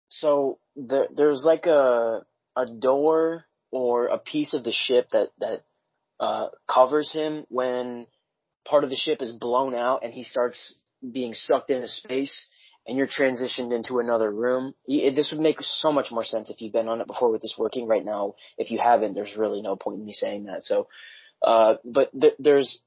So 0.10 0.60
the, 0.76 1.08
there's 1.16 1.44
like 1.46 1.66
a 1.66 2.26
a 2.56 2.66
door 2.66 3.46
or 3.72 4.08
a 4.08 4.18
piece 4.18 4.54
of 4.54 4.64
the 4.64 4.72
ship 4.72 5.10
that 5.12 5.30
that 5.40 5.66
uh, 6.20 6.48
covers 6.68 7.12
him 7.12 7.46
when 7.50 8.08
part 8.66 8.84
of 8.84 8.90
the 8.90 8.96
ship 8.96 9.22
is 9.22 9.32
blown 9.32 9.76
out 9.76 10.04
and 10.04 10.14
he 10.14 10.24
starts 10.24 10.76
being 11.12 11.34
sucked 11.34 11.70
into 11.70 11.88
space 11.88 12.48
and 12.88 12.98
you're 12.98 13.08
transitioned 13.08 13.74
into 13.74 14.00
another 14.00 14.32
room. 14.32 14.74
This 14.88 15.32
would 15.32 15.42
make 15.42 15.58
so 15.62 15.92
much 15.92 16.12
more 16.12 16.24
sense 16.24 16.50
if 16.50 16.62
you've 16.62 16.74
been 16.74 16.88
on 16.88 17.02
it 17.02 17.08
before 17.08 17.32
with 17.32 17.42
this 17.42 17.56
working 17.58 17.88
right 17.88 18.06
now. 18.06 18.36
If 18.58 18.72
you 18.72 18.80
haven't, 18.80 19.14
there's 19.16 19.36
really 19.36 19.62
no 19.62 19.76
point 19.76 20.00
in 20.00 20.06
me 20.06 20.14
saying 20.14 20.46
that. 20.46 20.64
So, 20.64 20.88
uh, 21.42 21.76
but 21.84 22.12
th- 22.20 22.36
there's, 22.40 22.80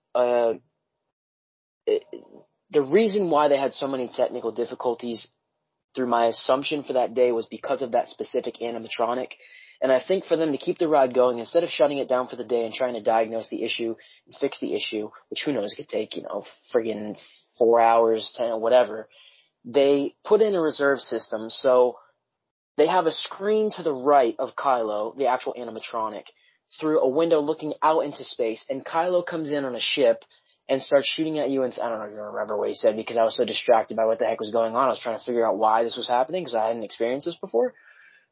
the 2.71 2.83
reason 2.83 3.31
why 3.31 3.49
they 3.49 3.57
had 3.57 3.75
so 3.75 3.87
many 3.87 4.09
technical 4.09 4.53
difficulties 4.53 5.29
through 5.95 6.07
my 6.07 6.27
assumption 6.27 6.83
for 6.83 6.95
that 6.95 7.15
day 7.15 7.33
was 7.33 7.47
because 7.47 7.83
of 7.83 7.93
that 7.93 8.09
specific 8.09 8.57
animatronic. 8.63 9.33
And 9.81 9.93
I 9.93 10.01
think 10.01 10.25
for 10.25 10.37
them 10.37 10.53
to 10.53 10.59
keep 10.59 10.79
the 10.79 10.89
ride 10.89 11.15
going, 11.15 11.39
instead 11.39 11.63
of 11.63 11.71
shutting 11.71 11.99
it 11.99 12.09
down 12.09 12.29
for 12.29 12.37
the 12.37 12.45
day 12.45 12.65
and 12.65 12.75
trying 12.75 12.95
to 12.95 13.03
diagnose 13.03 13.49
the 13.49 13.63
issue 13.63 13.95
and 14.27 14.37
fix 14.37 14.61
the 14.61 14.75
issue, 14.75 15.11
which 15.29 15.43
who 15.45 15.53
knows 15.53 15.75
could 15.75 15.89
take, 15.89 16.17
you 16.17 16.23
know, 16.23 16.45
friggin' 16.73 17.17
four 17.59 17.81
hours, 17.81 18.33
ten, 18.35 18.61
whatever, 18.61 19.09
they 19.65 20.15
put 20.25 20.41
in 20.41 20.55
a 20.55 20.61
reserve 20.61 20.99
system. 21.01 21.49
So 21.49 21.97
they 22.77 22.87
have 22.87 23.07
a 23.07 23.13
screen 23.13 23.71
to 23.73 23.83
the 23.83 23.95
right 23.95 24.35
of 24.39 24.57
Kylo, 24.57 25.17
the 25.17 25.27
actual 25.27 25.55
animatronic, 25.59 26.25
through 26.79 27.01
a 27.01 27.09
window 27.09 27.41
looking 27.41 27.75
out 27.83 28.01
into 28.01 28.25
space, 28.25 28.65
and 28.69 28.85
Kylo 28.85 29.25
comes 29.25 29.53
in 29.53 29.65
on 29.65 29.75
a 29.75 29.81
ship 29.81 30.25
and 30.69 30.83
starts 30.83 31.09
shooting 31.09 31.39
at 31.39 31.51
you. 31.51 31.63
And 31.63 31.73
I 31.83 31.89
don't 31.89 31.99
know 31.99 32.05
if 32.05 32.13
you 32.13 32.21
remember 32.21 32.57
what 32.57 32.69
he 32.69 32.75
said 32.75 32.97
because 32.97 33.17
I 33.17 33.25
was 33.25 33.37
so 33.37 33.45
distracted 33.45 33.97
by 33.97 34.05
what 34.05 34.19
the 34.19 34.27
heck 34.27 34.41
was 34.41 34.51
going 34.51 34.75
on. 34.77 34.85
I 34.85 34.89
was 34.89 35.01
trying 35.01 35.19
to 35.19 35.25
figure 35.25 35.47
out 35.47 35.59
why 35.59 35.85
this 35.85 35.97
was 35.97 36.09
happening 36.09 36.43
because 36.45 36.55
I 36.55 36.67
hadn't 36.67 36.85
experienced 36.85 37.27
this 37.27 37.39
before. 37.41 37.75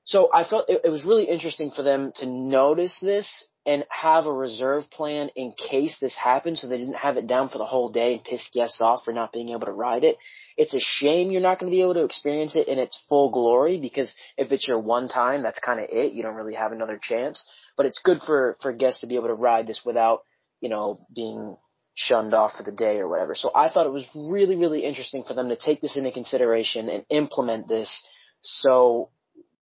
So 0.04 0.30
I 0.32 0.44
felt 0.44 0.68
it, 0.68 0.82
it 0.84 0.90
was 0.90 1.04
really 1.04 1.24
interesting 1.24 1.72
for 1.72 1.82
them 1.82 2.12
to 2.16 2.26
notice 2.26 2.98
this 3.00 3.48
and 3.66 3.84
have 3.90 4.26
a 4.26 4.32
reserve 4.32 4.88
plan 4.90 5.28
in 5.34 5.52
case 5.52 5.96
this 6.00 6.14
happened 6.14 6.58
so 6.58 6.68
they 6.68 6.78
didn't 6.78 6.94
have 6.94 7.16
it 7.16 7.26
down 7.26 7.48
for 7.48 7.58
the 7.58 7.64
whole 7.64 7.90
day 7.90 8.14
and 8.14 8.24
piss 8.24 8.48
guests 8.54 8.80
off 8.80 9.04
for 9.04 9.12
not 9.12 9.32
being 9.32 9.48
able 9.48 9.66
to 9.66 9.72
ride 9.72 10.04
it. 10.04 10.16
It's 10.56 10.74
a 10.74 10.80
shame 10.80 11.32
you're 11.32 11.40
not 11.40 11.58
going 11.58 11.72
to 11.72 11.74
be 11.76 11.82
able 11.82 11.94
to 11.94 12.04
experience 12.04 12.54
it 12.54 12.68
in 12.68 12.78
its 12.78 12.96
full 13.08 13.30
glory 13.30 13.80
because 13.80 14.14
if 14.38 14.52
it's 14.52 14.68
your 14.68 14.78
one 14.78 15.08
time, 15.08 15.42
that's 15.42 15.58
kind 15.58 15.80
of 15.80 15.86
it. 15.90 16.12
You 16.12 16.22
don't 16.22 16.36
really 16.36 16.54
have 16.54 16.70
another 16.70 17.00
chance. 17.02 17.44
But 17.76 17.86
it's 17.86 18.00
good 18.04 18.18
for, 18.24 18.56
for 18.62 18.72
guests 18.72 19.00
to 19.00 19.08
be 19.08 19.16
able 19.16 19.28
to 19.28 19.34
ride 19.34 19.66
this 19.66 19.82
without, 19.84 20.20
you 20.60 20.68
know, 20.68 21.04
being 21.12 21.56
shunned 21.96 22.34
off 22.34 22.52
for 22.56 22.62
the 22.62 22.70
day 22.70 22.98
or 22.98 23.08
whatever. 23.08 23.34
So 23.34 23.50
I 23.54 23.70
thought 23.70 23.86
it 23.86 23.92
was 23.92 24.06
really, 24.14 24.54
really 24.54 24.84
interesting 24.84 25.24
for 25.24 25.34
them 25.34 25.48
to 25.48 25.56
take 25.56 25.80
this 25.80 25.96
into 25.96 26.12
consideration 26.12 26.88
and 26.90 27.04
implement 27.08 27.68
this 27.68 28.06
so 28.42 29.08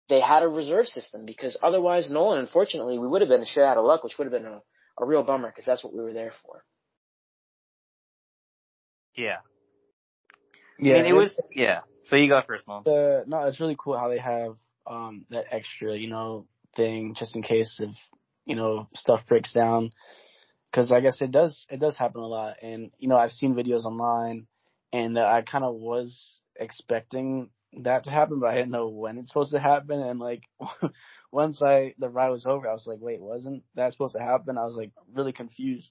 they 0.08 0.20
had 0.20 0.42
a 0.42 0.48
reserve 0.48 0.86
system 0.86 1.26
because 1.26 1.56
otherwise, 1.62 2.10
Nolan, 2.10 2.38
unfortunately, 2.38 2.98
we 2.98 3.06
would 3.06 3.20
have 3.20 3.28
been 3.28 3.44
shit 3.44 3.64
out 3.64 3.76
of 3.76 3.84
luck, 3.84 4.04
which 4.04 4.16
would 4.16 4.24
have 4.24 4.32
been 4.32 4.50
a, 4.50 4.62
a 4.98 5.04
real 5.04 5.24
bummer 5.24 5.48
because 5.48 5.66
that's 5.66 5.84
what 5.84 5.92
we 5.92 6.00
were 6.00 6.12
there 6.12 6.32
for. 6.44 6.64
Yeah. 9.16 9.36
yeah, 10.78 10.94
I 10.94 11.02
mean, 11.02 11.12
it 11.12 11.16
was, 11.16 11.48
yeah. 11.54 11.80
So 12.04 12.16
you 12.16 12.28
go 12.28 12.40
first, 12.46 12.66
Mom. 12.66 12.84
Uh, 12.86 13.26
no, 13.26 13.42
it's 13.46 13.60
really 13.60 13.76
cool 13.78 13.98
how 13.98 14.08
they 14.08 14.18
have 14.18 14.56
um 14.86 15.26
that 15.30 15.46
extra, 15.50 15.96
you 15.96 16.08
know, 16.08 16.46
thing 16.76 17.14
just 17.18 17.36
in 17.36 17.42
case 17.42 17.80
if 17.80 17.90
you 18.46 18.54
know 18.54 18.88
stuff 18.94 19.20
breaks 19.28 19.52
down 19.52 19.90
because 20.70 20.92
I 20.92 21.00
guess 21.00 21.20
it 21.20 21.30
does 21.30 21.66
it 21.68 21.80
does 21.80 21.96
happen 21.96 22.20
a 22.20 22.26
lot, 22.26 22.56
and 22.62 22.90
you 22.98 23.08
know 23.08 23.16
I've 23.16 23.32
seen 23.32 23.54
videos 23.54 23.84
online, 23.84 24.46
and 24.92 25.18
uh, 25.18 25.24
I 25.24 25.42
kind 25.42 25.64
of 25.64 25.74
was 25.74 26.40
expecting 26.56 27.50
that 27.78 28.04
to 28.04 28.10
happen, 28.10 28.40
but 28.40 28.50
I 28.50 28.56
didn't 28.56 28.70
know 28.72 28.88
when 28.88 29.18
it's 29.18 29.28
supposed 29.28 29.52
to 29.52 29.60
happen. 29.60 30.00
And 30.00 30.18
like 30.18 30.42
once 31.32 31.62
I 31.62 31.94
the 31.98 32.08
ride 32.08 32.30
was 32.30 32.46
over, 32.46 32.68
I 32.68 32.72
was 32.72 32.86
like, 32.86 32.98
wait, 33.00 33.20
wasn't 33.20 33.62
that 33.74 33.92
supposed 33.92 34.14
to 34.16 34.22
happen? 34.22 34.58
I 34.58 34.64
was 34.64 34.76
like 34.76 34.92
really 35.12 35.32
confused. 35.32 35.90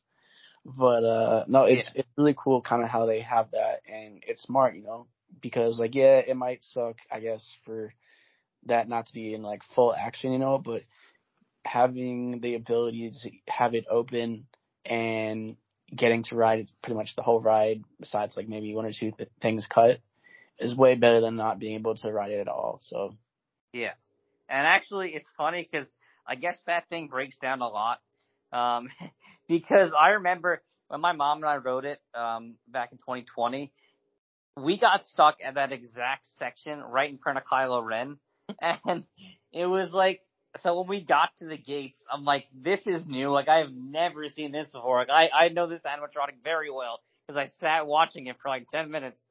But 0.65 1.03
uh 1.03 1.45
no, 1.47 1.63
it's 1.63 1.89
yeah. 1.95 2.01
it's 2.01 2.09
really 2.17 2.35
cool 2.37 2.61
kind 2.61 2.83
of 2.83 2.89
how 2.89 3.05
they 3.05 3.21
have 3.21 3.51
that 3.51 3.81
and 3.87 4.23
it's 4.27 4.41
smart, 4.41 4.75
you 4.75 4.83
know, 4.83 5.07
because 5.41 5.79
like 5.79 5.95
yeah, 5.95 6.17
it 6.17 6.35
might 6.35 6.63
suck, 6.63 6.97
I 7.11 7.21
guess, 7.21 7.45
for 7.65 7.93
that 8.65 8.89
not 8.89 9.07
to 9.07 9.13
be 9.13 9.33
in 9.33 9.41
like 9.41 9.61
full 9.73 9.95
action, 9.95 10.33
you 10.33 10.39
know, 10.39 10.57
but 10.57 10.83
having 11.63 12.41
the 12.41 12.55
ability 12.55 13.11
to 13.23 13.31
have 13.47 13.73
it 13.73 13.85
open 13.89 14.47
and 14.85 15.55
getting 15.95 16.23
to 16.23 16.35
ride 16.35 16.67
pretty 16.83 16.97
much 16.97 17.15
the 17.15 17.21
whole 17.21 17.41
ride 17.41 17.83
besides 17.99 18.37
like 18.37 18.47
maybe 18.47 18.73
one 18.73 18.85
or 18.85 18.91
two 18.91 19.11
th- 19.11 19.29
things 19.41 19.67
cut 19.67 19.99
is 20.59 20.75
way 20.75 20.95
better 20.95 21.21
than 21.21 21.35
not 21.35 21.59
being 21.59 21.75
able 21.75 21.95
to 21.95 22.11
ride 22.11 22.31
it 22.31 22.39
at 22.39 22.47
all. 22.47 22.79
So 22.83 23.15
yeah, 23.73 23.93
and 24.47 24.67
actually 24.67 25.09
it's 25.09 25.29
funny 25.37 25.67
because 25.69 25.89
I 26.27 26.35
guess 26.35 26.57
that 26.67 26.87
thing 26.89 27.07
breaks 27.07 27.37
down 27.37 27.61
a 27.61 27.67
lot. 27.67 27.99
Um, 28.51 28.89
because 29.47 29.91
I 29.99 30.09
remember 30.09 30.61
when 30.87 31.01
my 31.01 31.13
mom 31.13 31.37
and 31.39 31.45
I 31.45 31.57
rode 31.57 31.85
it 31.85 31.99
um, 32.13 32.55
back 32.67 32.91
in 32.91 32.97
2020, 32.99 33.71
we 34.57 34.77
got 34.77 35.05
stuck 35.05 35.37
at 35.45 35.55
that 35.55 35.71
exact 35.71 36.25
section 36.37 36.79
right 36.79 37.09
in 37.09 37.17
front 37.17 37.37
of 37.37 37.45
Kylo 37.51 37.83
Ren, 37.83 38.17
and 38.85 39.03
it 39.53 39.65
was 39.65 39.91
like 39.93 40.21
so 40.61 40.79
when 40.79 40.87
we 40.87 41.01
got 41.01 41.29
to 41.39 41.45
the 41.45 41.57
gates, 41.57 41.99
I'm 42.11 42.25
like, 42.25 42.45
this 42.53 42.81
is 42.85 43.05
new. 43.05 43.31
Like 43.31 43.47
I 43.47 43.59
have 43.59 43.71
never 43.71 44.27
seen 44.29 44.51
this 44.51 44.69
before. 44.71 44.99
Like 44.99 45.09
I 45.09 45.29
I 45.45 45.49
know 45.49 45.67
this 45.67 45.81
animatronic 45.81 46.43
very 46.43 46.71
well 46.71 46.99
because 47.25 47.37
I 47.37 47.47
sat 47.59 47.85
watching 47.85 48.27
it 48.27 48.37
for 48.41 48.49
like 48.49 48.69
10 48.69 48.89
minutes, 48.89 49.21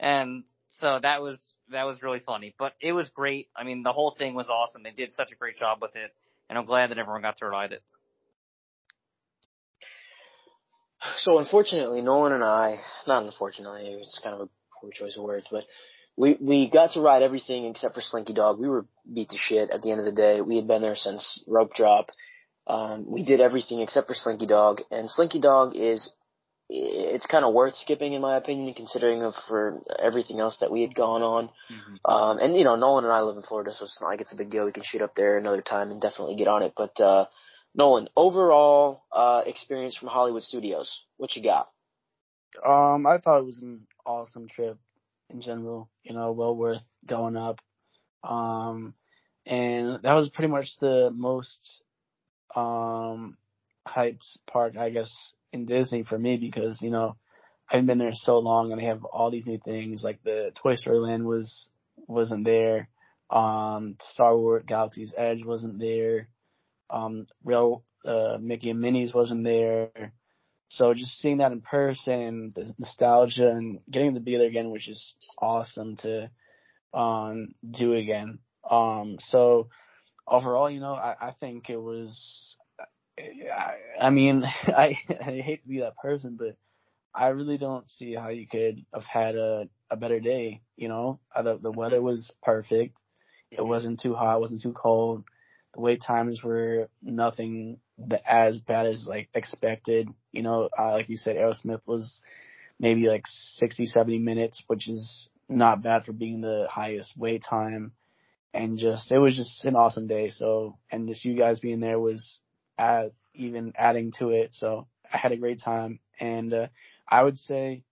and 0.00 0.44
so 0.70 0.98
that 1.02 1.22
was 1.22 1.38
that 1.70 1.84
was 1.84 2.02
really 2.02 2.20
funny. 2.20 2.54
But 2.58 2.72
it 2.80 2.92
was 2.92 3.08
great. 3.10 3.48
I 3.56 3.64
mean, 3.64 3.82
the 3.82 3.92
whole 3.92 4.14
thing 4.18 4.34
was 4.34 4.48
awesome. 4.48 4.82
They 4.82 4.90
did 4.90 5.14
such 5.14 5.32
a 5.32 5.36
great 5.36 5.56
job 5.56 5.78
with 5.82 5.96
it, 5.96 6.12
and 6.48 6.58
I'm 6.58 6.66
glad 6.66 6.90
that 6.90 6.98
everyone 6.98 7.22
got 7.22 7.38
to 7.38 7.46
ride 7.46 7.72
it. 7.72 7.82
So 11.18 11.38
unfortunately, 11.38 12.00
Nolan 12.00 12.32
and 12.32 12.42
I, 12.42 12.78
not 13.06 13.24
unfortunately, 13.24 13.98
it's 14.00 14.18
kind 14.24 14.34
of 14.34 14.40
a 14.42 14.48
poor 14.80 14.90
choice 14.90 15.16
of 15.18 15.24
words, 15.24 15.46
but 15.50 15.64
we 16.16 16.36
we 16.40 16.70
got 16.70 16.92
to 16.92 17.00
ride 17.00 17.22
everything 17.22 17.66
except 17.66 17.94
for 17.94 18.00
Slinky 18.00 18.32
Dog. 18.32 18.58
We 18.58 18.68
were 18.68 18.86
beat 19.12 19.30
to 19.30 19.36
shit 19.36 19.70
at 19.70 19.82
the 19.82 19.90
end 19.90 20.00
of 20.00 20.06
the 20.06 20.12
day. 20.12 20.40
We 20.40 20.56
had 20.56 20.68
been 20.68 20.82
there 20.82 20.96
since 20.96 21.42
rope 21.46 21.74
drop. 21.74 22.10
Um, 22.66 23.10
we 23.10 23.24
did 23.24 23.40
everything 23.40 23.80
except 23.80 24.06
for 24.06 24.14
Slinky 24.14 24.46
Dog, 24.46 24.80
and 24.90 25.10
Slinky 25.10 25.40
Dog 25.40 25.76
is 25.76 26.12
it's 26.68 27.26
kind 27.26 27.44
of 27.44 27.52
worth 27.52 27.74
skipping 27.74 28.14
in 28.14 28.22
my 28.22 28.36
opinion, 28.36 28.72
considering 28.74 29.22
of 29.22 29.34
for 29.48 29.82
everything 29.98 30.40
else 30.40 30.56
that 30.60 30.70
we 30.70 30.80
had 30.80 30.94
gone 30.94 31.22
on. 31.22 31.50
Mm-hmm. 31.70 32.10
Um, 32.10 32.38
and 32.38 32.56
you 32.56 32.64
know, 32.64 32.76
Nolan 32.76 33.04
and 33.04 33.12
I 33.12 33.20
live 33.20 33.36
in 33.36 33.42
Florida, 33.42 33.72
so 33.72 33.84
it's 33.84 33.98
not 34.00 34.08
like 34.08 34.20
it's 34.20 34.32
a 34.32 34.36
big 34.36 34.50
deal. 34.50 34.64
We 34.64 34.72
can 34.72 34.84
shoot 34.84 35.02
up 35.02 35.14
there 35.14 35.36
another 35.36 35.62
time 35.62 35.90
and 35.90 36.00
definitely 36.00 36.36
get 36.36 36.48
on 36.48 36.62
it. 36.62 36.72
But 36.76 36.98
uh, 37.00 37.26
Nolan, 37.74 38.08
overall 38.16 39.02
uh, 39.12 39.42
experience 39.44 39.96
from 39.96 40.08
Hollywood 40.08 40.42
Studios, 40.42 41.02
what 41.16 41.36
you 41.36 41.42
got? 41.42 41.68
Um, 42.64 43.04
I 43.06 43.18
thought 43.18 43.40
it 43.40 43.46
was 43.46 43.60
an 43.62 43.86
awesome 44.06 44.48
trip 44.48 44.78
in 45.34 45.42
general. 45.42 45.90
You 46.02 46.14
know, 46.14 46.32
well 46.32 46.56
worth 46.56 46.82
going 47.06 47.36
up. 47.36 47.60
Um, 48.22 48.94
and 49.44 49.98
that 50.02 50.14
was 50.14 50.30
pretty 50.30 50.50
much 50.50 50.78
the 50.80 51.10
most 51.14 51.82
um 52.56 53.36
hyped 53.86 54.38
part, 54.50 54.78
I 54.78 54.88
guess, 54.88 55.12
in 55.52 55.66
Disney 55.66 56.04
for 56.04 56.18
me 56.18 56.38
because 56.38 56.80
you 56.80 56.90
know 56.90 57.16
I've 57.70 57.86
been 57.86 57.98
there 57.98 58.12
so 58.12 58.38
long 58.38 58.72
and 58.72 58.80
they 58.80 58.86
have 58.86 59.04
all 59.04 59.30
these 59.30 59.46
new 59.46 59.58
things. 59.58 60.02
Like 60.02 60.22
the 60.22 60.52
Toy 60.54 60.76
Story 60.76 60.98
Land 60.98 61.26
was 61.26 61.68
wasn't 62.06 62.44
there. 62.44 62.88
Um, 63.30 63.96
Star 64.00 64.36
Wars 64.36 64.64
Galaxy's 64.66 65.12
Edge 65.16 65.44
wasn't 65.44 65.78
there. 65.78 66.28
Um, 66.88 67.26
real 67.42 67.82
uh, 68.04 68.38
Mickey 68.40 68.70
and 68.70 68.80
Minnie's 68.80 69.14
wasn't 69.14 69.44
there. 69.44 69.90
So 70.76 70.94
just 70.94 71.18
seeing 71.18 71.38
that 71.38 71.52
in 71.52 71.60
person, 71.60 72.12
and 72.14 72.54
the 72.54 72.74
nostalgia 72.78 73.48
and 73.48 73.80
getting 73.90 74.14
to 74.14 74.20
be 74.20 74.36
there 74.36 74.46
again, 74.48 74.70
which 74.70 74.88
is 74.88 75.14
awesome 75.38 75.96
to 75.98 76.30
um 76.92 77.48
do 77.68 77.94
again. 77.94 78.38
Um, 78.68 79.18
so 79.20 79.68
overall, 80.26 80.70
you 80.70 80.80
know, 80.80 80.94
I, 80.94 81.14
I 81.20 81.30
think 81.40 81.70
it 81.70 81.76
was 81.76 82.56
I, 83.18 83.74
I 84.00 84.10
mean, 84.10 84.44
I 84.66 84.98
I 85.08 85.40
hate 85.44 85.62
to 85.62 85.68
be 85.68 85.80
that 85.80 85.96
person, 85.96 86.36
but 86.38 86.56
I 87.14 87.28
really 87.28 87.58
don't 87.58 87.88
see 87.88 88.14
how 88.14 88.28
you 88.28 88.46
could 88.46 88.84
have 88.92 89.04
had 89.04 89.36
a 89.36 89.68
a 89.90 89.96
better 89.96 90.20
day. 90.20 90.62
You 90.76 90.88
know, 90.88 91.20
uh, 91.34 91.42
the 91.42 91.58
the 91.58 91.72
weather 91.72 92.02
was 92.02 92.32
perfect. 92.42 92.98
It 93.50 93.64
wasn't 93.64 94.00
too 94.00 94.14
hot. 94.14 94.36
It 94.36 94.40
wasn't 94.40 94.62
too 94.62 94.72
cold. 94.72 95.24
The 95.74 95.80
wait 95.80 96.02
times 96.02 96.42
were 96.42 96.88
nothing 97.02 97.78
that 97.98 98.22
as 98.26 98.58
bad 98.58 98.86
as 98.86 99.06
like 99.06 99.28
expected. 99.34 100.08
You 100.32 100.42
know, 100.42 100.68
uh, 100.78 100.92
like 100.92 101.08
you 101.08 101.16
said, 101.16 101.36
Aerosmith 101.36 101.80
was 101.86 102.20
maybe 102.78 103.08
like 103.08 103.24
60, 103.26 103.86
70 103.86 104.18
minutes, 104.18 104.62
which 104.66 104.88
is 104.88 105.28
not 105.48 105.82
bad 105.82 106.04
for 106.04 106.12
being 106.12 106.40
the 106.40 106.66
highest 106.68 107.16
wait 107.16 107.44
time. 107.48 107.92
And 108.52 108.78
just, 108.78 109.10
it 109.10 109.18
was 109.18 109.36
just 109.36 109.64
an 109.64 109.74
awesome 109.76 110.06
day. 110.06 110.30
So, 110.30 110.78
and 110.90 111.08
just 111.08 111.24
you 111.24 111.36
guys 111.36 111.60
being 111.60 111.80
there 111.80 111.98
was 111.98 112.38
add, 112.78 113.10
even 113.34 113.72
adding 113.76 114.12
to 114.18 114.30
it. 114.30 114.50
So 114.52 114.86
I 115.12 115.18
had 115.18 115.32
a 115.32 115.36
great 115.36 115.60
time, 115.60 115.98
and 116.20 116.52
uh, 116.54 116.66
I 117.08 117.22
would 117.22 117.38
say, 117.38 117.82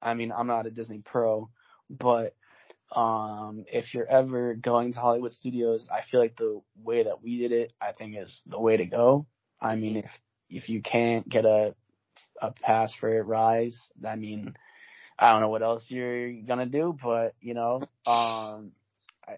I 0.00 0.14
mean, 0.14 0.30
I'm 0.30 0.46
not 0.46 0.66
a 0.66 0.70
Disney 0.70 1.00
pro, 1.04 1.48
but 1.88 2.34
um, 2.92 3.64
if 3.68 3.94
you're 3.94 4.08
ever 4.08 4.54
going 4.54 4.92
to 4.92 5.00
Hollywood 5.00 5.32
Studios, 5.32 5.88
I 5.92 6.02
feel 6.08 6.20
like 6.20 6.36
the 6.36 6.60
way 6.82 7.04
that 7.04 7.22
we 7.22 7.38
did 7.38 7.52
it, 7.52 7.72
I 7.80 7.92
think 7.92 8.16
is 8.16 8.40
the 8.46 8.60
way 8.60 8.76
to 8.76 8.86
go. 8.86 9.26
I 9.60 9.76
mean, 9.76 9.96
if 9.96 10.10
if 10.48 10.68
you 10.68 10.82
can't 10.82 11.28
get 11.28 11.44
a 11.44 11.74
a 12.40 12.52
pass 12.52 12.94
for 12.94 13.22
Rise, 13.22 13.78
I 14.06 14.16
mean, 14.16 14.54
I 15.18 15.32
don't 15.32 15.40
know 15.40 15.48
what 15.48 15.62
else 15.62 15.86
you're 15.90 16.32
gonna 16.32 16.66
do, 16.66 16.96
but 17.02 17.34
you 17.40 17.54
know, 17.54 17.82
um, 18.06 18.72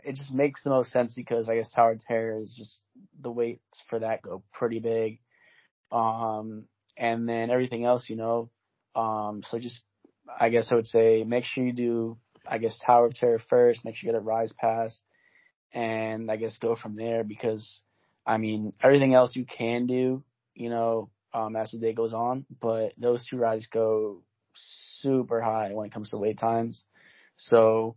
it 0.04 0.14
just 0.16 0.32
makes 0.32 0.62
the 0.62 0.70
most 0.70 0.90
sense 0.90 1.14
because 1.14 1.48
I 1.48 1.56
guess 1.56 1.72
Tower 1.72 1.96
Terror 2.06 2.36
is 2.36 2.54
just 2.56 2.82
the 3.20 3.30
weights 3.30 3.82
for 3.88 3.98
that 4.00 4.22
go 4.22 4.42
pretty 4.52 4.80
big. 4.80 5.20
Um, 5.90 6.64
and 6.96 7.28
then 7.28 7.50
everything 7.50 7.84
else, 7.84 8.08
you 8.08 8.16
know, 8.16 8.50
um, 8.94 9.42
so 9.46 9.58
just, 9.58 9.80
I 10.38 10.50
guess 10.50 10.70
I 10.70 10.74
would 10.74 10.86
say 10.86 11.24
make 11.24 11.44
sure 11.44 11.64
you 11.64 11.72
do, 11.72 12.18
I 12.48 12.58
guess 12.58 12.78
Tower 12.84 13.06
of 13.06 13.14
Terror 13.14 13.40
first, 13.50 13.84
make 13.84 13.96
sure 13.96 14.08
you 14.08 14.12
get 14.12 14.18
a 14.18 14.22
Rise 14.22 14.52
Pass, 14.52 15.00
and 15.72 16.30
I 16.30 16.36
guess 16.36 16.58
go 16.58 16.76
from 16.76 16.96
there 16.96 17.24
because, 17.24 17.80
I 18.26 18.38
mean, 18.38 18.72
everything 18.82 19.14
else 19.14 19.36
you 19.36 19.44
can 19.44 19.86
do, 19.86 20.22
you 20.54 20.70
know, 20.70 21.10
um, 21.34 21.56
as 21.56 21.70
the 21.70 21.78
day 21.78 21.92
goes 21.92 22.12
on, 22.12 22.46
but 22.60 22.92
those 22.98 23.26
two 23.26 23.36
rides 23.36 23.66
go 23.66 24.22
super 24.54 25.40
high 25.40 25.72
when 25.74 25.86
it 25.86 25.92
comes 25.92 26.10
to 26.10 26.18
wait 26.18 26.38
times. 26.38 26.84
So, 27.36 27.96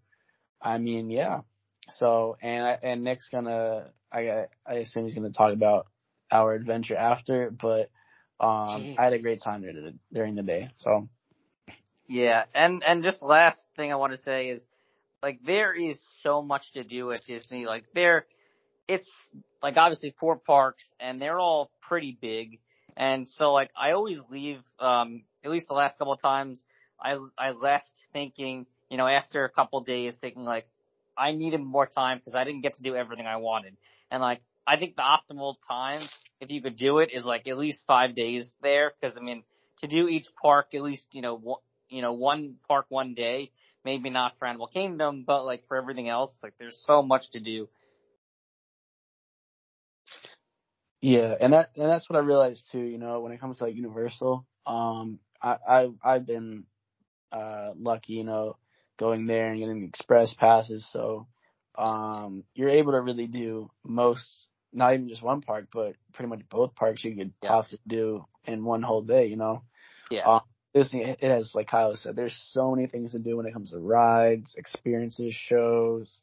I 0.62 0.78
mean, 0.78 1.10
yeah, 1.10 1.42
so 1.90 2.38
and 2.42 2.78
and 2.84 3.04
Nick's 3.04 3.30
gonna 3.30 3.92
I 4.12 4.46
I 4.66 4.74
assume 4.76 5.06
he's 5.06 5.16
gonna 5.16 5.32
talk 5.32 5.54
about 5.54 5.88
our 6.32 6.54
adventure 6.54 6.96
after, 6.96 7.52
but 7.52 7.90
um 8.40 8.90
I 8.98 9.06
had 9.06 9.14
a 9.14 9.20
great 9.20 9.42
time 9.42 9.64
during 10.14 10.36
the 10.36 10.44
day. 10.44 10.70
So 10.78 11.10
yeah, 12.12 12.44
and 12.54 12.84
and 12.86 13.04
just 13.04 13.22
last 13.22 13.66
thing 13.78 13.94
I 13.94 13.96
want 13.96 14.12
to 14.12 14.20
say 14.20 14.50
is 14.50 14.62
like 15.24 15.40
there 15.46 15.74
is 15.74 15.98
so 16.24 16.42
much 16.42 16.74
to 16.74 16.84
do 16.84 17.10
at 17.14 17.26
Disney. 17.26 17.66
Like 17.66 17.86
there, 17.96 18.26
it's 18.86 19.08
like 19.64 19.78
obviously 19.78 20.14
four 20.20 20.36
parks 20.36 20.84
and 21.00 21.22
they're 21.22 21.40
all 21.40 21.72
pretty 21.82 22.18
big. 22.22 22.60
And 22.98 23.26
so 23.30 23.54
like 23.54 23.72
I 23.78 23.94
always 23.94 24.20
leave, 24.30 24.60
um, 24.78 25.24
at 25.46 25.52
least 25.52 25.70
the 25.70 25.74
last 25.74 25.98
couple 25.98 26.12
of 26.12 26.22
times 26.22 26.66
I, 27.02 27.18
I 27.38 27.52
left 27.52 27.94
thinking, 28.12 28.66
you 28.90 28.98
know, 28.98 29.08
after 29.08 29.46
a 29.46 29.50
couple 29.50 29.80
of 29.80 29.86
days 29.86 30.14
thinking 30.20 30.44
like, 30.44 30.68
I 31.18 31.32
needed 31.32 31.62
more 31.62 31.88
time 31.88 32.18
because 32.18 32.36
I 32.36 32.44
didn't 32.44 32.62
get 32.62 32.74
to 32.74 32.84
do 32.84 32.94
everything 32.94 33.26
I 33.26 33.38
wanted. 33.38 33.78
And 34.12 34.22
like, 34.22 34.42
I 34.68 34.76
think 34.76 34.98
the 34.98 35.04
optimal 35.04 35.56
time, 35.66 36.02
if 36.42 36.50
you 36.50 36.62
could 36.62 36.76
do 36.76 37.00
it, 37.00 37.12
is 37.14 37.24
like 37.24 37.48
at 37.48 37.58
least 37.58 37.86
five 37.88 38.16
days 38.16 38.54
there. 38.62 38.92
Because 39.00 39.16
I 39.16 39.22
mean, 39.22 39.44
to 39.80 39.88
do 39.88 40.10
each 40.10 40.26
park 40.42 40.74
at 40.74 40.82
least, 40.82 41.08
you 41.14 41.22
know, 41.22 41.38
one, 41.38 41.60
you 41.92 42.02
know, 42.02 42.14
one 42.14 42.56
park 42.68 42.88
one 42.90 43.14
day, 43.14 43.52
maybe 43.86 44.10
not 44.10 44.34
for 44.40 44.48
Animal 44.48 44.68
Kingdom, 44.68 45.24
but 45.26 45.46
like 45.46 45.68
for 45.68 45.78
everything 45.78 46.10
else, 46.10 46.36
like 46.42 46.54
there's 46.58 46.82
so 46.88 47.02
much 47.02 47.30
to 47.32 47.40
do. 47.40 47.68
Yeah, 51.02 51.36
and 51.40 51.54
that 51.54 51.72
and 51.76 51.90
that's 51.90 52.10
what 52.10 52.18
I 52.18 52.22
realized 52.22 52.64
too. 52.72 52.80
You 52.80 52.98
know, 52.98 53.22
when 53.22 53.32
it 53.32 53.42
comes 53.42 53.58
to 53.58 53.66
like 53.66 53.76
Universal, 53.76 54.46
um, 54.66 55.20
I, 55.42 55.58
I 55.68 55.90
I've 56.04 56.26
been 56.26 56.66
uh 57.32 57.72
lucky. 57.76 58.14
You 58.14 58.24
know, 58.24 58.58
going 59.00 59.26
there 59.26 59.50
and 59.50 59.60
getting 59.60 59.84
express 59.84 60.34
passes. 60.36 60.88
So 60.92 61.28
um, 61.76 62.44
you're 62.54 62.70
able 62.70 62.92
to 62.92 63.02
really 63.02 63.28
do 63.28 63.72
most, 63.84 64.24
not 64.72 64.94
even 64.94 65.10
just 65.10 65.24
one 65.24 65.42
park, 65.42 65.70
but 65.74 65.96
pretty 66.14 66.30
much 66.30 66.42
both 66.50 66.76
parks 66.76 67.04
you 67.04 67.16
could 67.16 67.34
yeah. 67.42 67.50
possibly 67.50 67.80
do 67.88 68.26
in 68.46 68.64
one 68.64 68.84
whole 68.84 69.02
day. 69.02 69.26
You 69.26 69.38
know. 69.38 69.64
Yeah. 70.12 70.41
Disney, 70.74 71.04
it 71.04 71.30
has, 71.30 71.52
like 71.54 71.68
Kyle 71.68 71.96
said, 71.96 72.16
there's 72.16 72.36
so 72.54 72.74
many 72.74 72.88
things 72.88 73.12
to 73.12 73.20
do 73.20 73.38
when 73.38 73.46
it 73.46 73.54
comes 73.54 73.72
to 73.72 73.80
rides, 73.80 74.56
experiences, 74.58 75.34
shows, 75.34 76.22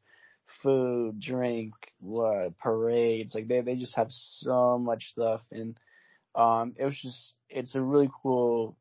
food, 0.62 1.20
drink, 1.20 1.74
what, 2.00 2.58
parades. 2.58 3.34
Like 3.34 3.48
they, 3.48 3.60
they 3.60 3.76
just 3.76 3.96
have 3.96 4.08
so 4.10 4.78
much 4.78 5.04
stuff. 5.10 5.42
And, 5.52 5.78
um, 6.34 6.74
it 6.78 6.84
was 6.84 6.98
just, 7.00 7.34
it's 7.50 7.74
a 7.74 7.82
really 7.82 8.10
cool 8.22 8.76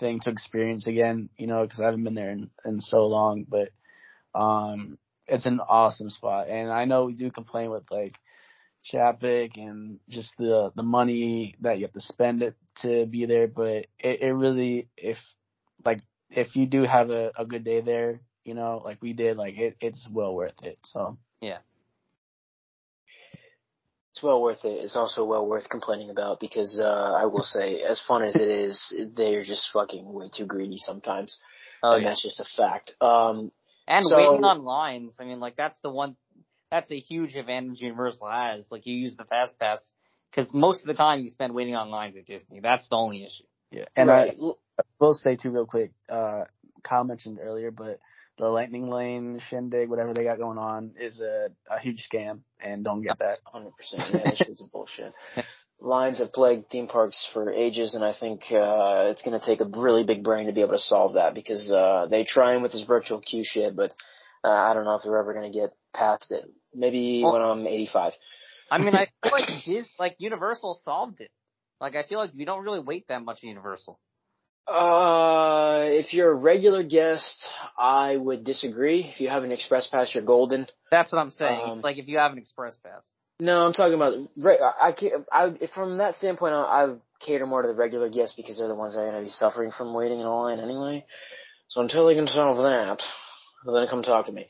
thing 0.00 0.20
to 0.20 0.30
experience 0.30 0.86
again, 0.86 1.28
you 1.36 1.46
know, 1.46 1.66
cause 1.68 1.80
I 1.80 1.86
haven't 1.86 2.04
been 2.04 2.14
there 2.14 2.30
in, 2.30 2.50
in 2.64 2.80
so 2.80 2.98
long, 3.06 3.46
but, 3.48 3.70
um, 4.34 4.98
it's 5.28 5.46
an 5.46 5.60
awesome 5.60 6.10
spot. 6.10 6.48
And 6.48 6.72
I 6.72 6.86
know 6.86 7.04
we 7.04 7.12
do 7.12 7.30
complain 7.30 7.70
with 7.70 7.84
like 7.90 8.14
Chapek 8.92 9.56
and 9.56 9.98
just 10.08 10.32
the 10.38 10.72
the 10.74 10.82
money 10.82 11.54
that 11.60 11.78
you 11.78 11.84
have 11.84 11.92
to 11.92 12.00
spend 12.00 12.42
it 12.42 12.54
to 12.82 13.06
be 13.06 13.26
there, 13.26 13.48
but 13.48 13.86
it, 13.98 14.22
it 14.22 14.32
really 14.34 14.88
if 14.96 15.18
like 15.84 16.02
if 16.30 16.56
you 16.56 16.66
do 16.66 16.82
have 16.82 17.10
a, 17.10 17.32
a 17.36 17.44
good 17.46 17.64
day 17.64 17.80
there, 17.80 18.20
you 18.44 18.54
know, 18.54 18.80
like 18.84 19.00
we 19.02 19.12
did, 19.12 19.36
like 19.36 19.58
it 19.58 19.76
it's 19.80 20.08
well 20.10 20.34
worth 20.34 20.62
it. 20.62 20.78
So 20.82 21.18
yeah. 21.40 21.58
It's 24.10 24.22
well 24.22 24.42
worth 24.42 24.64
it. 24.64 24.82
It's 24.84 24.96
also 24.96 25.24
well 25.24 25.46
worth 25.46 25.68
complaining 25.68 26.10
about 26.10 26.40
because 26.40 26.80
uh 26.82 27.12
I 27.16 27.26
will 27.26 27.42
say, 27.44 27.82
as 27.82 28.02
fun 28.06 28.24
as 28.24 28.34
it 28.36 28.48
is, 28.48 28.94
they're 29.16 29.44
just 29.44 29.70
fucking 29.72 30.12
way 30.12 30.28
too 30.34 30.46
greedy 30.46 30.78
sometimes. 30.78 31.40
Oh 31.82 31.92
and 31.92 32.02
yeah. 32.02 32.08
that's 32.10 32.22
just 32.22 32.40
a 32.40 32.44
fact. 32.56 32.94
Um 33.00 33.52
And 33.86 34.04
So- 34.04 34.16
waiting 34.16 34.44
on 34.44 34.64
lines. 34.64 35.16
I 35.20 35.24
mean, 35.24 35.40
like 35.40 35.56
that's 35.56 35.78
the 35.82 35.90
one. 35.90 36.16
That's 36.70 36.90
a 36.90 36.98
huge 36.98 37.34
advantage 37.36 37.80
Universal 37.80 38.28
has. 38.28 38.66
Like 38.70 38.86
you 38.86 38.94
use 38.94 39.16
the 39.16 39.24
fast 39.24 39.58
pass 39.58 39.78
because 40.30 40.52
most 40.52 40.82
of 40.82 40.86
the 40.86 40.94
time 40.94 41.20
you 41.20 41.30
spend 41.30 41.54
waiting 41.54 41.74
on 41.74 41.90
lines 41.90 42.16
at 42.16 42.26
Disney. 42.26 42.60
That's 42.60 42.88
the 42.88 42.96
only 42.96 43.24
issue. 43.24 43.44
yeah, 43.70 43.84
and 43.96 44.08
right. 44.08 44.36
I 44.38 44.82
will 45.00 45.14
say 45.14 45.36
too 45.36 45.50
real 45.50 45.66
quick. 45.66 45.92
Uh, 46.08 46.42
Kyle 46.82 47.04
mentioned 47.04 47.38
earlier, 47.42 47.70
but 47.70 47.98
the 48.38 48.48
Lightning 48.48 48.88
Lane 48.88 49.40
shindig, 49.50 49.88
whatever 49.90 50.14
they 50.14 50.24
got 50.24 50.38
going 50.38 50.58
on, 50.58 50.92
is 51.00 51.20
a 51.20 51.48
a 51.70 51.80
huge 51.80 52.06
scam, 52.12 52.40
and 52.60 52.84
don't 52.84 53.02
get 53.02 53.18
that. 53.18 53.38
Hundred 53.44 53.72
percent. 53.76 54.02
Yeah, 54.12 54.20
that 54.24 54.36
shit's 54.36 54.62
bullshit. 54.72 55.12
Lines 55.80 56.18
have 56.18 56.32
plagued 56.32 56.70
theme 56.70 56.88
parks 56.88 57.28
for 57.32 57.52
ages, 57.52 57.94
and 57.94 58.04
I 58.04 58.12
think 58.12 58.42
uh, 58.50 59.10
it's 59.10 59.22
going 59.22 59.38
to 59.38 59.44
take 59.44 59.60
a 59.60 59.64
really 59.64 60.02
big 60.02 60.24
brain 60.24 60.46
to 60.46 60.52
be 60.52 60.60
able 60.60 60.72
to 60.72 60.78
solve 60.78 61.14
that 61.14 61.34
because 61.34 61.70
uh, 61.70 62.06
they 62.10 62.24
trying 62.24 62.62
with 62.62 62.72
this 62.72 62.82
virtual 62.82 63.20
queue 63.20 63.44
shit, 63.44 63.76
but 63.76 63.92
uh, 64.42 64.48
I 64.50 64.74
don't 64.74 64.84
know 64.84 64.96
if 64.96 65.02
they're 65.04 65.16
ever 65.18 65.34
going 65.34 65.52
to 65.52 65.56
get 65.56 65.70
past 65.94 66.32
it. 66.32 66.44
Maybe 66.74 67.22
Well- 67.22 67.34
when 67.34 67.42
I'm 67.42 67.66
85. 67.66 68.12
I 68.70 68.78
mean, 68.78 68.94
I 68.94 69.08
feel 69.22 69.32
like 69.32 69.48
his 69.64 69.88
like 69.98 70.16
Universal 70.18 70.80
solved 70.84 71.20
it. 71.20 71.30
Like 71.80 71.96
I 71.96 72.02
feel 72.02 72.18
like 72.18 72.32
we 72.36 72.44
don't 72.44 72.64
really 72.64 72.80
wait 72.80 73.08
that 73.08 73.22
much 73.24 73.38
at 73.38 73.44
Universal. 73.44 73.98
Uh, 74.66 75.84
if 75.84 76.12
you're 76.12 76.32
a 76.32 76.38
regular 76.38 76.82
guest, 76.82 77.42
I 77.78 78.16
would 78.16 78.44
disagree. 78.44 79.10
If 79.14 79.20
you 79.20 79.30
have 79.30 79.42
an 79.42 79.50
express 79.50 79.86
pass, 79.86 80.14
you're 80.14 80.24
golden. 80.24 80.66
That's 80.90 81.10
what 81.10 81.20
I'm 81.20 81.30
saying. 81.30 81.60
Um, 81.64 81.80
like 81.80 81.96
if 81.96 82.06
you 82.06 82.18
have 82.18 82.32
an 82.32 82.38
express 82.38 82.76
pass. 82.76 83.08
No, 83.40 83.64
I'm 83.64 83.72
talking 83.72 83.94
about 83.94 84.14
re- 84.36 84.58
I 84.82 84.92
can't. 84.92 85.24
I 85.32 85.68
from 85.74 85.98
that 85.98 86.16
standpoint, 86.16 86.52
I, 86.52 86.58
I 86.58 86.94
cater 87.24 87.46
more 87.46 87.62
to 87.62 87.68
the 87.68 87.74
regular 87.74 88.10
guests 88.10 88.34
because 88.36 88.58
they're 88.58 88.68
the 88.68 88.74
ones 88.74 88.94
that 88.94 89.00
are 89.00 89.10
going 89.10 89.22
to 89.22 89.26
be 89.26 89.30
suffering 89.30 89.70
from 89.70 89.94
waiting 89.94 90.20
in 90.20 90.26
line 90.26 90.60
anyway. 90.60 91.06
So 91.68 91.80
until 91.80 92.06
they 92.06 92.14
can 92.14 92.26
solve 92.26 92.58
that, 92.58 93.02
then 93.64 93.86
come 93.88 94.02
talk 94.02 94.26
to 94.26 94.32
me. 94.32 94.48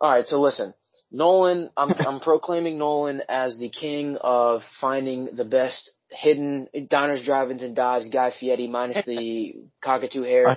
All 0.00 0.10
right, 0.10 0.26
so 0.26 0.40
listen, 0.40 0.74
Nolan. 1.14 1.70
I'm 1.76 1.90
I'm 1.90 2.20
proclaiming 2.20 2.76
Nolan 2.78 3.22
as 3.28 3.56
the 3.58 3.68
king 3.68 4.16
of 4.20 4.62
finding 4.80 5.28
the 5.32 5.44
best 5.44 5.94
hidden 6.10 6.68
diners, 6.88 7.24
drive-ins, 7.24 7.62
and 7.62 7.76
dives. 7.76 8.08
Guy 8.08 8.32
Fieri 8.38 8.66
minus 8.66 9.06
the 9.06 9.54
cockatoo 9.82 10.22
hair. 10.22 10.56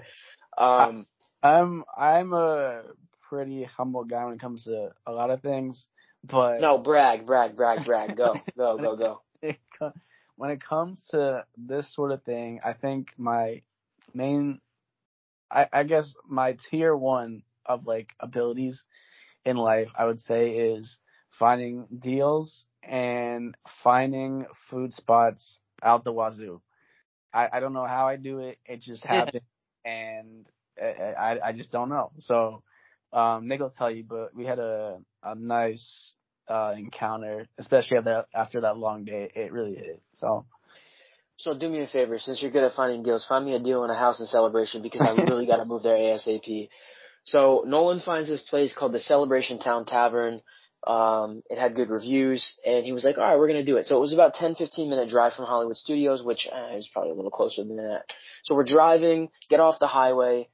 Um, 0.57 1.05
I'm 1.43 1.83
I'm 1.95 2.33
a 2.33 2.81
pretty 3.29 3.65
humble 3.65 4.03
guy 4.03 4.25
when 4.25 4.33
it 4.33 4.39
comes 4.39 4.63
to 4.63 4.89
a 5.05 5.11
lot 5.11 5.29
of 5.29 5.41
things, 5.41 5.85
but 6.23 6.59
no, 6.59 6.79
brag, 6.79 7.27
brag, 7.27 7.55
brag, 7.55 7.85
brag. 7.85 8.17
Go, 8.17 8.35
go, 8.57 8.77
go, 8.77 9.21
go. 9.41 9.93
when 10.37 10.49
it 10.49 10.63
comes 10.63 10.99
to 11.11 11.45
this 11.55 11.93
sort 11.93 12.11
of 12.11 12.23
thing, 12.23 12.61
I 12.65 12.73
think 12.73 13.09
my 13.15 13.61
main, 14.11 14.59
I, 15.51 15.67
I 15.71 15.83
guess 15.83 16.11
my 16.27 16.57
tier 16.71 16.95
one 16.95 17.43
of 17.63 17.85
like 17.85 18.09
abilities 18.19 18.81
in 19.47 19.57
life, 19.57 19.89
I 19.97 20.05
would 20.05 20.19
say 20.21 20.49
is 20.51 20.97
finding 21.31 21.87
deals 21.99 22.65
and 22.83 23.55
finding 23.83 24.45
food 24.69 24.93
spots 24.93 25.59
out 25.83 26.03
the 26.03 26.13
wazoo. 26.13 26.61
I, 27.33 27.49
I 27.53 27.59
don't 27.59 27.73
know 27.73 27.85
how 27.85 28.07
I 28.07 28.17
do 28.17 28.39
it. 28.39 28.57
It 28.65 28.81
just 28.81 29.05
happens 29.05 29.43
and 29.85 30.49
I, 30.81 30.85
I, 30.85 31.47
I 31.49 31.51
just 31.53 31.71
don't 31.71 31.89
know. 31.89 32.11
So, 32.19 32.63
um, 33.13 33.47
Nick 33.47 33.61
will 33.61 33.69
tell 33.69 33.91
you, 33.91 34.03
but 34.03 34.35
we 34.35 34.45
had 34.45 34.59
a, 34.59 34.99
a 35.23 35.35
nice, 35.35 36.13
uh, 36.47 36.73
encounter, 36.77 37.47
especially 37.57 37.97
after, 37.97 38.25
after 38.33 38.61
that 38.61 38.77
long 38.77 39.05
day. 39.05 39.31
It 39.35 39.51
really 39.51 39.75
did. 39.75 40.01
So, 40.13 40.45
So 41.37 41.53
do 41.57 41.69
me 41.69 41.81
a 41.81 41.87
favor, 41.87 42.17
since 42.17 42.41
you're 42.41 42.51
good 42.51 42.63
at 42.63 42.73
finding 42.73 43.03
deals, 43.03 43.25
find 43.27 43.45
me 43.45 43.53
a 43.53 43.59
deal 43.59 43.83
in 43.83 43.89
a 43.91 43.95
house 43.97 44.19
in 44.19 44.25
Celebration 44.25 44.81
because 44.81 45.01
I 45.01 45.11
really 45.11 45.45
got 45.45 45.57
to 45.57 45.65
move 45.65 45.83
there 45.83 45.97
ASAP. 45.97 46.69
So 47.27 47.65
Nolan 47.67 47.99
finds 47.99 48.29
this 48.29 48.41
place 48.41 48.73
called 48.73 48.93
the 48.93 49.01
Celebration 49.01 49.59
Town 49.59 49.83
Tavern. 49.83 50.41
Um, 50.85 51.43
it 51.49 51.59
had 51.59 51.75
good 51.75 51.89
reviews, 51.89 52.57
and 52.65 52.85
he 52.85 52.93
was 52.93 53.03
like, 53.03 53.17
"All 53.17 53.23
right, 53.23 53.37
we're 53.37 53.47
gonna 53.47 53.65
do 53.65 53.75
it." 53.75 53.85
So 53.85 53.97
it 53.97 53.99
was 53.99 54.13
about 54.13 54.33
10, 54.33 54.55
15 54.55 54.89
minute 54.89 55.09
drive 55.09 55.33
from 55.33 55.45
Hollywood 55.45 55.75
Studios, 55.75 56.23
which 56.23 56.47
uh, 56.47 56.77
is 56.77 56.87
probably 56.87 57.11
a 57.11 57.15
little 57.15 57.31
closer 57.31 57.65
than 57.65 57.75
that. 57.75 58.03
So 58.43 58.55
we're 58.55 58.63
driving, 58.63 59.29
get 59.49 59.59
off 59.59 59.77
the 59.79 59.87
highway, 59.87 60.47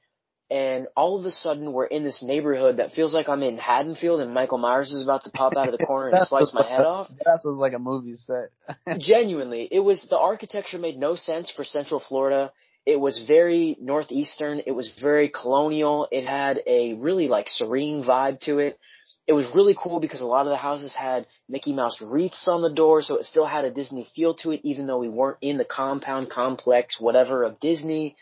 and 0.50 0.88
all 0.96 1.16
of 1.16 1.24
a 1.24 1.30
sudden 1.30 1.72
we're 1.72 1.86
in 1.86 2.02
this 2.02 2.24
neighborhood 2.24 2.78
that 2.78 2.90
feels 2.90 3.14
like 3.14 3.28
I'm 3.28 3.44
in 3.44 3.56
Haddonfield, 3.56 4.20
and 4.20 4.34
Michael 4.34 4.58
Myers 4.58 4.90
is 4.90 5.04
about 5.04 5.22
to 5.24 5.30
pop 5.30 5.56
out 5.56 5.68
of 5.68 5.78
the 5.78 5.86
corner 5.86 6.08
and 6.08 6.26
slice 6.26 6.52
my 6.52 6.66
head 6.66 6.80
off. 6.80 7.08
That 7.24 7.40
was 7.44 7.56
like 7.56 7.72
a 7.72 7.78
movie 7.78 8.14
set. 8.14 8.50
Genuinely, 8.98 9.68
it 9.70 9.80
was 9.80 10.04
the 10.10 10.18
architecture 10.18 10.78
made 10.78 10.98
no 10.98 11.14
sense 11.14 11.52
for 11.52 11.62
Central 11.62 12.00
Florida. 12.00 12.52
It 12.86 13.00
was 13.00 13.24
very 13.26 13.76
northeastern. 13.80 14.60
It 14.66 14.72
was 14.72 14.92
very 15.00 15.28
colonial. 15.28 16.06
It 16.10 16.26
had 16.26 16.60
a 16.66 16.94
really 16.94 17.28
like 17.28 17.48
serene 17.48 18.04
vibe 18.04 18.40
to 18.40 18.58
it. 18.58 18.78
It 19.26 19.32
was 19.32 19.46
really 19.54 19.74
cool 19.80 20.00
because 20.00 20.20
a 20.20 20.26
lot 20.26 20.46
of 20.46 20.50
the 20.50 20.58
houses 20.58 20.94
had 20.94 21.26
Mickey 21.48 21.72
Mouse 21.72 22.02
wreaths 22.02 22.46
on 22.46 22.60
the 22.60 22.72
door, 22.72 23.00
so 23.00 23.16
it 23.16 23.24
still 23.24 23.46
had 23.46 23.64
a 23.64 23.70
Disney 23.70 24.06
feel 24.14 24.34
to 24.36 24.50
it, 24.50 24.60
even 24.64 24.86
though 24.86 24.98
we 24.98 25.08
weren't 25.08 25.38
in 25.40 25.56
the 25.56 25.64
compound 25.64 26.28
complex, 26.28 27.00
whatever 27.00 27.42
of 27.42 27.58
Disney. 27.58 28.16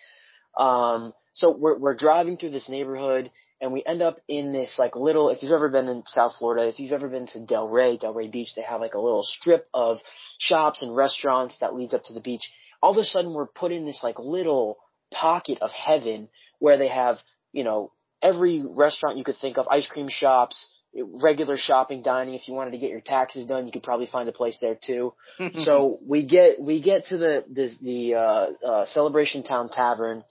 Um, 0.57 1.13
so 1.33 1.57
we're 1.57 1.79
we're 1.79 1.97
driving 1.97 2.37
through 2.37 2.51
this 2.51 2.69
neighborhood, 2.69 3.33
and 3.61 3.73
we 3.73 3.83
end 3.85 4.01
up 4.01 4.19
in 4.29 4.53
this 4.53 4.79
like 4.79 4.95
little. 4.95 5.31
If 5.31 5.43
you've 5.43 5.53
ever 5.53 5.71
been 5.71 5.89
in 5.89 6.05
South 6.07 6.35
Florida, 6.39 6.69
if 6.69 6.79
you've 6.79 6.93
ever 6.93 7.09
been 7.09 7.27
to 7.29 7.41
Delray, 7.41 8.01
Delray 8.01 8.31
Beach, 8.31 8.55
they 8.55 8.63
have 8.63 8.81
like 8.81 8.95
a 8.95 9.01
little 9.01 9.25
strip 9.25 9.67
of 9.75 9.99
shops 10.39 10.83
and 10.83 10.95
restaurants 10.95 11.59
that 11.59 11.75
leads 11.75 11.95
up 11.95 12.05
to 12.05 12.13
the 12.13 12.21
beach. 12.21 12.49
All 12.83 12.93
of 12.93 12.99
a 12.99 13.05
sudden, 13.05 13.33
we're 13.33 13.47
put 13.47 13.73
in 13.73 13.87
this 13.87 14.01
like 14.03 14.19
little 14.19 14.79
pocket 15.13 15.59
of 15.61 15.71
heaven 15.71 16.29
where 16.59 16.79
they 16.79 16.89
have 16.89 17.19
you 17.53 17.65
know 17.65 17.93
every 18.21 18.65
restaurant 18.65 19.19
you 19.19 19.25
could 19.25 19.37
think 19.37 19.59
of, 19.59 19.69
ice 19.69 19.87
cream 19.87 20.09
shops, 20.09 20.69
regular 20.95 21.57
shopping, 21.57 22.03
dining. 22.03 22.35
If 22.35 22.49
you 22.49 22.55
wanted 22.55 22.73
to 22.73 22.79
get 22.79 22.91
your 22.91 23.01
taxes 23.01 23.47
done, 23.47 23.67
you 23.67 23.73
could 23.73 23.83
probably 23.83 24.07
find 24.07 24.29
a 24.29 24.33
place 24.33 24.59
there 24.61 24.77
too. 24.81 25.15
so 25.59 25.99
we 26.07 26.27
get 26.27 26.61
we 26.61 26.81
get 26.83 27.07
to 27.07 27.19
the 27.19 27.45
this, 27.49 27.79
the 27.79 28.15
uh, 28.15 28.47
uh, 28.67 28.87
Celebration 28.87 29.43
Town 29.43 29.69
Tavern, 29.69 30.25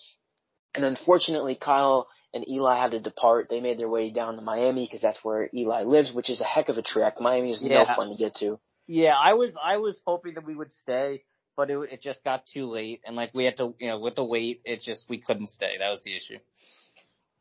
and 0.75 0.85
unfortunately, 0.85 1.55
Kyle 1.55 2.07
and 2.33 2.47
Eli 2.47 2.79
had 2.79 2.91
to 2.91 2.99
depart. 2.99 3.47
They 3.49 3.59
made 3.59 3.77
their 3.77 3.89
way 3.89 4.09
down 4.09 4.35
to 4.35 4.41
Miami 4.41 4.85
because 4.85 5.01
that's 5.01 5.23
where 5.23 5.49
Eli 5.53 5.83
lives, 5.83 6.13
which 6.13 6.29
is 6.29 6.39
a 6.39 6.45
heck 6.45 6.69
of 6.69 6.77
a 6.77 6.81
trek. 6.81 7.15
Miami 7.19 7.51
is 7.51 7.61
no 7.61 7.85
fun 7.85 8.09
to 8.09 8.15
get 8.15 8.35
to. 8.35 8.59
Yeah, 8.87 9.13
I 9.13 9.33
was 9.33 9.55
I 9.61 9.77
was 9.77 9.99
hoping 10.05 10.35
that 10.35 10.45
we 10.45 10.55
would 10.55 10.71
stay, 10.71 11.23
but 11.55 11.69
it 11.69 11.77
it 11.91 12.01
just 12.01 12.23
got 12.23 12.43
too 12.53 12.69
late, 12.69 13.01
and 13.05 13.15
like 13.15 13.33
we 13.33 13.45
had 13.45 13.57
to 13.57 13.73
you 13.79 13.87
know 13.87 13.99
with 13.99 14.15
the 14.15 14.23
wait, 14.23 14.61
it's 14.65 14.85
just 14.85 15.09
we 15.09 15.19
couldn't 15.19 15.47
stay. 15.47 15.77
That 15.79 15.89
was 15.89 16.01
the 16.03 16.15
issue. 16.15 16.39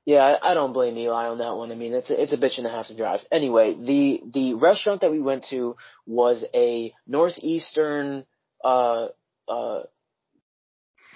Yeah, 0.07 0.21
I, 0.43 0.53
I 0.53 0.55
don't 0.55 0.73
blame 0.73 0.97
Eli 0.97 1.27
on 1.29 1.39
that 1.39 1.57
one. 1.57 1.71
I 1.71 1.75
mean, 1.75 1.93
it's 1.93 2.11
a, 2.11 2.21
it's 2.21 2.33
a 2.33 2.39
bitch 2.39 2.59
and 2.59 2.67
a 2.67 2.71
half 2.71 2.87
to 2.89 2.97
drive. 2.97 3.21
Anyway, 3.31 3.75
the 3.75 4.23
the 4.33 4.55
restaurant 4.55 5.03
that 5.03 5.11
we 5.13 5.21
went 5.21 5.47
to 5.51 5.77
was 6.07 6.45
a 6.55 6.93
northeastern 7.07 8.25
uh 8.65 9.09
uh 9.49 9.83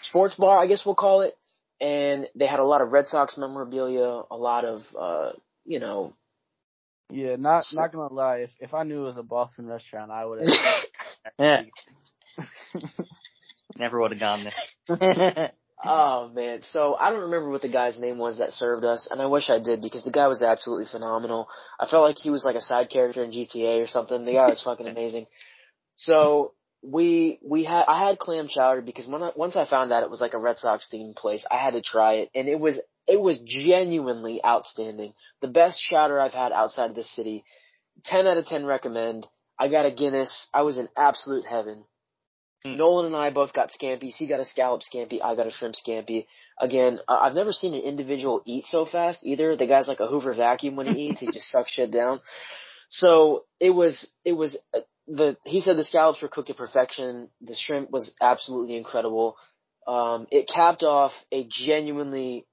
sports 0.02 0.34
bar, 0.36 0.58
I 0.58 0.66
guess 0.66 0.84
we'll 0.84 0.94
call 0.94 1.22
it, 1.22 1.36
and 1.80 2.28
they 2.34 2.46
had 2.46 2.60
a 2.60 2.64
lot 2.64 2.82
of 2.82 2.92
Red 2.92 3.06
Sox 3.06 3.36
memorabilia, 3.38 4.22
a 4.30 4.36
lot 4.36 4.64
of 4.64 4.82
uh 4.98 5.32
you 5.64 5.80
know. 5.80 6.14
yeah, 7.10 7.36
not 7.36 7.64
not 7.72 7.92
gonna 7.92 8.12
lie. 8.12 8.38
If 8.38 8.50
if 8.60 8.74
I 8.74 8.82
knew 8.84 9.02
it 9.02 9.06
was 9.06 9.16
a 9.16 9.22
Boston 9.22 9.66
restaurant, 9.66 10.10
I 10.10 10.24
would 10.26 10.40
have. 11.38 11.64
Never 13.78 14.00
would 14.00 14.12
have 14.12 14.20
gone 14.20 14.46
there. 14.88 15.52
Oh 15.86 16.30
man, 16.32 16.60
so 16.62 16.94
I 16.94 17.10
don't 17.10 17.22
remember 17.22 17.50
what 17.50 17.60
the 17.60 17.68
guy's 17.68 17.98
name 17.98 18.16
was 18.16 18.38
that 18.38 18.52
served 18.52 18.84
us, 18.84 19.08
and 19.10 19.20
I 19.20 19.26
wish 19.26 19.50
I 19.50 19.58
did 19.58 19.82
because 19.82 20.02
the 20.02 20.10
guy 20.10 20.28
was 20.28 20.40
absolutely 20.40 20.86
phenomenal. 20.86 21.48
I 21.78 21.86
felt 21.86 22.04
like 22.04 22.16
he 22.16 22.30
was 22.30 22.44
like 22.44 22.56
a 22.56 22.60
side 22.62 22.88
character 22.88 23.22
in 23.22 23.32
GTA 23.32 23.82
or 23.82 23.86
something. 23.86 24.24
The 24.24 24.32
guy 24.32 24.48
was 24.48 24.62
fucking 24.62 24.86
amazing. 24.86 25.26
So 25.96 26.54
we 26.82 27.38
we 27.42 27.64
had 27.64 27.84
I 27.86 28.06
had 28.06 28.18
clam 28.18 28.48
chowder 28.48 28.80
because 28.80 29.06
when 29.06 29.22
I, 29.22 29.30
once 29.36 29.56
I 29.56 29.66
found 29.66 29.92
out 29.92 30.02
it 30.02 30.10
was 30.10 30.20
like 30.20 30.32
a 30.32 30.38
Red 30.38 30.58
Sox 30.58 30.88
themed 30.92 31.16
place, 31.16 31.44
I 31.50 31.56
had 31.56 31.74
to 31.74 31.82
try 31.82 32.14
it, 32.14 32.30
and 32.34 32.48
it 32.48 32.58
was 32.58 32.80
it 33.06 33.20
was 33.20 33.40
genuinely 33.44 34.40
outstanding. 34.44 35.12
The 35.42 35.48
best 35.48 35.82
chowder 35.82 36.18
I've 36.18 36.32
had 36.32 36.52
outside 36.52 36.90
of 36.90 36.96
the 36.96 37.04
city. 37.04 37.44
Ten 38.04 38.26
out 38.26 38.38
of 38.38 38.46
ten 38.46 38.64
recommend. 38.64 39.26
I 39.58 39.68
got 39.68 39.86
a 39.86 39.90
Guinness. 39.90 40.48
I 40.54 40.62
was 40.62 40.78
in 40.78 40.88
absolute 40.96 41.44
heaven. 41.44 41.84
Hmm. 42.64 42.76
Nolan 42.76 43.06
and 43.06 43.16
I 43.16 43.30
both 43.30 43.52
got 43.52 43.70
scampies. 43.70 44.14
He 44.14 44.26
got 44.26 44.40
a 44.40 44.44
scallop 44.44 44.82
scampi. 44.82 45.20
I 45.22 45.34
got 45.34 45.46
a 45.46 45.50
shrimp 45.50 45.74
scampi. 45.74 46.26
Again, 46.60 47.00
I've 47.08 47.34
never 47.34 47.52
seen 47.52 47.74
an 47.74 47.82
individual 47.82 48.42
eat 48.46 48.66
so 48.66 48.86
fast 48.86 49.20
either. 49.22 49.56
The 49.56 49.66
guy's 49.66 49.88
like 49.88 50.00
a 50.00 50.06
Hoover 50.06 50.34
vacuum 50.34 50.76
when 50.76 50.86
he 50.94 51.08
eats. 51.08 51.20
he 51.20 51.26
just 51.26 51.50
sucks 51.50 51.72
shit 51.72 51.90
down. 51.90 52.20
So 52.88 53.44
it 53.60 53.70
was, 53.70 54.10
it 54.24 54.32
was, 54.32 54.56
uh, 54.72 54.80
the, 55.06 55.36
he 55.44 55.60
said 55.60 55.76
the 55.76 55.84
scallops 55.84 56.22
were 56.22 56.28
cooked 56.28 56.48
to 56.48 56.54
perfection. 56.54 57.28
The 57.42 57.54
shrimp 57.54 57.90
was 57.90 58.14
absolutely 58.20 58.76
incredible. 58.76 59.36
Um, 59.86 60.26
it 60.30 60.48
capped 60.52 60.82
off 60.82 61.12
a 61.30 61.46
genuinely 61.50 62.46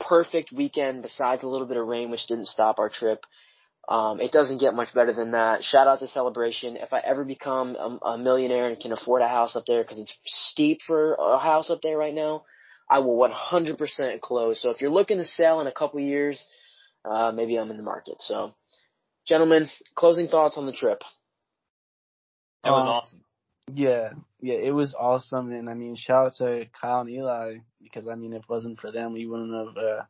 perfect 0.00 0.52
weekend 0.52 1.02
besides 1.02 1.42
a 1.42 1.48
little 1.48 1.66
bit 1.66 1.76
of 1.76 1.86
rain, 1.86 2.10
which 2.10 2.26
didn't 2.26 2.46
stop 2.46 2.78
our 2.78 2.88
trip. 2.88 3.24
Um, 3.88 4.20
it 4.20 4.32
doesn't 4.32 4.58
get 4.58 4.74
much 4.74 4.92
better 4.92 5.12
than 5.12 5.30
that. 5.32 5.62
Shout 5.62 5.86
out 5.86 6.00
to 6.00 6.08
Celebration. 6.08 6.76
If 6.76 6.92
I 6.92 6.98
ever 6.98 7.24
become 7.24 7.76
a, 7.76 8.06
a 8.08 8.18
millionaire 8.18 8.68
and 8.68 8.80
can 8.80 8.92
afford 8.92 9.22
a 9.22 9.28
house 9.28 9.54
up 9.54 9.64
there, 9.66 9.82
because 9.82 9.98
it's 9.98 10.16
steep 10.24 10.80
for 10.84 11.14
a 11.14 11.38
house 11.38 11.70
up 11.70 11.82
there 11.82 11.96
right 11.96 12.14
now, 12.14 12.42
I 12.90 12.98
will 12.98 13.16
100% 13.16 14.20
close. 14.20 14.60
So 14.60 14.70
if 14.70 14.80
you're 14.80 14.90
looking 14.90 15.18
to 15.18 15.24
sell 15.24 15.60
in 15.60 15.68
a 15.68 15.72
couple 15.72 16.00
years, 16.00 16.44
uh, 17.04 17.30
maybe 17.32 17.56
I'm 17.56 17.70
in 17.70 17.76
the 17.76 17.82
market. 17.84 18.16
So, 18.18 18.54
gentlemen, 19.26 19.68
closing 19.94 20.26
thoughts 20.26 20.58
on 20.58 20.66
the 20.66 20.72
trip. 20.72 21.02
That 22.64 22.70
was 22.70 22.82
Um, 22.82 22.88
awesome. 22.88 23.24
Yeah, 23.72 24.12
yeah, 24.40 24.54
it 24.54 24.70
was 24.70 24.94
awesome, 24.94 25.52
and 25.52 25.68
I 25.68 25.74
mean, 25.74 25.96
shout 25.96 26.26
out 26.26 26.34
to 26.36 26.66
Kyle 26.80 27.00
and 27.00 27.10
Eli 27.10 27.58
because 27.82 28.06
I 28.08 28.14
mean, 28.14 28.32
if 28.32 28.42
it 28.44 28.48
wasn't 28.48 28.78
for 28.78 28.92
them, 28.92 29.12
we 29.12 29.26
wouldn't 29.26 29.52
have 29.52 29.76
uh, 29.76 30.02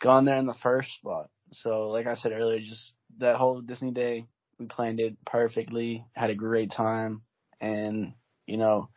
gone 0.00 0.24
there 0.24 0.36
in 0.36 0.46
the 0.46 0.54
first 0.54 0.92
spot. 0.94 1.30
So, 1.52 1.88
like 1.88 2.06
I 2.06 2.14
said 2.14 2.32
earlier, 2.32 2.60
just 2.60 2.94
that 3.18 3.36
whole 3.36 3.60
Disney 3.60 3.92
day, 3.92 4.26
we 4.58 4.66
planned 4.66 5.00
it 5.00 5.16
perfectly, 5.24 6.04
had 6.14 6.30
a 6.30 6.34
great 6.34 6.72
time, 6.72 7.22
and 7.60 8.12
you 8.46 8.56
know, 8.56 8.88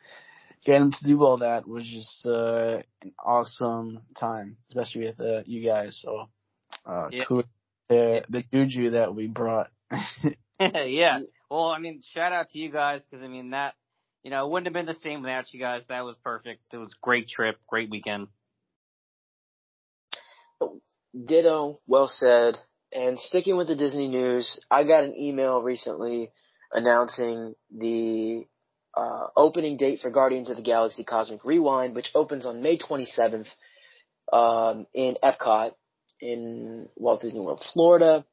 getting 0.65 0.91
to 0.91 1.03
do 1.05 1.23
all 1.23 1.37
that 1.37 1.67
was 1.67 1.85
just 1.85 2.25
uh, 2.25 2.81
an 3.01 3.13
awesome 3.23 4.01
time, 4.19 4.57
especially 4.69 5.07
with 5.07 5.19
uh, 5.19 5.43
you 5.45 5.65
guys. 5.67 5.99
So, 6.01 6.29
uh, 6.85 7.09
Yeah. 7.11 7.25
cool. 7.25 7.43
The 7.89 8.23
the 8.29 8.43
juju 8.53 8.91
that 8.91 9.15
we 9.15 9.27
brought. 9.27 9.71
yeah. 10.59 11.19
Well, 11.49 11.67
I 11.67 11.79
mean, 11.79 12.01
shout 12.13 12.33
out 12.33 12.49
to 12.49 12.59
you 12.59 12.71
guys 12.71 13.03
because 13.09 13.23
I 13.23 13.27
mean 13.27 13.51
that, 13.51 13.73
you 14.23 14.29
know, 14.29 14.45
it 14.45 14.51
wouldn't 14.51 14.67
have 14.67 14.73
been 14.73 14.85
the 14.93 14.99
same 14.99 15.21
without 15.21 15.53
you 15.53 15.59
guys. 15.59 15.85
That 15.87 16.05
was 16.05 16.15
perfect. 16.23 16.61
It 16.73 16.77
was 16.77 16.91
a 16.91 16.99
great 17.01 17.27
trip, 17.29 17.57
great 17.67 17.89
weekend. 17.89 18.27
Ditto, 21.13 21.79
well 21.87 22.07
said. 22.07 22.57
And 22.91 23.19
sticking 23.19 23.55
with 23.55 23.67
the 23.67 23.75
Disney 23.75 24.07
news, 24.07 24.59
I 24.69 24.83
got 24.83 25.03
an 25.03 25.15
email 25.15 25.61
recently 25.61 26.31
announcing 26.71 27.53
the 27.75 28.45
uh, 28.95 29.27
opening 29.35 29.77
date 29.77 29.99
for 29.99 30.09
Guardians 30.09 30.49
of 30.49 30.55
the 30.55 30.63
Galaxy 30.63 31.03
Cosmic 31.03 31.45
Rewind, 31.45 31.95
which 31.95 32.09
opens 32.15 32.45
on 32.45 32.63
May 32.63 32.77
27th 32.77 33.47
um, 34.33 34.87
in 34.93 35.17
Epcot 35.23 35.73
in 36.21 36.87
Walt 36.95 37.21
Disney 37.21 37.39
World, 37.39 37.63
Florida. 37.73 38.25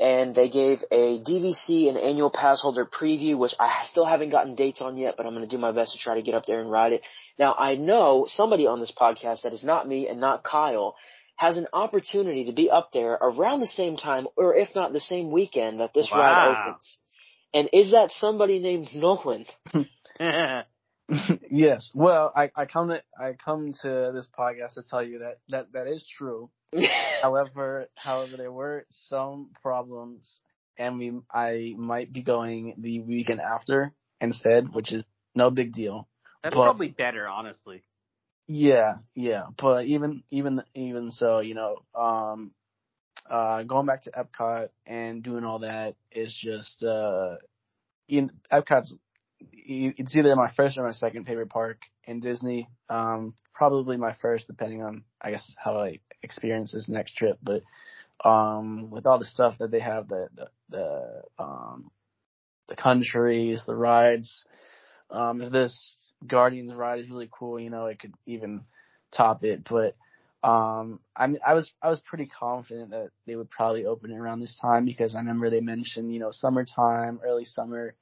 And 0.00 0.34
they 0.34 0.48
gave 0.48 0.82
a 0.90 1.20
DVC 1.20 1.88
and 1.88 1.96
annual 1.96 2.30
pass 2.30 2.60
holder 2.60 2.84
preview, 2.84 3.38
which 3.38 3.54
I 3.60 3.84
still 3.84 4.04
haven't 4.04 4.30
gotten 4.30 4.56
dates 4.56 4.80
on 4.80 4.96
yet, 4.96 5.14
but 5.16 5.26
I'm 5.26 5.34
going 5.34 5.48
to 5.48 5.56
do 5.56 5.60
my 5.60 5.70
best 5.70 5.92
to 5.92 5.98
try 5.98 6.16
to 6.16 6.22
get 6.22 6.34
up 6.34 6.44
there 6.44 6.60
and 6.60 6.70
ride 6.70 6.92
it. 6.92 7.02
Now, 7.38 7.54
I 7.56 7.76
know 7.76 8.26
somebody 8.26 8.66
on 8.66 8.80
this 8.80 8.90
podcast 8.90 9.42
that 9.42 9.52
is 9.52 9.62
not 9.62 9.86
me 9.86 10.08
and 10.08 10.20
not 10.20 10.42
Kyle 10.42 10.96
has 11.42 11.56
an 11.56 11.66
opportunity 11.72 12.44
to 12.44 12.52
be 12.52 12.70
up 12.70 12.90
there 12.92 13.14
around 13.14 13.58
the 13.58 13.66
same 13.66 13.96
time, 13.96 14.28
or 14.36 14.54
if 14.54 14.68
not 14.76 14.92
the 14.92 15.00
same 15.00 15.32
weekend 15.32 15.80
that 15.80 15.92
this 15.92 16.08
ride 16.14 16.54
opens. 16.68 16.98
And 17.52 17.68
is 17.72 17.90
that 17.90 18.12
somebody 18.12 18.60
named 18.60 18.90
Nolan? 18.94 19.44
yes. 21.50 21.90
Well, 21.94 22.32
I, 22.36 22.52
I 22.54 22.66
come 22.66 22.90
to 22.90 23.02
I 23.18 23.32
come 23.32 23.74
to 23.82 24.12
this 24.14 24.28
podcast 24.38 24.74
to 24.74 24.82
tell 24.88 25.02
you 25.02 25.18
that 25.18 25.38
that, 25.48 25.72
that 25.72 25.88
is 25.88 26.06
true. 26.16 26.48
However, 27.22 27.88
however, 27.96 28.36
there 28.36 28.52
were 28.52 28.86
some 29.08 29.50
problems, 29.62 30.24
and 30.78 30.96
we 30.96 31.12
I 31.28 31.74
might 31.76 32.12
be 32.12 32.22
going 32.22 32.76
the 32.78 33.00
weekend 33.00 33.40
after 33.40 33.92
instead, 34.20 34.72
which 34.72 34.92
is 34.92 35.02
no 35.34 35.50
big 35.50 35.72
deal. 35.72 36.06
That's 36.44 36.54
But- 36.54 36.62
probably 36.62 36.88
better, 36.88 37.26
honestly. 37.26 37.82
Yeah, 38.48 38.94
yeah. 39.14 39.44
But 39.56 39.86
even 39.86 40.22
even 40.30 40.62
even 40.74 41.10
so, 41.10 41.40
you 41.40 41.54
know, 41.54 41.78
um, 41.94 42.52
uh, 43.30 43.62
going 43.64 43.86
back 43.86 44.02
to 44.04 44.12
Epcot 44.12 44.68
and 44.86 45.22
doing 45.22 45.44
all 45.44 45.60
that 45.60 45.96
is 46.12 46.34
just 46.34 46.82
uh, 46.84 47.36
in 48.08 48.30
Epcot's. 48.52 48.94
It's 49.52 50.16
either 50.16 50.36
my 50.36 50.52
first 50.56 50.78
or 50.78 50.84
my 50.84 50.92
second 50.92 51.26
favorite 51.26 51.50
park 51.50 51.78
in 52.04 52.20
Disney. 52.20 52.68
Um, 52.88 53.34
probably 53.54 53.96
my 53.96 54.14
first, 54.22 54.46
depending 54.46 54.82
on 54.82 55.04
I 55.20 55.30
guess 55.32 55.52
how 55.56 55.78
I 55.78 56.00
experience 56.22 56.72
this 56.72 56.88
next 56.88 57.16
trip. 57.16 57.38
But 57.42 57.62
um, 58.28 58.90
with 58.90 59.06
all 59.06 59.18
the 59.18 59.24
stuff 59.24 59.58
that 59.58 59.70
they 59.70 59.80
have, 59.80 60.08
the 60.08 60.28
the, 60.34 60.48
the 60.70 61.22
um, 61.38 61.90
the 62.68 62.76
countries, 62.76 63.64
the 63.66 63.74
rides, 63.76 64.44
um, 65.10 65.50
this 65.52 65.96
Guardians 66.26 66.74
ride 66.74 67.00
is 67.00 67.10
really 67.10 67.28
cool. 67.30 67.58
You 67.60 67.70
know, 67.70 67.86
it 67.86 67.98
could 67.98 68.14
even 68.26 68.62
top 69.12 69.44
it. 69.44 69.66
But 69.68 69.96
um, 70.42 71.00
I 71.16 71.26
mean, 71.26 71.40
I 71.46 71.54
was 71.54 71.72
I 71.82 71.90
was 71.90 72.00
pretty 72.00 72.26
confident 72.26 72.90
that 72.90 73.10
they 73.26 73.36
would 73.36 73.50
probably 73.50 73.86
open 73.86 74.10
it 74.10 74.18
around 74.18 74.40
this 74.40 74.58
time 74.60 74.84
because 74.84 75.14
I 75.14 75.18
remember 75.18 75.50
they 75.50 75.60
mentioned 75.60 76.12
you 76.12 76.20
know 76.20 76.30
summertime, 76.30 77.20
early 77.24 77.44
summer, 77.44 77.94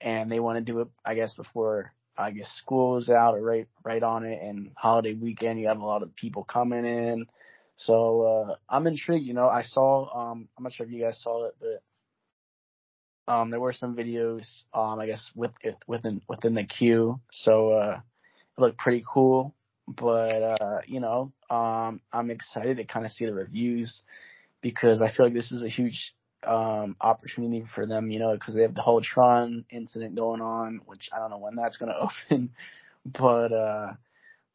and 0.00 0.30
they 0.30 0.40
want 0.40 0.58
to 0.58 0.72
do 0.72 0.80
it 0.80 0.88
I 1.04 1.14
guess 1.14 1.34
before 1.34 1.92
I 2.16 2.30
guess 2.30 2.50
school 2.50 2.96
is 2.98 3.08
out 3.10 3.34
or 3.36 3.42
right 3.42 3.68
right 3.84 4.02
on 4.02 4.24
it 4.24 4.40
and 4.42 4.70
holiday 4.76 5.14
weekend. 5.14 5.60
You 5.60 5.68
have 5.68 5.80
a 5.80 5.86
lot 5.86 6.02
of 6.02 6.14
people 6.16 6.44
coming 6.44 6.84
in. 6.84 7.26
So 7.76 8.22
uh 8.22 8.56
I'm 8.68 8.86
intrigued, 8.86 9.26
you 9.26 9.34
know. 9.34 9.48
I 9.48 9.62
saw 9.62 10.30
um 10.30 10.48
I'm 10.56 10.64
not 10.64 10.72
sure 10.72 10.86
if 10.86 10.92
you 10.92 11.02
guys 11.02 11.22
saw 11.22 11.46
it, 11.46 11.54
but 11.60 11.82
um, 13.28 13.50
there 13.50 13.60
were 13.60 13.72
some 13.72 13.96
videos, 13.96 14.62
um, 14.74 14.98
I 14.98 15.06
guess 15.06 15.30
with 15.34 15.52
within 15.86 16.22
within 16.28 16.54
the 16.54 16.64
queue, 16.64 17.20
so 17.30 17.70
uh, 17.70 18.00
it 18.56 18.60
looked 18.60 18.78
pretty 18.78 19.04
cool. 19.06 19.54
But 19.86 20.42
uh, 20.60 20.80
you 20.86 21.00
know, 21.00 21.32
um, 21.50 22.00
I'm 22.12 22.30
excited 22.30 22.78
to 22.78 22.84
kind 22.84 23.06
of 23.06 23.12
see 23.12 23.26
the 23.26 23.34
reviews 23.34 24.02
because 24.60 25.02
I 25.02 25.10
feel 25.10 25.26
like 25.26 25.34
this 25.34 25.52
is 25.52 25.62
a 25.62 25.68
huge 25.68 26.14
um 26.44 26.96
opportunity 27.00 27.64
for 27.72 27.86
them, 27.86 28.10
you 28.10 28.18
know, 28.18 28.32
because 28.32 28.54
they 28.54 28.62
have 28.62 28.74
the 28.74 28.82
whole 28.82 29.00
Tron 29.00 29.64
incident 29.70 30.16
going 30.16 30.40
on, 30.40 30.80
which 30.86 31.08
I 31.12 31.18
don't 31.18 31.30
know 31.30 31.38
when 31.38 31.54
that's 31.54 31.76
gonna 31.76 31.94
open, 32.30 32.50
but 33.06 33.52
uh, 33.52 33.92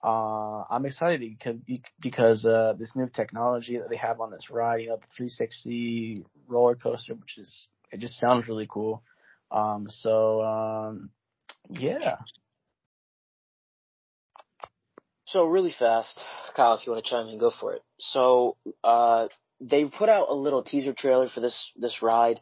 uh, 0.03 0.63
I'm 0.69 0.85
excited 0.85 1.21
because 1.21 1.57
because 2.01 2.45
uh, 2.45 2.73
this 2.77 2.95
new 2.95 3.07
technology 3.07 3.77
that 3.77 3.89
they 3.89 3.95
have 3.95 4.19
on 4.19 4.31
this 4.31 4.49
ride, 4.51 4.81
you 4.81 4.89
know, 4.89 4.97
the 4.97 5.07
360 5.15 6.25
roller 6.47 6.75
coaster, 6.75 7.15
which 7.15 7.37
is 7.37 7.67
it 7.91 7.99
just 7.99 8.19
sounds 8.19 8.47
really 8.47 8.67
cool. 8.69 9.03
Um, 9.51 9.87
so 9.89 10.41
um, 10.43 11.09
yeah, 11.69 12.17
So 15.27 15.43
really 15.45 15.73
fast, 15.77 16.23
Kyle, 16.55 16.75
if 16.75 16.87
you 16.87 16.93
want 16.93 17.03
to 17.03 17.09
chime 17.09 17.27
in, 17.27 17.37
go 17.37 17.51
for 17.51 17.73
it. 17.73 17.81
So 17.99 18.55
uh, 18.83 19.27
they 19.59 19.83
put 19.83 20.07
out 20.07 20.29
a 20.29 20.33
little 20.33 20.63
teaser 20.63 20.93
trailer 20.93 21.27
for 21.27 21.41
this 21.41 21.71
this 21.75 22.01
ride, 22.01 22.39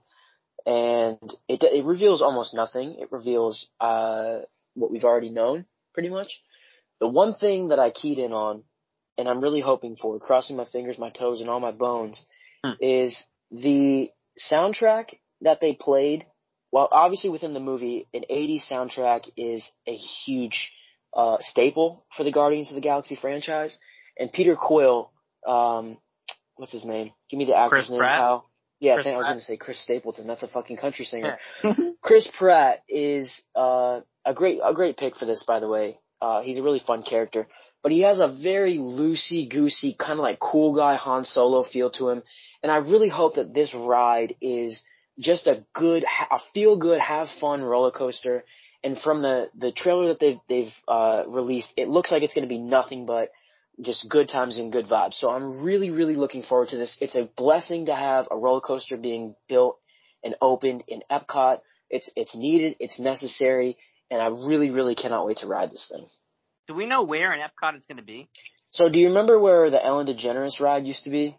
and 0.68 1.18
it 1.48 1.64
it 1.64 1.84
reveals 1.84 2.22
almost 2.22 2.54
nothing. 2.54 2.98
It 3.00 3.12
reveals 3.12 3.70
uh, 3.80 4.40
what 4.76 4.92
we've 4.92 5.04
already 5.04 5.30
known, 5.32 5.66
pretty 5.96 6.10
much. 6.10 6.40
The 7.00 7.08
one 7.08 7.34
thing 7.34 7.70
that 7.70 7.80
I 7.80 7.90
keyed 7.90 8.20
in 8.20 8.32
on, 8.34 8.64
and 9.18 9.28
I'm 9.28 9.42
really 9.42 9.62
hoping 9.62 9.96
for, 9.96 10.20
crossing 10.20 10.56
my 10.56 10.66
fingers, 10.66 11.00
my 11.00 11.10
toes, 11.10 11.42
and 11.42 11.50
all 11.50 11.60
my 11.60 11.72
bones, 11.72 12.26
Hmm. 12.64 12.72
is 12.80 13.24
the 13.52 14.10
soundtrack 14.40 15.16
that 15.46 15.62
they 15.62 15.74
played. 15.74 16.26
Well, 16.72 16.90
obviously 16.92 17.30
within 17.30 17.54
the 17.54 17.60
movie, 17.62 18.08
an 18.14 18.26
80s 18.30 18.70
soundtrack 18.70 19.30
is 19.38 19.68
a 19.88 19.96
huge 19.96 20.74
uh, 21.16 21.38
staple 21.40 22.06
for 22.16 22.24
the 22.24 22.32
Guardians 22.32 22.70
of 22.70 22.76
the 22.76 22.82
Galaxy 22.82 23.16
franchise. 23.16 23.78
And 24.20 24.32
Peter 24.32 24.56
Quill, 24.56 25.12
um, 25.48 25.98
what's 26.56 26.74
his 26.74 26.86
name? 26.86 27.12
Give 27.30 27.38
me 27.38 27.46
the 27.46 27.56
actor's 27.56 27.86
Chris 27.86 27.90
name, 27.92 28.00
Pratt? 28.00 28.20
Kyle. 28.20 28.50
Yeah, 28.80 28.92
I 28.92 28.96
Chris 28.96 29.06
think 29.06 29.14
I 29.14 29.18
was 29.18 29.28
going 29.28 29.40
to 29.40 29.46
say 29.46 29.58
Chris 29.58 29.82
Stapleton. 29.82 30.28
That's 30.28 30.44
a 30.44 30.48
fucking 30.50 30.78
country 30.78 31.06
singer. 31.06 31.38
Chris 32.02 32.30
Pratt 32.38 32.84
is 32.90 33.42
uh, 33.56 34.02
a 34.26 34.34
great 34.34 34.60
a 34.64 34.74
great 34.74 34.98
pick 34.98 35.16
for 35.16 35.26
this, 35.26 35.44
by 35.44 35.60
the 35.60 35.68
way. 35.70 35.98
Uh, 36.22 36.42
he's 36.42 36.58
a 36.58 36.64
really 36.64 36.82
fun 36.86 37.04
character, 37.04 37.48
but 37.84 37.92
he 37.92 38.02
has 38.02 38.20
a 38.20 38.28
very 38.28 38.78
loosey 38.78 39.50
goosey 39.50 39.96
kind 39.98 40.20
of 40.20 40.24
like 40.24 40.40
cool 40.40 40.76
guy 40.76 40.96
Han 40.96 41.24
Solo 41.24 41.64
feel 41.64 41.90
to 41.92 42.10
him, 42.10 42.24
and 42.62 42.72
I 42.72 42.78
really 42.78 43.10
hope 43.10 43.36
that 43.36 43.54
this 43.54 43.74
ride 43.74 44.36
is 44.42 44.84
just 45.20 45.48
a 45.48 45.66
good, 45.74 46.04
a 46.04 46.40
feel 46.54 46.78
good, 46.78 47.00
have 47.00 47.28
fun 47.40 47.62
roller 47.62 47.92
coaster, 47.92 48.44
and 48.84 49.00
from 49.00 49.22
the 49.22 49.50
the 49.58 49.72
trailer 49.72 50.10
that 50.10 50.20
they've 50.20 50.40
they've 50.48 50.74
uh, 50.88 51.24
released, 51.28 51.72
it 51.78 51.88
looks 51.88 52.12
like 52.12 52.24
it's 52.24 52.34
going 52.34 52.48
to 52.48 52.50
be 52.50 52.60
nothing 52.60 53.06
but 53.06 53.32
just 53.82 54.08
good 54.10 54.30
times 54.30 54.58
and 54.58 54.72
good 54.72 54.88
vibes. 54.88 55.16
So 55.16 55.30
I'm 55.30 55.64
really 55.64 55.90
really 55.90 56.16
looking 56.16 56.44
forward 56.44 56.70
to 56.70 56.78
this. 56.78 56.98
It's 57.02 57.16
a 57.16 57.30
blessing 57.38 57.88
to 57.88 57.96
have 57.96 58.28
a 58.30 58.38
roller 58.38 58.62
coaster 58.62 58.98
being 58.98 59.36
built 59.48 59.80
and 60.24 60.36
opened 60.42 60.84
in 60.88 61.02
Epcot. 61.10 61.60
It's 61.90 62.10
it's 62.16 62.36
needed, 62.36 62.76
it's 62.80 63.00
necessary, 63.00 63.78
and 64.12 64.22
I 64.22 64.28
really 64.28 64.70
really 64.70 64.96
cannot 64.96 65.26
wait 65.26 65.38
to 65.38 65.48
ride 65.48 65.72
this 65.72 65.92
thing. 65.92 66.08
Do 66.68 66.74
we 66.74 66.86
know 66.86 67.04
where 67.04 67.34
in 67.34 67.40
Epcot 67.40 67.76
it's 67.76 67.86
going 67.86 67.98
to 67.98 68.04
be? 68.04 68.28
So 68.72 68.90
do 68.90 69.00
you 69.00 69.08
remember 69.08 69.40
where 69.40 69.70
the 69.70 69.84
Ellen 69.84 70.08
DeGeneres 70.08 70.60
ride 70.60 70.86
used 70.86 71.06
to 71.06 71.10
be? 71.10 71.38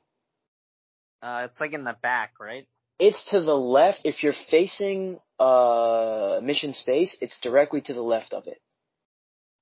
Uh, 1.23 1.49
it's 1.51 1.61
like 1.61 1.73
in 1.73 1.85
the 1.85 1.97
back, 2.01 2.35
right? 2.41 2.67
It's 2.99 3.29
to 3.31 3.41
the 3.41 3.57
left. 3.57 4.01
If 4.05 4.23
you're 4.23 4.35
facing 4.51 5.19
uh 5.39 6.41
Mission 6.43 6.73
Space, 6.73 7.17
it's 7.21 7.39
directly 7.41 7.81
to 7.83 7.95
the 7.95 8.03
left 8.03 8.33
of 8.33 8.47
it. 8.47 8.61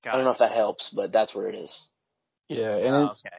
Got 0.03 0.11
I 0.11 0.15
don't 0.17 0.21
it. 0.21 0.25
know 0.25 0.31
if 0.31 0.39
that 0.39 0.51
helps, 0.51 0.89
but 0.95 1.11
that's 1.11 1.35
where 1.35 1.49
it 1.49 1.55
is. 1.55 1.87
Yeah, 2.47 2.75
and 2.75 2.95
Oh, 2.95 3.11
okay. 3.11 3.35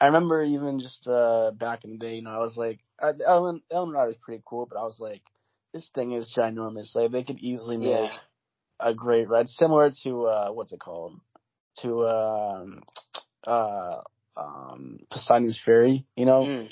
I 0.00 0.06
remember 0.06 0.42
even 0.42 0.80
just 0.80 1.06
uh 1.08 1.52
back 1.52 1.84
in 1.84 1.92
the 1.92 1.98
day, 1.98 2.16
you 2.16 2.22
know, 2.22 2.30
I 2.30 2.38
was 2.38 2.56
like, 2.56 2.80
uh, 3.02 3.12
Ellen 3.26 3.62
Ellen 3.70 3.90
Ride 3.90 4.10
is 4.10 4.16
pretty 4.20 4.42
cool, 4.44 4.66
but 4.66 4.78
I 4.78 4.82
was 4.84 4.98
like, 5.00 5.22
this 5.72 5.88
thing 5.94 6.12
is 6.12 6.32
ginormous. 6.36 6.94
Like 6.94 7.10
they 7.12 7.24
could 7.24 7.38
easily 7.38 7.76
make 7.76 7.88
Yeah. 7.88 8.12
a 8.80 8.94
great 8.94 9.28
ride, 9.28 9.48
similar 9.48 9.90
to 10.04 10.26
uh 10.26 10.48
what's 10.50 10.72
it 10.72 10.80
called? 10.80 11.18
To 11.82 12.06
um 12.06 12.82
uh 13.46 14.00
um 14.36 15.00
Poseidon's 15.10 15.60
Fury, 15.64 16.06
you 16.16 16.26
know. 16.26 16.44
Mm. 16.46 16.68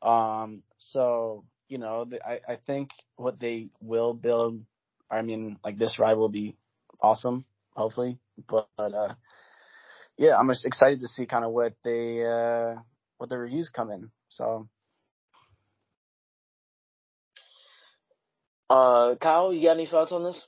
Um, 0.00 0.62
so 0.78 1.44
you 1.68 1.78
know, 1.78 2.04
th- 2.04 2.22
I 2.26 2.40
I 2.52 2.56
think 2.66 2.90
what 3.16 3.38
they 3.40 3.68
will 3.80 4.14
build, 4.14 4.62
I 5.10 5.22
mean, 5.22 5.58
like 5.64 5.78
this 5.78 5.98
ride 5.98 6.16
will 6.16 6.28
be 6.28 6.56
awesome, 7.00 7.44
hopefully. 7.74 8.18
But 8.48 8.68
uh, 8.78 9.14
yeah, 10.16 10.36
I'm 10.36 10.48
just 10.48 10.66
excited 10.66 11.00
to 11.00 11.08
see 11.08 11.26
kind 11.26 11.44
of 11.44 11.52
what 11.52 11.74
they 11.84 12.24
uh 12.24 12.76
what 13.18 13.30
the 13.30 13.38
reviews 13.38 13.70
come 13.70 13.90
in. 13.90 14.10
So 14.28 14.68
Uh, 18.70 19.14
Kyle, 19.16 19.52
you 19.52 19.66
got 19.66 19.72
any 19.72 19.86
thoughts 19.86 20.12
on 20.12 20.24
this 20.24 20.46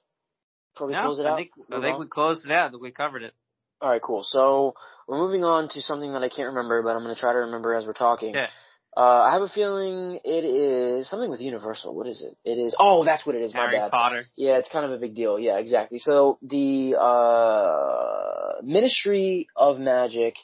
before 0.74 0.88
we 0.88 0.94
No, 0.94 1.02
close 1.02 1.18
it 1.20 1.26
I 1.26 1.30
out? 1.30 1.36
think 1.36 1.50
I 1.72 1.80
think 1.80 1.94
on? 1.94 2.00
we 2.00 2.06
closed 2.06 2.44
it 2.44 2.52
out. 2.52 2.78
We 2.78 2.90
covered 2.90 3.22
it. 3.22 3.32
All 3.80 3.88
right, 3.88 4.02
cool. 4.02 4.22
So 4.24 4.74
we're 5.08 5.18
moving 5.18 5.42
on 5.42 5.68
to 5.70 5.80
something 5.80 6.12
that 6.12 6.22
I 6.22 6.28
can't 6.28 6.48
remember, 6.48 6.82
but 6.82 6.94
I'm 6.94 7.02
going 7.02 7.14
to 7.14 7.20
try 7.20 7.32
to 7.32 7.38
remember 7.38 7.74
as 7.74 7.86
we're 7.86 7.94
talking. 7.94 8.34
Yeah. 8.34 8.48
Uh, 8.96 9.22
I 9.28 9.32
have 9.32 9.42
a 9.42 9.48
feeling 9.48 10.18
it 10.24 10.44
is 10.44 11.08
something 11.08 11.30
with 11.30 11.40
Universal. 11.40 11.94
What 11.94 12.08
is 12.08 12.22
it? 12.22 12.36
It 12.44 12.58
is. 12.58 12.74
Oh, 12.78 13.04
that's 13.04 13.24
what 13.24 13.36
it 13.36 13.42
is. 13.42 13.54
My 13.54 13.60
Harry 13.60 13.78
bad. 13.78 13.90
Potter. 13.92 14.24
Yeah, 14.36 14.58
it's 14.58 14.68
kind 14.68 14.84
of 14.84 14.90
a 14.90 14.98
big 14.98 15.14
deal. 15.14 15.38
Yeah, 15.38 15.58
exactly. 15.58 15.98
So 15.98 16.38
the 16.42 16.96
uh, 17.00 18.62
Ministry 18.62 19.46
of 19.54 19.78
Magic 19.78 20.34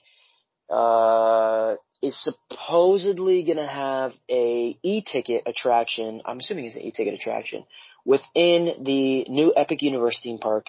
uh, 0.71 1.75
is 2.03 2.23
supposedly 2.23 3.43
going 3.43 3.57
to 3.59 3.67
have 3.67 4.13
a 4.31 4.79
e-ticket 4.81 5.43
attraction. 5.47 6.23
I'm 6.25 6.39
assuming 6.39 6.67
it's 6.67 6.77
an 6.77 6.83
e-ticket 6.83 7.15
attraction 7.15 7.65
within 8.05 8.85
the 8.85 9.25
new 9.29 9.53
Epic 9.57 9.83
Universe 9.83 10.21
theme 10.23 10.39
park 10.39 10.67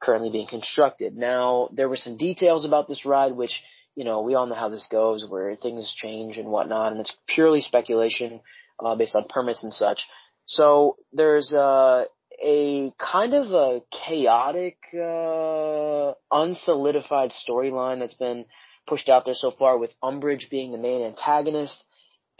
currently 0.00 0.30
being 0.30 0.48
constructed. 0.48 1.16
Now, 1.16 1.68
there 1.72 1.88
were 1.88 1.96
some 1.96 2.16
details 2.16 2.64
about 2.64 2.88
this 2.88 3.06
ride, 3.06 3.32
which 3.32 3.62
you 3.94 4.04
know 4.04 4.22
we 4.22 4.34
all 4.34 4.46
know 4.46 4.54
how 4.54 4.68
this 4.68 4.86
goes, 4.90 5.26
where 5.28 5.54
things 5.56 5.92
change 5.96 6.36
and 6.38 6.48
whatnot, 6.48 6.92
and 6.92 7.00
it's 7.00 7.16
purely 7.26 7.60
speculation 7.60 8.40
uh, 8.84 8.94
based 8.96 9.16
on 9.16 9.24
permits 9.28 9.62
and 9.62 9.72
such. 9.72 10.06
So 10.46 10.96
there's 11.12 11.52
uh, 11.52 12.04
a 12.42 12.92
kind 12.98 13.34
of 13.34 13.52
a 13.52 13.80
chaotic, 13.90 14.78
uh, 14.94 16.14
unsolidified 16.32 17.32
storyline 17.48 18.00
that's 18.00 18.14
been 18.14 18.44
pushed 18.86 19.08
out 19.08 19.24
there 19.24 19.34
so 19.34 19.50
far 19.50 19.78
with 19.78 19.90
Umbridge 20.02 20.50
being 20.50 20.72
the 20.72 20.78
main 20.78 21.02
antagonist 21.02 21.84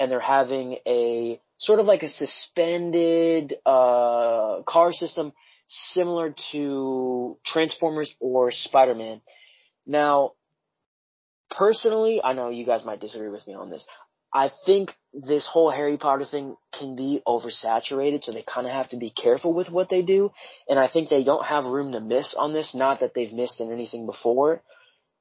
and 0.00 0.10
they're 0.10 0.20
having 0.20 0.78
a 0.86 1.40
sort 1.58 1.78
of 1.78 1.86
like 1.86 2.02
a 2.02 2.08
suspended, 2.08 3.54
uh, 3.64 4.62
car 4.66 4.92
system 4.92 5.32
similar 5.68 6.34
to 6.50 7.38
Transformers 7.46 8.12
or 8.18 8.50
Spider-Man. 8.50 9.20
Now, 9.86 10.32
personally, 11.56 12.20
I 12.22 12.32
know 12.32 12.50
you 12.50 12.66
guys 12.66 12.84
might 12.84 13.00
disagree 13.00 13.28
with 13.28 13.46
me 13.46 13.54
on 13.54 13.70
this. 13.70 13.84
I 14.34 14.50
think 14.64 14.94
this 15.12 15.46
whole 15.46 15.70
Harry 15.70 15.98
Potter 15.98 16.24
thing 16.24 16.56
can 16.78 16.96
be 16.96 17.20
oversaturated, 17.26 18.24
so 18.24 18.32
they 18.32 18.42
kind 18.42 18.66
of 18.66 18.72
have 18.72 18.88
to 18.90 18.96
be 18.96 19.10
careful 19.10 19.52
with 19.52 19.68
what 19.68 19.90
they 19.90 20.00
do. 20.00 20.30
And 20.68 20.78
I 20.78 20.88
think 20.88 21.10
they 21.10 21.22
don't 21.22 21.44
have 21.44 21.66
room 21.66 21.92
to 21.92 22.00
miss 22.00 22.34
on 22.34 22.54
this. 22.54 22.74
Not 22.74 23.00
that 23.00 23.12
they've 23.14 23.32
missed 23.32 23.60
in 23.60 23.70
anything 23.70 24.06
before, 24.06 24.62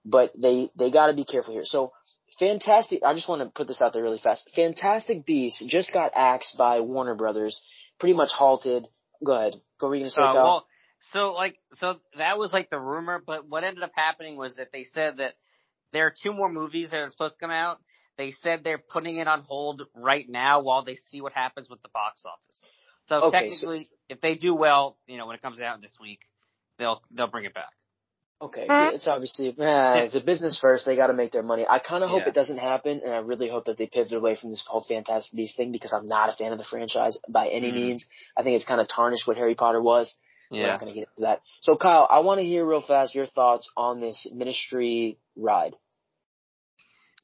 but 0.06 0.32
they 0.38 0.72
they 0.78 0.92
got 0.92 1.08
to 1.08 1.14
be 1.14 1.26
careful 1.26 1.54
here. 1.54 1.66
So, 1.66 1.92
fantastic. 2.40 3.04
I 3.06 3.14
just 3.14 3.28
want 3.28 3.42
to 3.42 3.50
put 3.50 3.68
this 3.68 3.82
out 3.82 3.92
there 3.92 4.02
really 4.02 4.20
fast. 4.20 4.50
Fantastic 4.56 5.26
Beasts 5.26 5.64
just 5.68 5.92
got 5.92 6.14
axed 6.16 6.58
by 6.58 6.80
Warner 6.80 7.16
Brothers, 7.16 7.62
pretty 8.00 8.16
much 8.16 8.32
halted. 8.32 8.88
Go 9.26 9.34
ahead. 9.34 9.62
Go. 9.80 9.90
read 9.90 10.10
say, 10.10 10.24
Uh, 10.24 10.34
well, 10.36 10.66
so 11.12 11.34
like, 11.34 11.58
so 11.76 11.96
that 12.18 12.38
was 12.38 12.54
like 12.54 12.70
the 12.70 12.80
rumor, 12.80 13.22
but 13.26 13.46
what 13.48 13.66
ended 13.66 13.84
up 13.84 13.92
happening 13.94 14.38
was 14.38 14.56
that 14.56 14.70
they 14.72 14.86
said 14.86 15.18
that 15.18 15.34
there 15.94 16.06
are 16.08 16.14
two 16.24 16.34
more 16.34 16.52
movies 16.52 16.90
that 16.92 16.98
are 16.98 17.10
supposed 17.10 17.36
to 17.36 17.40
come 17.40 17.52
out. 17.52 17.80
They 18.18 18.32
said 18.32 18.64
they're 18.64 18.78
putting 18.78 19.18
it 19.18 19.28
on 19.28 19.42
hold 19.42 19.84
right 19.96 20.28
now 20.30 20.62
while 20.62 20.84
they 20.84 20.96
see 20.96 21.22
what 21.22 21.34
happens 21.34 21.70
with 21.70 21.82
the 21.82 21.90
box 21.90 22.24
office. 22.26 22.64
So 23.08 23.16
Okay, 23.16 23.28
so- 23.28 23.32
technically, 23.32 23.90
if 24.10 24.22
they 24.22 24.36
do 24.36 24.54
well, 24.54 24.98
you 25.08 25.18
know, 25.18 25.26
when 25.28 25.36
it 25.36 25.42
comes 25.42 25.60
out 25.62 25.82
this 25.82 25.98
week, 26.00 26.20
they'll 26.78 27.02
they'll 27.12 27.28
bring 27.28 27.46
it 27.46 27.54
back. 27.54 27.74
Okay, 28.42 28.66
it's 28.68 29.08
obviously 29.08 29.50
eh, 29.50 29.96
it's 30.06 30.16
a 30.16 30.20
business 30.22 30.58
first. 30.60 30.84
They 30.86 30.96
got 30.96 31.08
to 31.08 31.14
make 31.14 31.32
their 31.32 31.44
money. 31.44 31.64
I 31.70 31.78
kind 31.78 32.04
of 32.04 32.10
hope 32.10 32.24
Yeah. 32.24 32.30
it 32.30 32.34
doesn't 32.34 32.58
happen, 32.58 33.00
and 33.04 33.14
I 33.14 33.18
really 33.18 33.48
hope 33.48 33.66
that 33.66 33.78
they 33.78 33.86
pivot 33.86 34.14
away 34.14 34.34
from 34.36 34.50
this 34.50 34.64
whole 34.66 34.82
Fantastic 34.82 35.36
Beasts 35.36 35.56
thing 35.56 35.72
because 35.72 35.94
I'm 35.94 36.08
not 36.08 36.30
a 36.30 36.32
fan 36.36 36.52
of 36.52 36.58
the 36.58 36.64
franchise 36.64 37.18
by 37.30 37.50
any 37.50 37.72
Mhm. 37.72 37.76
means. 37.76 38.06
I 38.36 38.42
think 38.42 38.56
it's 38.56 38.66
kind 38.66 38.82
of 38.82 38.88
tarnished 38.88 39.28
what 39.28 39.38
Harry 39.38 39.54
Potter 39.54 39.80
was. 39.82 40.16
We're 40.52 40.60
Yeah. 40.60 40.68
not 40.68 40.80
going 40.80 40.94
to 40.94 41.00
get 41.00 41.08
into 41.10 41.22
that. 41.22 41.42
So, 41.62 41.76
Kyle, 41.76 42.08
I 42.10 42.20
want 42.20 42.40
to 42.40 42.46
hear 42.46 42.66
real 42.66 42.82
fast 42.82 43.16
your 43.16 43.28
thoughts 43.28 43.70
on 43.78 44.02
this 44.02 44.28
Ministry 44.34 45.18
ride. 45.36 45.76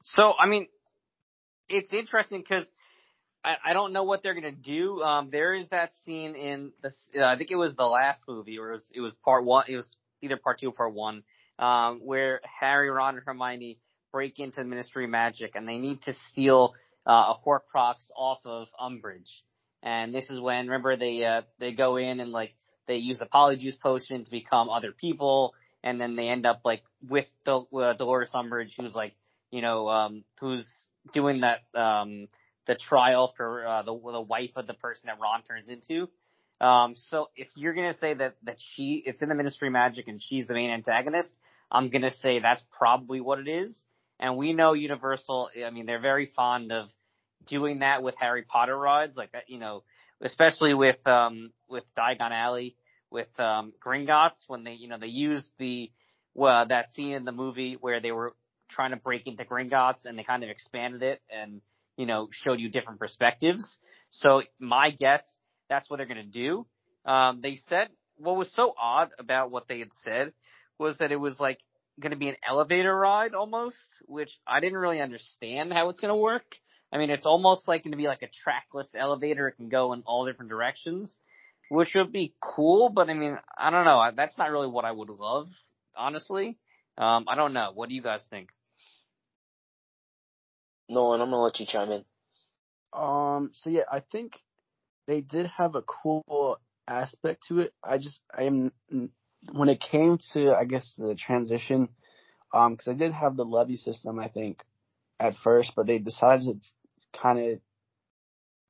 So 0.04 0.34
I 0.40 0.48
mean, 0.48 0.68
it's 1.70 1.91
interesting 1.91 2.40
because 2.40 2.66
I, 3.44 3.58
I 3.66 3.74
don't 3.74 3.94
know 3.94 4.04
what 4.04 4.24
they're 4.24 4.34
gonna 4.34 4.52
do. 4.52 5.02
Um, 5.02 5.30
there 5.32 5.54
is 5.54 5.68
that 5.70 5.91
scene 6.06 6.36
in 6.36 6.72
the 6.82 6.91
uh, 7.20 7.26
I 7.26 7.38
think 7.38 7.52
it 7.52 7.56
was 7.56 7.76
the 7.76 7.86
last 7.86 8.24
movie, 8.28 8.58
or 8.58 8.72
it 8.72 8.76
was, 8.76 8.86
it 8.95 9.02
was 9.02 9.14
part 9.24 9.44
one. 9.44 9.66
It 9.68 9.76
was 9.76 9.98
either 10.22 10.38
part 10.38 10.60
two 10.60 10.70
or 10.70 10.74
part 10.74 10.94
one, 10.94 11.24
um, 11.60 11.99
where 12.04 12.41
Harry, 12.60 12.90
Ron, 12.90 13.16
and 13.16 13.24
Hermione 13.26 13.80
break 14.12 14.40
into 14.40 14.58
the 14.58 14.66
Ministry 14.66 15.08
Magic, 15.08 15.56
and 15.56 15.68
they 15.68 15.78
need 15.78 16.02
to 16.04 16.14
steal 16.32 16.74
uh, 17.06 17.34
a 17.34 17.36
Horcrux 17.45 17.95
off 18.16 18.40
of 18.45 18.68
Umbridge. 18.80 19.41
And 19.84 20.14
this 20.14 20.30
is 20.30 20.40
when 20.40 20.68
remember 20.68 20.95
they 20.95 21.24
uh, 21.24 21.41
they 21.60 21.74
go 21.74 21.98
in 21.98 22.20
and 22.20 22.32
like 22.32 22.54
they 22.88 22.95
use 22.97 23.19
the 23.19 23.26
Polyjuice 23.26 23.80
potion 23.80 24.23
to 24.23 24.31
become 24.31 24.69
other 24.69 24.91
people, 24.91 25.53
and 25.84 25.99
then 25.99 26.15
they 26.15 26.27
end 26.30 26.45
up 26.45 26.61
like 26.64 26.84
with 27.07 27.27
Dol- 27.45 27.68
uh, 27.76 27.93
Dolores 27.93 28.31
Umbridge, 28.34 28.73
who's 28.80 28.95
like 28.95 29.14
you 29.51 29.61
know 29.61 29.89
um, 29.89 30.23
who's 30.39 30.68
doing 31.14 31.41
that 31.41 31.59
um, 31.80 32.27
the 32.65 32.76
trial 32.76 33.34
for 33.35 33.65
uh, 33.65 33.81
the 33.84 33.93
the 33.93 34.22
wife 34.22 34.51
of 34.55 34.68
the 34.68 34.73
person 34.73 35.07
that 35.07 35.19
Ron 35.19 35.43
turns 35.43 35.69
into. 35.69 36.09
Um, 36.59 36.95
so 36.95 37.30
if 37.35 37.47
you're 37.55 37.73
gonna 37.73 37.97
say 37.99 38.14
that 38.15 38.35
that 38.43 38.57
she 38.59 39.03
it's 39.05 39.22
in 39.22 39.30
the 39.30 39.35
Ministry 39.35 39.68
of 39.68 39.73
Magic 39.73 40.07
and 40.07 40.22
she's 40.22 40.47
the 40.47 40.53
main 40.53 40.72
antagonist, 40.72 41.31
I'm 41.72 41.89
gonna 41.89 42.11
say 42.11 42.39
that's 42.39 42.64
probably 42.77 43.22
what 43.22 43.39
it 43.39 43.47
is. 43.47 43.77
And 44.19 44.38
we 44.38 44.53
know 44.53 44.73
Universal. 44.73 45.51
I 45.65 45.69
mean, 45.69 45.85
they're 45.85 46.01
very 46.01 46.26
fond 46.26 46.72
of 46.72 46.89
doing 47.47 47.80
that 47.80 48.03
with 48.03 48.15
Harry 48.19 48.43
Potter 48.43 48.77
rods. 48.77 49.15
like 49.15 49.30
uh, 49.35 49.39
you 49.47 49.59
know, 49.59 49.84
especially 50.22 50.73
with 50.73 51.06
um 51.07 51.52
with 51.69 51.84
Diagon 51.98 52.31
Alley 52.31 52.76
with 53.10 53.27
um 53.39 53.73
Gringotts 53.85 54.44
when 54.48 54.64
they 54.64 54.73
you 54.73 54.88
know 54.88 54.98
they 54.99 55.07
used 55.07 55.49
the 55.60 55.91
well 56.34 56.65
that 56.68 56.94
scene 56.94 57.14
in 57.14 57.26
the 57.26 57.31
movie 57.31 57.77
where 57.80 57.99
they 57.99 58.11
were 58.11 58.35
trying 58.69 58.91
to 58.91 58.98
break 58.98 59.27
into 59.27 59.45
Gringotts 59.45 60.06
and 60.06 60.18
they 60.18 60.23
kind 60.23 60.44
of 60.44 60.49
expanded 60.49 61.03
it 61.03 61.22
and 61.30 61.61
you 61.98 62.06
know 62.06 62.27
showed 62.31 62.60
you 62.60 62.69
different 62.69 62.99
perspectives. 62.99 63.77
So 64.11 64.41
my 64.60 64.91
guess 64.91 65.23
that's 65.69 65.89
what 65.89 65.98
they're 65.98 66.06
gonna 66.06 66.23
do. 66.23 66.65
Um, 67.06 67.39
they 67.41 67.60
said 67.69 67.88
what 68.18 68.35
was 68.35 68.52
so 68.53 68.73
odd 68.81 69.10
about 69.19 69.52
what 69.52 69.68
they 69.68 69.80
had 69.80 69.94
said 70.03 70.34
was 70.80 70.98
that 70.98 71.11
it 71.11 71.19
was 71.19 71.39
like 71.39 71.60
going 71.99 72.11
to 72.11 72.18
be 72.18 72.30
an 72.30 72.35
elevator 72.48 72.95
ride 72.95 73.34
almost, 73.34 73.77
which 74.06 74.30
I 74.45 74.60
didn't 74.60 74.77
really 74.77 75.02
understand 75.02 75.73
how 75.73 75.89
it's 75.89 75.99
going 75.99 76.11
to 76.14 76.15
work. 76.15 76.45
I 76.91 76.97
mean, 76.97 77.09
it's 77.09 77.26
almost 77.26 77.68
like 77.68 77.84
going 77.84 77.91
to 77.91 77.97
be 77.97 78.07
like 78.07 78.22
a 78.22 78.30
trackless 78.43 78.89
elevator. 78.95 79.47
It 79.47 79.57
can 79.57 79.69
go 79.69 79.93
in 79.93 80.03
all 80.05 80.26
different 80.26 80.49
directions, 80.49 81.15
which 81.69 81.93
would 81.95 82.14
be 82.14 82.34
cool. 82.41 82.89
But 82.89 83.09
I 83.09 83.14
mean, 83.14 83.38
I 83.57 83.69
don't 83.69 83.85
know. 83.85 84.09
That's 84.15 84.38
not 84.38 84.51
really 84.51 84.68
what 84.68 84.85
I 84.85 84.91
would 84.91 85.09
love, 85.09 85.49
honestly. 85.95 86.57
Um, 86.97 87.26
I 87.27 87.35
don't 87.35 87.53
know. 87.53 87.72
What 87.73 87.89
do 87.89 87.95
you 87.95 88.01
guys 88.01 88.22
think? 88.30 88.49
Nolan, 90.89 91.22
I'm 91.22 91.30
gonna 91.30 91.41
let 91.41 91.59
you 91.59 91.65
chime 91.65 91.91
in. 91.91 92.05
Um. 92.93 93.49
So 93.53 93.69
yeah, 93.69 93.84
I 93.91 93.99
think 93.99 94.34
they 95.07 95.19
did 95.19 95.47
have 95.57 95.76
a 95.76 95.81
cool 95.81 96.59
aspect 96.88 97.43
to 97.49 97.59
it. 97.59 97.73
I 97.84 97.97
just 97.97 98.22
I 98.35 98.43
am 98.43 98.72
when 99.51 99.69
it 99.69 99.80
came 99.80 100.18
to, 100.34 100.53
I 100.53 100.65
guess, 100.65 100.95
the 100.97 101.15
transition, 101.15 101.89
um, 102.53 102.73
because 102.73 102.88
I 102.88 102.93
did 102.93 103.11
have 103.11 103.35
the 103.35 103.45
levy 103.45 103.76
system, 103.76 104.19
I 104.19 104.30
think, 104.30 104.61
at 105.19 105.35
first, 105.35 105.73
but 105.76 105.88
they 105.88 105.99
decided 105.99 106.45
to 106.45 106.69
kind 107.13 107.39
of 107.39 107.59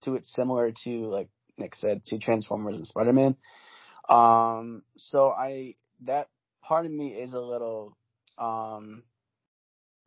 do 0.02 0.16
it 0.16 0.26
similar 0.26 0.72
to, 0.84 1.08
like 1.08 1.30
Nick 1.58 1.76
said, 1.76 2.06
to 2.06 2.18
Transformers 2.20 2.76
and 2.76 2.88
Spider 2.88 3.14
Man. 3.14 3.36
Um, 4.10 4.84
so 4.98 5.30
I 5.30 5.76
that 6.06 6.30
part 6.64 6.86
of 6.86 6.92
me 6.92 7.10
is 7.10 7.34
a 7.34 7.40
little 7.40 7.98
um 8.38 9.04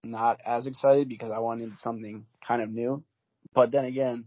not 0.02 0.40
as 0.46 0.66
excited 0.66 1.08
because 1.08 1.30
I 1.34 1.40
wanted 1.40 1.78
something 1.78 2.26
kind 2.46 2.62
of 2.62 2.70
new. 2.70 3.02
But 3.54 3.72
then 3.72 3.84
again, 3.84 4.26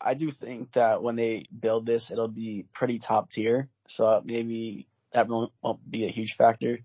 I 0.00 0.14
do 0.14 0.30
think 0.30 0.72
that 0.74 1.02
when 1.02 1.16
they 1.16 1.46
build 1.58 1.86
this, 1.86 2.10
it'll 2.10 2.28
be 2.28 2.66
pretty 2.72 2.98
top 2.98 3.30
tier. 3.30 3.68
So 3.88 4.22
maybe 4.24 4.86
that 5.12 5.28
won't, 5.28 5.52
won't 5.62 5.90
be 5.90 6.06
a 6.06 6.10
huge 6.10 6.36
factor. 6.36 6.78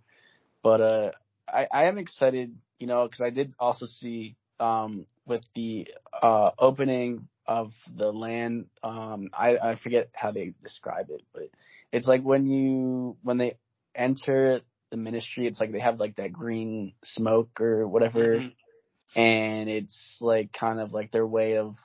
But 0.64 0.82
uh, 0.82 1.12
I, 1.48 1.68
I 1.72 1.84
am 1.86 1.98
excited, 1.98 2.58
you 2.80 2.88
know, 2.88 3.06
because 3.08 3.22
I 3.22 3.30
did 3.30 3.54
also 3.60 3.86
see 3.86 4.36
um, 4.60 5.06
with 5.26 5.44
the 5.56 5.88
uh, 6.22 6.52
opening 6.58 7.28
of 7.48 7.72
the 7.94 8.12
land. 8.12 8.68
Um, 8.84 9.30
I, 9.34 9.58
I 9.58 9.76
forget 9.76 10.10
how 10.14 10.32
they 10.32 10.54
describe 10.64 11.10
it, 11.10 11.22
but 11.34 11.50
it's 11.92 12.08
like 12.08 12.24
when 12.24 12.48
you 12.48 13.18
when 13.22 13.38
they 13.38 13.58
enter 13.94 14.62
the 14.92 14.98
ministry, 14.98 15.48
it's 15.48 15.60
like 15.60 15.72
they 15.72 15.80
have 15.80 16.00
like 16.00 16.16
that 16.18 16.34
green 16.34 16.94
smoke 17.04 17.60
or 17.60 17.88
whatever, 17.88 18.38
mm-hmm. 18.38 19.20
and 19.20 19.70
it's 19.70 20.18
like 20.22 20.52
kind 20.54 20.80
of 20.80 20.94
like 20.94 21.12
their 21.12 21.28
way 21.28 21.58
of 21.58 21.76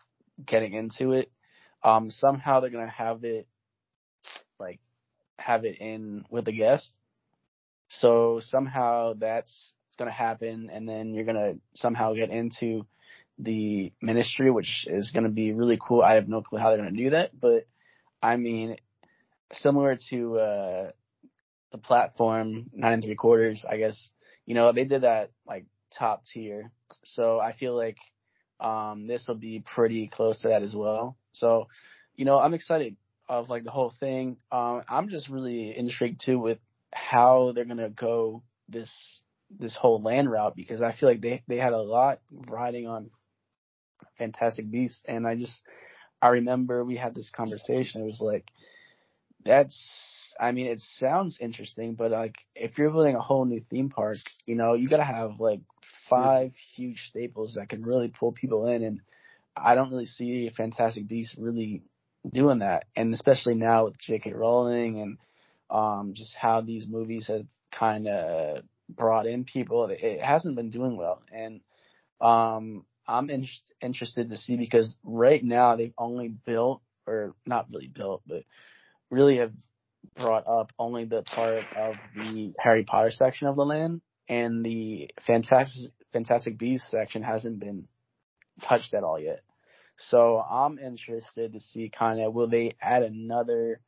getting 0.44 0.74
into 0.74 1.12
it. 1.12 1.30
Um, 1.82 2.10
somehow 2.10 2.60
they're 2.60 2.70
gonna 2.70 2.88
have 2.90 3.24
it 3.24 3.46
like 4.58 4.80
have 5.38 5.64
it 5.64 5.78
in 5.78 6.24
with 6.30 6.44
the 6.44 6.52
guest. 6.52 6.92
So 7.88 8.40
somehow 8.44 9.14
that's 9.18 9.72
gonna 9.98 10.10
happen, 10.10 10.70
and 10.72 10.88
then 10.88 11.14
you're 11.14 11.24
gonna 11.24 11.54
somehow 11.74 12.14
get 12.14 12.30
into 12.30 12.86
the 13.42 13.92
ministry, 14.02 14.50
which 14.50 14.86
is 14.88 15.10
gonna 15.10 15.30
be 15.30 15.52
really 15.52 15.78
cool. 15.80 16.02
I 16.02 16.14
have 16.14 16.28
no 16.28 16.42
clue 16.42 16.58
how 16.58 16.68
they're 16.68 16.78
gonna 16.78 16.96
do 16.96 17.10
that, 17.10 17.38
but 17.38 17.66
I 18.22 18.36
mean, 18.36 18.76
similar 19.52 19.96
to 20.10 20.38
uh, 20.38 20.90
the 21.72 21.78
platform 21.78 22.70
nine 22.72 22.94
and 22.94 23.02
three 23.02 23.14
quarters, 23.14 23.64
I 23.68 23.76
guess 23.76 24.10
you 24.46 24.54
know 24.54 24.72
they 24.72 24.84
did 24.84 25.02
that 25.02 25.30
like 25.46 25.66
top 25.96 26.24
tier. 26.32 26.70
So 27.04 27.40
I 27.40 27.52
feel 27.52 27.76
like 27.76 27.98
um, 28.60 29.06
this 29.06 29.26
will 29.26 29.36
be 29.36 29.60
pretty 29.74 30.08
close 30.08 30.40
to 30.40 30.48
that 30.48 30.62
as 30.62 30.74
well. 30.74 31.16
So, 31.32 31.68
you 32.16 32.24
know, 32.24 32.38
I'm 32.38 32.54
excited 32.54 32.96
of 33.28 33.48
like 33.48 33.64
the 33.64 33.70
whole 33.70 33.94
thing. 34.00 34.36
Um, 34.52 34.82
I'm 34.88 35.08
just 35.08 35.28
really 35.28 35.76
intrigued 35.76 36.20
too 36.24 36.38
with 36.38 36.58
how 36.92 37.52
they're 37.54 37.64
gonna 37.64 37.90
go 37.90 38.42
this 38.68 38.90
this 39.58 39.74
whole 39.74 40.00
land 40.02 40.30
route 40.30 40.54
because 40.54 40.82
I 40.82 40.92
feel 40.92 41.08
like 41.08 41.20
they 41.20 41.42
they 41.48 41.56
had 41.56 41.72
a 41.72 41.82
lot 41.82 42.20
riding 42.30 42.86
on 42.86 43.10
Fantastic 44.18 44.70
Beasts, 44.70 45.02
and 45.06 45.26
I 45.26 45.36
just 45.36 45.60
I 46.22 46.28
remember 46.28 46.84
we 46.84 46.96
had 46.96 47.14
this 47.14 47.30
conversation. 47.30 48.02
It 48.02 48.06
was 48.06 48.20
like 48.20 48.50
that's 49.44 50.34
I 50.38 50.52
mean 50.52 50.66
it 50.66 50.80
sounds 50.98 51.38
interesting, 51.40 51.94
but 51.94 52.10
like 52.10 52.36
if 52.54 52.78
you're 52.78 52.90
building 52.90 53.16
a 53.16 53.20
whole 53.20 53.44
new 53.44 53.62
theme 53.70 53.88
park, 53.88 54.18
you 54.46 54.56
know 54.56 54.74
you 54.74 54.88
gotta 54.88 55.04
have 55.04 55.40
like 55.40 55.60
five 56.08 56.52
huge 56.74 57.02
staples 57.08 57.54
that 57.54 57.68
can 57.68 57.82
really 57.82 58.08
pull 58.08 58.32
people 58.32 58.66
in, 58.66 58.82
and 58.82 59.00
I 59.56 59.74
don't 59.74 59.90
really 59.90 60.06
see 60.06 60.50
Fantastic 60.56 61.08
Beasts 61.08 61.36
really 61.38 61.82
doing 62.30 62.58
that, 62.58 62.84
and 62.96 63.14
especially 63.14 63.54
now 63.54 63.86
with 63.86 63.98
J.K. 63.98 64.32
Rowling 64.32 65.00
and 65.00 65.18
um, 65.70 66.12
just 66.14 66.34
how 66.34 66.60
these 66.60 66.86
movies 66.88 67.28
have 67.28 67.46
kind 67.72 68.08
of 68.08 68.64
brought 68.88 69.26
in 69.26 69.44
people, 69.44 69.86
it 69.86 70.20
hasn't 70.20 70.56
been 70.56 70.70
doing 70.70 70.96
well, 70.96 71.22
and 71.32 71.60
um, 72.20 72.84
I'm 73.06 73.30
in- 73.30 73.48
interested 73.80 74.30
to 74.30 74.36
see 74.36 74.56
because 74.56 74.96
right 75.04 75.42
now 75.42 75.76
they've 75.76 75.94
only 75.98 76.28
built 76.28 76.82
or 77.06 77.34
not 77.46 77.66
really 77.70 77.88
built, 77.88 78.22
but 78.26 78.42
really 79.10 79.38
have 79.38 79.52
brought 80.16 80.46
up 80.46 80.72
only 80.78 81.04
the 81.04 81.22
part 81.22 81.64
of 81.76 81.94
the 82.14 82.52
Harry 82.58 82.84
Potter 82.84 83.10
section 83.10 83.48
of 83.48 83.56
the 83.56 83.64
land 83.64 84.00
and 84.28 84.64
the 84.64 85.10
Fantastic 85.26 85.92
Fantastic 86.12 86.58
Beasts 86.58 86.90
section 86.90 87.22
hasn't 87.22 87.60
been 87.60 87.86
touched 88.62 88.94
at 88.94 89.04
all 89.04 89.18
yet. 89.18 89.42
So 89.96 90.38
I'm 90.38 90.78
interested 90.78 91.52
to 91.52 91.60
see 91.60 91.90
kind 91.90 92.20
of 92.20 92.32
will 92.32 92.48
they 92.48 92.74
add 92.80 93.02
another 93.02 93.80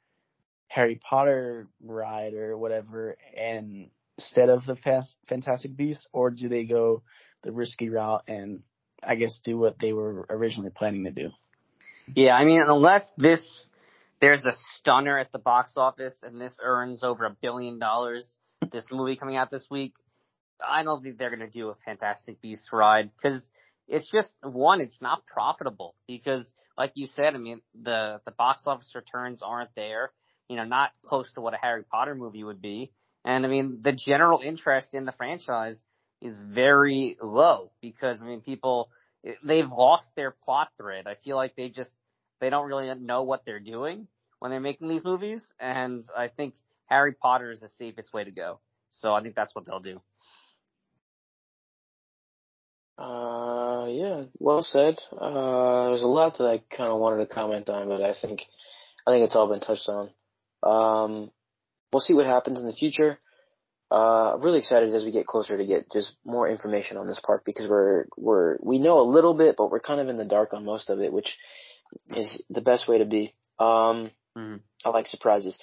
Harry 0.69 1.01
Potter 1.03 1.69
ride 1.83 2.35
or 2.35 2.57
whatever 2.57 3.17
and 3.37 3.91
instead 4.19 4.49
of 4.51 4.65
the 4.67 4.77
Fantastic 5.29 5.77
Beasts, 5.77 6.07
or 6.13 6.31
do 6.31 6.49
they 6.49 6.65
go 6.65 7.03
the 7.43 7.53
risky 7.53 7.89
route 7.89 8.23
and 8.29 8.63
I 9.03 9.17
guess 9.17 9.41
do 9.45 9.59
what 9.59 9.79
they 9.81 9.93
were 9.93 10.27
originally 10.31 10.71
planning 10.71 11.05
to 11.05 11.11
do? 11.11 11.31
Yeah, 12.15 12.35
I 12.35 12.45
mean, 12.45 12.63
unless 12.67 13.03
this 13.17 13.43
there's 14.21 14.45
a 14.45 14.53
stunner 14.77 15.19
at 15.19 15.33
the 15.33 15.39
box 15.39 15.73
office 15.77 16.15
and 16.23 16.41
this 16.41 16.57
earns 16.63 17.03
over 17.03 17.25
a 17.25 17.37
billion 17.43 17.79
dollars, 17.79 18.39
this 18.71 18.85
movie 18.91 19.17
coming 19.17 19.37
out 19.37 19.51
this 19.51 19.67
week, 19.69 19.95
I 20.65 20.85
don't 20.85 21.03
think 21.03 21.19
they're 21.19 21.35
going 21.35 21.41
to 21.41 21.51
do 21.51 21.71
a 21.71 21.75
Fantastic 21.85 22.41
Beasts 22.41 22.69
ride 22.73 23.11
because 23.17 23.43
it's 23.89 24.09
just 24.11 24.35
one, 24.43 24.81
it's 24.81 25.03
not 25.03 25.27
profitable 25.27 25.97
because, 26.07 26.51
like 26.79 26.93
you 26.95 27.09
said, 27.09 27.35
I 27.35 27.39
mean 27.39 27.63
the 27.81 28.21
the 28.25 28.31
box 28.31 28.63
office 28.67 28.93
returns 28.95 29.41
aren't 29.43 29.75
there. 29.75 30.13
You 30.49 30.57
know, 30.57 30.65
not 30.65 30.91
close 31.07 31.33
to 31.33 31.41
what 31.41 31.55
a 31.55 31.59
Harry 31.61 31.83
Potter 31.91 32.15
movie 32.15 32.45
would 32.45 32.63
be, 32.63 32.93
and 33.25 33.45
I 33.45 33.49
mean 33.49 33.81
the 33.83 33.93
general 33.93 34.41
interest 34.41 34.95
in 34.95 35.05
the 35.05 35.13
franchise 35.13 35.83
is 36.23 36.37
very 36.39 37.17
low 37.23 37.71
because 37.81 38.23
I 38.23 38.25
mean 38.25 38.41
people 38.41 38.89
they've 39.45 39.71
lost 39.71 40.05
their 40.17 40.31
plot 40.31 40.69
thread. 40.79 41.07
I 41.07 41.17
feel 41.25 41.37
like 41.37 41.57
they 41.57 41.69
just 41.69 41.91
they 42.41 42.51
don't 42.51 42.67
really 42.67 42.93
know 42.95 43.23
what 43.23 43.45
they're 43.45 43.61
doing 43.61 44.07
when 44.39 44.51
they're 44.51 44.61
making 44.61 44.89
these 44.89 45.05
movies, 45.05 45.43
and 45.61 46.05
I 46.17 46.29
think 46.29 46.55
Harry 46.87 47.13
Potter 47.13 47.53
is 47.53 47.61
the 47.61 47.69
safest 47.79 48.13
way 48.13 48.25
to 48.25 48.31
go. 48.31 48.59
So 48.91 49.13
I 49.13 49.23
think 49.23 49.35
that's 49.35 49.55
what 49.55 49.67
they'll 49.67 49.81
do. 49.81 50.01
Uh, 52.99 53.87
yeah, 53.89 54.23
well 54.39 54.63
said. 54.63 54.99
Uh, 55.17 55.89
there's 55.89 56.03
a 56.03 56.07
lot 56.07 56.39
that 56.39 56.45
I 56.45 56.59
kind 56.75 56.91
of 56.91 56.99
wanted 56.99 57.27
to 57.27 57.35
comment 57.35 57.69
on, 57.69 57.89
but 57.89 58.03
I 58.03 58.15
think, 58.21 58.43
I 59.07 59.11
think 59.11 59.25
it's 59.25 59.35
all 59.35 59.49
been 59.49 59.61
touched 59.61 59.89
on. 59.89 60.11
Um, 60.63 61.31
we'll 61.93 62.01
see 62.01 62.15
what 62.15 62.27
happens 62.27 62.61
in 62.61 62.67
the 62.67 62.73
future. 62.73 63.19
Uh, 63.93 64.35
I'm 64.35 64.41
really 64.41 64.59
excited 64.59 64.95
as 64.95 65.05
we 65.05 65.11
get 65.13 65.27
closer 65.27 65.59
to 65.59 65.67
get 65.67 65.93
just 65.93 66.17
more 66.25 66.49
information 66.49 66.97
on 66.97 67.07
this 67.07 67.21
park 67.23 67.43
because 67.45 67.69
we're, 67.69 68.07
we're, 68.17 68.57
we 68.63 68.79
know 68.79 69.01
a 69.01 69.11
little 69.11 69.35
bit, 69.35 69.57
but 69.59 69.71
we're 69.71 69.81
kind 69.81 70.01
of 70.01 70.09
in 70.09 70.17
the 70.17 70.25
dark 70.25 70.55
on 70.55 70.65
most 70.65 70.89
of 70.89 71.01
it, 71.01 71.13
which 71.13 71.37
is 72.17 72.43
the 72.49 72.63
best 72.63 72.89
way 72.89 72.99
to 72.99 73.05
be. 73.05 73.35
Um, 73.59 74.11
mm-hmm. 74.35 74.57
I 74.83 74.89
like 74.89 75.09
surprises. 75.09 75.59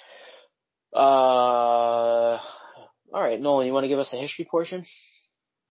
Uh, 0.94 2.38
alright, 3.12 3.40
Nolan, 3.40 3.66
you 3.66 3.72
want 3.72 3.82
to 3.84 3.88
give 3.88 3.98
us 3.98 4.12
a 4.12 4.16
history 4.16 4.46
portion? 4.48 4.84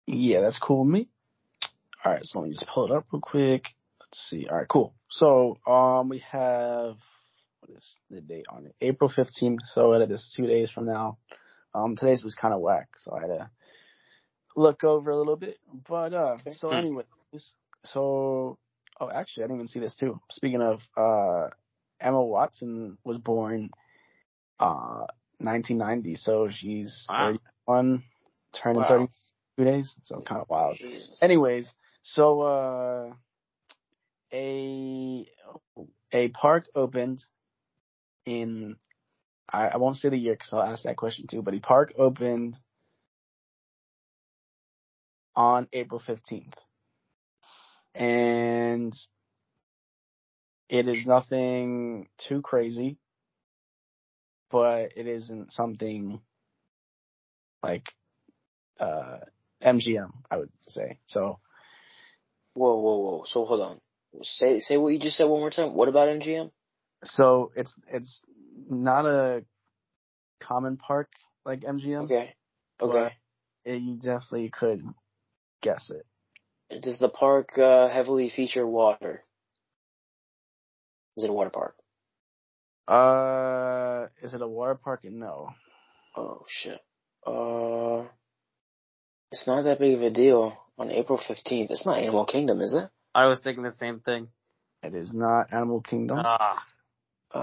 Yeah, 0.07 0.39
that's 0.39 0.59
cool 0.59 0.85
with 0.85 0.93
me. 0.93 1.09
All 2.05 2.13
right, 2.13 2.23
so 2.23 2.39
let 2.39 2.47
me 2.47 2.55
just 2.55 2.69
pull 2.73 2.85
it 2.85 2.91
up 2.91 3.05
real 3.11 3.19
quick. 3.19 3.65
Let's 3.99 4.29
see. 4.29 4.47
All 4.49 4.57
right, 4.57 4.67
cool. 4.67 4.93
So 5.09 5.57
um, 5.67 6.07
we 6.07 6.23
have 6.31 6.95
what 7.59 7.77
is 7.77 7.95
the 8.09 8.21
date 8.21 8.45
on 8.49 8.67
it? 8.67 8.75
April 8.79 9.11
fifteenth. 9.13 9.61
So 9.73 9.93
it 9.93 10.11
is 10.11 10.31
two 10.37 10.45
days 10.45 10.69
from 10.69 10.85
now. 10.85 11.17
Um, 11.75 11.95
today's 11.95 12.23
was 12.23 12.35
kind 12.35 12.53
of 12.53 12.61
whack, 12.61 12.87
so 12.97 13.13
I 13.13 13.21
had 13.21 13.27
to 13.27 13.49
look 14.55 14.83
over 14.83 15.11
a 15.11 15.17
little 15.17 15.35
bit. 15.35 15.59
But 15.87 16.13
uh, 16.13 16.37
okay. 16.39 16.53
so 16.53 16.69
anyways, 16.69 17.05
so 17.83 18.57
oh, 18.99 19.09
actually, 19.13 19.43
I 19.43 19.47
didn't 19.47 19.57
even 19.57 19.67
see 19.67 19.79
this 19.79 19.95
too. 19.95 20.19
Speaking 20.29 20.61
of 20.61 20.79
uh, 20.95 21.49
Emma 21.99 22.23
Watson 22.23 22.97
was 23.03 23.17
born 23.17 23.71
uh 24.59 25.05
1990, 25.39 26.15
so 26.15 26.47
she's 26.49 27.05
wow. 27.09 27.33
31, 27.67 28.03
turning 28.53 28.81
wow. 28.81 28.87
32 29.57 29.63
days, 29.65 29.93
so 30.03 30.21
kind 30.21 30.41
of 30.41 30.49
wild. 30.49 30.77
Jesus. 30.77 31.19
Anyways, 31.21 31.67
so 32.03 32.41
uh, 32.41 33.13
a 34.31 35.27
a 36.13 36.29
park 36.29 36.67
opened 36.73 37.21
in 38.25 38.77
I, 39.51 39.69
I 39.69 39.77
won't 39.77 39.97
say 39.97 40.09
the 40.09 40.17
year 40.17 40.33
because 40.33 40.53
I'll 40.53 40.63
ask 40.63 40.83
that 40.83 40.97
question 40.97 41.27
too. 41.27 41.41
But 41.41 41.55
a 41.55 41.59
park 41.59 41.93
opened 41.97 42.57
on 45.35 45.67
April 45.73 45.99
fifteenth, 45.99 46.55
and 47.93 48.93
it 50.69 50.87
is 50.87 51.05
nothing 51.05 52.07
too 52.17 52.41
crazy, 52.41 52.97
but 54.51 54.91
it 54.95 55.07
isn't 55.07 55.53
something 55.53 56.19
like 57.61 57.87
uh, 58.79 59.17
MGM, 59.63 60.11
I 60.29 60.37
would 60.37 60.51
say. 60.67 60.99
So 61.07 61.39
Whoa, 62.55 62.79
whoa, 62.79 62.97
whoa. 62.97 63.23
So 63.25 63.45
hold 63.45 63.61
on. 63.61 63.81
Say 64.23 64.61
say 64.61 64.77
what 64.77 64.93
you 64.93 64.99
just 64.99 65.17
said 65.17 65.25
one 65.25 65.41
more 65.41 65.51
time. 65.51 65.73
What 65.73 65.89
about 65.89 66.07
MGM? 66.07 66.51
So 67.03 67.51
it's 67.55 67.75
it's 67.91 68.21
not 68.69 69.05
a 69.05 69.43
common 70.39 70.77
park 70.77 71.09
like 71.45 71.61
MGM. 71.61 72.03
Okay. 72.05 72.35
Okay. 72.81 73.13
it- 73.63 73.81
you 73.81 73.95
definitely 73.95 74.49
could 74.49 74.83
guess 75.61 75.89
it. 75.91 76.05
Does 76.81 76.97
the 76.97 77.09
park 77.09 77.57
uh, 77.57 77.87
heavily 77.89 78.29
feature 78.29 78.65
water? 78.65 79.23
Is 81.17 81.23
it 81.23 81.29
a 81.29 81.33
water 81.33 81.51
park? 81.51 81.75
Uh, 82.87 84.07
is 84.21 84.33
it 84.33 84.41
a 84.41 84.47
water 84.47 84.75
park? 84.75 85.03
No. 85.05 85.49
Oh 86.15 86.45
shit. 86.47 86.79
Uh, 87.25 88.05
it's 89.31 89.47
not 89.47 89.63
that 89.63 89.79
big 89.79 89.93
of 89.95 90.01
a 90.01 90.09
deal 90.09 90.57
on 90.77 90.91
April 90.91 91.17
fifteenth. 91.17 91.71
It's 91.71 91.85
not 91.85 91.99
Animal 91.99 92.25
Kingdom, 92.25 92.61
is 92.61 92.73
it? 92.73 92.89
I 93.13 93.27
was 93.27 93.41
thinking 93.41 93.63
the 93.63 93.71
same 93.71 93.99
thing. 94.01 94.27
It 94.83 94.93
is 94.93 95.13
not 95.13 95.53
Animal 95.53 95.81
Kingdom. 95.81 96.19
Ah, 96.23 96.65
Uh, 97.33 97.39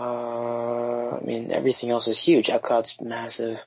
I 1.20 1.24
mean 1.24 1.50
everything 1.50 1.90
else 1.90 2.08
is 2.08 2.22
huge. 2.22 2.46
Epcot's 2.46 2.96
massive. 3.00 3.58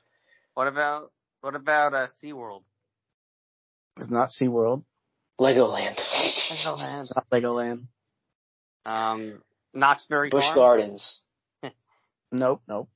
what 0.54 0.68
about 0.68 1.12
what 1.40 1.54
about 1.54 1.94
uh, 1.94 2.06
SeaWorld? 2.22 2.62
It's 3.98 4.10
not 4.10 4.30
SeaWorld. 4.30 4.82
Legoland. 5.40 5.98
Legoland. 6.50 7.08
Not 7.14 7.30
Legoland. 7.30 7.86
Um, 8.84 9.42
Knott's 9.74 10.06
Berry 10.06 10.30
Busch 10.30 10.44
Farm. 10.44 10.56
Gardens. 10.56 11.20
Nope, 12.32 12.60
nope. 12.68 12.88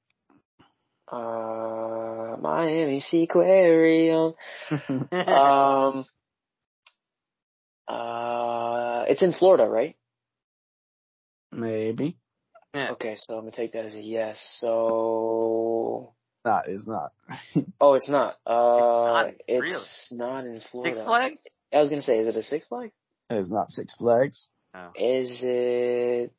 Uh, 1.10 2.36
Miami 2.40 3.00
Seaquarium. 3.00 4.34
um, 5.12 6.04
uh, 7.86 9.04
it's 9.08 9.22
in 9.22 9.32
Florida, 9.32 9.68
right? 9.68 9.96
Maybe. 11.52 12.16
Yeah. 12.74 12.90
Okay, 12.92 13.16
so 13.16 13.34
I'm 13.34 13.40
gonna 13.40 13.50
take 13.52 13.72
that 13.72 13.84
as 13.84 13.94
a 13.94 14.00
yes. 14.00 14.38
So, 14.60 16.12
Not 16.44 16.68
is 16.68 16.86
not. 16.86 17.12
oh, 17.80 17.94
it's 17.94 18.08
not. 18.08 18.36
Uh, 18.46 18.52
not, 18.52 19.30
it's 19.48 20.08
not 20.12 20.44
in 20.44 20.60
Florida. 20.70 20.94
Six 20.94 21.04
Flags. 21.04 21.40
I 21.72 21.80
was 21.80 21.88
gonna 21.88 22.02
say, 22.02 22.18
is 22.18 22.28
it 22.28 22.36
a 22.36 22.42
Six 22.42 22.66
Flags? 22.66 22.92
It 23.28 23.38
is 23.38 23.50
not 23.50 23.70
Six 23.70 23.94
Flags. 23.94 24.48
Oh. 24.74 24.90
Is 24.96 25.40
it? 25.42 26.32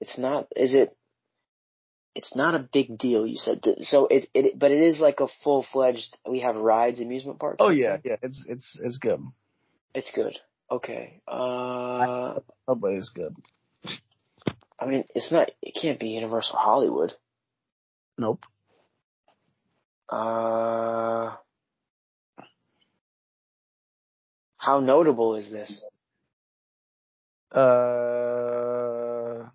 It's 0.00 0.18
not. 0.18 0.46
Is 0.54 0.74
it? 0.74 0.96
It's 2.14 2.34
not 2.36 2.54
a 2.54 2.60
big 2.72 2.96
deal. 2.96 3.26
You 3.26 3.36
said 3.36 3.64
so. 3.82 4.06
It 4.06 4.28
it, 4.34 4.58
but 4.58 4.70
it 4.70 4.80
is 4.80 5.00
like 5.00 5.20
a 5.20 5.28
full 5.42 5.64
fledged. 5.64 6.16
We 6.28 6.40
have 6.40 6.56
rides 6.56 7.00
amusement 7.00 7.40
park. 7.40 7.56
Oh 7.58 7.70
yeah, 7.70 7.98
yeah. 8.04 8.16
It's 8.22 8.42
it's 8.46 8.78
it's 8.82 8.98
good. 8.98 9.20
it's 9.94 10.10
good. 10.12 10.38
Okay. 10.70 11.20
Uh, 11.28 12.38
Oh, 12.68 12.74
but 12.74 12.92
it's 12.92 13.10
good. 13.10 13.36
I 14.78 14.86
mean, 14.86 15.04
it's 15.14 15.32
not. 15.32 15.50
It 15.62 15.78
can't 15.80 15.98
be 15.98 16.08
Universal 16.08 16.56
Hollywood. 16.58 17.14
Nope. 18.18 18.44
Uh, 20.08 21.34
how 24.56 24.80
notable 24.80 25.36
is 25.36 25.50
this? 25.50 25.82
Uh, 27.54 29.48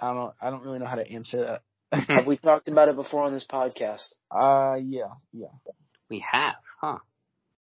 I 0.00 0.14
don't. 0.14 0.34
I 0.40 0.50
don't 0.50 0.62
really 0.62 0.78
know 0.78 0.86
how 0.86 0.96
to 0.96 1.10
answer 1.10 1.60
that. 1.92 2.06
Have 2.08 2.26
we 2.26 2.36
talked 2.36 2.68
about 2.68 2.88
it 2.88 2.96
before 2.96 3.24
on 3.24 3.32
this 3.32 3.46
podcast? 3.50 4.12
Uh, 4.30 4.76
yeah, 4.80 5.14
yeah. 5.32 5.48
We 6.08 6.24
have, 6.30 6.54
huh? 6.80 6.98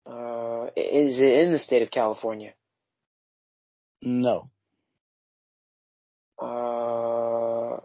Uh, 0.05 0.69
is 0.75 1.19
it 1.19 1.39
in 1.45 1.51
the 1.51 1.59
state 1.59 1.81
of 1.83 1.91
California? 1.91 2.53
No. 4.01 4.49
Uh, 6.39 7.77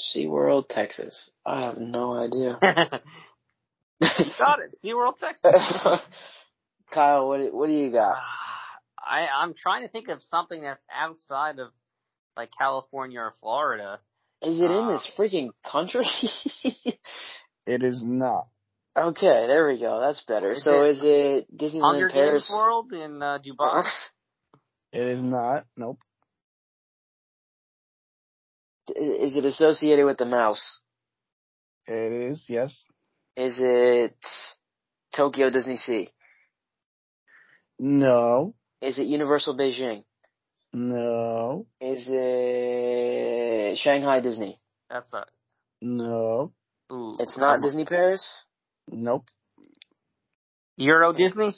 SeaWorld, 0.00 0.68
Texas. 0.68 1.30
I 1.44 1.62
have 1.66 1.78
no 1.78 2.12
idea. 2.14 2.58
you 4.00 4.08
got 4.38 4.60
it. 4.60 4.78
SeaWorld, 4.84 5.18
Texas. 5.18 5.52
Kyle, 6.92 7.28
what 7.28 7.38
do- 7.38 7.54
what 7.56 7.66
do 7.68 7.72
you 7.72 7.90
got? 7.92 8.16
I 8.98 9.26
I'm 9.42 9.54
trying 9.54 9.82
to 9.82 9.88
think 9.88 10.08
of 10.08 10.22
something 10.30 10.62
that's 10.62 10.82
outside 10.94 11.58
of 11.58 11.68
like 12.36 12.50
California 12.58 13.20
or 13.20 13.34
Florida. 13.40 14.00
Is 14.42 14.60
it 14.60 14.70
in 14.70 14.84
Uh, 14.84 14.92
this 14.92 15.10
freaking 15.16 15.50
country? 15.70 16.06
It 17.66 17.82
is 17.84 18.02
not. 18.04 18.48
okay, 18.96 19.46
there 19.46 19.66
we 19.68 19.78
go. 19.78 20.00
That's 20.00 20.22
better. 20.26 20.52
Is 20.52 20.64
so 20.64 20.82
it 20.82 20.88
is 20.90 21.00
it 21.04 21.56
Disneyland 21.56 21.82
Hunger 21.82 22.08
Paris? 22.10 22.48
Games 22.48 22.58
World 22.58 22.92
in 22.92 23.22
uh, 23.22 23.38
Dubai. 23.38 23.84
It 24.92 25.02
is 25.02 25.22
not. 25.22 25.66
Nope. 25.76 26.00
Is 28.96 29.34
it 29.34 29.44
associated 29.44 30.04
with 30.06 30.18
the 30.18 30.24
mouse? 30.26 30.80
It 31.86 32.12
is. 32.12 32.44
Yes. 32.48 32.84
Is 33.36 33.58
it 33.60 34.16
Tokyo 35.14 35.50
Disney 35.50 35.76
Sea? 35.76 36.08
No. 37.78 38.54
Is 38.80 38.98
it 38.98 39.06
Universal 39.06 39.56
Beijing? 39.56 40.04
No. 40.72 41.66
Is 41.80 42.06
it 42.08 43.78
Shanghai 43.78 44.20
Disney? 44.20 44.58
That's 44.88 45.12
not. 45.12 45.28
No. 45.80 46.52
Ooh, 46.92 47.16
It's 47.18 47.38
not 47.38 47.56
um, 47.56 47.62
Disney 47.62 47.84
Paris? 47.84 48.44
Nope. 48.88 49.24
Euro 50.76 51.12
Disney. 51.12 51.52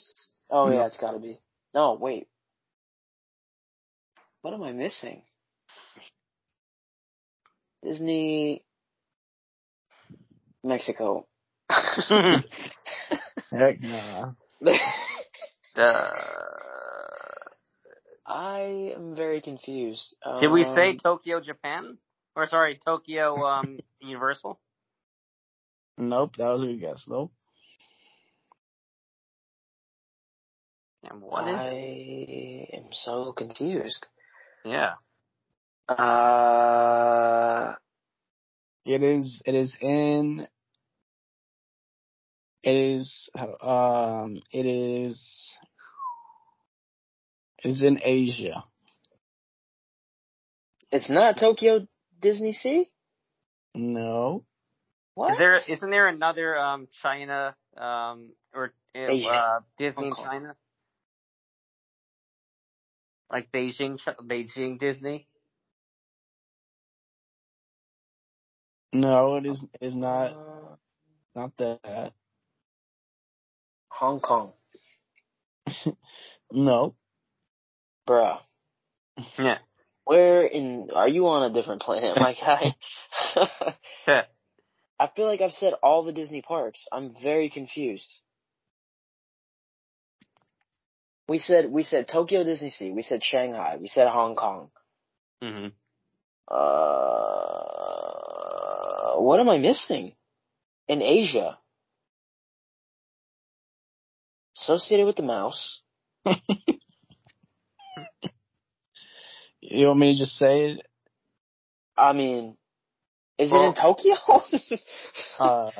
Oh 0.49 0.67
No. 0.69 0.73
yeah, 0.75 0.87
it's 0.87 0.97
gotta 0.97 1.19
be. 1.19 1.39
No, 1.73 1.93
wait. 1.99 2.27
What 4.41 4.53
am 4.53 4.63
I 4.63 4.71
missing? 4.73 5.23
Disney 7.83 8.63
Mexico. 10.63 11.27
Heck 13.51 13.81
nah. 13.81 14.31
Uh, 15.75 16.11
I 18.27 18.93
am 18.95 19.15
very 19.15 19.41
confused. 19.41 20.15
did 20.39 20.51
we 20.51 20.63
say 20.63 20.91
Um, 20.91 20.97
Tokyo, 20.97 21.39
Japan? 21.39 21.97
Or 22.35 22.45
sorry, 22.47 22.79
Tokyo 22.85 23.43
um, 23.45 23.79
Universal? 24.01 24.59
Nope. 25.97 26.35
That 26.37 26.49
was 26.49 26.63
a 26.63 26.67
good 26.67 26.79
guess. 26.81 27.05
Nope. 27.07 27.31
And 31.09 31.21
what 31.21 31.47
is 31.47 31.57
I 31.57 31.69
it? 31.69 32.69
am 32.73 32.93
so 32.93 33.33
confused. 33.33 34.07
Yeah. 34.63 34.93
Uh, 35.87 37.75
It 38.85 39.03
is. 39.03 39.41
It 39.45 39.55
is 39.55 39.75
in. 39.81 40.47
It 42.63 42.75
is. 42.75 43.29
Um. 43.61 44.41
It 44.51 44.65
is. 44.65 45.57
It 47.63 47.69
is 47.71 47.83
in 47.83 47.99
Asia. 48.03 48.65
it's 50.93 51.09
not 51.09 51.37
Tokyo 51.37 51.87
Disney 52.21 52.53
Sea? 52.53 52.89
No. 53.73 54.45
What? 55.15 55.31
Is 55.31 55.37
there 55.37 55.59
isn't 55.67 55.89
there 55.89 56.07
another 56.07 56.57
um 56.57 56.87
China 57.01 57.55
um 57.75 58.29
or 58.53 58.73
uh, 58.95 58.99
uh, 59.01 59.59
Disney 59.77 60.07
in 60.07 60.11
Hong 60.11 60.25
China? 60.25 60.55
Like 63.31 63.51
Beijing, 63.51 63.97
Beijing 64.21 64.79
Disney. 64.79 65.27
No. 68.93 69.35
It 69.37 69.45
is. 69.47 69.63
Is 69.81 69.95
not. 69.95 70.27
Uh, 70.33 70.75
Not 71.35 71.51
that. 71.57 72.13
Hong 73.89 74.19
Kong. 74.19 74.53
No. 76.51 76.95
Bruh. 78.07 78.39
Yeah. 79.37 79.57
Where 80.05 80.43
in, 80.45 80.89
are 80.93 81.07
you 81.07 81.27
on 81.27 81.49
a 81.49 81.53
different 81.53 81.81
planet, 81.81 82.17
my 82.17 82.33
guy? 82.33 82.75
I 84.99 85.09
feel 85.15 85.25
like 85.27 85.41
I've 85.41 85.51
said 85.51 85.73
all 85.81 86.03
the 86.03 86.11
Disney 86.11 86.41
parks. 86.41 86.85
I'm 86.91 87.11
very 87.23 87.49
confused. 87.49 88.19
We 91.29 91.39
said, 91.39 91.71
we 91.71 91.83
said 91.83 92.07
Tokyo 92.09 92.43
Disney 92.43 92.69
Sea. 92.69 92.91
We 92.91 93.01
said 93.01 93.23
Shanghai. 93.23 93.77
We 93.79 93.87
said 93.87 94.07
Hong 94.09 94.35
Kong. 94.35 94.69
hmm 95.41 95.67
Uh, 96.47 98.12
what 99.17 99.39
am 99.39 99.49
I 99.49 99.57
missing? 99.57 100.13
In 100.87 101.01
Asia. 101.01 101.57
Associated 104.61 105.05
with 105.05 105.15
the 105.17 105.23
mouse. 105.23 105.81
You 109.65 109.87
want 109.87 109.99
me 109.99 110.11
to 110.11 110.19
just 110.19 110.37
say 110.37 110.71
it? 110.71 110.85
I 111.97 112.11
mean, 112.13 112.57
is 113.37 113.51
it 113.53 113.55
in 113.57 113.73
Tokyo? 113.73 114.15
Uh, 115.39 115.71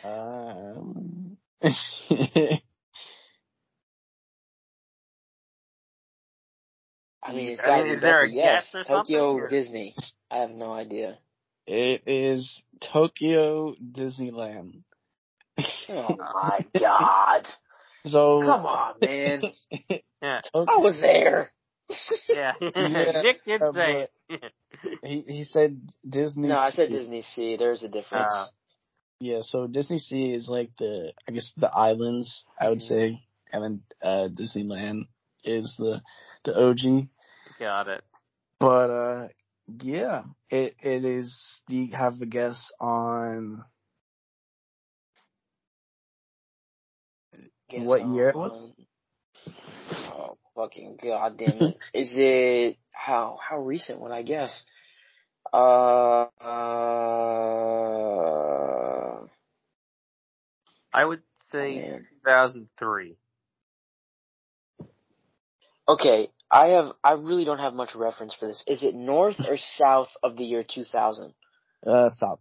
I 7.21 7.31
mean, 7.33 7.49
it's 7.51 7.61
I 7.61 7.65
gotta 7.65 7.83
mean, 7.83 7.91
be 7.91 7.95
is 7.95 8.01
there 8.01 8.23
a 8.23 8.27
a 8.27 8.29
yes. 8.31 8.71
guess 8.73 8.75
or 8.75 8.83
Tokyo 8.83 9.33
or- 9.33 9.47
Disney. 9.47 9.95
I 10.31 10.37
have 10.37 10.49
no 10.51 10.73
idea. 10.73 11.17
It 11.67 12.03
is 12.07 12.61
Tokyo 12.81 13.75
Disneyland. 13.75 14.83
Oh 15.89 16.17
my 16.17 16.65
god. 16.79 17.47
So 18.05 18.41
Come 18.41 18.65
on, 18.65 18.99
man. 18.99 19.41
Yeah. 20.21 20.41
I 20.53 20.77
was 20.77 20.99
there. 20.99 21.51
Yeah. 22.27 22.51
Yeah, 22.61 23.21
Nick 23.23 23.45
did 23.45 23.61
uh, 23.61 23.71
say 23.71 24.07
it. 24.29 24.53
he 25.03 25.23
he 25.25 25.43
said 25.45 25.79
Disney. 26.07 26.49
No, 26.49 26.55
I 26.57 26.71
said 26.71 26.89
Sea. 26.89 26.93
Disney 26.97 27.21
Sea. 27.21 27.55
There's 27.57 27.83
a 27.83 27.87
difference. 27.87 28.29
Uh, 28.29 28.47
Yeah, 29.21 29.39
so 29.41 29.67
Disney 29.67 29.99
Sea 29.99 30.33
is 30.33 30.49
like 30.49 30.71
the 30.77 31.13
I 31.27 31.31
guess 31.31 31.53
the 31.55 31.69
islands 31.71 32.43
I 32.59 32.67
would 32.69 32.79
Mhm. 32.79 32.87
say, 32.89 33.23
and 33.53 33.63
then 33.63 33.81
uh 34.03 34.27
Disneyland 34.27 35.07
is 35.45 35.75
the 35.77 36.01
the 36.43 36.53
OG. 36.59 37.07
Got 37.57 37.87
it. 37.87 38.03
But 38.59 38.89
uh 38.89 39.27
yeah, 39.67 40.23
it 40.49 40.75
it 40.81 41.05
is. 41.05 41.61
Do 41.67 41.77
you 41.77 41.95
have 41.95 42.21
a 42.21 42.25
guess 42.25 42.71
on 42.79 43.63
Guess 47.69 47.85
what 47.85 48.07
year 48.07 48.29
it 48.29 48.35
was? 48.35 48.69
Oh 49.87 50.37
fucking 50.55 50.97
god 51.01 51.37
damn 51.37 51.61
it! 51.61 51.77
Is 51.93 52.13
it 52.15 52.77
how 52.93 53.37
how 53.41 53.59
recent 53.59 53.99
would 53.99 54.11
I 54.11 54.21
guess? 54.21 54.63
Uh, 55.51 56.25
uh 56.39 57.13
I 60.93 61.05
would 61.05 61.21
say 61.51 61.79
man. 61.79 62.03
2003. 62.23 63.15
Okay, 65.87 66.29
I 66.53 66.67
have 66.67 66.85
I 67.03 67.13
really 67.13 67.45
don't 67.45 67.57
have 67.57 67.73
much 67.73 67.95
reference 67.95 68.35
for 68.35 68.47
this. 68.47 68.63
Is 68.67 68.83
it 68.83 68.93
north 68.93 69.39
or 69.39 69.57
south 69.77 70.09
of 70.21 70.37
the 70.37 70.43
year 70.45 70.63
2000? 70.63 71.33
uh 71.85 72.09
South? 72.11 72.39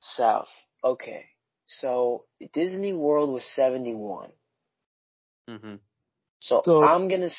South. 0.00 0.48
Okay. 0.84 1.24
So 1.66 2.24
Disney 2.52 2.92
World 2.92 3.32
was 3.32 3.44
71. 3.54 4.30
hmm 5.48 5.74
So, 6.40 6.62
So- 6.64 6.82
I'm 6.86 7.08
going 7.08 7.22
to 7.22 7.30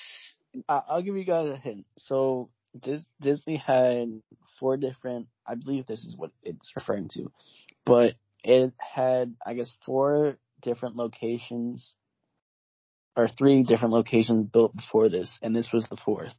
I, 0.69 0.81
I'll 0.89 1.01
give 1.01 1.15
you 1.15 1.23
guys 1.23 1.49
a 1.49 1.57
hint. 1.57 1.85
So 1.97 2.49
Dis- 2.79 3.05
Disney 3.21 3.57
had 3.57 4.21
four 4.59 4.77
different. 4.77 5.27
I 5.47 5.55
believe 5.55 5.87
this 5.87 6.03
is 6.03 6.17
what 6.17 6.31
it's 6.43 6.71
referring 6.75 7.07
to, 7.13 7.31
but 7.85 8.13
it 8.43 8.73
had 8.77 9.35
I 9.45 9.53
guess 9.53 9.71
four 9.85 10.37
different 10.61 10.95
locations 10.95 11.93
or 13.15 13.27
three 13.27 13.63
different 13.63 13.93
locations 13.93 14.47
built 14.47 14.75
before 14.75 15.09
this, 15.09 15.37
and 15.41 15.55
this 15.55 15.71
was 15.71 15.87
the 15.87 15.97
fourth. 15.97 16.33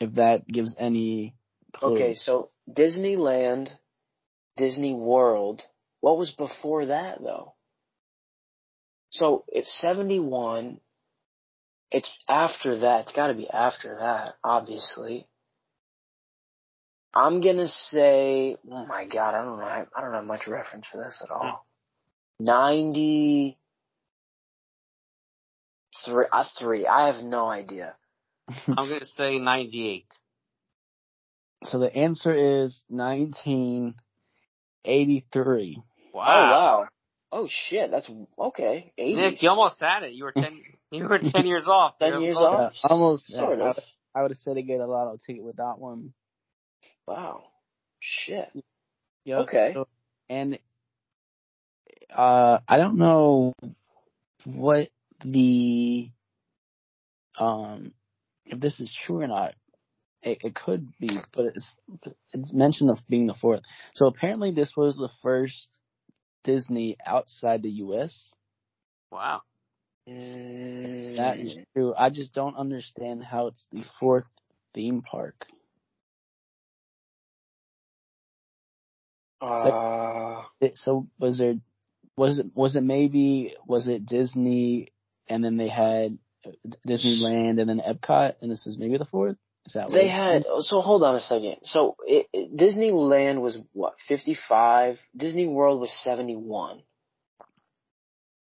If 0.00 0.14
that 0.14 0.46
gives 0.46 0.74
any 0.78 1.34
clue. 1.74 1.94
Okay, 1.94 2.14
so 2.14 2.50
Disneyland, 2.70 3.70
Disney 4.56 4.94
World. 4.94 5.62
What 6.00 6.18
was 6.18 6.30
before 6.30 6.86
that 6.86 7.22
though? 7.22 7.54
So 9.10 9.44
if 9.48 9.64
71, 9.66 10.80
it's 11.90 12.10
after 12.28 12.80
that. 12.80 13.02
It's 13.02 13.12
gotta 13.12 13.34
be 13.34 13.48
after 13.48 13.96
that, 14.00 14.34
obviously. 14.44 15.26
I'm 17.14 17.40
gonna 17.40 17.68
say, 17.68 18.56
oh 18.70 18.86
my 18.86 19.06
god, 19.06 19.34
I 19.34 19.44
don't 19.44 19.58
know, 19.58 19.64
I, 19.64 19.86
I 19.96 20.00
don't 20.02 20.12
have 20.12 20.24
much 20.24 20.46
reference 20.46 20.86
for 20.86 20.98
this 20.98 21.20
at 21.24 21.30
all. 21.30 21.64
Hmm. 22.38 22.44
90, 22.44 23.58
three, 26.08 26.26
uh, 26.32 26.44
three, 26.58 26.86
I 26.86 27.12
have 27.12 27.22
no 27.24 27.46
idea. 27.46 27.94
I'm 28.66 28.88
gonna 28.88 29.04
say 29.04 29.38
98. 29.38 30.06
So 31.64 31.78
the 31.78 31.94
answer 31.94 32.64
is 32.64 32.82
1983. 32.88 35.82
Oh 36.14 36.18
wow. 36.18 36.86
Oh 37.30 37.46
shit, 37.50 37.90
that's, 37.90 38.10
okay, 38.38 38.94
80s. 38.98 39.16
Nick, 39.16 39.42
you 39.42 39.50
almost 39.50 39.78
had 39.80 40.04
it. 40.04 40.12
You 40.12 40.24
were 40.24 40.32
10. 40.32 40.62
You 40.90 41.06
were 41.06 41.18
10 41.18 41.46
years 41.46 41.68
off. 41.68 41.98
10 41.98 42.12
You're 42.12 42.20
years 42.20 42.36
close. 42.36 42.50
off? 42.50 42.72
Yeah, 42.72 42.90
almost. 42.90 43.26
Sort 43.26 43.58
yeah, 43.58 43.72
of. 43.72 43.76
I, 44.14 44.18
I 44.18 44.22
would 44.22 44.30
have 44.30 44.38
said 44.38 44.54
to 44.54 44.62
get 44.62 44.80
a 44.80 44.86
lotto 44.86 45.18
ticket 45.26 45.44
with 45.44 45.56
that 45.56 45.78
one. 45.78 46.14
Wow. 47.06 47.42
Shit. 48.00 48.48
Yep. 49.26 49.40
Okay. 49.40 49.72
So, 49.74 49.86
and 50.30 50.58
uh, 52.14 52.60
I 52.66 52.78
don't 52.78 52.96
know 52.96 53.52
what 54.44 54.88
the 55.24 56.10
um 57.38 57.92
if 58.46 58.60
this 58.60 58.80
is 58.80 58.92
true 59.06 59.20
or 59.22 59.26
not. 59.28 59.54
It, 60.22 60.38
it 60.42 60.54
could 60.54 60.88
be, 60.98 61.10
but 61.32 61.46
it's 61.56 61.76
it's 62.32 62.52
mentioned 62.52 62.90
of 62.90 62.98
being 63.08 63.26
the 63.26 63.34
fourth. 63.34 63.60
So 63.94 64.06
apparently, 64.06 64.50
this 64.52 64.76
was 64.76 64.96
the 64.96 65.10
first 65.22 65.68
Disney 66.44 66.96
outside 67.06 67.62
the 67.62 67.70
U.S. 67.70 68.28
Wow. 69.10 69.42
That 71.16 71.38
is 71.38 71.56
true. 71.74 71.94
I 71.96 72.10
just 72.10 72.32
don't 72.34 72.56
understand 72.56 73.24
how 73.24 73.48
it's 73.48 73.66
the 73.72 73.82
fourth 74.00 74.26
theme 74.74 75.02
park. 75.02 75.46
uh, 79.40 80.42
It, 80.60 80.78
so 80.78 81.08
was 81.18 81.38
there 81.38 81.54
was 82.16 82.38
it 82.38 82.46
was 82.54 82.76
it 82.76 82.82
maybe 82.82 83.54
was 83.66 83.88
it 83.88 84.06
Disney 84.06 84.88
and 85.28 85.44
then 85.44 85.56
they 85.56 85.68
had 85.68 86.18
Disneyland 86.86 87.60
and 87.60 87.68
then 87.68 87.80
Epcot 87.80 88.36
and 88.40 88.50
this 88.50 88.66
is 88.66 88.78
maybe 88.78 88.96
the 88.98 89.04
fourth? 89.04 89.36
Is 89.66 89.74
that 89.74 89.90
they 89.90 90.08
had. 90.08 90.44
So 90.60 90.80
hold 90.80 91.02
on 91.02 91.14
a 91.14 91.20
second. 91.20 91.56
So 91.62 91.96
it, 92.06 92.26
it, 92.32 92.56
Disneyland 92.56 93.40
was 93.40 93.58
what 93.72 93.94
fifty 94.06 94.34
five. 94.48 94.98
Disney 95.16 95.46
World 95.46 95.80
was 95.80 95.92
seventy 96.02 96.36
one. 96.36 96.82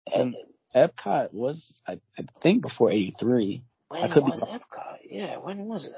So 0.09 0.31
Epcot 0.73 1.33
was 1.33 1.81
I, 1.85 1.99
I 2.17 2.23
think 2.41 2.61
before 2.61 2.91
eighty 2.91 3.13
three. 3.19 3.63
When 3.89 4.03
I 4.03 4.13
could 4.13 4.25
be 4.25 4.31
was 4.31 4.43
Epcot? 4.43 4.97
Yeah, 5.09 5.37
when 5.37 5.65
was 5.65 5.89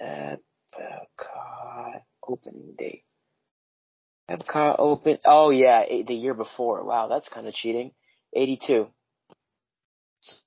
that? 0.00 0.40
Epcot 0.80 2.00
opening 2.26 2.74
date. 2.76 3.04
Epcot 4.30 4.76
open. 4.78 5.18
Oh 5.24 5.50
yeah, 5.50 5.84
eh, 5.88 6.02
the 6.06 6.14
year 6.14 6.34
before. 6.34 6.84
Wow, 6.84 7.08
that's 7.08 7.28
kind 7.28 7.46
of 7.46 7.54
cheating. 7.54 7.92
Eighty 8.34 8.58
two. 8.64 8.88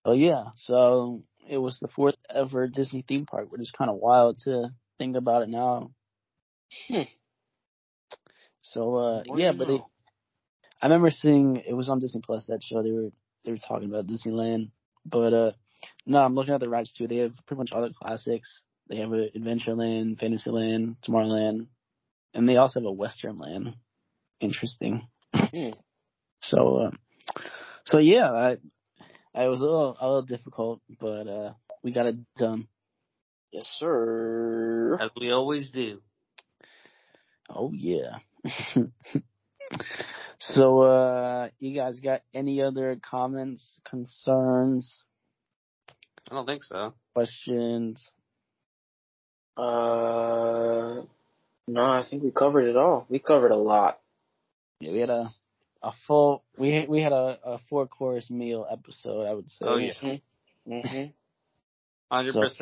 Oh 0.05 0.13
yeah, 0.13 0.45
so 0.57 1.23
it 1.49 1.57
was 1.57 1.79
the 1.79 1.87
fourth 1.87 2.15
ever 2.33 2.67
Disney 2.67 3.03
theme 3.07 3.25
park, 3.25 3.51
which 3.51 3.61
is 3.61 3.71
kind 3.71 3.89
of 3.89 3.97
wild 3.97 4.39
to 4.45 4.69
think 4.97 5.15
about 5.15 5.43
it 5.43 5.49
now. 5.49 5.91
Hmm. 6.87 7.01
So 8.61 8.95
uh 8.95 9.23
yeah, 9.35 9.51
but 9.51 9.69
it. 9.69 9.81
I 10.81 10.87
remember 10.87 11.11
seeing 11.11 11.57
it 11.67 11.73
was 11.73 11.89
on 11.89 11.99
Disney 11.99 12.21
Plus 12.25 12.45
that 12.47 12.63
show 12.63 12.81
they 12.81 12.91
were 12.91 13.09
they 13.43 13.51
were 13.51 13.57
talking 13.57 13.89
about 13.89 14.07
Disneyland, 14.07 14.71
but 15.05 15.33
uh 15.33 15.51
no, 16.05 16.19
I'm 16.19 16.35
looking 16.35 16.53
at 16.53 16.59
the 16.59 16.69
rides 16.69 16.93
too. 16.93 17.07
They 17.07 17.17
have 17.17 17.33
pretty 17.45 17.59
much 17.59 17.71
all 17.71 17.81
the 17.81 17.93
classics. 17.93 18.63
They 18.89 18.97
have 18.97 19.11
a 19.13 19.29
Adventureland, 19.35 20.19
Fantasyland, 20.19 20.97
Tomorrowland, 21.07 21.67
and 22.33 22.47
they 22.47 22.57
also 22.57 22.79
have 22.79 22.87
a 22.87 22.91
Westernland. 22.91 23.75
Interesting. 24.39 25.07
Hmm. 25.33 25.69
So 26.43 26.77
uh, 26.77 26.91
so 27.85 27.99
yeah, 27.99 28.31
I 28.31 28.57
I 29.33 29.47
was 29.47 29.61
a 29.61 29.63
little 29.63 29.97
a 29.99 30.07
little 30.07 30.21
difficult, 30.23 30.81
but 30.99 31.27
uh 31.27 31.53
we 31.83 31.91
got 31.91 32.05
it 32.07 32.17
done. 32.37 32.67
Yes, 33.51 33.65
sir. 33.79 34.97
As 35.01 35.09
we 35.19 35.31
always 35.31 35.71
do. 35.71 36.01
Oh 37.49 37.71
yeah. 37.73 38.19
so 40.39 40.81
uh 40.81 41.49
you 41.59 41.75
guys 41.75 41.99
got 41.99 42.21
any 42.33 42.61
other 42.61 42.99
comments, 43.01 43.81
concerns, 43.85 44.99
I 46.31 46.35
don't 46.35 46.45
think 46.45 46.63
so. 46.63 46.93
questions? 47.13 48.13
Uh, 49.57 51.01
no, 51.67 51.81
I 51.81 52.05
think 52.09 52.23
we 52.23 52.31
covered 52.31 52.63
it 52.69 52.77
all. 52.77 53.05
We 53.09 53.19
covered 53.19 53.51
a 53.51 53.57
lot. 53.57 53.99
Yeah, 54.79 54.93
we 54.93 54.99
had 54.99 55.09
a 55.09 55.29
a 55.83 55.91
full 56.07 56.43
we 56.57 56.85
we 56.87 57.01
had 57.01 57.11
a, 57.11 57.39
a 57.43 57.59
four 57.69 57.87
course 57.87 58.29
meal 58.29 58.65
episode, 58.69 59.25
I 59.25 59.33
would 59.33 59.49
say. 59.49 59.65
Oh, 59.65 59.77
yeah. 59.77 59.93
Mm-hmm. 60.67 61.11
100%. 62.11 62.61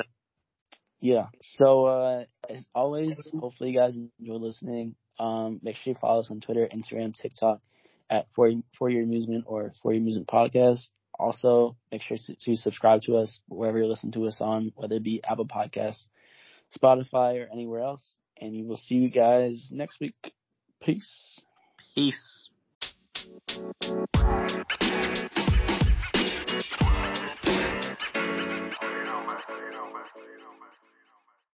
Yeah. 1.01 1.27
So 1.41 1.85
uh 1.85 2.23
as 2.49 2.65
always, 2.73 3.19
hopefully 3.37 3.71
you 3.71 3.77
guys 3.77 3.97
enjoy 4.19 4.35
listening. 4.35 4.95
Um 5.17 5.59
make 5.61 5.75
sure 5.75 5.91
you 5.93 5.99
follow 5.99 6.21
us 6.21 6.31
on 6.31 6.39
Twitter, 6.39 6.67
Instagram, 6.67 7.13
TikTok 7.19 7.61
at 8.09 8.27
for 8.35 8.51
for 8.77 8.89
your 8.89 9.03
amusement 9.03 9.45
or 9.47 9.71
for 9.81 9.93
your 9.93 10.01
amusement 10.01 10.27
podcast. 10.27 10.87
Also, 11.19 11.75
make 11.91 12.01
sure 12.01 12.17
to, 12.17 12.35
to 12.45 12.55
subscribe 12.55 13.01
to 13.01 13.15
us 13.17 13.39
wherever 13.49 13.77
you 13.77 13.85
listen 13.85 14.11
to 14.13 14.25
us 14.25 14.39
on, 14.39 14.71
whether 14.75 14.95
it 14.95 15.03
be 15.03 15.21
Apple 15.21 15.47
Podcasts, 15.47 16.05
Spotify, 16.75 17.43
or 17.43 17.49
anywhere 17.51 17.81
else. 17.81 18.15
And 18.39 18.53
we 18.53 18.63
will 18.63 18.77
see 18.77 18.95
you 18.95 19.11
guys 19.11 19.67
next 19.69 19.99
week. 19.99 20.15
Peace. 20.81 21.41
Peace. 21.93 22.48
Thank 23.59 25.17
you. 25.17 25.18